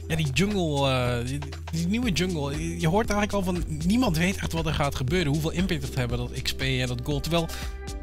Ja, 0.09 0.17
die 0.17 0.31
jungle, 0.33 0.89
uh, 0.89 1.39
die, 1.71 1.87
nieuwe 1.87 2.11
jungle. 2.11 2.79
Je 2.81 2.89
hoort 2.89 3.11
eigenlijk 3.11 3.33
al 3.33 3.55
van 3.55 3.65
niemand 3.87 4.17
weet 4.17 4.37
echt 4.37 4.53
wat 4.53 4.67
er 4.67 4.75
gaat 4.75 4.95
gebeuren. 4.95 5.33
Hoeveel 5.33 5.51
impact 5.51 5.83
het 5.83 5.95
hebben, 5.95 6.19
dat 6.19 6.43
XP 6.43 6.61
en 6.61 6.87
dat 6.87 7.01
gold. 7.03 7.23
Terwijl 7.23 7.49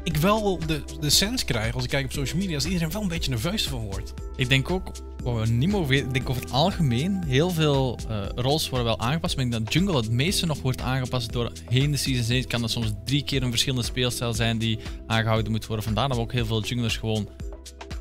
ik 0.04 0.16
wel 0.16 0.58
de, 0.66 0.82
de 1.00 1.10
sens 1.10 1.44
krijg 1.44 1.74
als 1.74 1.84
ik 1.84 1.90
kijk 1.90 2.04
op 2.04 2.12
social 2.12 2.38
media, 2.40 2.54
als 2.54 2.64
iedereen 2.64 2.90
wel 2.90 3.02
een 3.02 3.08
beetje 3.08 3.30
nerveus 3.30 3.68
van 3.68 3.80
wordt. 3.80 4.14
Ik 4.36 4.48
denk 4.48 4.70
ook, 4.70 4.92
wat 5.22 5.48
niet 5.48 5.70
mogen 5.70 5.94
ik 5.94 6.12
denk 6.12 6.30
over 6.30 6.42
het 6.42 6.52
algemeen, 6.52 7.24
heel 7.26 7.50
veel 7.50 7.98
uh, 8.10 8.26
roles 8.34 8.68
worden 8.68 8.86
wel 8.86 8.98
aangepast. 8.98 9.36
Maar 9.36 9.44
ik 9.44 9.50
denk 9.50 9.64
dat 9.64 9.72
jungle 9.72 9.96
het 9.96 10.10
meeste 10.10 10.46
nog 10.46 10.62
wordt 10.62 10.80
aangepast 10.80 11.32
door 11.32 11.52
heen 11.68 11.90
de 11.90 11.96
season 11.96 12.34
heen. 12.34 12.46
kan 12.46 12.62
er 12.62 12.70
soms 12.70 12.92
drie 13.04 13.24
keer 13.24 13.42
een 13.42 13.50
verschillende 13.50 13.84
speelstijl 13.84 14.34
zijn 14.34 14.58
die 14.58 14.78
aangehouden 15.06 15.52
moet 15.52 15.66
worden. 15.66 15.84
Vandaar 15.84 16.08
dat 16.08 16.16
we 16.16 16.22
ook 16.22 16.32
heel 16.32 16.46
veel 16.46 16.62
junglers 16.62 16.96
gewoon 16.96 17.28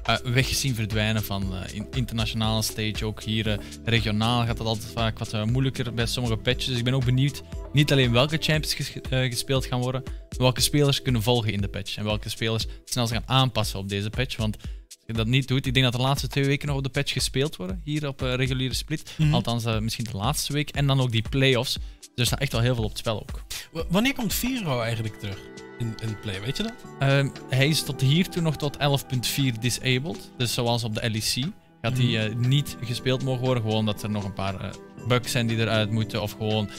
uh, 0.09 0.15
weggezien 0.33 0.75
verdwijnen 0.75 1.23
van 1.23 1.53
uh, 1.53 1.81
internationale 1.91 2.61
stage. 2.61 3.05
Ook 3.05 3.23
hier 3.23 3.59
regionaal 3.83 4.45
gaat 4.45 4.57
dat 4.57 4.67
altijd 4.67 4.91
vaak 4.93 5.19
wat 5.19 5.45
moeilijker 5.45 5.93
bij 5.93 6.05
sommige 6.05 6.37
patches. 6.37 6.65
Dus 6.65 6.77
ik 6.77 6.83
ben 6.83 6.93
ook 6.93 7.05
benieuwd, 7.05 7.43
niet 7.73 7.91
alleen 7.91 8.11
welke 8.11 8.37
champions 8.37 8.73
ges 8.73 8.91
gespeeld 9.09 9.65
gaan 9.65 9.81
worden, 9.81 10.03
maar 10.03 10.37
welke 10.37 10.61
spelers 10.61 11.01
kunnen 11.01 11.21
volgen 11.21 11.53
in 11.53 11.61
de 11.61 11.67
patch. 11.67 11.97
En 11.97 12.03
welke 12.03 12.29
spelers 12.29 12.65
snel 12.85 13.07
gaan 13.07 13.23
aanpassen 13.25 13.79
op 13.79 13.89
deze 13.89 14.09
patch. 14.09 14.37
Want 14.37 14.57
je 15.05 15.13
dat 15.13 15.27
niet 15.27 15.47
doet, 15.47 15.65
ik 15.65 15.73
denk 15.73 15.85
dat 15.85 15.95
de 15.95 16.07
laatste 16.07 16.27
twee 16.27 16.45
weken 16.45 16.67
nog 16.67 16.77
op 16.77 16.83
de 16.83 16.89
patch 16.89 17.13
gespeeld 17.13 17.55
worden. 17.55 17.81
Hier 17.83 18.07
op 18.07 18.21
reguliere 18.21 18.73
split. 18.73 19.13
Mm 19.17 19.25
-hmm. 19.25 19.33
Althans, 19.33 19.65
misschien 19.79 20.05
de 20.11 20.17
laatste 20.17 20.53
week. 20.53 20.69
En 20.69 20.87
dan 20.87 21.01
ook 21.01 21.11
die 21.11 21.29
playoffs. 21.29 21.73
Dus 21.99 22.09
er 22.15 22.25
staat 22.25 22.39
echt 22.39 22.51
wel 22.51 22.61
heel 22.61 22.75
veel 22.75 22.83
op 22.83 22.89
het 22.89 22.99
spel 22.99 23.19
ook. 23.19 23.43
W 23.71 23.79
wanneer 23.89 24.13
komt 24.13 24.33
Viro 24.33 24.81
eigenlijk 24.81 25.19
terug 25.19 25.37
in, 25.77 25.95
in 26.01 26.19
play? 26.21 26.41
Weet 26.41 26.57
je 26.57 26.63
dat? 26.63 26.73
Uh, 26.99 27.31
hij 27.49 27.67
is 27.67 27.83
tot 27.83 28.01
hier 28.01 28.29
toe 28.29 28.41
nog 28.41 28.57
tot 28.57 28.77
11.4 28.77 29.59
disabled. 29.59 30.31
Dus 30.37 30.53
zoals 30.53 30.83
op 30.83 30.95
de 30.95 31.09
LEC. 31.11 31.45
Gaat 31.81 31.97
hij 31.97 32.05
mm 32.05 32.41
-hmm. 32.41 32.47
niet 32.47 32.77
gespeeld 32.81 33.23
mogen 33.23 33.45
worden. 33.45 33.63
Gewoon 33.63 33.85
dat 33.85 34.03
er 34.03 34.09
nog 34.09 34.23
een 34.23 34.33
paar 34.33 34.75
bugs 35.07 35.31
zijn 35.31 35.47
die 35.47 35.57
eruit 35.57 35.91
moeten. 35.91 36.21
Of 36.21 36.31
gewoon 36.31 36.69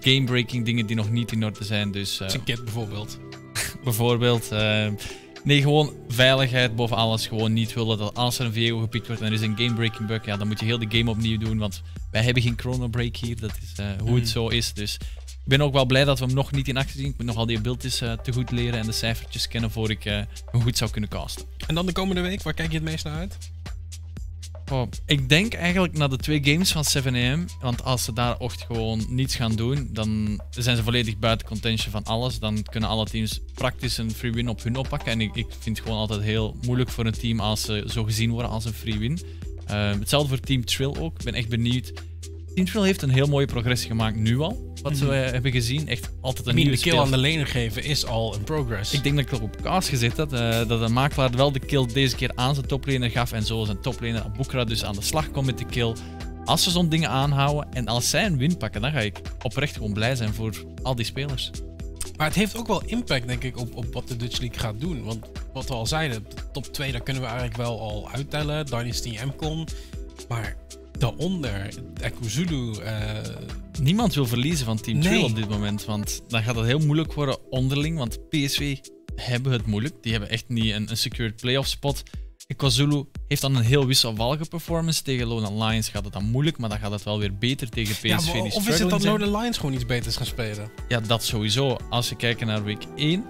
game-breaking 0.00 0.64
dingen 0.64 0.86
die 0.86 0.96
nog 0.96 1.10
niet 1.10 1.32
in 1.32 1.44
orde 1.44 1.64
zijn. 1.64 1.90
Dus, 1.92 2.16
Zijn 2.16 2.44
kit 2.44 2.64
bijvoorbeeld. 2.64 3.18
bijvoorbeeld. 3.84 4.50
Nee, 5.44 5.62
gewoon 5.62 5.94
veiligheid 6.08 6.76
boven 6.76 6.96
alles. 6.96 7.26
Gewoon 7.26 7.52
niet 7.52 7.72
willen 7.72 7.98
dat 7.98 8.14
als 8.14 8.38
er 8.38 8.46
een 8.46 8.52
VO 8.52 8.78
gepikt 8.78 9.06
wordt 9.06 9.22
en 9.22 9.26
er 9.26 9.32
is 9.32 9.40
een 9.40 9.56
game-breaking 9.56 10.08
bug, 10.08 10.24
ja, 10.24 10.36
dan 10.36 10.46
moet 10.46 10.60
je 10.60 10.66
heel 10.66 10.78
de 10.78 10.96
game 10.98 11.10
opnieuw 11.10 11.38
doen. 11.38 11.58
Want 11.58 11.82
wij 12.10 12.22
hebben 12.22 12.42
geen 12.42 12.54
chrono 12.56 12.88
break 12.88 13.16
hier. 13.16 13.40
Dat 13.40 13.52
is 13.62 13.84
hoe 14.02 14.16
het 14.16 14.28
zo 14.28 14.48
is. 14.48 14.72
Dus 14.72 14.98
ik 15.44 15.56
ben 15.56 15.60
ook 15.60 15.72
wel 15.72 15.86
blij 15.86 16.04
dat 16.04 16.18
we 16.18 16.24
hem 16.24 16.34
nog 16.34 16.52
niet 16.52 16.68
in 16.68 16.76
actie 16.76 17.00
zien. 17.00 17.10
Ik 17.10 17.16
moet 17.16 17.26
nog 17.26 17.36
al 17.36 17.46
die 17.46 17.58
abilities 17.58 18.02
uh, 18.02 18.12
te 18.12 18.32
goed 18.32 18.50
leren 18.50 18.78
en 18.78 18.86
de 18.86 18.92
cijfertjes 18.92 19.48
kennen 19.48 19.70
voor 19.70 19.90
ik 19.90 20.04
uh, 20.04 20.20
hem 20.50 20.62
goed 20.62 20.76
zou 20.76 20.90
kunnen 20.90 21.10
casten. 21.10 21.44
En 21.66 21.74
dan 21.74 21.86
de 21.86 21.92
komende 21.92 22.20
week, 22.20 22.42
waar 22.42 22.54
kijk 22.54 22.68
je 22.70 22.74
het 22.74 22.84
meest 22.84 23.04
naar 23.04 23.18
uit? 23.18 23.38
Oh, 24.70 24.88
ik 25.06 25.28
denk 25.28 25.54
eigenlijk 25.54 25.96
naar 25.96 26.08
de 26.08 26.16
twee 26.16 26.44
games 26.44 26.72
van 26.72 26.84
7am. 26.84 27.44
Want 27.60 27.84
als 27.84 28.04
ze 28.04 28.12
daar 28.12 28.36
echt 28.36 28.62
gewoon 28.62 29.04
niets 29.08 29.34
gaan 29.34 29.56
doen, 29.56 29.88
dan 29.92 30.40
zijn 30.50 30.76
ze 30.76 30.82
volledig 30.82 31.18
buiten 31.18 31.46
contention 31.46 31.92
van 31.92 32.04
alles. 32.04 32.38
Dan 32.38 32.62
kunnen 32.62 32.88
alle 32.88 33.04
teams 33.04 33.40
praktisch 33.54 33.98
een 33.98 34.10
free 34.10 34.32
win 34.32 34.48
op 34.48 34.62
hun 34.62 34.76
oppakken. 34.76 35.12
En 35.12 35.20
ik, 35.20 35.34
ik 35.34 35.46
vind 35.58 35.76
het 35.76 35.86
gewoon 35.86 36.00
altijd 36.00 36.22
heel 36.22 36.56
moeilijk 36.62 36.90
voor 36.90 37.06
een 37.06 37.12
team 37.12 37.40
als 37.40 37.62
ze 37.62 37.84
zo 37.86 38.04
gezien 38.04 38.30
worden 38.30 38.50
als 38.50 38.64
een 38.64 38.72
free 38.72 38.98
win. 38.98 39.20
Uh, 39.70 39.90
hetzelfde 39.90 40.28
voor 40.28 40.40
Team 40.40 40.64
Trill 40.64 40.94
ook. 40.98 41.18
Ik 41.18 41.24
ben 41.24 41.34
echt 41.34 41.48
benieuwd. 41.48 41.92
Team 42.54 42.66
Trill 42.66 42.84
heeft 42.84 43.02
een 43.02 43.10
heel 43.10 43.26
mooie 43.26 43.46
progressie 43.46 43.88
gemaakt 43.88 44.16
nu 44.16 44.38
al. 44.38 44.69
Wat 44.82 44.92
mm 44.92 45.00
-hmm. 45.00 45.10
hebben 45.10 45.52
gezien. 45.52 45.88
Echt 45.88 46.10
altijd 46.20 46.46
een 46.46 46.54
nieuwe 46.54 46.70
de 46.70 46.78
kill 46.78 46.98
aan 46.98 47.10
de 47.10 47.18
laner 47.18 47.46
geven 47.46 47.84
is 47.84 48.06
al 48.06 48.34
een 48.34 48.44
progress. 48.44 48.92
Ik 48.92 49.02
denk 49.02 49.16
dat 49.16 49.24
ik 49.24 49.32
er 49.32 49.42
op 49.42 49.62
kaas 49.62 49.88
gezet 49.88 50.16
had. 50.16 50.32
Uh, 50.32 50.68
dat 50.68 50.80
de 50.80 50.88
makelaar 50.88 51.30
wel 51.30 51.52
de 51.52 51.58
kill 51.58 51.86
deze 51.86 52.16
keer 52.16 52.32
aan 52.34 52.54
zijn 52.54 52.66
toplaner 52.66 53.10
gaf. 53.10 53.32
En 53.32 53.42
zo 53.42 53.64
zijn 53.64 53.80
toplaner 53.80 54.22
Abukra 54.22 54.64
dus 54.64 54.84
aan 54.84 54.94
de 54.94 55.02
slag 55.02 55.30
komt 55.30 55.46
met 55.46 55.58
de 55.58 55.64
kill. 55.64 55.94
Als 56.44 56.62
ze 56.62 56.70
zo'n 56.70 56.88
dingen 56.88 57.08
aanhouden 57.08 57.72
en 57.72 57.86
als 57.86 58.10
zij 58.10 58.26
een 58.26 58.36
win 58.36 58.56
pakken, 58.56 58.80
dan 58.80 58.92
ga 58.92 59.00
ik 59.00 59.20
oprecht 59.42 59.74
gewoon 59.74 59.92
blij 59.92 60.14
zijn 60.14 60.34
voor 60.34 60.64
al 60.82 60.94
die 60.94 61.04
spelers. 61.04 61.50
Maar 62.16 62.26
het 62.26 62.36
heeft 62.36 62.56
ook 62.56 62.66
wel 62.66 62.82
impact, 62.86 63.26
denk 63.26 63.44
ik, 63.44 63.58
op, 63.58 63.76
op 63.76 63.92
wat 63.92 64.08
de 64.08 64.16
Dutch 64.16 64.38
League 64.38 64.58
gaat 64.58 64.80
doen. 64.80 65.04
Want 65.04 65.26
wat 65.52 65.68
we 65.68 65.74
al 65.74 65.86
zeiden, 65.86 66.26
top 66.52 66.64
2, 66.64 66.92
daar 66.92 67.02
kunnen 67.02 67.22
we 67.22 67.28
eigenlijk 67.28 67.58
wel 67.58 67.80
al 67.80 68.10
uittellen. 68.10 68.66
Dynasty 68.66 69.18
MCON. 69.24 69.66
Maar 70.28 70.56
daaronder, 71.00 71.68
Ekuzulu. 72.00 72.82
Uh... 72.82 73.18
Niemand 73.80 74.14
wil 74.14 74.26
verliezen 74.26 74.66
van 74.66 74.80
Team 74.80 75.00
2 75.00 75.12
nee. 75.12 75.24
op 75.24 75.36
dit 75.36 75.48
moment. 75.48 75.84
Want 75.84 76.22
dan 76.28 76.42
gaat 76.42 76.56
het 76.56 76.66
heel 76.66 76.78
moeilijk 76.78 77.12
worden 77.12 77.50
onderling. 77.50 77.98
Want 77.98 78.28
PSV 78.28 78.78
hebben 79.14 79.52
het 79.52 79.66
moeilijk. 79.66 79.94
Die 80.00 80.12
hebben 80.12 80.30
echt 80.30 80.44
niet 80.48 80.72
een, 80.72 80.90
een 80.90 80.96
secured 80.96 81.36
playoff 81.36 81.68
spot. 81.68 82.02
Ekuzulu 82.46 83.04
heeft 83.28 83.40
dan 83.40 83.56
een 83.56 83.62
heel 83.62 83.86
wisselvallige 83.86 84.44
performance. 84.48 85.02
Tegen 85.02 85.26
Lone 85.26 85.64
Lions 85.64 85.88
gaat 85.88 86.04
het 86.04 86.12
dan 86.12 86.24
moeilijk, 86.24 86.58
maar 86.58 86.68
dan 86.68 86.78
gaat 86.78 86.90
het 86.90 87.02
wel 87.02 87.18
weer 87.18 87.34
beter 87.34 87.68
tegen 87.68 87.94
PSV. 87.94 88.34
Ja, 88.34 88.42
of 88.42 88.68
is 88.68 88.78
het 88.78 88.90
dat 88.90 89.04
Lone 89.04 89.38
Lions 89.38 89.58
gewoon 89.58 89.74
iets 89.74 89.86
beters 89.86 90.16
gaan 90.16 90.26
spelen? 90.26 90.70
Ja, 90.88 91.00
dat 91.00 91.24
sowieso. 91.24 91.76
Als 91.90 92.08
je 92.08 92.16
kijkt 92.16 92.44
naar 92.44 92.64
week 92.64 92.82
1, 92.96 93.24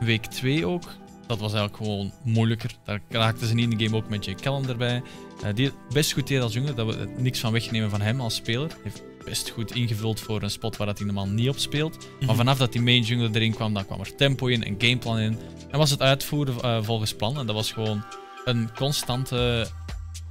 week 0.00 0.26
2 0.26 0.66
ook, 0.66 0.84
dat 1.26 1.38
was 1.38 1.52
eigenlijk 1.52 1.76
gewoon 1.76 2.12
moeilijker. 2.24 2.74
Daar 2.84 3.00
raakten 3.08 3.46
ze 3.46 3.54
niet 3.54 3.70
in 3.70 3.78
de 3.78 3.84
game 3.84 3.96
ook 3.96 4.08
met 4.08 4.24
Jay 4.24 4.34
Calendar 4.34 4.76
bij. 4.76 5.02
Uh, 5.44 5.48
die 5.54 5.72
best 5.92 6.12
goed 6.12 6.26
deed 6.26 6.40
als 6.40 6.52
jongen, 6.52 6.76
dat 6.76 6.86
we 6.86 7.14
niks 7.16 7.40
van 7.40 7.52
wegnemen 7.52 7.90
van 7.90 8.00
hem 8.00 8.20
als 8.20 8.34
speler. 8.34 8.70
Heeft 8.82 9.02
best 9.24 9.50
goed 9.50 9.74
ingevuld 9.74 10.20
voor 10.20 10.42
een 10.42 10.50
spot 10.50 10.76
waar 10.76 10.86
dat 10.86 10.98
hij 10.98 11.06
normaal 11.06 11.26
niet 11.26 11.48
op 11.48 11.58
speelt. 11.58 11.96
Mm 11.96 12.02
-hmm. 12.18 12.26
Maar 12.26 12.36
vanaf 12.36 12.58
dat 12.58 12.72
die 12.72 12.82
main 12.82 13.02
jungler 13.02 13.30
erin 13.34 13.54
kwam, 13.54 13.74
dan 13.74 13.86
kwam 13.86 14.00
er 14.00 14.14
tempo 14.14 14.46
in, 14.46 14.66
een 14.66 14.74
gameplan 14.78 15.18
in. 15.18 15.38
En 15.70 15.78
was 15.78 15.90
het 15.90 16.00
uitvoeren 16.00 16.54
uh, 16.64 16.82
volgens 16.82 17.14
plan. 17.14 17.38
En 17.38 17.46
dat 17.46 17.54
was 17.54 17.72
gewoon 17.72 18.04
een 18.44 18.70
constante 18.74 19.66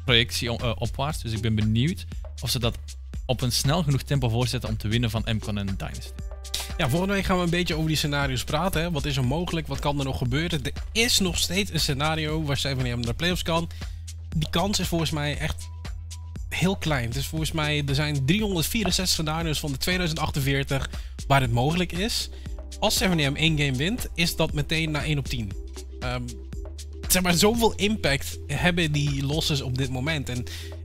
projectie 0.06 0.50
uh, 0.50 0.72
opwaarts. 0.78 1.22
Dus 1.22 1.32
ik 1.32 1.42
ben 1.42 1.56
benieuwd 1.56 2.06
of 2.42 2.50
ze 2.50 2.60
dat 2.60 2.78
op 3.26 3.42
een 3.42 3.52
snel 3.52 3.84
genoeg 3.84 4.02
tempo 4.02 4.30
voorzetten 4.30 4.70
om 4.70 4.78
te 4.78 4.88
winnen 4.88 5.10
van 5.10 5.24
MCON 5.26 5.58
en 5.58 5.66
Dynasty. 5.66 6.10
Ja, 6.78 6.90
volgende 6.90 7.14
week 7.14 7.26
gaan 7.26 7.38
we 7.38 7.44
een 7.44 7.50
beetje 7.50 7.76
over 7.76 7.88
die 7.88 7.98
scenario's 7.98 8.44
praten. 8.44 8.82
Hè. 8.82 8.92
Wat 8.92 9.06
is 9.06 9.18
er 9.18 9.26
mogelijk? 9.26 9.68
Wat 9.68 9.80
kan 9.80 10.00
er 10.00 10.06
nog 10.06 10.18
gebeuren? 10.18 10.64
Er 10.64 10.72
is 10.92 11.20
nog 11.20 11.38
steeds 11.38 11.72
een 11.72 11.80
scenario 11.80 12.44
waar 12.44 12.58
7 12.58 12.84
naar 12.84 13.02
de 13.02 13.14
playoffs 13.14 13.44
kan. 13.44 13.70
Die 14.36 14.50
kans 14.50 14.80
is 14.80 14.88
volgens 14.88 15.12
mij 15.12 15.38
echt 15.38 15.70
heel 16.50 16.76
klein. 16.76 17.14
Is 17.14 17.28
volgens 17.28 17.52
mij, 17.52 17.84
er 17.88 17.96
zijn 17.96 18.26
364 18.26 19.08
scenario's 19.08 19.60
van 19.60 19.72
de 19.72 19.78
2048 19.78 20.90
waar 21.28 21.42
het 21.42 21.52
mogelijk 21.52 21.92
is. 21.92 22.30
Als 22.80 23.04
7M 23.04 23.34
één 23.34 23.58
game 23.58 23.76
wint, 23.76 24.08
is 24.16 24.36
dat 24.36 24.54
meteen 24.54 24.92
naar 24.92 25.04
1 25.04 25.18
op 25.18 25.28
10. 25.28 25.52
Um, 26.04 26.26
zeg 27.08 27.22
maar, 27.22 27.34
zoveel 27.34 27.74
impact 27.76 28.40
hebben 28.48 28.92
die 28.92 29.26
losses 29.26 29.62
op 29.62 29.78
dit 29.78 29.90
moment. 29.90 30.30
En 30.30 30.44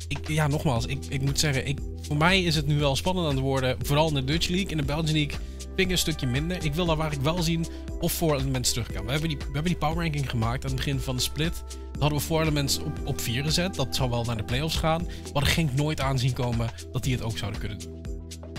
ik, 0.08 0.28
ja, 0.28 0.46
nogmaals, 0.46 0.86
ik, 0.86 0.98
ik 1.08 1.20
moet 1.20 1.38
zeggen, 1.38 1.66
ik, 1.66 1.78
voor 2.02 2.16
mij 2.16 2.42
is 2.42 2.54
het 2.54 2.66
nu 2.66 2.78
wel 2.78 2.96
spannend 2.96 3.26
aan 3.26 3.34
het 3.34 3.42
worden. 3.42 3.76
Vooral 3.82 4.08
in 4.08 4.14
de 4.14 4.24
Dutch 4.24 4.48
League. 4.48 4.70
In 4.70 4.76
de 4.76 4.82
Belgian 4.82 5.12
League 5.12 5.38
ik 5.78 5.90
een 5.90 5.98
stukje 5.98 6.26
minder. 6.26 6.64
Ik 6.64 6.74
wil 6.74 6.86
daar 6.86 6.96
waar 6.96 7.12
ik 7.12 7.20
wel 7.20 7.42
zien 7.42 7.66
of 8.00 8.12
voor 8.12 8.34
elements 8.34 8.72
terug 8.72 8.92
kan. 8.92 9.04
We 9.04 9.10
hebben, 9.10 9.28
die, 9.28 9.38
we 9.38 9.44
hebben 9.44 9.64
die 9.64 9.76
power 9.76 9.96
ranking 9.96 10.30
gemaakt 10.30 10.64
aan 10.64 10.70
het 10.70 10.76
begin 10.76 11.00
van 11.00 11.16
de 11.16 11.22
split. 11.22 11.64
Dan 11.68 12.00
hadden 12.00 12.18
we 12.18 12.24
voor 12.24 12.40
elements 12.40 12.78
op, 12.78 12.98
op 13.04 13.20
4 13.20 13.44
gezet. 13.44 13.74
Dat 13.74 13.96
zou 13.96 14.10
wel 14.10 14.24
naar 14.24 14.36
de 14.36 14.44
playoffs 14.44 14.76
gaan. 14.76 15.06
Maar 15.32 15.42
er 15.42 15.48
ging 15.48 15.74
nooit 15.74 16.00
aanzien 16.00 16.32
komen 16.32 16.70
dat 16.92 17.02
die 17.02 17.14
het 17.14 17.22
ook 17.22 17.38
zouden 17.38 17.60
kunnen 17.60 17.78
doen. 17.78 18.04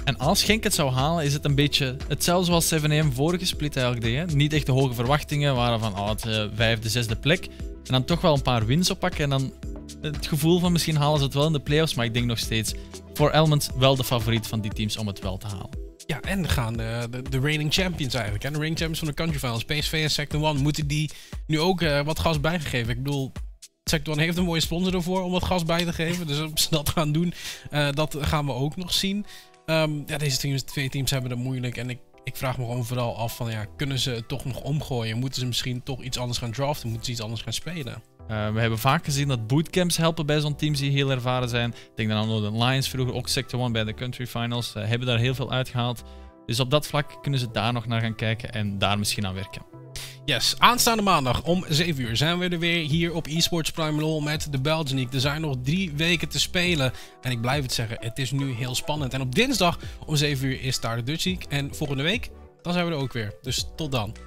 En 0.04 0.18
als 0.18 0.44
Genk 0.44 0.64
het 0.64 0.74
zou 0.74 0.92
halen, 0.92 1.24
is 1.26 1.34
het 1.34 1.46
een 1.46 1.56
beetje 1.56 1.96
hetzelfde 2.08 2.46
zoals 2.46 2.74
7AM 2.74 3.14
vorige 3.14 3.46
split 3.46 3.76
eigenlijk 3.76 4.06
deed. 4.06 4.30
Hè? 4.30 4.36
Niet 4.36 4.54
echt 4.54 4.66
de 4.66 4.72
hoge 4.72 4.94
verwachtingen, 4.94 5.56
waren 5.56 5.80
van 5.80 5.98
oh, 5.98 6.10
het 6.10 6.26
uh, 6.26 6.44
vijfde, 6.56 6.90
zesde 6.90 7.16
plek. 7.16 7.46
En 7.46 7.94
dan 7.94 8.06
toch 8.06 8.22
wel 8.22 8.34
een 8.34 8.42
paar 8.42 8.66
wins 8.66 8.90
oppakken. 8.90 9.24
En 9.24 9.30
dan 9.30 9.54
het 10.02 10.28
gevoel 10.28 10.60
van 10.60 10.72
misschien 10.72 10.96
halen 10.96 11.18
ze 11.18 11.26
het 11.26 11.34
wel 11.34 11.46
in 11.46 11.54
de 11.54 11.60
playoffs. 11.60 11.94
Maar 11.94 12.06
ik 12.06 12.14
denk 12.14 12.26
nog 12.26 12.40
steeds 12.40 12.74
voor 13.14 13.32
Element 13.32 13.70
wel 13.78 13.96
de 13.96 14.04
favoriet 14.04 14.48
van 14.48 14.62
die 14.62 14.72
teams 14.72 14.98
om 14.98 15.08
het 15.08 15.20
wel 15.20 15.38
te 15.38 15.48
halen. 15.48 15.87
Ja, 16.08 16.22
en 16.22 16.50
gaan 16.50 16.78
de, 16.78 17.08
de, 17.12 17.22
de 17.22 17.40
reigning 17.40 17.74
champions 17.74 18.14
eigenlijk. 18.14 18.44
En 18.44 18.54
de 18.54 18.60
reigning 18.60 18.80
champions 18.80 19.00
van 19.00 19.08
de 19.08 19.14
country 19.14 19.40
finals, 19.40 19.66
PSV 19.66 19.94
en 20.04 20.12
Sector 20.12 20.44
One, 20.44 20.60
moeten 20.60 20.88
die 20.88 21.12
nu 21.48 21.60
ook 21.60 21.82
uh, 21.82 22.02
wat 22.02 22.20
gas 22.20 22.40
bijgegeven. 22.40 22.90
Ik 22.90 23.04
bedoel, 23.04 23.32
Sector 23.84 24.14
One 24.14 24.24
heeft 24.24 24.38
een 24.38 24.44
mooie 24.44 24.62
sponsor 24.62 24.94
ervoor 24.94 25.24
om 25.24 25.32
wat 25.32 25.44
gas 25.44 25.66
bij 25.66 25.86
te 25.86 25.94
geven. 25.94 26.28
Dus 26.28 26.40
of 26.40 26.60
ze 26.60 26.68
dat 26.80 26.90
gaan 26.90 27.12
doen, 27.12 27.34
uh, 27.72 27.92
dat 27.92 28.18
gaan 28.20 28.46
we 28.46 28.52
ook 28.52 28.76
nog 28.76 28.94
zien. 28.94 29.26
Ehm, 29.66 29.92
ja, 30.06 30.18
deze 30.18 30.64
twee 30.64 30.90
teams 30.90 31.12
hebben 31.12 31.32
het 31.32 31.40
moeilijk. 31.40 31.78
En 31.78 31.90
ik, 31.90 32.00
ik 32.24 32.36
vraag 32.36 32.58
me 32.58 32.64
gewoon 32.64 32.86
vooral 32.86 33.18
af 33.18 33.36
van 33.36 33.52
ja, 33.52 33.66
kunnen 33.76 34.00
ze 34.00 34.12
het 34.12 34.28
toch 34.28 34.46
nog 34.46 34.62
omgooien? 34.62 35.18
Moeten 35.18 35.40
ze 35.40 35.48
misschien 35.48 35.84
toch 35.84 36.02
iets 36.02 36.18
anders 36.18 36.40
gaan 36.40 36.52
draften? 36.52 36.88
Moeten 36.88 37.06
ze 37.06 37.12
iets 37.12 37.22
anders 37.22 37.42
gaan 37.42 37.54
spelen? 37.54 38.04
Uh, 38.32 38.54
we 38.54 38.60
hebben 38.60 38.80
vaak 38.80 39.06
gezien 39.06 39.28
dat 39.28 39.48
bootcamps 39.48 39.98
helpen 39.98 40.26
bij 40.26 40.40
zo'n 40.40 40.56
teams 40.56 40.80
die 40.80 40.92
heel 40.92 41.12
ervaren 41.12 41.50
zijn. 41.50 41.70
Ik 41.70 41.92
denk 41.96 42.10
dan 42.10 42.18
aan 42.18 42.42
de 42.42 42.66
Lions 42.66 42.90
vroeger, 42.90 43.16
ook 43.16 43.28
Sector 43.28 43.62
1 43.62 43.72
bij 43.72 43.84
de 43.84 43.94
Country 43.94 44.28
Finals, 44.28 44.74
uh, 44.78 44.88
hebben 44.88 45.08
daar 45.08 45.18
heel 45.18 45.36
veel 45.36 45.52
uitgehaald. 45.52 46.04
Dus 46.46 46.60
op 46.60 46.72
dat 46.72 46.88
vlak 46.88 47.18
kunnen 47.22 47.40
ze 47.40 47.52
daar 47.52 47.74
nog 47.74 47.88
naar 47.88 48.02
gaan 48.02 48.16
kijken 48.16 48.52
en 48.52 48.78
daar 48.78 49.00
misschien 49.00 49.26
aan 49.26 49.34
werken. 49.34 49.62
Yes, 50.26 50.56
aanstaande 50.58 51.04
maandag 51.04 51.44
om 51.44 51.66
7 51.70 52.04
uur 52.04 52.18
zijn 52.18 52.40
we 52.40 52.50
er 52.50 52.60
weer 52.60 52.90
hier 52.90 53.14
op 53.14 53.28
eSports 53.28 53.72
Prime 53.72 54.02
Law 54.02 54.24
met 54.24 54.48
de 54.52 54.60
League. 54.62 55.08
Er 55.12 55.20
zijn 55.20 55.42
nog 55.42 55.56
drie 55.64 55.92
weken 55.96 56.30
te 56.30 56.40
spelen 56.40 56.92
en 57.22 57.32
ik 57.32 57.42
blijf 57.42 57.62
het 57.62 57.74
zeggen, 57.74 57.98
het 58.00 58.20
is 58.20 58.32
nu 58.32 58.52
heel 58.52 58.76
spannend. 58.76 59.14
En 59.14 59.22
op 59.22 59.36
dinsdag 59.36 59.80
om 60.06 60.16
7 60.16 60.48
uur 60.48 60.62
is 60.62 60.80
daar 60.80 60.96
de 60.96 61.04
Dutch 61.04 61.46
en 61.50 61.76
volgende 61.76 62.04
week, 62.04 62.30
dan 62.62 62.74
zijn 62.74 62.86
we 62.86 62.92
er 62.92 62.98
ook 62.98 63.14
weer. 63.14 63.34
Dus 63.42 63.68
tot 63.76 63.92
dan. 63.92 64.27